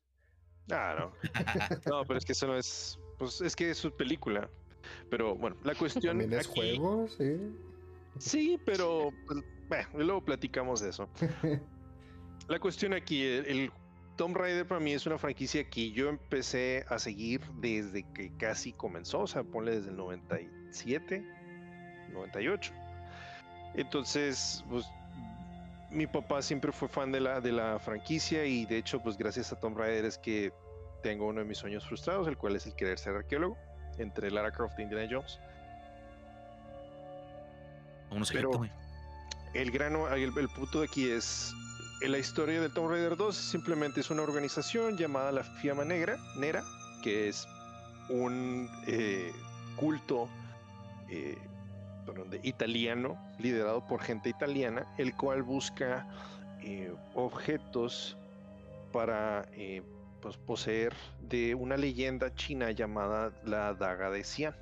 Ah, 0.71 0.95
no. 0.99 1.13
No, 1.91 2.05
pero 2.05 2.19
es 2.19 2.25
que 2.25 2.33
eso 2.33 2.47
no 2.47 2.57
es, 2.57 2.99
pues 3.19 3.41
es 3.41 3.55
que 3.57 3.71
es 3.71 3.79
su 3.79 3.91
película. 3.95 4.49
Pero 5.11 5.35
bueno, 5.35 5.57
la 5.65 5.75
cuestión 5.75 6.19
También 6.19 6.39
es 6.41 6.47
aquí- 6.49 6.77
juego, 6.77 7.09
sí. 7.09 7.37
Sí, 8.19 8.61
pero 8.65 9.11
pues, 9.27 9.41
bueno, 9.69 9.89
luego 9.95 10.25
platicamos 10.25 10.81
de 10.81 10.91
eso. 10.91 11.09
La 12.49 12.59
cuestión 12.61 12.93
aquí, 12.93 13.23
el, 13.23 13.47
el 13.47 13.73
Tomb 14.17 14.37
Raider 14.37 14.69
para 14.69 14.79
mí 14.81 14.93
es 14.93 15.07
una 15.07 15.17
franquicia 15.19 15.69
que 15.71 15.91
yo 15.93 16.11
empecé 16.11 16.85
a 16.89 16.99
seguir 16.99 17.41
desde 17.61 18.03
que 18.13 18.31
casi 18.37 18.73
comenzó, 18.75 19.21
o 19.21 19.27
sea, 19.27 19.43
ponle 19.43 19.77
desde 19.77 19.91
el 19.91 19.97
97, 19.97 21.25
98. 22.13 22.73
Entonces, 23.75 24.63
pues 24.69 24.85
mi 25.95 26.07
papá 26.07 26.43
siempre 26.43 26.73
fue 26.73 26.89
fan 26.89 27.11
de 27.13 27.21
la, 27.21 27.41
de 27.41 27.53
la 27.53 27.79
franquicia 27.79 28.45
y 28.45 28.67
de 28.67 28.79
hecho, 28.79 29.01
pues 29.01 29.17
gracias 29.17 29.53
a 29.53 29.61
Tomb 29.61 29.79
Raider 29.79 30.05
es 30.05 30.19
que 30.19 30.53
tengo 31.03 31.27
uno 31.29 31.41
de 31.41 31.47
mis 31.47 31.59
sueños 31.59 31.87
frustrados, 31.87 32.27
el 32.29 32.37
cual 32.37 32.57
es 32.57 32.67
el 32.67 32.75
querer 32.75 32.99
ser 32.99 33.15
arqueólogo 33.15 33.57
entre 33.99 34.31
Lara 34.31 34.51
Croft 34.51 34.79
e 34.79 34.83
Indiana 34.83 35.09
Jones. 35.11 35.39
Vámonos 38.09 38.31
Pero- 38.31 38.51
Egipto. 38.51 38.81
El 39.55 39.71
grano, 39.71 40.09
el, 40.13 40.37
el 40.37 40.49
punto 40.49 40.81
de 40.81 40.87
aquí 40.87 41.09
es 41.09 41.53
en 42.03 42.11
la 42.11 42.19
historia 42.19 42.61
de 42.61 42.69
Tomb 42.69 42.91
Raider 42.91 43.17
2 43.17 43.37
simplemente 43.37 44.01
es 44.01 44.11
una 44.11 44.23
organización 44.23 44.97
llamada 44.99 45.31
la 45.31 45.45
Fiamma 45.45 45.85
Negra, 45.85 46.17
Nera, 46.37 46.65
que 47.05 47.29
es 47.29 47.47
un 48.09 48.69
eh, 48.89 49.33
culto 49.77 50.29
eh, 51.09 51.39
de 52.13 52.41
italiano 52.43 53.19
liderado 53.39 53.87
por 53.87 54.01
gente 54.01 54.29
italiana, 54.29 54.87
el 54.99 55.15
cual 55.17 55.43
busca 55.43 56.07
eh, 56.63 56.93
objetos 57.15 58.17
para 58.93 59.47
eh, 59.53 59.83
pues, 60.21 60.37
poseer 60.37 60.93
de 61.29 61.55
una 61.55 61.77
leyenda 61.77 62.35
china 62.35 62.71
llamada 62.71 63.33
la 63.45 63.75
daga 63.75 64.11
de 64.11 64.23
Xian. 64.23 64.55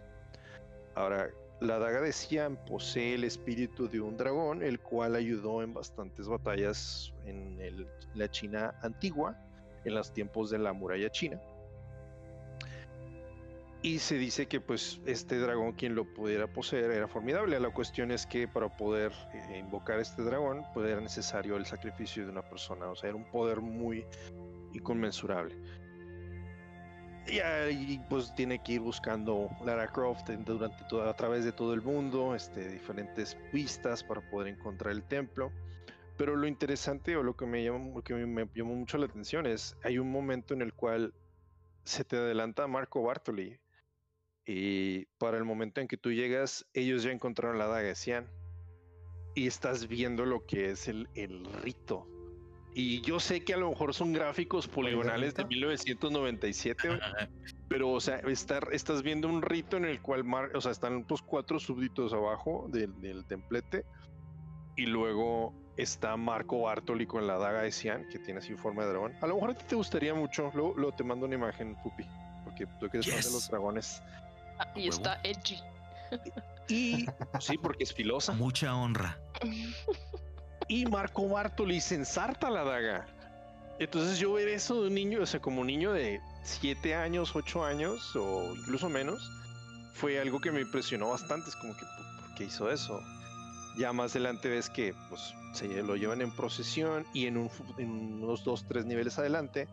Ahora, 0.95 1.31
la 1.61 1.79
daga 1.79 2.01
de 2.01 2.13
Xian 2.13 2.57
posee 2.67 3.15
el 3.15 3.25
espíritu 3.25 3.89
de 3.89 4.01
un 4.01 4.17
dragón, 4.17 4.63
el 4.63 4.81
cual 4.81 5.15
ayudó 5.15 5.63
en 5.63 5.75
bastantes 5.75 6.29
batallas 6.29 7.13
en 7.25 7.87
la 8.15 8.31
China 8.31 8.75
antigua, 8.83 9.37
en 9.85 9.95
los 9.95 10.13
tiempos 10.13 10.51
de 10.51 10.59
la 10.59 10.73
muralla 10.73 11.11
china. 11.11 11.41
Y 13.85 13.99
se 13.99 14.17
dice 14.17 14.47
que 14.47 14.61
pues 14.61 15.01
este 15.07 15.39
dragón 15.39 15.73
quien 15.73 15.97
lo 15.97 16.05
pudiera 16.05 16.47
poseer 16.47 16.93
era 16.93 17.09
formidable. 17.09 17.59
La 17.59 17.71
cuestión 17.71 18.13
es 18.13 18.27
que 18.27 18.47
para 18.47 18.69
poder 18.77 19.11
eh, 19.35 19.59
invocar 19.59 19.99
este 19.99 20.23
dragón 20.23 20.63
pues 20.73 20.89
era 20.89 21.01
necesario 21.01 21.57
el 21.57 21.67
sacrificio 21.67 22.25
de 22.25 22.31
una 22.31 22.43
persona. 22.43 22.87
O 22.87 22.95
sea, 22.95 23.09
era 23.09 23.17
un 23.17 23.25
poder 23.25 23.61
muy 23.61 24.07
inconmensurable. 24.73 25.57
Y 27.27 27.41
ahí 27.41 28.01
pues 28.09 28.33
tiene 28.37 28.63
que 28.63 28.75
ir 28.75 28.81
buscando 28.81 29.51
Lara 29.65 29.89
Croft 29.89 30.29
durante 30.29 30.85
todo, 30.85 31.09
a 31.09 31.17
través 31.17 31.45
de 31.45 31.53
todo 31.53 31.75
el 31.75 31.83
mundo, 31.83 32.37
este, 32.37 32.69
diferentes 32.69 33.37
pistas 33.51 34.05
para 34.05 34.21
poder 34.31 34.55
encontrar 34.55 34.93
el 34.93 35.03
templo. 35.03 35.51
Pero 36.17 36.37
lo 36.37 36.47
interesante 36.47 37.17
o 37.17 37.25
lo 37.25 37.37
que 37.37 37.47
me 37.47 37.65
llamó, 37.65 38.01
que 38.03 38.15
me 38.15 38.49
llamó 38.55 38.75
mucho 38.77 38.97
la 38.99 39.07
atención 39.07 39.47
es 39.47 39.77
hay 39.83 39.99
un 39.99 40.13
momento 40.13 40.55
en 40.55 40.63
el 40.63 40.73
cual 40.73 41.15
se 41.85 42.05
te 42.05 42.17
adelanta 42.17 42.69
Marco 42.69 43.03
Bartoli 43.03 43.59
y 44.47 45.05
para 45.19 45.37
el 45.39 45.45
momento 45.45 45.81
en 45.81 45.89
que 45.89 45.97
tú 45.97 46.11
llegas 46.13 46.67
ellos 46.75 47.03
ya 47.03 47.11
encontraron 47.13 47.59
la 47.59 47.67
daga 47.67 47.89
de 47.89 47.95
Cian 47.95 48.27
y 49.35 49.47
estás 49.47 49.87
viendo 49.89 50.25
lo 50.27 50.45
que 50.47 50.71
es 50.71 50.89
el, 50.89 51.09
el 51.15 51.45
rito. 51.63 52.07
Y 52.75 53.03
yo 53.03 53.21
sé 53.21 53.45
que 53.45 53.53
a 53.55 53.59
lo 53.59 53.69
mejor 53.69 53.93
son 53.95 54.13
gráficos 54.15 54.67
poligonales 54.67 55.35
de 55.35 55.43
rito? 55.43 55.49
1997, 55.51 56.89
güey, 56.89 57.01
pero, 57.69 57.91
o 57.93 58.01
sea, 58.01 58.17
estar, 58.21 58.69
estás 58.73 59.03
viendo 59.03 59.29
un 59.29 59.43
rito 59.43 59.77
en 59.77 59.85
el 59.85 60.01
cual, 60.01 60.25
mar- 60.25 60.51
o 60.57 60.61
sea, 60.61 60.73
están 60.73 61.05
los 61.09 61.21
cuatro 61.23 61.59
súbditos 61.61 62.13
abajo 62.15 62.67
del, 62.71 62.99
del 63.01 63.27
templete. 63.27 63.85
Y 64.77 64.87
luego 64.87 65.55
está 65.77 66.17
Marco 66.17 66.63
Bartoli 66.63 67.07
con 67.07 67.27
la 67.27 67.37
daga 67.37 67.61
de 67.63 67.73
Cian, 67.73 68.09
que 68.09 68.19
tiene 68.19 68.39
así 68.41 68.55
forma 68.55 68.85
de 68.85 68.91
dragón. 68.91 69.13
A 69.21 69.27
lo 69.27 69.35
mejor 69.35 69.51
a 69.51 69.55
ti 69.55 69.65
te 69.69 69.75
gustaría 69.77 70.15
mucho. 70.15 70.51
Luego, 70.55 70.73
luego 70.75 70.97
te 70.97 71.05
mando 71.05 71.27
una 71.27 71.35
imagen, 71.35 71.77
Pupi. 71.83 72.05
Porque 72.45 72.67
tú 72.81 72.89
que 72.89 72.97
eres 72.99 73.07
fan 73.07 73.17
de 73.17 73.23
Yes. 73.23 73.33
los 73.33 73.49
dragones. 73.51 74.03
Y 74.75 74.81
huevo. 74.89 74.91
está 74.93 75.21
edgy. 75.23 75.59
Y 76.69 77.07
sí, 77.41 77.59
porque 77.59 77.85
es 77.85 77.93
filosa. 77.93 78.33
Mucha 78.33 78.75
honra. 78.75 79.19
Y 80.69 80.87
Marco 80.87 81.29
Bartoli 81.29 81.81
se 81.81 81.97
ensarta 81.97 82.49
la 82.51 82.65
daga. 82.65 83.07
Entonces 83.79 84.19
yo 84.19 84.33
ver 84.35 84.49
eso 84.49 84.83
de 84.83 84.89
un 84.89 84.95
niño, 84.95 85.23
o 85.23 85.27
sea, 85.27 85.41
como 85.41 85.61
un 85.63 85.67
niño 85.67 85.93
de 85.93 86.21
7 86.45 86.95
años, 86.95 87.35
8 87.35 87.65
años 87.65 88.15
o 88.15 88.55
incluso 88.57 88.89
menos, 88.89 89.29
fue 89.95 90.21
algo 90.21 90.41
que 90.41 90.53
me 90.53 90.61
impresionó 90.61 91.09
bastante. 91.09 91.51
Es 91.51 91.57
como 91.57 91.75
que, 91.77 91.85
¿por 92.21 92.35
qué 92.37 92.45
hizo 92.45 92.71
eso? 92.71 93.01
Ya 93.79 93.93
más 93.93 94.13
adelante 94.13 94.49
ves 94.49 94.69
que 94.71 94.95
pues, 95.09 95.35
se 95.55 95.67
lo 95.83 95.97
llevan 95.97 96.21
en 96.21 96.31
procesión 96.31 97.07
y 97.13 97.27
en, 97.27 97.39
un 97.39 97.51
fu- 97.51 97.65
en 97.79 98.23
unos 98.23 98.45
2, 98.45 98.67
3 98.69 98.85
niveles 98.87 99.19
adelante 99.19 99.67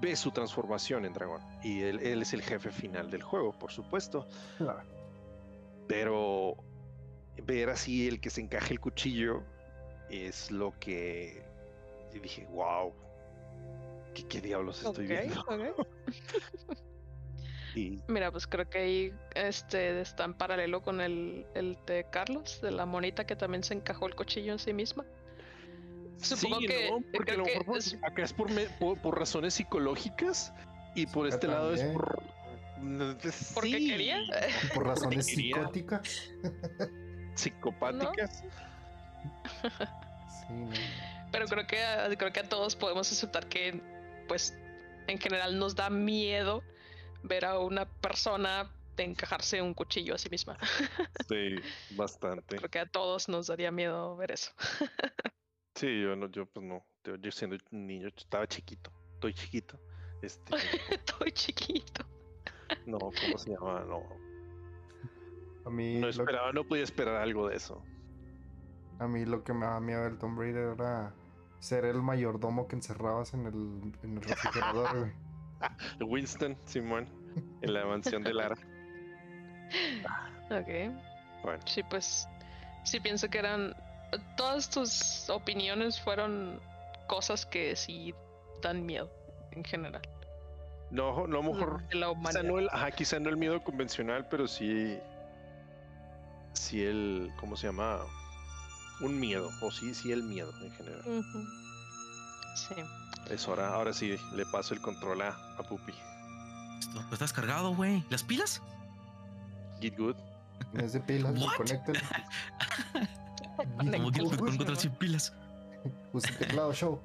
ves 0.00 0.18
su 0.18 0.30
transformación 0.30 1.04
en 1.04 1.12
dragón. 1.12 1.42
Y 1.62 1.82
él, 1.82 2.00
él 2.00 2.22
es 2.22 2.32
el 2.32 2.42
jefe 2.42 2.70
final 2.70 3.10
del 3.10 3.22
juego, 3.22 3.52
por 3.52 3.72
supuesto. 3.72 4.26
Ah, 4.60 4.82
Pero 5.88 6.56
ver 7.44 7.70
así 7.70 8.06
el 8.06 8.20
que 8.20 8.30
se 8.30 8.40
encaje 8.40 8.72
el 8.72 8.80
cuchillo 8.80 9.42
es 10.10 10.50
lo 10.50 10.74
que 10.78 11.42
y 12.12 12.18
dije, 12.18 12.46
wow, 12.50 12.92
¿qué, 14.14 14.26
qué 14.26 14.40
diablos 14.40 14.82
estoy 14.82 15.06
viendo? 15.06 15.44
Y 17.72 18.00
Mira, 18.08 18.32
pues 18.32 18.48
creo 18.48 18.68
que 18.68 18.78
ahí 18.78 19.14
este 19.36 20.00
está 20.00 20.24
en 20.24 20.34
paralelo 20.34 20.82
con 20.82 21.00
el, 21.00 21.46
el 21.54 21.78
de 21.86 22.04
Carlos, 22.10 22.60
de 22.60 22.72
la 22.72 22.84
monita 22.84 23.24
que 23.24 23.36
también 23.36 23.62
se 23.62 23.74
encajó 23.74 24.08
el 24.08 24.16
cuchillo 24.16 24.52
en 24.52 24.58
sí 24.58 24.72
misma. 24.72 25.04
Supongo 26.20 26.60
sí, 26.60 26.66
que- 26.66 26.90
¿no? 26.90 27.00
porque 27.12 27.32
a 27.32 27.36
lo 27.36 27.44
mejor 27.44 27.64
por- 27.64 27.78
es- 27.78 27.96
acá 28.02 28.22
es 28.22 28.32
por, 28.32 28.50
me- 28.50 28.66
por, 28.66 28.98
por 29.00 29.18
razones 29.18 29.54
psicológicas 29.54 30.52
y 30.94 31.06
por 31.06 31.26
este 31.26 31.46
lado 31.48 31.72
es 31.74 31.82
por... 31.84 32.22
Porque 33.54 33.78
Sí, 33.78 33.88
quería. 33.90 34.20
Por 34.74 34.86
razones 34.86 35.26
Quería. 35.26 35.56
psicóticas. 35.56 36.30
Psicopáticas. 37.34 38.42
Sí, 38.42 38.48
no. 40.54 40.70
Pero 41.30 41.46
creo 41.46 41.66
que 41.66 41.82
a- 41.84 42.08
creo 42.16 42.32
que 42.32 42.40
a 42.40 42.48
todos 42.48 42.74
podemos 42.76 43.10
aceptar 43.12 43.46
que, 43.48 43.80
pues, 44.28 44.56
en 45.06 45.18
general 45.18 45.58
nos 45.58 45.74
da 45.76 45.90
miedo 45.90 46.62
ver 47.22 47.44
a 47.44 47.58
una 47.58 47.84
persona 47.86 48.70
de 48.96 49.04
encajarse 49.04 49.60
un 49.62 49.74
cuchillo 49.74 50.14
a 50.14 50.18
sí 50.18 50.28
misma. 50.30 50.58
Sí, 51.28 51.56
bastante. 51.90 52.56
Creo 52.56 52.70
que 52.70 52.78
a 52.80 52.86
todos 52.86 53.28
nos 53.28 53.46
daría 53.46 53.70
miedo 53.70 54.16
ver 54.16 54.32
eso. 54.32 54.50
Sí, 55.80 56.02
yo 56.02 56.14
no, 56.14 56.28
yo 56.28 56.44
pues 56.44 56.66
no. 56.66 56.84
Yo, 57.04 57.16
yo 57.16 57.30
siendo 57.32 57.56
un 57.72 57.86
niño, 57.86 58.08
estaba 58.08 58.46
chiquito. 58.46 58.92
Estoy 59.14 59.32
chiquito. 59.32 59.80
Este, 60.20 60.54
Estoy 60.90 61.32
chiquito. 61.32 62.04
no, 62.84 62.98
¿cómo 62.98 63.38
se 63.38 63.50
llama? 63.50 63.80
No, 63.88 64.02
A 65.64 65.70
mí, 65.70 65.98
no 65.98 66.08
esperaba, 66.08 66.52
no 66.52 66.64
podía 66.64 66.84
esperar 66.84 67.16
algo 67.16 67.48
de 67.48 67.56
eso. 67.56 67.82
a 68.98 69.08
mí 69.08 69.24
lo 69.24 69.42
que 69.42 69.54
me 69.54 69.64
daba 69.64 69.80
miedo 69.80 70.04
del 70.04 70.18
Tomb 70.18 70.38
Raider 70.38 70.74
era 70.74 71.14
ser 71.60 71.86
el 71.86 72.02
mayordomo 72.02 72.68
que 72.68 72.76
encerrabas 72.76 73.32
en 73.32 73.46
el, 73.46 73.92
en 74.02 74.18
el 74.18 74.22
refrigerador, 74.22 74.98
güey. 74.98 75.12
Winston, 76.10 76.58
Simón, 76.66 77.08
en 77.62 77.72
la 77.72 77.86
mansión 77.86 78.22
de 78.22 78.34
Lara. 78.34 78.56
Ok. 80.50 80.68
Bueno, 81.42 81.62
Sí, 81.64 81.82
pues 81.88 82.28
sí 82.84 83.00
pienso 83.00 83.30
que 83.30 83.38
eran 83.38 83.74
todas 84.36 84.68
tus 84.70 85.28
opiniones 85.30 86.00
fueron 86.00 86.60
cosas 87.06 87.46
que 87.46 87.76
sí 87.76 88.14
dan 88.62 88.84
miedo 88.84 89.10
en 89.52 89.64
general. 89.64 90.02
no, 90.90 91.26
no, 91.26 91.40
a 91.40 91.42
lo 91.42 91.52
mejor, 91.52 91.82
la 91.92 92.14
quizá 92.14 92.42
no, 92.42 92.58
el, 92.58 92.68
ajá, 92.70 92.90
quizá 92.90 93.18
no 93.18 93.28
el 93.28 93.36
miedo 93.36 93.62
convencional, 93.62 94.26
pero 94.28 94.46
sí, 94.46 94.98
sí 96.52 96.82
el, 96.82 97.32
¿cómo 97.38 97.56
se 97.56 97.66
llama? 97.68 98.00
Un 99.00 99.18
miedo, 99.18 99.50
o 99.62 99.70
sí, 99.70 99.94
sí 99.94 100.12
el 100.12 100.22
miedo 100.22 100.52
en 100.62 100.72
general. 100.72 101.02
Sí. 102.54 102.74
Es 103.30 103.48
hora, 103.48 103.72
ahora 103.72 103.92
sí, 103.92 104.16
le 104.34 104.44
paso 104.46 104.74
el 104.74 104.80
control 104.80 105.22
a, 105.22 105.28
a 105.58 105.62
Pupi. 105.62 105.94
Pues 106.92 107.12
estás 107.12 107.32
cargado, 107.32 107.74
güey. 107.74 108.04
¿Las 108.10 108.22
pilas? 108.22 108.60
Get 109.80 109.96
good. 109.96 110.16
Vez 110.72 110.92
de 110.92 111.00
pilas, 111.00 111.34
What? 111.40 111.66
Como 113.64 114.10
que 114.12 114.22
Ujú. 114.22 114.36
con 114.36 114.56
control 114.56 114.76
sin 114.76 114.90
pilas. 114.92 115.32
Usa 116.12 116.36
teclado 116.38 116.72
show. 116.74 117.00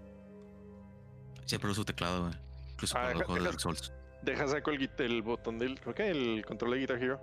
Siempre 1.45 1.69
uso 1.71 1.85
teclado, 1.85 2.23
güey. 2.23 2.33
Incluso 2.73 2.97
Ah, 2.97 3.01
para 3.01 3.07
deja- 3.09 3.19
los 3.19 3.25
juegos 3.27 3.35
de 3.35 3.39
deja- 3.41 3.51
Dark 3.51 3.59
Souls. 3.61 3.93
Deja 4.23 4.47
saco 4.47 4.71
el, 4.71 4.89
el 4.97 5.21
botón 5.21 5.59
del, 5.59 5.79
creo 5.79 5.93
que 5.93 6.09
el 6.09 6.45
control 6.45 6.71
de 6.71 6.77
Guitar 6.79 7.01
Hero. 7.03 7.19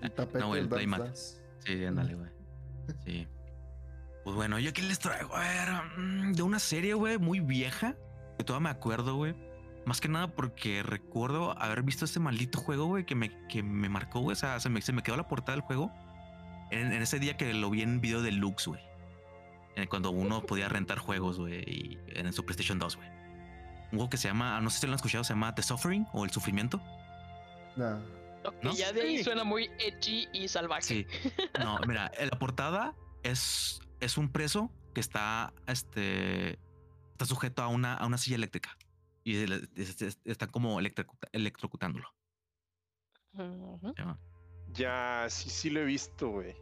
El 0.00 0.10
tapete 0.14 0.38
No, 0.38 0.56
el 0.56 0.68
playmat. 0.68 1.14
Sí, 1.60 1.84
ándale, 1.84 2.14
güey. 2.14 2.30
Sí. 3.04 3.28
Pues 4.24 4.36
bueno, 4.36 4.58
yo 4.58 4.70
aquí 4.70 4.82
les 4.82 4.98
traigo, 4.98 5.34
a 5.34 5.40
ver, 5.40 5.68
mm, 5.98 6.32
de 6.32 6.42
una 6.42 6.58
serie, 6.58 6.94
güey, 6.94 7.18
muy 7.18 7.40
vieja, 7.40 7.96
que 8.38 8.44
todavía 8.44 8.64
me 8.64 8.70
acuerdo, 8.70 9.16
güey. 9.16 9.34
Más 9.84 10.00
que 10.00 10.08
nada 10.08 10.28
porque 10.28 10.82
recuerdo 10.84 11.58
haber 11.60 11.82
visto 11.82 12.04
este 12.04 12.20
maldito 12.20 12.60
juego, 12.60 12.86
güey, 12.86 13.04
que 13.04 13.16
me, 13.16 13.46
que 13.48 13.62
me 13.64 13.88
marcó, 13.88 14.20
güey. 14.20 14.32
O 14.32 14.36
sea, 14.36 14.60
se 14.60 14.68
me, 14.68 14.80
se 14.80 14.92
me 14.92 15.02
quedó 15.02 15.16
la 15.16 15.26
portada 15.28 15.56
del 15.56 15.62
juego 15.62 15.92
en, 16.72 16.92
en 16.92 17.02
ese 17.02 17.18
día 17.18 17.36
que 17.36 17.52
lo 17.54 17.70
vi 17.70 17.82
en 17.82 18.00
video 18.00 18.22
de 18.22 18.32
Lux, 18.32 18.66
güey. 18.66 18.80
Eh, 19.76 19.86
Cuando 19.88 20.10
uno 20.10 20.42
podía 20.46 20.68
rentar 20.68 20.98
juegos, 20.98 21.38
güey, 21.38 21.98
en 22.08 22.32
su 22.32 22.44
PlayStation 22.44 22.78
2, 22.78 22.96
güey. 22.96 23.08
Un 23.08 23.98
juego 23.98 24.10
que 24.10 24.16
se 24.16 24.28
llama, 24.28 24.60
no 24.60 24.70
sé 24.70 24.80
si 24.80 24.86
lo 24.86 24.92
han 24.92 24.96
escuchado, 24.96 25.22
se 25.24 25.34
llama 25.34 25.54
The 25.54 25.62
Suffering 25.62 26.06
o 26.12 26.24
El 26.24 26.30
Sufrimiento. 26.30 26.80
No. 27.76 27.96
Ok, 28.44 28.54
¿No? 28.62 28.72
ya 28.74 28.92
de 28.92 29.02
ahí 29.02 29.18
Sí. 29.18 29.24
suena 29.24 29.44
muy 29.44 29.70
edgy 29.78 30.28
y 30.32 30.48
salvaje. 30.48 30.82
Sí. 30.82 31.06
No, 31.60 31.78
mira, 31.86 32.10
en 32.18 32.28
la 32.30 32.38
portada 32.38 32.94
es 33.22 33.80
es 34.00 34.18
un 34.18 34.30
preso 34.32 34.68
que 34.94 35.00
está, 35.00 35.52
este, 35.68 36.58
está 37.12 37.24
sujeto 37.24 37.62
a 37.62 37.68
una, 37.68 37.94
a 37.94 38.04
una 38.06 38.18
silla 38.18 38.34
eléctrica 38.36 38.76
y 39.22 39.46
le- 39.46 39.68
es- 39.76 40.02
es- 40.02 40.18
están 40.24 40.50
como 40.50 40.80
electrocuta- 40.80 41.28
electrocutándolo. 41.32 42.08
Ujú. 43.34 43.92
¿sí, 43.96 44.02
va? 44.02 44.18
Ya, 44.74 45.26
sí, 45.28 45.50
sí 45.50 45.70
lo 45.70 45.80
he 45.80 45.84
visto, 45.84 46.28
güey. 46.28 46.54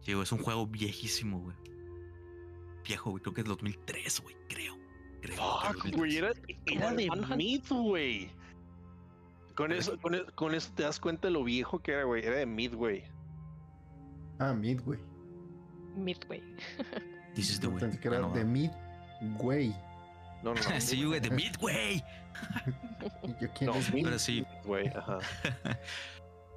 Sí, 0.00 0.12
güey, 0.12 0.22
es 0.24 0.32
un 0.32 0.38
juego 0.42 0.66
viejísimo, 0.66 1.40
güey. 1.40 1.56
Viejo, 2.84 3.10
güey. 3.10 3.22
Creo 3.22 3.34
que 3.34 3.40
es 3.40 3.46
2003, 3.46 4.20
güey. 4.20 4.36
Creo. 4.48 4.74
Fuck, 5.34 5.74
2003. 5.84 5.96
güey, 5.96 6.16
era, 6.16 6.92
de. 6.92 7.36
Mid, 7.36 7.62
güey. 7.68 8.30
Con 9.56 9.72
eso, 9.72 9.98
con, 10.00 10.14
e- 10.14 10.24
con 10.34 10.54
eso 10.54 10.70
te 10.74 10.82
das 10.84 11.00
cuenta 11.00 11.28
de 11.28 11.32
lo 11.32 11.42
viejo 11.42 11.80
que 11.80 11.92
era, 11.92 12.04
güey. 12.04 12.24
Era 12.24 12.36
de 12.36 12.46
Mid, 12.46 12.74
güey. 12.74 13.04
Ah, 14.38 14.52
Midway. 14.52 14.98
Midway. 15.96 16.42
This 17.34 17.50
is 17.50 17.58
the 17.60 17.66
way. 17.68 17.78
pensé 17.80 17.98
que 17.98 18.08
era 18.08 18.18
de 18.18 18.44
va. 18.44 18.44
Midway. 18.44 19.70
No, 20.42 20.52
no, 20.54 20.60
no. 20.60 20.80
sí, 20.80 21.02
güey, 21.04 21.20
de 21.20 21.30
Midway. 21.30 22.04
¿Y 23.24 23.28
yo 23.42 23.48
quién 23.54 23.70
No, 23.70 23.76
es 23.76 23.88
Mid, 23.88 23.94
Mid? 23.94 24.04
Pero 24.04 24.18
sí. 24.18 24.44
güey. 24.64 24.88
Ajá. 24.88 25.18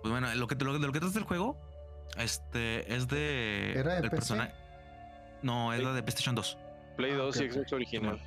Pues 0.01 0.11
bueno, 0.11 0.33
lo 0.35 0.47
que, 0.47 0.55
lo, 0.55 0.73
de 0.77 0.85
lo 0.87 0.91
que 0.93 0.99
trata 0.99 1.17
el 1.17 1.25
juego, 1.25 1.57
este, 2.17 2.93
es 2.95 3.07
de. 3.07 3.73
¿Era 3.77 3.93
de 3.93 3.97
el 3.99 4.03
PC? 4.03 4.15
personaje. 4.15 4.53
No, 5.41 5.73
es 5.73 5.81
la 5.83 5.93
de 5.93 6.01
PlayStation 6.03 6.35
2. 6.35 6.57
Play 6.97 7.11
Ah, 7.13 7.17
2 7.17 7.35
ok, 7.37 7.41
y 7.41 7.45
ok. 7.45 7.53
Xbox 7.53 7.73
original. 7.73 8.21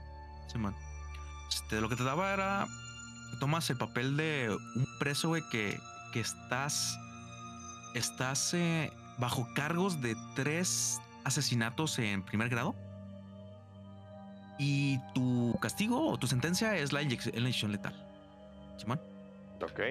Simón. 0.49 0.75
Este, 1.49 1.81
lo 1.81 1.89
que 1.89 1.97
te 1.97 2.05
daba 2.05 2.33
era. 2.33 2.67
Tomas 3.41 3.69
el 3.71 3.79
papel 3.79 4.17
de 4.17 4.55
un 4.77 4.87
preso, 4.99 5.29
güey, 5.29 5.43
que, 5.51 5.79
que 6.13 6.21
estás. 6.21 6.99
Estás 7.95 8.53
eh, 8.55 8.91
bajo 9.19 9.49
cargos 9.55 10.01
de 10.03 10.15
tres 10.35 11.01
asesinatos 11.25 11.99
en 11.99 12.23
primer 12.23 12.49
grado. 12.51 12.75
Y 14.59 14.99
tu 15.15 15.59
castigo 15.61 16.09
o 16.11 16.19
tu 16.19 16.27
sentencia 16.27 16.77
es 16.77 16.93
la 16.93 17.03
inyec- 17.03 17.27
es 17.29 17.35
la 17.35 17.41
inyección 17.41 17.73
letal. 17.73 17.95
Simón. 18.77 19.01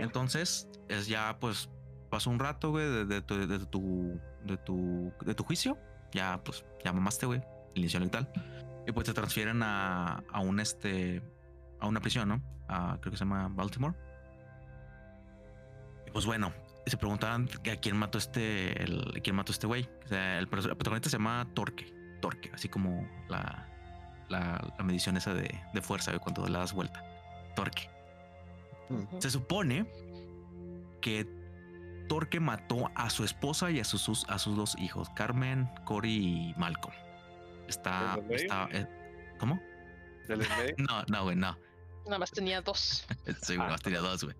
Entonces, 0.03 0.67
es 0.89 1.07
ya, 1.07 1.37
pues, 1.39 1.69
pasó 2.09 2.29
un 2.29 2.39
rato, 2.39 2.71
güey, 2.71 3.05
de, 3.05 3.21
tu, 3.21 3.35
juicio. 5.45 5.77
Ya, 6.11 6.41
pues, 6.43 6.65
ya 6.83 6.91
mamaste, 6.91 7.25
güey, 7.25 7.41
inicio 7.75 7.99
letal. 7.99 8.29
Y 8.87 8.91
pues 8.91 9.05
te 9.05 9.13
transfieren 9.13 9.61
este, 10.59 11.21
a 11.79 11.87
una 11.87 12.01
prisión, 12.01 12.29
¿no? 12.29 12.41
A- 12.67 12.97
creo 12.99 13.11
que 13.11 13.17
se 13.17 13.23
llama 13.23 13.47
Baltimore. 13.49 13.95
Y 16.07 16.11
pues 16.11 16.25
bueno, 16.25 16.51
se 16.85 16.97
preguntaban 16.97 17.47
a 17.71 17.75
quién 17.77 17.95
mató 17.95 18.17
este, 18.17 18.81
el, 18.83 19.21
quién 19.23 19.35
mató 19.35 19.51
este 19.51 19.67
güey. 19.67 19.87
O 20.05 20.07
sea, 20.07 20.39
el, 20.39 20.45
el 20.45 20.49
protagonista 20.49 21.09
se 21.09 21.17
llama 21.17 21.47
Torque, 21.53 21.93
Torque, 22.21 22.51
así 22.53 22.67
como 22.67 23.07
la 23.29 23.67
medición 24.83 25.17
esa 25.17 25.33
de, 25.33 25.59
de 25.73 25.81
fuerza, 25.81 26.11
güey, 26.11 26.19
cuando 26.19 26.45
le 26.47 26.57
das 26.57 26.73
vuelta. 26.73 27.03
Torque. 27.55 27.89
Se 29.19 29.29
supone 29.29 29.85
que 31.01 31.27
Torque 32.07 32.39
mató 32.39 32.91
a 32.95 33.09
su 33.09 33.23
esposa 33.23 33.71
y 33.71 33.79
a 33.79 33.83
sus, 33.83 34.01
sus- 34.01 34.25
a 34.29 34.37
sus 34.39 34.55
dos 34.55 34.77
hijos, 34.77 35.09
Carmen, 35.15 35.69
Cory 35.85 36.15
y 36.51 36.53
Malcolm. 36.57 36.93
Está, 37.67 38.19
está, 38.29 38.67
eh, 38.71 38.85
¿cómo? 39.39 39.59
Del 40.27 40.41
en 40.41 40.49
medio. 40.57 40.75
No, 40.89 41.03
no, 41.07 41.23
güey, 41.23 41.35
no. 41.35 41.57
Nada 42.05 42.19
más 42.19 42.31
tenía 42.31 42.61
dos. 42.61 43.05
Sí, 43.41 43.55
güey, 43.55 43.67
Ah. 43.67 43.71
más 43.71 43.81
tenía 43.81 43.99
dos, 43.99 44.23
güey. 44.23 44.35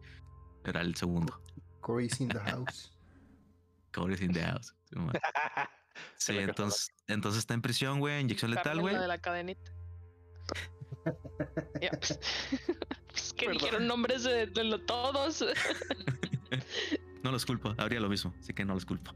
Era 0.65 0.81
el 0.81 0.95
segundo. 0.95 1.41
Corey's 1.79 2.19
in 2.19 2.27
the 2.29 2.39
house. 2.51 2.91
Cory's 3.93 4.21
in 4.21 4.31
the 4.33 4.43
house. 4.43 4.75
Sí, 6.17 6.37
entonces, 6.37 6.89
entonces 7.07 7.39
está 7.39 7.53
en 7.53 7.61
prisión, 7.61 7.99
güey, 7.99 8.19
inyección 8.21 8.51
letal, 8.51 8.79
güey. 8.81 8.93
la 8.95 9.01
de 9.01 9.07
la 9.07 9.17
cadenita. 9.19 9.71
Pues, 11.03 12.19
pues 13.11 13.33
que 13.33 13.45
Perdón. 13.45 13.57
dijeron 13.59 13.87
nombres 13.87 14.23
de, 14.23 14.47
de 14.47 14.63
lo- 14.63 14.81
todos. 14.81 15.43
No 17.23 17.31
los 17.31 17.45
culpo, 17.45 17.73
habría 17.77 17.99
lo 17.99 18.09
mismo, 18.09 18.33
así 18.39 18.51
que 18.51 18.65
no 18.65 18.73
los 18.73 18.83
culpo. 18.85 19.13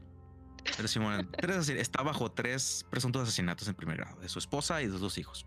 Pero 0.76 0.86
Simón, 0.88 1.28
tres 1.36 1.68
está 1.68 2.02
bajo 2.02 2.30
tres 2.30 2.86
presuntos 2.88 3.22
asesinatos 3.24 3.66
en 3.68 3.74
primer 3.74 3.96
grado 3.96 4.20
de 4.20 4.28
su 4.28 4.38
esposa 4.38 4.80
y 4.80 4.86
de 4.86 4.92
sus 4.92 5.00
dos 5.00 5.18
hijos. 5.18 5.44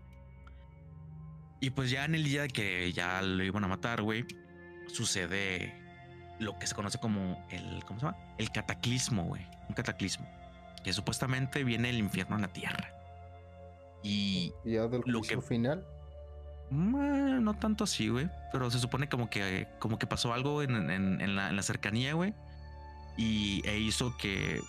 Y 1.60 1.70
pues 1.70 1.90
ya 1.90 2.04
en 2.04 2.14
el 2.14 2.22
día 2.24 2.48
que 2.48 2.92
ya 2.92 3.22
lo 3.22 3.42
iban 3.42 3.64
a 3.64 3.68
matar, 3.68 4.02
güey, 4.02 4.26
sucede 4.88 5.74
lo 6.38 6.58
que 6.58 6.66
se 6.66 6.74
conoce 6.74 6.98
como 7.00 7.44
el, 7.50 7.82
¿cómo 7.86 7.98
se 7.98 8.06
llama? 8.06 8.18
El 8.38 8.50
cataclismo, 8.52 9.24
güey. 9.24 9.46
Un 9.68 9.74
cataclismo. 9.74 10.28
Que 10.84 10.92
supuestamente 10.92 11.64
viene 11.64 11.88
el 11.90 11.98
infierno 11.98 12.36
en 12.36 12.42
la 12.42 12.52
tierra. 12.52 12.94
Y 14.02 14.52
ya 14.64 14.86
del 14.86 15.02
Lo 15.06 15.22
que- 15.22 15.40
final. 15.40 15.86
Mm, 16.70 17.42
no 17.42 17.54
tanto 17.54 17.84
así, 17.84 18.08
güey. 18.08 18.28
Pero 18.52 18.70
se 18.70 18.78
supone 18.78 19.08
como 19.08 19.28
que, 19.28 19.68
como 19.78 19.98
que 19.98 20.06
pasó 20.06 20.32
algo 20.32 20.62
en, 20.62 20.90
en- 20.90 21.20
en 21.20 21.36
la, 21.36 21.50
en 21.50 21.56
la 21.56 21.62
cercanía, 21.62 22.14
güey. 22.14 22.34
Y 23.16 23.60
e 23.66 23.78
hizo 23.78 24.16
que, 24.16 24.60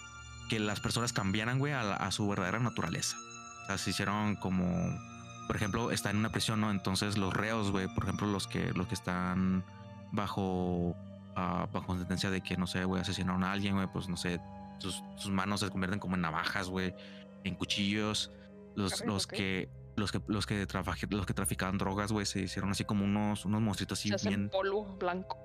que 0.50 0.60
las 0.60 0.80
personas 0.80 1.14
cambiaran, 1.14 1.60
güey, 1.60 1.74
a, 1.74 2.10
su 2.12 2.28
verdadera 2.28 2.60
naturaleza. 2.60 3.16
O 3.64 3.66
sea, 3.68 3.78
se 3.78 3.92
hicieron 3.92 4.36
como, 4.36 4.66
por 5.48 5.56
ejemplo, 5.56 5.92
está 5.92 6.10
en 6.10 6.18
una 6.18 6.30
prisión, 6.32 6.60
¿no? 6.60 6.72
Entonces 6.72 7.18
los 7.18 7.34
reos, 7.34 7.72
güey, 7.72 7.88
por 7.94 8.04
ejemplo, 8.04 8.28
los 8.28 8.48
que, 8.48 8.74
los 8.74 8.88
que 8.88 8.96
están 8.96 9.64
bajo, 10.12 10.96
ah, 11.36 11.68
bajo 11.72 11.96
sentencia 11.98 12.30
de 12.32 12.42
que, 12.42 12.58
no 12.58 12.68
sé, 12.68 12.84
güey, 12.84 13.02
asesinaron 13.02 13.44
a 13.44 13.52
alguien, 13.52 13.76
güey, 13.76 13.88
pues 13.94 14.10
no 14.10 14.18
sé, 14.18 14.42
sus, 14.80 15.02
sus 15.16 15.32
manos 15.32 15.60
se 15.62 15.70
convierten 15.70 16.00
como 16.00 16.16
en 16.16 16.22
navajas, 16.22 16.68
güey, 16.68 16.94
en 17.44 17.56
cuchillos. 17.56 18.32
Los, 18.76 19.06
los 19.06 19.28
que 19.28 19.70
los 19.96 20.12
que 20.12 20.22
los 20.28 20.46
que 20.46 20.66
trabaje- 20.68 21.08
los 21.10 21.26
que 21.26 21.34
traficaban 21.34 21.78
drogas, 21.78 22.12
güey, 22.12 22.26
se 22.26 22.42
hicieron 22.42 22.72
así 22.72 22.84
como 22.86 23.04
unos 23.06 23.46
unos 23.46 23.62
monstruitos 23.62 24.00
así 24.00 24.10
Se 24.10 24.16
hacen 24.16 24.30
bien. 24.30 24.50
polvo 24.50 24.96
blanco. 24.98 25.38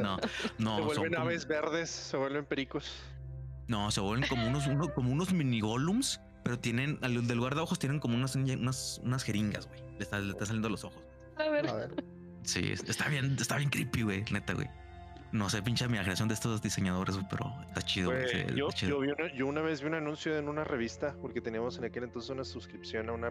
No, 0.00 0.16
no, 0.58 0.76
se 0.76 0.82
son 0.82 0.84
vuelven 0.86 1.12
como- 1.14 1.26
aves 1.26 1.46
verdes, 1.46 1.90
se 1.90 2.16
vuelven 2.16 2.44
pericos. 2.46 2.90
no, 3.68 3.90
se 3.90 4.00
vuelven 4.00 4.28
como 4.28 4.46
unos 4.48 4.66
uno- 4.66 4.92
como 4.94 5.10
unos 5.12 5.32
mini 5.32 5.60
golems, 5.60 6.20
pero 6.42 6.58
tienen 6.58 6.98
al 7.02 7.26
del 7.26 7.36
lugar 7.36 7.54
de 7.54 7.60
ojos 7.60 7.78
tienen 7.78 8.00
como 8.00 8.14
unas 8.16 8.34
unas, 8.34 9.00
unas 9.04 9.22
jeringas, 9.22 9.66
güey. 9.68 9.80
Le 9.98 10.04
está, 10.04 10.18
le 10.20 10.30
está 10.30 10.46
saliendo 10.46 10.68
los 10.70 10.84
ojos. 10.84 11.02
A 11.36 11.48
ver, 11.50 11.68
A 11.68 11.74
ver. 11.74 12.04
Sí, 12.44 12.70
es- 12.72 12.84
está 12.88 13.08
bien, 13.08 13.36
está 13.38 13.56
bien 13.58 13.68
creepy, 13.68 14.02
güey, 14.02 14.24
neta, 14.30 14.54
güey. 14.54 14.68
No 15.32 15.48
sé, 15.48 15.62
pinche 15.62 15.84
imaginación 15.84 16.26
de 16.28 16.34
estos 16.34 16.60
diseñadores, 16.60 17.14
güey, 17.14 17.26
pero 17.30 17.54
está 17.68 17.82
chido, 17.82 18.10
yo, 18.12 18.68
está 18.68 18.78
chido. 18.78 18.90
yo, 18.90 19.00
vi 19.00 19.08
una, 19.10 19.32
yo 19.34 19.46
una 19.46 19.60
vez 19.60 19.80
vi 19.80 19.86
un 19.86 19.94
anuncio 19.94 20.36
en 20.36 20.48
una 20.48 20.64
revista, 20.64 21.14
porque 21.22 21.40
teníamos 21.40 21.78
en 21.78 21.84
aquel 21.84 22.02
entonces 22.04 22.30
una 22.30 22.44
suscripción 22.44 23.08
a 23.08 23.12
una, 23.12 23.30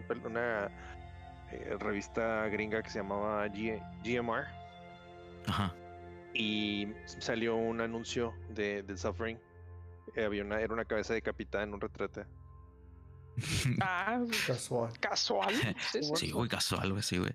eh, 1.52 1.76
revista 1.78 2.46
gringa 2.48 2.82
que 2.82 2.88
se 2.88 3.00
llamaba 3.00 3.46
G- 3.48 3.82
GMR, 4.02 4.46
Ajá. 5.46 5.74
y 6.32 6.88
salió 7.04 7.56
un 7.56 7.80
anuncio 7.82 8.32
de, 8.48 8.82
del 8.82 8.96
Suffering. 8.98 9.38
Eh, 10.16 10.24
había 10.24 10.42
una, 10.42 10.58
era 10.60 10.72
una 10.72 10.86
cabeza 10.86 11.12
decapitada 11.12 11.64
en 11.64 11.74
un 11.74 11.80
retrete. 11.82 12.24
ah, 13.82 14.20
Casual. 14.46 14.98
casual. 15.00 15.54
Sí, 16.16 16.30
güey, 16.30 16.48
casual, 16.48 16.90
güey, 16.92 17.02
sí, 17.02 17.18
güey. 17.18 17.32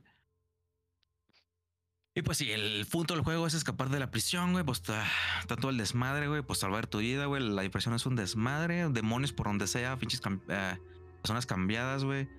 Y 2.17 2.21
pues 2.21 2.37
sí, 2.37 2.49
el 2.49 2.85
punto 2.89 3.13
del 3.13 3.23
juego 3.25 3.45
es 3.45 3.53
escapar 3.53 3.89
de 3.89 3.99
la 3.99 4.09
prisión, 4.09 4.53
güey. 4.53 4.63
Pues 4.63 4.77
está, 4.79 5.03
está 5.41 5.57
todo 5.57 5.69
el 5.69 5.77
desmadre, 5.77 6.29
güey. 6.29 6.41
Pues 6.43 6.59
salvar 6.59 6.87
tu 6.87 6.99
vida, 6.99 7.25
güey. 7.25 7.43
La 7.43 7.65
impresión 7.65 7.93
es 7.93 8.05
un 8.05 8.15
desmadre. 8.15 8.87
Demonios 8.87 9.33
por 9.33 9.47
donde 9.47 9.67
sea. 9.67 9.97
Pinches 9.97 10.21
cam- 10.23 10.39
eh, 10.47 10.77
personas 11.21 11.45
cambiadas, 11.45 12.05
güey. 12.05 12.29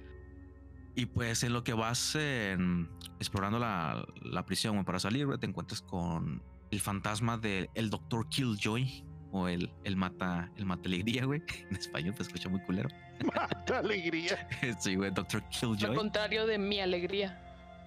Y 0.95 1.05
pues 1.05 1.43
en 1.43 1.53
lo 1.53 1.63
que 1.63 1.75
vas 1.75 2.15
en- 2.15 2.89
explorando 3.21 3.59
la, 3.59 4.07
la 4.23 4.47
prisión, 4.47 4.77
güey, 4.77 4.87
para 4.87 4.99
salir, 4.99 5.27
güey, 5.27 5.39
te 5.39 5.45
encuentras 5.45 5.83
con 5.83 6.43
el 6.71 6.81
fantasma 6.81 7.37
del 7.37 7.69
el 7.75 7.91
Doctor 7.91 8.29
Killjoy. 8.31 9.05
O 9.33 9.49
el, 9.49 9.71
el 9.85 9.97
mata, 9.97 10.51
el 10.57 10.65
mata 10.65 10.85
alegría, 10.89 11.27
güey. 11.27 11.43
En 11.71 11.77
español, 11.77 12.15
pues 12.17 12.29
escucha 12.29 12.49
muy 12.49 12.61
culero. 12.63 12.89
¡Mata 13.35 13.81
alegría! 13.81 14.49
Sí, 14.81 14.95
güey, 14.95 15.11
Doctor 15.11 15.43
Al 15.43 15.51
Killjoy. 15.51 15.95
contrario 15.95 16.47
de 16.47 16.57
mi 16.57 16.81
alegría. 16.81 17.43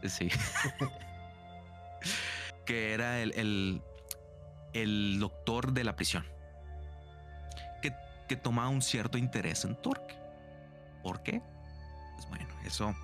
Sí. 0.05 0.29
que 2.65 2.93
era 2.93 3.21
el, 3.21 3.81
el, 4.73 5.19
doctor 5.19 5.73
de 5.73 5.83
la 5.83 5.95
prisión. 5.95 6.25
Que, 7.81 7.93
que 8.27 8.35
tomaba 8.35 8.69
un 8.69 8.81
cierto 8.81 9.17
interés 9.17 9.65
en 9.65 9.75
Torque. 9.81 10.15
¿Por 11.03 11.23
qué? 11.23 11.41
Pues 12.15 12.29
bueno, 12.29 12.47
eso. 12.65 12.95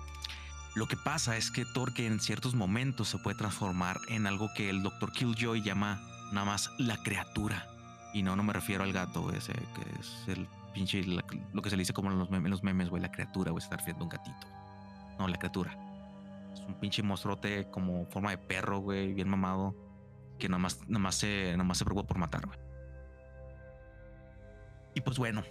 Lo 0.74 0.86
que 0.86 0.96
pasa 0.96 1.36
es 1.36 1.50
que 1.50 1.64
Torque 1.64 2.06
en 2.06 2.20
ciertos 2.20 2.54
momentos 2.54 3.08
se 3.08 3.18
puede 3.18 3.38
transformar 3.38 3.98
en 4.08 4.26
algo 4.26 4.52
que 4.54 4.68
el 4.68 4.82
doctor 4.82 5.10
Killjoy 5.10 5.62
llama 5.62 6.02
nada 6.32 6.44
más 6.44 6.70
la 6.78 6.96
criatura. 6.98 7.66
Y 8.12 8.22
no, 8.22 8.36
no 8.36 8.42
me 8.42 8.52
refiero 8.52 8.84
al 8.84 8.92
gato, 8.92 9.32
ese 9.32 9.52
que 9.52 10.00
es 10.00 10.28
el 10.28 10.46
pinche, 10.74 11.02
lo 11.02 11.62
que 11.62 11.70
se 11.70 11.76
le 11.76 11.80
dice 11.80 11.94
como 11.94 12.10
en 12.10 12.18
los 12.50 12.62
memes, 12.62 12.90
güey, 12.90 13.00
la 13.00 13.10
criatura, 13.10 13.50
güey, 13.50 13.62
se 13.62 13.66
está 13.66 13.76
refiriendo 13.76 14.04
a 14.04 14.04
un 14.04 14.10
gatito. 14.10 14.46
No, 15.18 15.28
la 15.28 15.38
criatura. 15.38 15.74
Es 16.56 16.66
un 16.66 16.74
pinche 16.80 17.02
monstruote 17.02 17.68
como 17.70 18.06
forma 18.06 18.30
de 18.30 18.38
perro, 18.38 18.78
güey, 18.78 19.12
bien 19.12 19.28
mamado. 19.28 19.74
Que 20.38 20.48
nada 20.48 20.58
más, 20.58 20.80
nada 20.88 20.98
más 20.98 21.14
se, 21.16 21.52
nada 21.52 21.64
más 21.64 21.78
se 21.78 21.84
preocupa 21.84 22.08
por 22.08 22.18
matar, 22.18 22.46
güey. 22.46 22.58
Y 24.94 25.02
pues 25.02 25.18
bueno, 25.18 25.44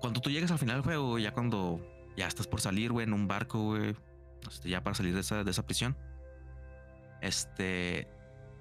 cuando 0.00 0.20
tú 0.20 0.30
llegas 0.30 0.50
al 0.50 0.58
final 0.58 0.76
del 0.76 0.84
juego, 0.84 1.18
ya 1.18 1.32
cuando 1.32 1.80
ya 2.16 2.26
estás 2.26 2.46
por 2.46 2.60
salir, 2.60 2.90
güey, 2.90 3.04
en 3.06 3.12
un 3.12 3.28
barco, 3.28 3.62
güey, 3.62 3.94
este, 4.50 4.70
ya 4.70 4.82
para 4.82 4.94
salir 4.94 5.14
de 5.14 5.20
esa, 5.20 5.44
de 5.44 5.50
esa 5.50 5.66
prisión, 5.66 5.96
este, 7.20 8.08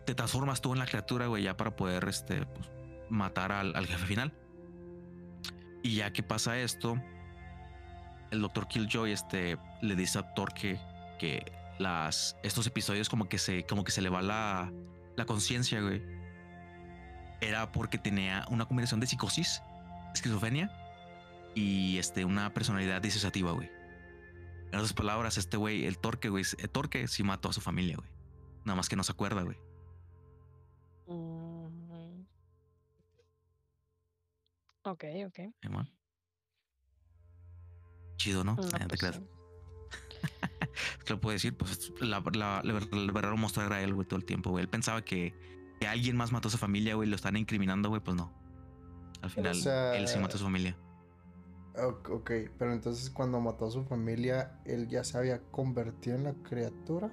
te 0.05 0.15
transformas 0.15 0.61
tú 0.61 0.73
en 0.73 0.79
la 0.79 0.85
criatura, 0.85 1.27
güey, 1.27 1.43
ya 1.43 1.55
para 1.55 1.75
poder, 1.75 2.07
este, 2.09 2.45
pues, 2.45 2.69
matar 3.09 3.53
al, 3.53 3.75
al 3.75 3.87
jefe 3.87 4.05
final. 4.05 4.33
Y 5.81 5.95
ya 5.95 6.11
que 6.11 6.23
pasa 6.23 6.57
esto, 6.57 7.01
el 8.31 8.41
doctor 8.41 8.67
Killjoy, 8.67 9.11
este, 9.11 9.57
le 9.81 9.95
dice 9.95 10.19
a 10.19 10.33
Thor 10.33 10.53
que, 10.53 10.79
que 11.19 11.51
las, 11.79 12.37
estos 12.43 12.67
episodios 12.67 13.09
como 13.09 13.29
que 13.29 13.37
se, 13.37 13.65
como 13.65 13.83
que 13.83 13.91
se 13.91 14.01
le 14.01 14.09
va 14.09 14.21
la, 14.21 14.71
la 15.15 15.25
conciencia, 15.25 15.81
güey. 15.81 16.01
Era 17.41 17.71
porque 17.71 17.97
tenía 17.97 18.45
una 18.49 18.65
combinación 18.65 18.99
de 18.99 19.07
psicosis, 19.07 19.61
esquizofrenia 20.13 20.71
y 21.55 21.97
este, 21.97 22.25
una 22.25 22.53
personalidad 22.53 23.01
disociativa, 23.01 23.51
güey. 23.51 23.69
En 24.71 24.75
otras 24.75 24.93
palabras, 24.93 25.37
este 25.37 25.57
güey, 25.57 25.85
el 25.85 25.97
Torque, 25.97 26.29
güey, 26.29 26.43
el 26.57 26.69
Torque 26.69 27.07
sí 27.07 27.23
mató 27.23 27.49
a 27.49 27.53
su 27.53 27.61
familia, 27.61 27.95
güey. 27.95 28.09
Nada 28.65 28.75
más 28.75 28.89
que 28.89 28.95
no 28.95 29.03
se 29.03 29.13
acuerda, 29.13 29.43
güey. 29.43 29.57
Mm. 31.07 32.25
Ok, 34.83 35.03
ok. 35.25 35.39
Chido, 38.17 38.43
¿no? 38.43 38.55
Pues 38.55 38.69
sí. 38.99 39.36
¿Qué 41.05 41.13
le 41.13 41.19
puedo 41.19 41.33
decir? 41.33 41.55
Pues 41.55 41.91
la, 41.99 42.21
la- 42.33 42.61
la 42.63 42.73
el 42.77 43.11
verdadero 43.11 43.37
monstruo 43.37 43.65
era 43.65 43.81
él, 43.81 43.93
güey, 43.93 44.07
todo 44.07 44.17
el 44.19 44.25
tiempo, 44.25 44.51
güey. 44.51 44.63
Él 44.63 44.69
pensaba 44.69 45.03
que, 45.03 45.33
que 45.79 45.87
alguien 45.87 46.15
más 46.17 46.31
mató 46.31 46.47
a 46.47 46.51
su 46.51 46.57
familia, 46.57 46.95
güey, 46.95 47.07
lo 47.09 47.15
están 47.15 47.35
incriminando, 47.37 47.89
güey, 47.89 48.01
pues 48.01 48.15
no. 48.15 48.33
Al 49.21 49.29
final, 49.29 49.55
sea- 49.55 49.95
él 49.97 50.07
sí 50.07 50.19
mató 50.19 50.35
a 50.35 50.39
su 50.39 50.43
familia. 50.43 50.77
Ok, 52.09 52.31
pero 52.57 52.73
entonces 52.73 53.09
cuando 53.11 53.39
mató 53.39 53.67
a 53.67 53.71
su 53.71 53.83
familia, 53.83 54.59
él 54.65 54.87
ya 54.87 55.03
se 55.03 55.17
había 55.17 55.41
convertido 55.51 56.15
en 56.15 56.23
la 56.23 56.33
criatura. 56.33 57.11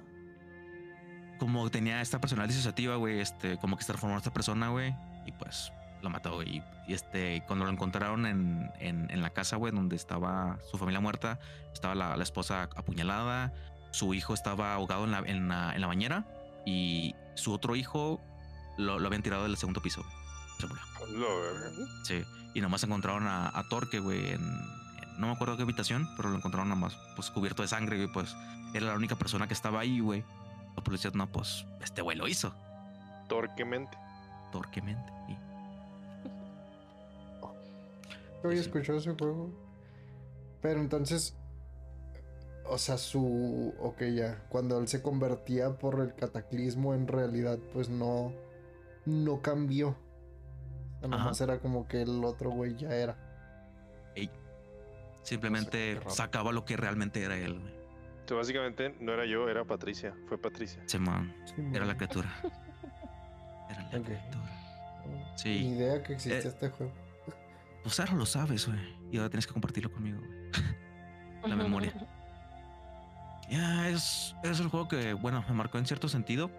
Como 1.39 1.69
tenía 1.69 2.01
esta 2.01 2.19
personalidad 2.19 2.49
disociativa, 2.55 2.95
güey, 2.95 3.19
este, 3.19 3.57
como 3.59 3.75
que 3.77 3.83
se 3.83 3.87
transformó 3.87 4.17
esta 4.17 4.33
persona, 4.33 4.69
güey, 4.69 4.95
y 5.27 5.31
pues 5.33 5.71
lo 6.01 6.09
mató. 6.09 6.43
Y, 6.43 6.63
y, 6.87 6.93
este, 6.93 7.43
cuando 7.47 7.65
lo 7.65 7.71
encontraron 7.71 8.25
en, 8.25 8.71
en, 8.79 9.09
en 9.09 9.21
la 9.21 9.29
casa, 9.31 9.55
güey, 9.55 9.73
donde 9.73 9.95
estaba 9.95 10.59
su 10.69 10.77
familia 10.77 10.99
muerta, 10.99 11.39
estaba 11.73 11.95
la, 11.95 12.15
la 12.17 12.23
esposa 12.23 12.63
apuñalada, 12.75 13.53
su 13.91 14.13
hijo 14.13 14.33
estaba 14.33 14.73
ahogado 14.73 15.05
en 15.05 15.11
la, 15.11 15.19
en 15.19 15.47
la, 15.47 15.73
en 15.75 15.81
la 15.81 15.87
bañera, 15.87 16.25
y 16.65 17.15
su 17.35 17.53
otro 17.53 17.75
hijo 17.75 18.21
lo, 18.77 18.99
lo 18.99 19.07
habían 19.07 19.21
tirado 19.23 19.43
del 19.43 19.57
segundo 19.57 19.81
piso. 19.81 20.03
Se 20.59 20.67
murió. 20.67 20.83
Sí, 22.03 22.23
y 22.53 22.61
nomás 22.61 22.83
encontraron 22.83 23.27
a, 23.27 23.47
a 23.57 23.63
Torque, 23.69 23.99
güey, 23.99 24.31
en, 24.31 24.59
no 25.17 25.27
me 25.27 25.33
acuerdo 25.33 25.55
qué 25.57 25.63
habitación, 25.63 26.09
pero 26.17 26.29
lo 26.29 26.37
encontraron 26.37 26.69
nomás, 26.69 26.97
pues 27.15 27.29
cubierto 27.31 27.61
de 27.61 27.67
sangre, 27.67 27.97
güey, 27.97 28.07
pues 28.11 28.35
era 28.73 28.87
la 28.87 28.95
única 28.95 29.15
persona 29.15 29.47
que 29.47 29.53
estaba 29.53 29.79
ahí, 29.79 29.99
güey. 29.99 30.23
La 30.75 30.83
policía, 30.83 31.09
no, 31.13 31.27
pues 31.27 31.65
este 31.81 32.01
güey 32.01 32.17
lo 32.17 32.27
hizo, 32.27 32.53
Torquemente. 33.29 33.97
torquemente. 34.51 35.11
Y 35.29 35.37
Yo 38.45 38.49
había 38.51 38.61
Sí. 38.63 38.67
escuchado 38.69 38.99
ese 38.99 39.11
juego. 39.13 39.49
Pero 40.61 40.79
entonces, 40.79 41.35
o 42.67 42.77
sea, 42.77 42.97
su, 42.97 43.73
ok, 43.79 44.01
ya, 44.15 44.45
cuando 44.49 44.79
él 44.79 44.87
se 44.87 45.01
convertía 45.01 45.77
por 45.77 45.99
el 45.99 46.13
cataclismo, 46.15 46.93
en 46.93 47.07
realidad, 47.07 47.57
pues 47.73 47.89
no, 47.89 48.33
no 49.05 49.41
cambió. 49.41 49.95
Nomás 51.01 51.39
era 51.41 51.59
como 51.59 51.87
que 51.87 52.01
el 52.01 52.23
otro 52.23 52.49
güey 52.51 52.75
ya 52.75 52.89
era. 52.95 53.17
simplemente 55.23 55.99
sacaba 56.07 56.51
lo 56.51 56.65
que 56.65 56.77
realmente 56.77 57.23
era 57.23 57.35
él, 57.35 57.59
güey. 57.59 57.73
O 57.73 58.27
sea, 58.27 58.37
básicamente 58.37 58.95
no 58.99 59.11
era 59.13 59.25
yo, 59.25 59.49
era 59.49 59.63
Patricia. 59.65 60.13
Fue 60.27 60.37
Patricia. 60.37 60.81
Se 60.85 60.99
man, 60.99 61.33
Sí, 61.45 61.55
era 61.73 61.85
la 61.85 61.95
criatura. 61.97 62.29
Era 63.69 63.81
la 63.91 63.99
criatura. 64.03 65.33
Sí. 65.35 65.49
Ni 65.63 65.77
idea 65.77 66.03
que 66.03 66.13
existía 66.13 66.37
Eh, 66.39 66.53
este 66.53 66.69
juego. 66.69 66.91
Pues 67.85 67.99
ahora 67.99 68.13
lo 68.13 68.25
sabes, 68.25 68.65
güey. 68.65 68.79
Y 69.11 69.17
ahora 69.17 69.29
tienes 69.29 69.45
que 69.45 69.53
compartirlo 69.53 69.91
conmigo, 69.91 70.17
güey. 70.19 70.31
La 71.47 71.55
memoria. 71.55 71.93
Ya, 73.47 73.89
es, 73.89 74.35
es 74.43 74.59
el 74.59 74.69
juego 74.69 74.87
que, 74.87 75.13
bueno, 75.13 75.45
me 75.47 75.53
marcó 75.53 75.77
en 75.77 75.85
cierto 75.85 76.09
sentido, 76.09 76.49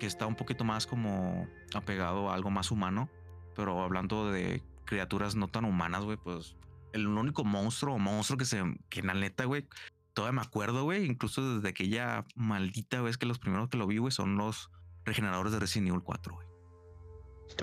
que 0.00 0.06
está 0.06 0.26
un 0.26 0.34
poquito 0.34 0.64
más 0.64 0.86
como 0.86 1.46
apegado 1.74 2.30
a 2.30 2.34
algo 2.34 2.48
más 2.48 2.70
humano, 2.70 3.10
pero 3.54 3.82
hablando 3.82 4.32
de 4.32 4.62
criaturas 4.86 5.36
no 5.36 5.48
tan 5.48 5.66
humanas, 5.66 6.04
güey, 6.04 6.16
pues 6.16 6.56
el 6.94 7.06
único 7.06 7.44
monstruo 7.44 7.96
o 7.96 7.98
monstruo 7.98 8.38
que 8.38 8.46
se, 8.46 8.62
que 8.88 9.00
en 9.00 9.08
la 9.08 9.14
neta, 9.14 9.44
güey, 9.44 9.68
todavía 10.14 10.40
me 10.40 10.46
acuerdo, 10.46 10.84
güey, 10.84 11.04
incluso 11.04 11.56
desde 11.56 11.68
aquella 11.68 12.24
maldita 12.34 13.02
vez 13.02 13.18
que 13.18 13.26
los 13.26 13.38
primeros 13.38 13.68
que 13.68 13.76
lo 13.76 13.86
vi, 13.86 13.98
güey, 13.98 14.10
son 14.10 14.38
los 14.38 14.70
regeneradores 15.04 15.52
de 15.52 15.58
Resident 15.58 15.88
Evil 15.88 16.00
4, 16.02 16.34
güey. 16.34 16.46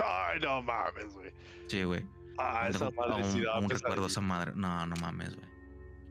Ay, 0.00 0.38
no 0.38 0.62
mames, 0.62 1.12
güey. 1.12 1.32
Sí, 1.66 1.82
güey. 1.82 2.19
Ah, 2.38 2.68
esa 2.68 2.86
Aún- 2.86 2.94
madre 2.96 3.24
sí 3.24 3.40
daba 3.42 3.56
aún 3.58 3.68
recuerdo 3.70 4.06
esa 4.06 4.20
madre. 4.20 4.52
No, 4.54 4.86
no 4.86 4.94
mames, 4.96 5.34
güey. 5.36 5.48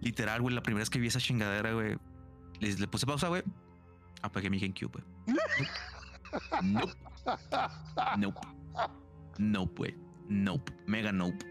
Literal, 0.01 0.41
güey, 0.41 0.55
la 0.55 0.61
primera 0.63 0.81
vez 0.81 0.89
que 0.89 0.99
vi 0.99 1.07
esa 1.07 1.19
chingadera, 1.19 1.73
güey, 1.73 1.97
le, 2.59 2.73
le 2.73 2.87
puse 2.87 3.05
pausa, 3.05 3.27
güey. 3.27 3.43
Apagué 4.21 4.49
mi 4.49 4.59
GameCube, 4.59 4.91
güey. 4.91 5.37
Nope. 6.61 6.93
Nope. 8.17 8.39
Nope, 9.37 9.73
güey. 9.77 9.95
Nope. 10.27 10.71
Mega 10.87 11.11
nope. 11.11 11.45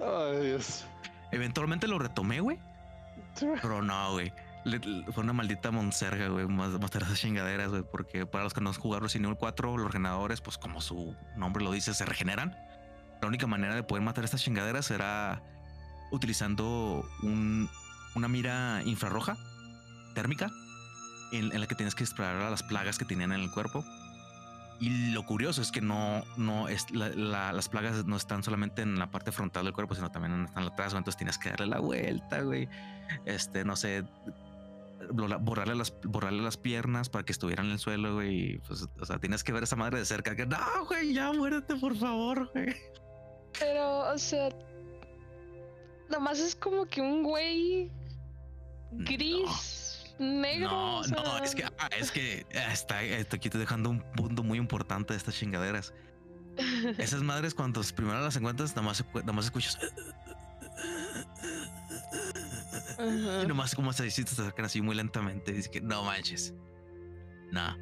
Ay, 0.00 0.46
Dios. 0.46 0.84
Eventualmente 1.30 1.86
lo 1.88 1.98
retomé, 1.98 2.40
güey. 2.40 2.58
Pero 3.40 3.82
no, 3.82 4.12
güey. 4.12 4.32
Fue 5.12 5.24
una 5.24 5.32
maldita 5.32 5.70
monserga, 5.72 6.28
güey, 6.28 6.46
más 6.46 6.70
esas 7.02 7.18
chingaderas, 7.20 7.70
güey, 7.70 7.82
porque 7.82 8.26
para 8.26 8.44
los 8.44 8.54
que 8.54 8.60
no 8.60 8.70
jugado 8.78 9.00
Resident 9.00 9.26
Evil 9.26 9.38
4, 9.38 9.76
los 9.76 9.86
regeneradores, 9.86 10.40
pues 10.40 10.56
como 10.58 10.80
su 10.80 11.16
nombre 11.36 11.64
lo 11.64 11.72
dice, 11.72 11.94
se 11.94 12.04
regeneran. 12.04 12.56
La 13.20 13.28
única 13.28 13.46
manera 13.46 13.74
de 13.74 13.82
poder 13.82 14.02
matar 14.04 14.24
estas 14.24 14.42
chingaderas 14.42 14.90
era 14.90 15.42
utilizando 16.12 17.04
un- 17.22 17.68
una 18.14 18.28
mira 18.28 18.82
infrarroja 18.84 19.36
térmica 20.14 20.50
en, 21.32 21.50
en 21.52 21.60
la 21.60 21.66
que 21.66 21.74
tienes 21.74 21.94
que 21.94 22.04
a 22.42 22.50
las 22.50 22.62
plagas 22.62 22.98
que 22.98 23.04
tenían 23.04 23.32
en 23.32 23.40
el 23.40 23.50
cuerpo. 23.50 23.84
Y 24.80 25.12
lo 25.12 25.24
curioso 25.24 25.62
es 25.62 25.70
que 25.70 25.80
no, 25.80 26.24
no 26.36 26.68
es 26.68 26.90
la- 26.90 27.08
la- 27.10 27.52
las 27.52 27.68
plagas 27.68 28.04
no 28.04 28.16
están 28.16 28.42
solamente 28.42 28.82
en 28.82 28.98
la 28.98 29.10
parte 29.10 29.30
frontal 29.32 29.64
del 29.64 29.72
cuerpo, 29.72 29.94
sino 29.94 30.10
también 30.10 30.44
están 30.44 30.64
atrás. 30.64 30.92
Entonces 30.92 31.16
tienes 31.16 31.38
que 31.38 31.50
darle 31.50 31.66
la 31.66 31.78
vuelta, 31.78 32.40
güey. 32.42 32.68
Este, 33.24 33.64
no 33.64 33.76
sé, 33.76 34.04
borrarle 35.10 35.74
las, 35.74 35.94
borrarle 36.04 36.42
las 36.42 36.56
piernas 36.56 37.08
para 37.08 37.24
que 37.24 37.32
estuvieran 37.32 37.66
en 37.66 37.72
el 37.72 37.78
suelo, 37.78 38.14
güey. 38.14 38.58
Pues, 38.66 38.88
o 39.00 39.06
sea, 39.06 39.18
tienes 39.18 39.44
que 39.44 39.52
ver 39.52 39.62
esa 39.62 39.76
madre 39.76 39.98
de 39.98 40.04
cerca. 40.04 40.36
Que 40.36 40.46
no, 40.46 40.58
güey, 40.86 41.12
ya 41.14 41.32
muérete, 41.32 41.76
por 41.76 41.96
favor, 41.96 42.50
güey. 42.52 42.74
Pero, 43.58 44.12
o 44.12 44.18
sea, 44.18 44.48
nomás 46.08 46.38
es 46.38 46.54
como 46.54 46.86
que 46.86 47.00
un 47.00 47.22
güey 47.22 47.90
gris, 48.92 50.14
negro. 50.18 50.70
No, 50.70 50.98
o 50.98 51.04
sea, 51.04 51.22
no, 51.22 51.38
es 51.38 51.54
que, 51.54 51.64
ah, 51.64 51.88
es 51.98 52.10
que 52.10 52.46
ah, 52.54 52.72
está, 52.72 52.98
aquí 52.98 53.48
estoy 53.48 53.60
dejando 53.60 53.90
un 53.90 54.00
punto 54.12 54.42
muy 54.42 54.58
importante 54.58 55.12
de 55.12 55.18
estas 55.18 55.34
chingaderas. 55.34 55.92
Esas 56.98 57.22
madres, 57.22 57.54
cuando 57.54 57.80
primero 57.96 58.20
las 58.20 58.36
encuentras, 58.36 58.76
nada 58.76 58.82
más, 58.82 59.04
nada 59.14 59.32
más 59.32 59.46
escuchas. 59.46 59.78
Ajá. 63.02 63.42
Y 63.42 63.46
nomás 63.46 63.74
como 63.74 63.92
se 63.92 64.04
dice, 64.04 64.24
te 64.24 64.30
acercan 64.30 64.64
así 64.66 64.80
muy 64.80 64.94
lentamente. 64.94 65.52
Dice 65.52 65.70
que 65.70 65.80
no 65.80 66.04
manches. 66.04 66.54
No. 67.50 67.76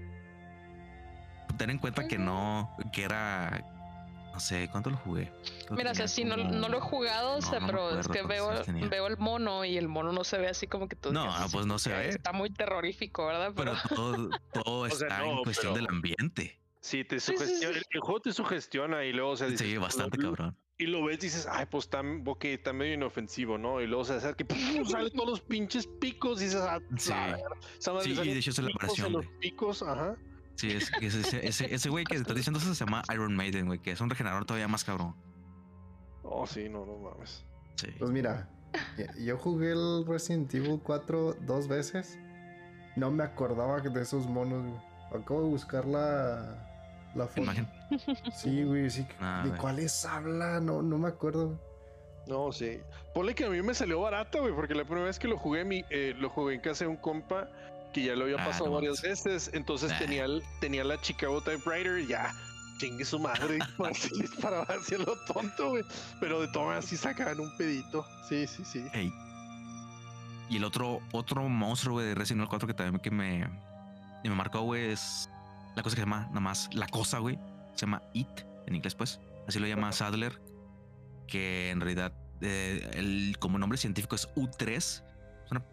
Ten 1.58 1.70
en 1.70 1.78
cuenta 1.78 2.06
que 2.08 2.18
no, 2.18 2.74
que 2.92 3.02
era. 3.04 3.64
No 4.32 4.38
sé, 4.38 4.68
¿cuánto 4.70 4.90
lo 4.90 4.96
jugué? 4.96 5.32
Mira, 5.70 5.90
o 5.90 5.94
sea, 5.94 6.06
sí, 6.06 6.24
no, 6.24 6.36
no 6.36 6.68
lo 6.68 6.78
he 6.78 6.80
jugado, 6.80 7.36
o 7.38 7.42
sea, 7.42 7.58
no 7.58 7.66
pero 7.66 7.98
es 7.98 8.06
que 8.06 8.22
veo, 8.22 8.48
veo 8.88 9.06
el 9.08 9.18
mono 9.18 9.64
y 9.64 9.76
el 9.76 9.88
mono 9.88 10.12
no 10.12 10.22
se 10.22 10.38
ve 10.38 10.48
así 10.48 10.68
como 10.68 10.88
que 10.88 10.94
tú. 10.94 11.12
No, 11.12 11.28
pues 11.50 11.66
no 11.66 11.78
se 11.80 11.90
"Ok, 11.92 11.98
ve. 11.98 12.08
Está 12.10 12.32
muy 12.32 12.48
terrorífico, 12.50 13.26
¿verdad? 13.26 13.52
Pero 13.56 13.72
Pero, 13.88 13.94
todo, 13.96 14.30
todo 14.54 14.88
sea, 14.88 15.08
está 15.08 15.18
no, 15.18 15.32
en 15.38 15.42
cuestión 15.42 15.74
pero- 15.74 15.84
del 15.86 15.94
ambiente. 15.94 16.60
Sí, 16.80 17.04
te 17.04 17.18
Sí, 17.20 17.32
sí, 17.32 17.38
sugestiona. 17.38 17.74
sí. 17.78 17.84
El, 17.92 18.00
juego 18.00 18.20
te 18.20 18.32
sugestiona 18.32 19.04
y 19.04 19.12
luego, 19.12 19.32
o 19.32 19.36
sea, 19.36 19.48
dices, 19.48 19.66
Sí, 19.66 19.76
bastante 19.76 20.16
lo- 20.16 20.30
cabrón. 20.30 20.56
Y 20.80 20.86
lo 20.86 21.04
ves, 21.04 21.20
dices, 21.20 21.46
ay, 21.46 21.66
pues 21.70 21.84
está, 21.84 22.00
ok, 22.00 22.44
está 22.46 22.72
medio 22.72 22.94
inofensivo, 22.94 23.58
¿no? 23.58 23.82
Y 23.82 23.86
luego 23.86 24.02
se 24.06 24.14
acerca 24.14 24.42
y 24.42 24.46
¡pum! 24.46 24.86
salen 24.86 25.12
todos 25.12 25.28
los 25.28 25.40
pinches 25.42 25.86
picos 25.86 26.40
y 26.40 26.46
dices, 26.46 26.62
ah, 26.62 26.80
Sí. 26.96 27.10
madre 27.10 27.44
Sí, 28.02 28.12
y 28.12 28.14
de 28.14 28.38
hecho 28.38 28.50
esa 28.50 28.62
es 28.62 28.68
la 28.68 28.74
operación, 28.74 29.12
los 29.12 29.26
picos, 29.40 29.82
ajá. 29.82 30.16
Sí, 30.54 30.70
es, 30.70 30.90
es 31.02 31.14
ese, 31.16 31.46
ese, 31.46 31.74
ese 31.74 31.90
güey 31.90 32.06
que 32.06 32.14
te 32.14 32.22
está 32.22 32.32
diciendo 32.32 32.58
eso 32.58 32.74
se 32.74 32.82
llama 32.82 33.02
Iron 33.12 33.36
Maiden, 33.36 33.66
güey, 33.66 33.78
que 33.78 33.90
es 33.90 34.00
un 34.00 34.08
regenerador 34.08 34.46
todavía 34.46 34.68
más 34.68 34.82
cabrón. 34.82 35.14
Oh, 36.22 36.46
sí, 36.46 36.70
no, 36.70 36.86
no 36.86 36.96
mames. 36.96 37.44
Sí. 37.76 37.88
Pues 37.98 38.10
mira, 38.10 38.48
yo 39.18 39.36
jugué 39.36 39.72
el 39.72 40.06
Resident 40.06 40.54
Evil 40.54 40.80
4 40.82 41.34
dos 41.42 41.68
veces. 41.68 42.18
No 42.96 43.10
me 43.10 43.22
acordaba 43.22 43.80
de 43.80 44.00
esos 44.00 44.26
monos, 44.26 44.66
güey. 44.66 45.22
Acabo 45.22 45.42
de 45.42 45.48
buscar 45.48 45.84
la, 45.84 46.69
la 47.14 47.26
foto. 47.26 47.42
Imagen. 47.42 47.68
Sí, 48.34 48.62
güey, 48.64 48.90
sí. 48.90 49.06
Ah, 49.20 49.42
¿De 49.44 49.56
cuáles 49.56 50.04
habla? 50.04 50.60
No, 50.60 50.82
no 50.82 50.98
me 50.98 51.08
acuerdo. 51.08 51.58
No, 52.26 52.52
sí. 52.52 52.78
Ponle 53.14 53.34
que 53.34 53.44
a 53.44 53.50
mí 53.50 53.60
me 53.62 53.74
salió 53.74 54.00
barato, 54.00 54.40
güey, 54.42 54.54
porque 54.54 54.74
la 54.74 54.84
primera 54.84 55.06
vez 55.06 55.18
que 55.18 55.26
lo 55.26 55.36
jugué, 55.36 55.64
mi, 55.64 55.84
eh, 55.90 56.14
lo 56.18 56.28
jugué 56.30 56.54
en 56.54 56.60
casa 56.60 56.84
de 56.84 56.90
un 56.90 56.96
compa 56.96 57.48
que 57.92 58.04
ya 58.04 58.14
lo 58.14 58.24
había 58.24 58.36
Ah, 58.40 58.46
pasado 58.46 58.66
no 58.66 58.72
varias 58.72 59.02
veces. 59.02 59.50
Entonces 59.52 59.96
tenía, 59.98 60.26
tenía 60.60 60.84
la 60.84 61.00
Chicago 61.00 61.40
Typewriter 61.40 61.98
y 61.98 62.06
ya. 62.06 62.32
Chingue 62.78 63.04
su 63.04 63.18
madre. 63.18 63.58
así 63.90 64.10
disparaba 64.20 64.64
hacia 64.64 64.98
lo 64.98 65.16
tonto, 65.26 65.70
güey. 65.70 65.82
Pero 66.20 66.40
de 66.40 66.48
todas 66.48 66.84
así 66.84 66.96
sacaban 66.96 67.40
un 67.40 67.54
pedito. 67.56 68.06
Sí, 68.28 68.46
sí, 68.46 68.64
sí. 68.64 68.84
Ey. 68.92 69.12
Y 70.48 70.56
el 70.56 70.64
otro, 70.64 71.00
otro 71.12 71.48
monstruo, 71.48 71.94
güey, 71.94 72.06
de 72.06 72.14
Resident 72.14 72.40
Evil 72.40 72.48
4 72.48 72.66
que 72.68 72.74
también 72.74 73.00
que 73.00 73.10
me, 73.10 73.48
me 74.24 74.34
marcó, 74.34 74.62
güey, 74.62 74.90
es 74.92 75.28
la 75.76 75.82
cosa 75.82 75.94
que 75.96 76.00
se 76.02 76.06
llama 76.06 76.26
nada 76.28 76.40
más 76.40 76.68
la 76.74 76.86
cosa, 76.88 77.18
güey. 77.18 77.38
Se 77.74 77.82
llama 77.86 78.02
It 78.12 78.28
en 78.66 78.76
inglés, 78.76 78.94
pues. 78.94 79.20
Así 79.48 79.58
lo 79.58 79.66
llama 79.66 79.92
Sadler. 79.92 80.40
Que 81.26 81.70
en 81.70 81.80
realidad, 81.80 82.12
eh, 82.40 82.90
el, 82.94 83.36
como 83.38 83.58
nombre 83.58 83.78
científico 83.78 84.16
es 84.16 84.28
U3. 84.34 84.76
Es 84.76 85.02
una 85.50 85.64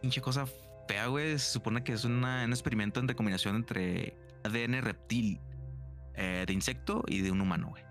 pinche 0.00 0.20
cosa 0.20 0.46
fea, 0.88 1.06
güey. 1.06 1.38
Se 1.38 1.52
supone 1.52 1.82
que 1.82 1.92
es 1.92 2.04
una- 2.04 2.44
un 2.44 2.50
experimento 2.52 3.00
entre 3.00 3.16
combinación 3.16 3.56
entre 3.56 4.16
ADN 4.44 4.80
reptil 4.82 5.40
eh, 6.14 6.44
de 6.46 6.52
insecto 6.52 7.02
y 7.06 7.20
de 7.20 7.30
un 7.30 7.40
humano, 7.40 7.68
güey. 7.70 7.82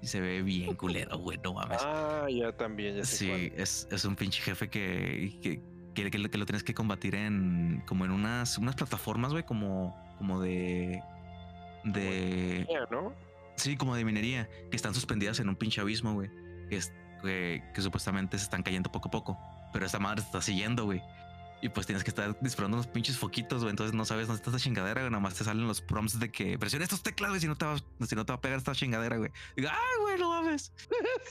Y 0.00 0.06
se 0.08 0.20
ve 0.20 0.42
bien 0.42 0.74
culero, 0.74 1.16
güey. 1.18 1.38
No 1.42 1.54
mames. 1.54 1.78
Ah, 1.82 2.26
ya 2.28 2.52
también, 2.56 2.96
ya 2.96 3.04
sé 3.04 3.16
Sí, 3.16 3.52
es, 3.56 3.86
es 3.90 4.04
un 4.04 4.16
pinche 4.16 4.42
jefe 4.42 4.68
que, 4.68 5.38
que, 5.40 5.62
que, 5.94 6.10
que 6.10 6.38
lo 6.38 6.46
tienes 6.46 6.64
que 6.64 6.74
combatir 6.74 7.14
en 7.14 7.82
como 7.86 8.04
en 8.04 8.10
unas, 8.10 8.58
unas 8.58 8.74
plataformas, 8.74 9.30
güey, 9.32 9.44
como, 9.44 9.96
como 10.22 10.40
de. 10.40 11.02
De. 11.82 12.64
Sí, 13.56 13.76
como 13.76 13.96
de 13.96 14.04
minería, 14.04 14.48
que 14.70 14.76
están 14.76 14.94
suspendidas 14.94 15.40
en 15.40 15.48
un 15.48 15.56
pinche 15.56 15.80
abismo, 15.80 16.14
güey. 16.14 16.30
Que, 16.70 16.76
es- 16.76 16.92
que, 17.22 17.60
que 17.74 17.80
supuestamente 17.82 18.38
se 18.38 18.44
están 18.44 18.62
cayendo 18.62 18.92
poco 18.92 19.08
a 19.08 19.10
poco. 19.10 19.38
Pero 19.72 19.84
esta 19.84 19.98
madre 19.98 20.20
te 20.22 20.26
está 20.28 20.40
siguiendo, 20.40 20.84
güey. 20.84 21.02
Y 21.64 21.68
pues 21.68 21.86
tienes 21.86 22.02
que 22.02 22.10
estar 22.10 22.36
disparando 22.40 22.76
unos 22.76 22.88
pinches 22.88 23.16
foquitos, 23.16 23.60
güey. 23.60 23.70
Entonces 23.70 23.94
no 23.94 24.04
sabes 24.04 24.26
dónde 24.26 24.38
está 24.40 24.50
esta 24.50 24.60
chingadera, 24.60 25.02
güey. 25.02 25.12
Nomás 25.12 25.34
te 25.34 25.44
salen 25.44 25.66
los 25.68 25.80
prompts 25.80 26.18
de 26.18 26.28
que 26.32 26.58
presiona 26.58 26.84
estos 26.84 27.04
teclados, 27.04 27.34
güey, 27.34 27.40
si 27.40 27.46
no 27.46 27.56
te 27.56 27.64
va, 27.64 27.76
si 27.78 28.16
no 28.16 28.26
te 28.26 28.32
va 28.32 28.36
a 28.36 28.40
pegar 28.40 28.58
esta 28.58 28.74
chingadera, 28.74 29.16
güey. 29.16 29.30
Digo, 29.56 29.68
ah, 29.70 29.78
güey, 30.00 30.18
no 30.18 30.28
mames. 30.30 30.72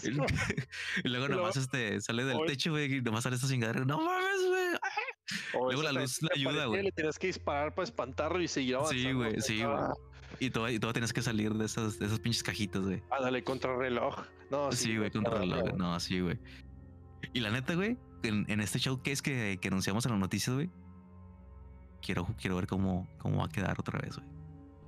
Y, 0.04 0.08
y 1.04 1.10
luego 1.10 1.28
luego- 1.28 1.28
nomás 1.28 1.58
este 1.58 2.00
sale 2.00 2.24
del 2.24 2.38
techo, 2.48 2.72
güey, 2.72 2.96
y 2.96 3.02
nomás 3.02 3.24
sale 3.24 3.36
esta 3.36 3.48
chingadera. 3.50 3.84
No 3.84 3.98
mames, 4.02 4.48
güey. 4.48 5.66
Luego 5.68 5.84
la 5.84 5.92
luz 5.92 6.22
le 6.22 6.30
ayuda, 6.34 6.66
güey. 6.66 6.84
Le 6.84 6.92
tenías 6.94 7.20
que 7.20 7.28
disparar 7.28 7.74
para 7.76 7.84
espantarlo 7.84 8.42
y 8.42 8.48
seguir 8.48 8.76
avanzando. 8.76 9.04
Sí, 9.04 9.12
güey, 9.14 9.42
sí, 9.42 9.64
güey. 9.64 9.68
Ah, 9.78 9.94
Y 10.40 10.50
todo, 10.50 10.70
y 10.70 10.80
todo 10.80 10.94
tienes 10.94 11.12
que 11.12 11.22
salir 11.22 11.54
de 11.54 11.66
esas, 11.66 12.00
de 12.00 12.06
esas 12.06 12.22
pinches 12.22 12.42
cajitas, 12.44 12.82
güey. 12.84 13.04
Ándale, 13.12 13.44
contrarreloj. 13.44 14.16
No, 14.50 14.72
Sí, 14.72 14.96
güey, 14.96 15.12
contra 15.12 15.32
contrarreloj, 15.34 15.64
reloj. 15.66 15.78
No, 15.78 16.00
sí, 16.00 16.22
güey. 16.22 16.40
Y 17.34 17.42
la 17.42 17.52
neta, 17.52 17.76
güey, 17.76 17.98
en, 18.24 18.46
en 18.50 18.60
este 18.62 18.80
showcase 18.80 19.22
que, 19.22 19.58
que 19.62 19.68
anunciamos 19.68 20.06
en 20.06 20.12
las 20.12 20.20
noticias, 20.20 20.56
güey, 20.56 20.70
quiero, 22.02 22.28
quiero 22.40 22.56
ver 22.56 22.68
cómo, 22.68 23.08
cómo 23.18 23.38
va 23.40 23.46
a 23.46 23.50
quedar 23.50 23.80
otra 23.80 24.00
vez, 24.00 24.16
güey. 24.18 24.28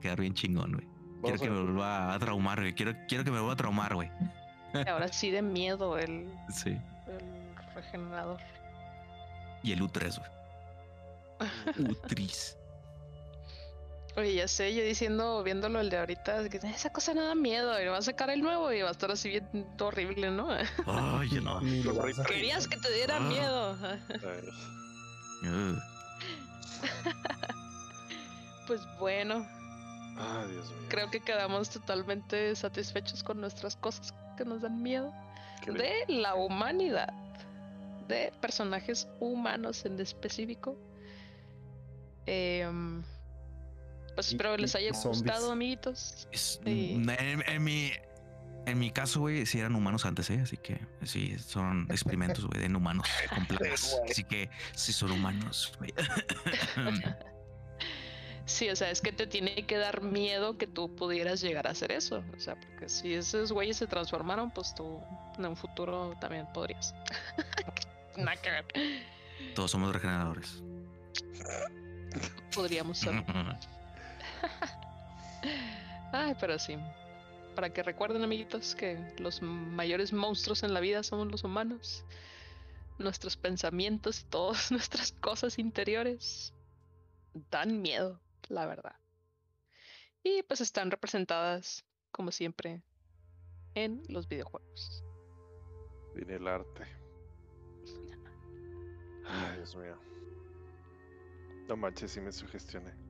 Quedar 0.01 0.19
bien 0.19 0.33
chingón, 0.33 0.71
güey. 0.73 0.87
Quiero 1.21 1.39
que 1.39 1.49
me 1.49 1.61
vuelva 1.61 2.13
a 2.13 2.19
traumar, 2.19 2.59
güey. 2.59 2.73
Quiero, 2.73 2.93
quiero 3.07 3.23
que 3.23 3.31
me 3.31 3.37
vuelva 3.37 3.53
a 3.53 3.57
traumar, 3.57 3.95
güey. 3.95 4.09
Ahora 4.87 5.07
sí 5.07 5.29
de 5.31 5.41
miedo 5.41 5.97
el, 5.97 6.27
Sí. 6.49 6.71
el 6.71 7.55
regenerador. 7.75 8.39
Y 9.63 9.71
el 9.71 9.81
U3, 9.81 10.17
güey. 10.19 11.87
U3. 11.95 12.57
Oye, 14.15 14.35
ya 14.35 14.47
sé, 14.47 14.75
yo 14.75 14.83
diciendo, 14.83 15.41
viéndolo 15.43 15.79
el 15.79 15.89
de 15.89 15.97
ahorita, 15.97 16.47
que 16.49 16.57
esa 16.57 16.91
cosa 16.91 17.13
no 17.15 17.23
da 17.25 17.33
miedo, 17.33 17.81
y 17.81 17.85
va 17.87 17.97
a 17.97 18.01
sacar 18.03 18.29
el 18.29 18.41
nuevo 18.43 18.71
y 18.71 18.81
va 18.81 18.89
a 18.89 18.91
estar 18.91 19.09
así 19.09 19.29
bien 19.29 19.67
horrible, 19.79 20.29
¿no? 20.29 20.51
Ay, 20.51 21.29
yo 21.31 21.41
no. 21.41 21.59
Querías 22.27 22.67
que 22.67 22.77
te 22.77 22.91
diera 22.93 23.17
Ah. 23.17 23.19
miedo. 23.19 23.77
Pues 28.67 28.79
bueno, 28.97 29.45
Ay, 30.17 30.51
Dios 30.51 30.69
mío. 30.69 30.85
creo 30.87 31.11
que 31.11 31.19
quedamos 31.19 31.69
totalmente 31.69 32.55
satisfechos 32.55 33.21
con 33.23 33.41
nuestras 33.41 33.75
cosas 33.75 34.13
que 34.37 34.45
nos 34.45 34.61
dan 34.61 34.81
miedo. 34.81 35.13
Qué 35.61 35.71
bien. 35.71 35.85
de 36.07 36.13
la 36.21 36.35
humanidad, 36.35 37.11
de 38.07 38.31
personajes 38.41 39.07
humanos 39.19 39.83
en 39.85 39.99
específico. 39.99 40.77
Em, 42.25 43.03
pues 44.15 44.27
espero 44.29 44.55
les 44.57 44.73
y- 44.73 44.77
haya 44.77 44.93
zombies. 44.93 45.23
gustado, 45.23 45.51
amiguitos. 45.51 46.27
Es- 46.31 46.59
Sí. 46.63 46.93
en, 46.93 47.43
en 47.47 47.63
mi 47.63 47.91
en 48.65 48.79
mi 48.79 48.91
caso, 48.91 49.19
güey, 49.19 49.45
sí 49.45 49.59
eran 49.59 49.75
humanos 49.75 50.05
antes, 50.05 50.29
¿eh? 50.29 50.39
Así 50.41 50.55
que 50.55 50.79
sí, 51.03 51.37
son 51.37 51.85
experimentos, 51.91 52.45
güey, 52.45 52.63
en 52.63 52.75
humanos 52.75 53.07
con 53.35 53.45
plagas. 53.45 53.99
Así 54.09 54.23
que 54.23 54.49
sí 54.73 54.93
son 54.93 55.11
humanos, 55.11 55.73
güey. 55.79 55.93
Sí, 58.45 58.69
o 58.69 58.75
sea, 58.75 58.89
es 58.89 58.99
que 58.99 59.13
te 59.13 59.25
tiene 59.25 59.65
que 59.65 59.77
dar 59.77 60.01
miedo 60.01 60.57
que 60.57 60.67
tú 60.67 60.93
pudieras 60.97 61.39
llegar 61.39 61.65
a 61.65 61.69
hacer 61.71 61.93
eso. 61.93 62.21
O 62.35 62.39
sea, 62.41 62.55
porque 62.59 62.89
si 62.89 63.13
esos 63.13 63.53
güeyes 63.53 63.77
se 63.77 63.87
transformaron, 63.87 64.51
pues 64.51 64.75
tú 64.75 64.99
en 65.37 65.45
un 65.45 65.55
futuro 65.55 66.13
también 66.19 66.45
podrías. 66.53 66.93
Nada 68.17 68.35
que 68.41 68.49
ver. 68.51 68.65
Todos 69.55 69.71
somos 69.71 69.93
regeneradores. 69.93 70.61
Podríamos 72.53 72.97
ser. 72.97 73.23
Ay, 76.11 76.35
pero 76.39 76.59
sí. 76.59 76.77
Para 77.55 77.71
que 77.71 77.83
recuerden, 77.83 78.23
amiguitos, 78.23 78.75
que 78.75 78.97
los 79.17 79.41
mayores 79.41 80.13
monstruos 80.13 80.63
en 80.63 80.73
la 80.73 80.79
vida 80.79 81.03
somos 81.03 81.31
los 81.31 81.43
humanos. 81.43 82.03
Nuestros 82.97 83.37
pensamientos 83.37 84.21
y 84.21 84.25
todas 84.25 84.71
nuestras 84.71 85.11
cosas 85.11 85.59
interiores 85.59 86.53
dan 87.51 87.81
miedo, 87.81 88.19
la 88.49 88.65
verdad. 88.65 88.95
Y 90.23 90.41
pues 90.43 90.61
están 90.61 90.89
representadas, 90.89 91.83
como 92.11 92.31
siempre, 92.31 92.81
en 93.75 94.01
los 94.07 94.27
videojuegos. 94.27 95.03
Viene 96.15 96.35
el 96.35 96.47
arte. 96.47 96.83
Ay, 99.25 99.57
Dios 99.57 99.75
mío. 99.75 99.97
No 101.67 101.75
manches, 101.75 102.11
sí 102.11 102.21
me 102.21 102.31
sugestioné. 102.31 103.02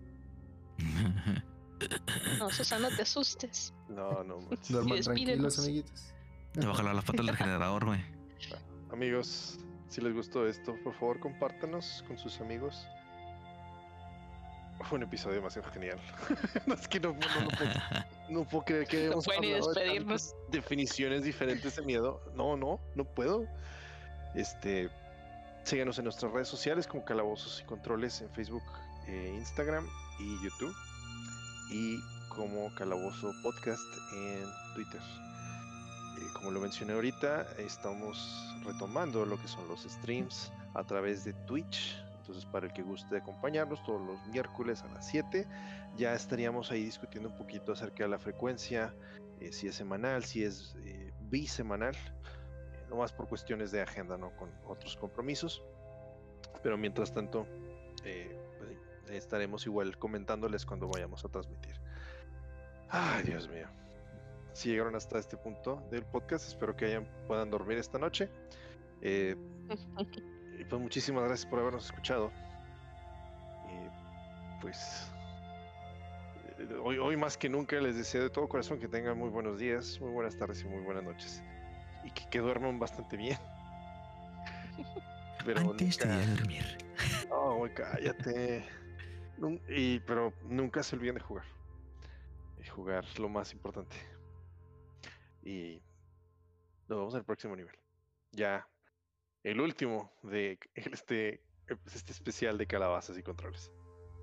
No, 2.40 2.50
Susana, 2.50 2.90
no 2.90 2.95
te 2.95 3.02
asustes. 3.02 3.74
No, 3.90 4.24
no. 4.24 4.40
Duerman 4.70 5.02
tranquilos, 5.02 5.60
amiguitos. 5.60 6.14
Te 6.53 6.66
va 6.66 6.74
a 6.74 6.76
jalar 6.76 6.95
las 6.95 7.03
patas 7.06 7.26
del 7.26 7.36
regenerador, 7.36 7.86
güey. 7.86 8.02
Amigos, 8.92 9.58
si 9.88 10.02
les 10.02 10.14
gustó 10.14 10.48
esto, 10.48 10.76
por 10.84 10.94
favor 10.94 11.20
compártanos 11.20 12.03
con 12.08 12.18
sus 12.18 12.40
amigos. 12.42 12.88
Fue 14.84 14.98
un 14.98 15.03
episodio 15.03 15.36
demasiado 15.36 15.70
genial. 15.72 16.00
no, 16.68 16.74
es 16.74 16.88
que 16.88 17.00
no, 17.00 17.14
no, 17.14 17.20
no 17.20 17.48
puedo, 17.48 17.72
no 18.30 18.44
puedo 18.44 18.66
creer 18.66 18.88
que 18.88 19.06
hemos 19.06 19.26
puede 19.26 19.40
ni 19.40 19.53
hablado 19.53 19.74
de 19.74 19.82
despedirnos. 19.82 20.30
tantas 20.30 20.52
definiciones 20.52 21.24
diferentes 21.24 21.76
de 21.76 21.82
miedo. 21.84 22.22
No, 22.36 22.58
no, 22.58 22.80
no 22.95 23.06
puedo. 23.06 23.48
Este, 24.36 24.90
síganos 25.64 25.98
en 26.00 26.06
nuestras 26.06 26.32
redes 26.32 26.50
sociales 26.50 26.86
como 26.86 27.06
Calabozos 27.06 27.62
y 27.62 27.64
Controles 27.64 28.22
en 28.22 28.30
Facebook, 28.32 28.64
eh, 29.08 29.34
Instagram 29.36 29.88
y 30.20 30.44
YouTube. 30.44 30.76
Y 31.70 32.00
como 32.30 32.74
Calabozo 32.76 33.32
Podcast 33.42 33.84
en 34.14 34.46
Twitter. 34.76 35.02
Eh, 36.20 36.28
como 36.34 36.52
lo 36.52 36.60
mencioné 36.60 36.94
ahorita, 36.94 37.48
estamos 37.58 38.56
retomando 38.66 39.26
lo 39.26 39.40
que 39.40 39.48
son 39.48 39.68
los 39.68 39.84
streams 39.84 40.52
a 40.74 40.84
través 40.84 41.24
de 41.24 41.34
Twitch. 41.46 41.98
Entonces, 42.20 42.46
para 42.46 42.68
el 42.68 42.74
que 42.74 42.82
guste 42.84 43.18
acompañarnos 43.18 43.84
todos 43.84 44.02
los 44.02 44.26
miércoles 44.28 44.82
a 44.84 44.88
las 44.94 45.08
7, 45.08 45.46
ya 45.98 46.14
estaríamos 46.14 46.72
ahí 46.72 46.86
discutiendo 46.86 47.30
un 47.30 47.38
poquito 47.38 47.74
acerca 47.74 48.04
de 48.04 48.10
la 48.10 48.18
frecuencia, 48.18 48.94
eh, 49.40 49.52
si 49.52 49.68
es 49.68 49.76
semanal, 49.76 50.24
si 50.24 50.44
es 50.44 50.76
eh, 50.84 51.12
bisemanal, 51.30 51.96
eh, 51.96 52.86
no 52.90 52.98
más 52.98 53.12
por 53.12 53.28
cuestiones 53.28 53.72
de 53.72 53.82
agenda, 53.82 54.18
no 54.18 54.36
con 54.38 54.50
otros 54.66 54.96
compromisos. 54.96 55.64
Pero 56.62 56.78
mientras 56.78 57.14
tanto, 57.14 57.46
eh, 58.06 58.40
estaremos 59.17 59.66
igual 59.66 59.98
comentándoles 59.98 60.66
cuando 60.66 60.88
vayamos 60.88 61.24
a 61.25 61.30
transmitir. 61.30 61.75
Ay, 62.90 63.24
Dios 63.24 63.48
mío. 63.50 63.67
Si 64.53 64.69
llegaron 64.69 64.95
hasta 64.95 65.17
este 65.17 65.35
punto 65.38 65.82
del 65.90 66.03
podcast, 66.03 66.48
espero 66.48 66.75
que 66.75 66.85
hayan, 66.85 67.08
puedan 67.27 67.50
dormir 67.50 67.77
esta 67.80 67.98
noche. 67.98 68.30
Eh, 69.01 69.35
y 70.59 70.64
pues 70.66 70.82
muchísimas 70.82 71.24
gracias 71.24 71.50
por 71.50 71.59
habernos 71.59 71.85
escuchado. 71.85 72.32
Pues 74.61 75.11
eh, 76.58 76.67
hoy, 76.82 76.98
hoy 76.98 77.17
más 77.17 77.38
que 77.38 77.50
nunca 77.50 77.75
les 77.82 77.98
deseo 77.98 78.24
de 78.24 78.30
todo 78.30 78.48
corazón 78.48 78.80
que 78.80 78.88
tengan 78.88 79.17
muy 79.17 79.30
buenos 79.30 79.59
días, 79.59 80.00
muy 80.00 80.11
buenas 80.11 80.38
tardes 80.38 80.61
y 80.61 80.66
muy 80.66 80.82
buenas 80.83 81.03
noches. 81.03 81.43
Y 82.06 82.11
que, 82.11 82.30
que 82.30 82.40
duerman 82.40 82.80
bastante 82.80 83.17
bien. 83.17 83.38
Pero 85.45 85.59
Antes 85.59 85.98
de 85.98 86.06
nunca- 86.06 86.24
ir 86.24 86.30
a 86.30 86.35
dormir. 86.35 86.77
no, 87.30 87.56
güey, 87.58 87.74
cállate. 87.74 88.64
Y, 89.70 90.00
pero 90.02 90.34
nunca 90.44 90.84
se 90.84 90.96
olviden 90.96 91.16
de 91.16 91.22
jugar. 91.22 91.46
Y 92.64 92.68
jugar 92.68 93.06
lo 93.20 93.30
más 93.30 93.52
importante. 93.54 93.96
Y 95.44 95.82
nos 96.88 96.98
vemos 97.00 97.14
en 97.14 97.20
el 97.20 97.26
próximo 97.26 97.56
nivel. 97.56 97.76
ya 98.32 98.68
el 99.44 99.60
último 99.60 100.12
de 100.24 100.58
este, 100.76 101.42
este 101.94 102.12
especial 102.12 102.58
de 102.58 102.66
calabazas 102.66 103.18
y 103.18 103.24
controles. 103.24 103.72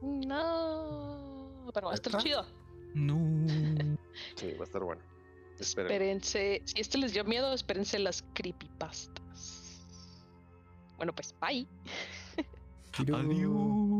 No, 0.03 1.71
pero 1.75 1.89
va 1.89 1.93
a 1.93 1.95
estar 1.95 2.13
¿Neta? 2.13 2.25
chido. 2.25 2.47
No. 2.95 3.19
Sí, 4.35 4.53
va 4.55 4.63
a 4.63 4.65
estar 4.65 4.83
bueno. 4.83 5.03
Esperen. 5.59 5.93
Espérense, 5.93 6.63
si 6.65 6.81
este 6.81 6.99
les 6.99 7.13
dio 7.13 7.25
miedo, 7.25 7.53
espérense 7.55 7.99
las 7.99 8.23
creepypastas. 8.35 9.87
Bueno, 10.97 11.15
pues 11.15 11.35
bye. 11.41 11.67
Adiós. 12.99 14.00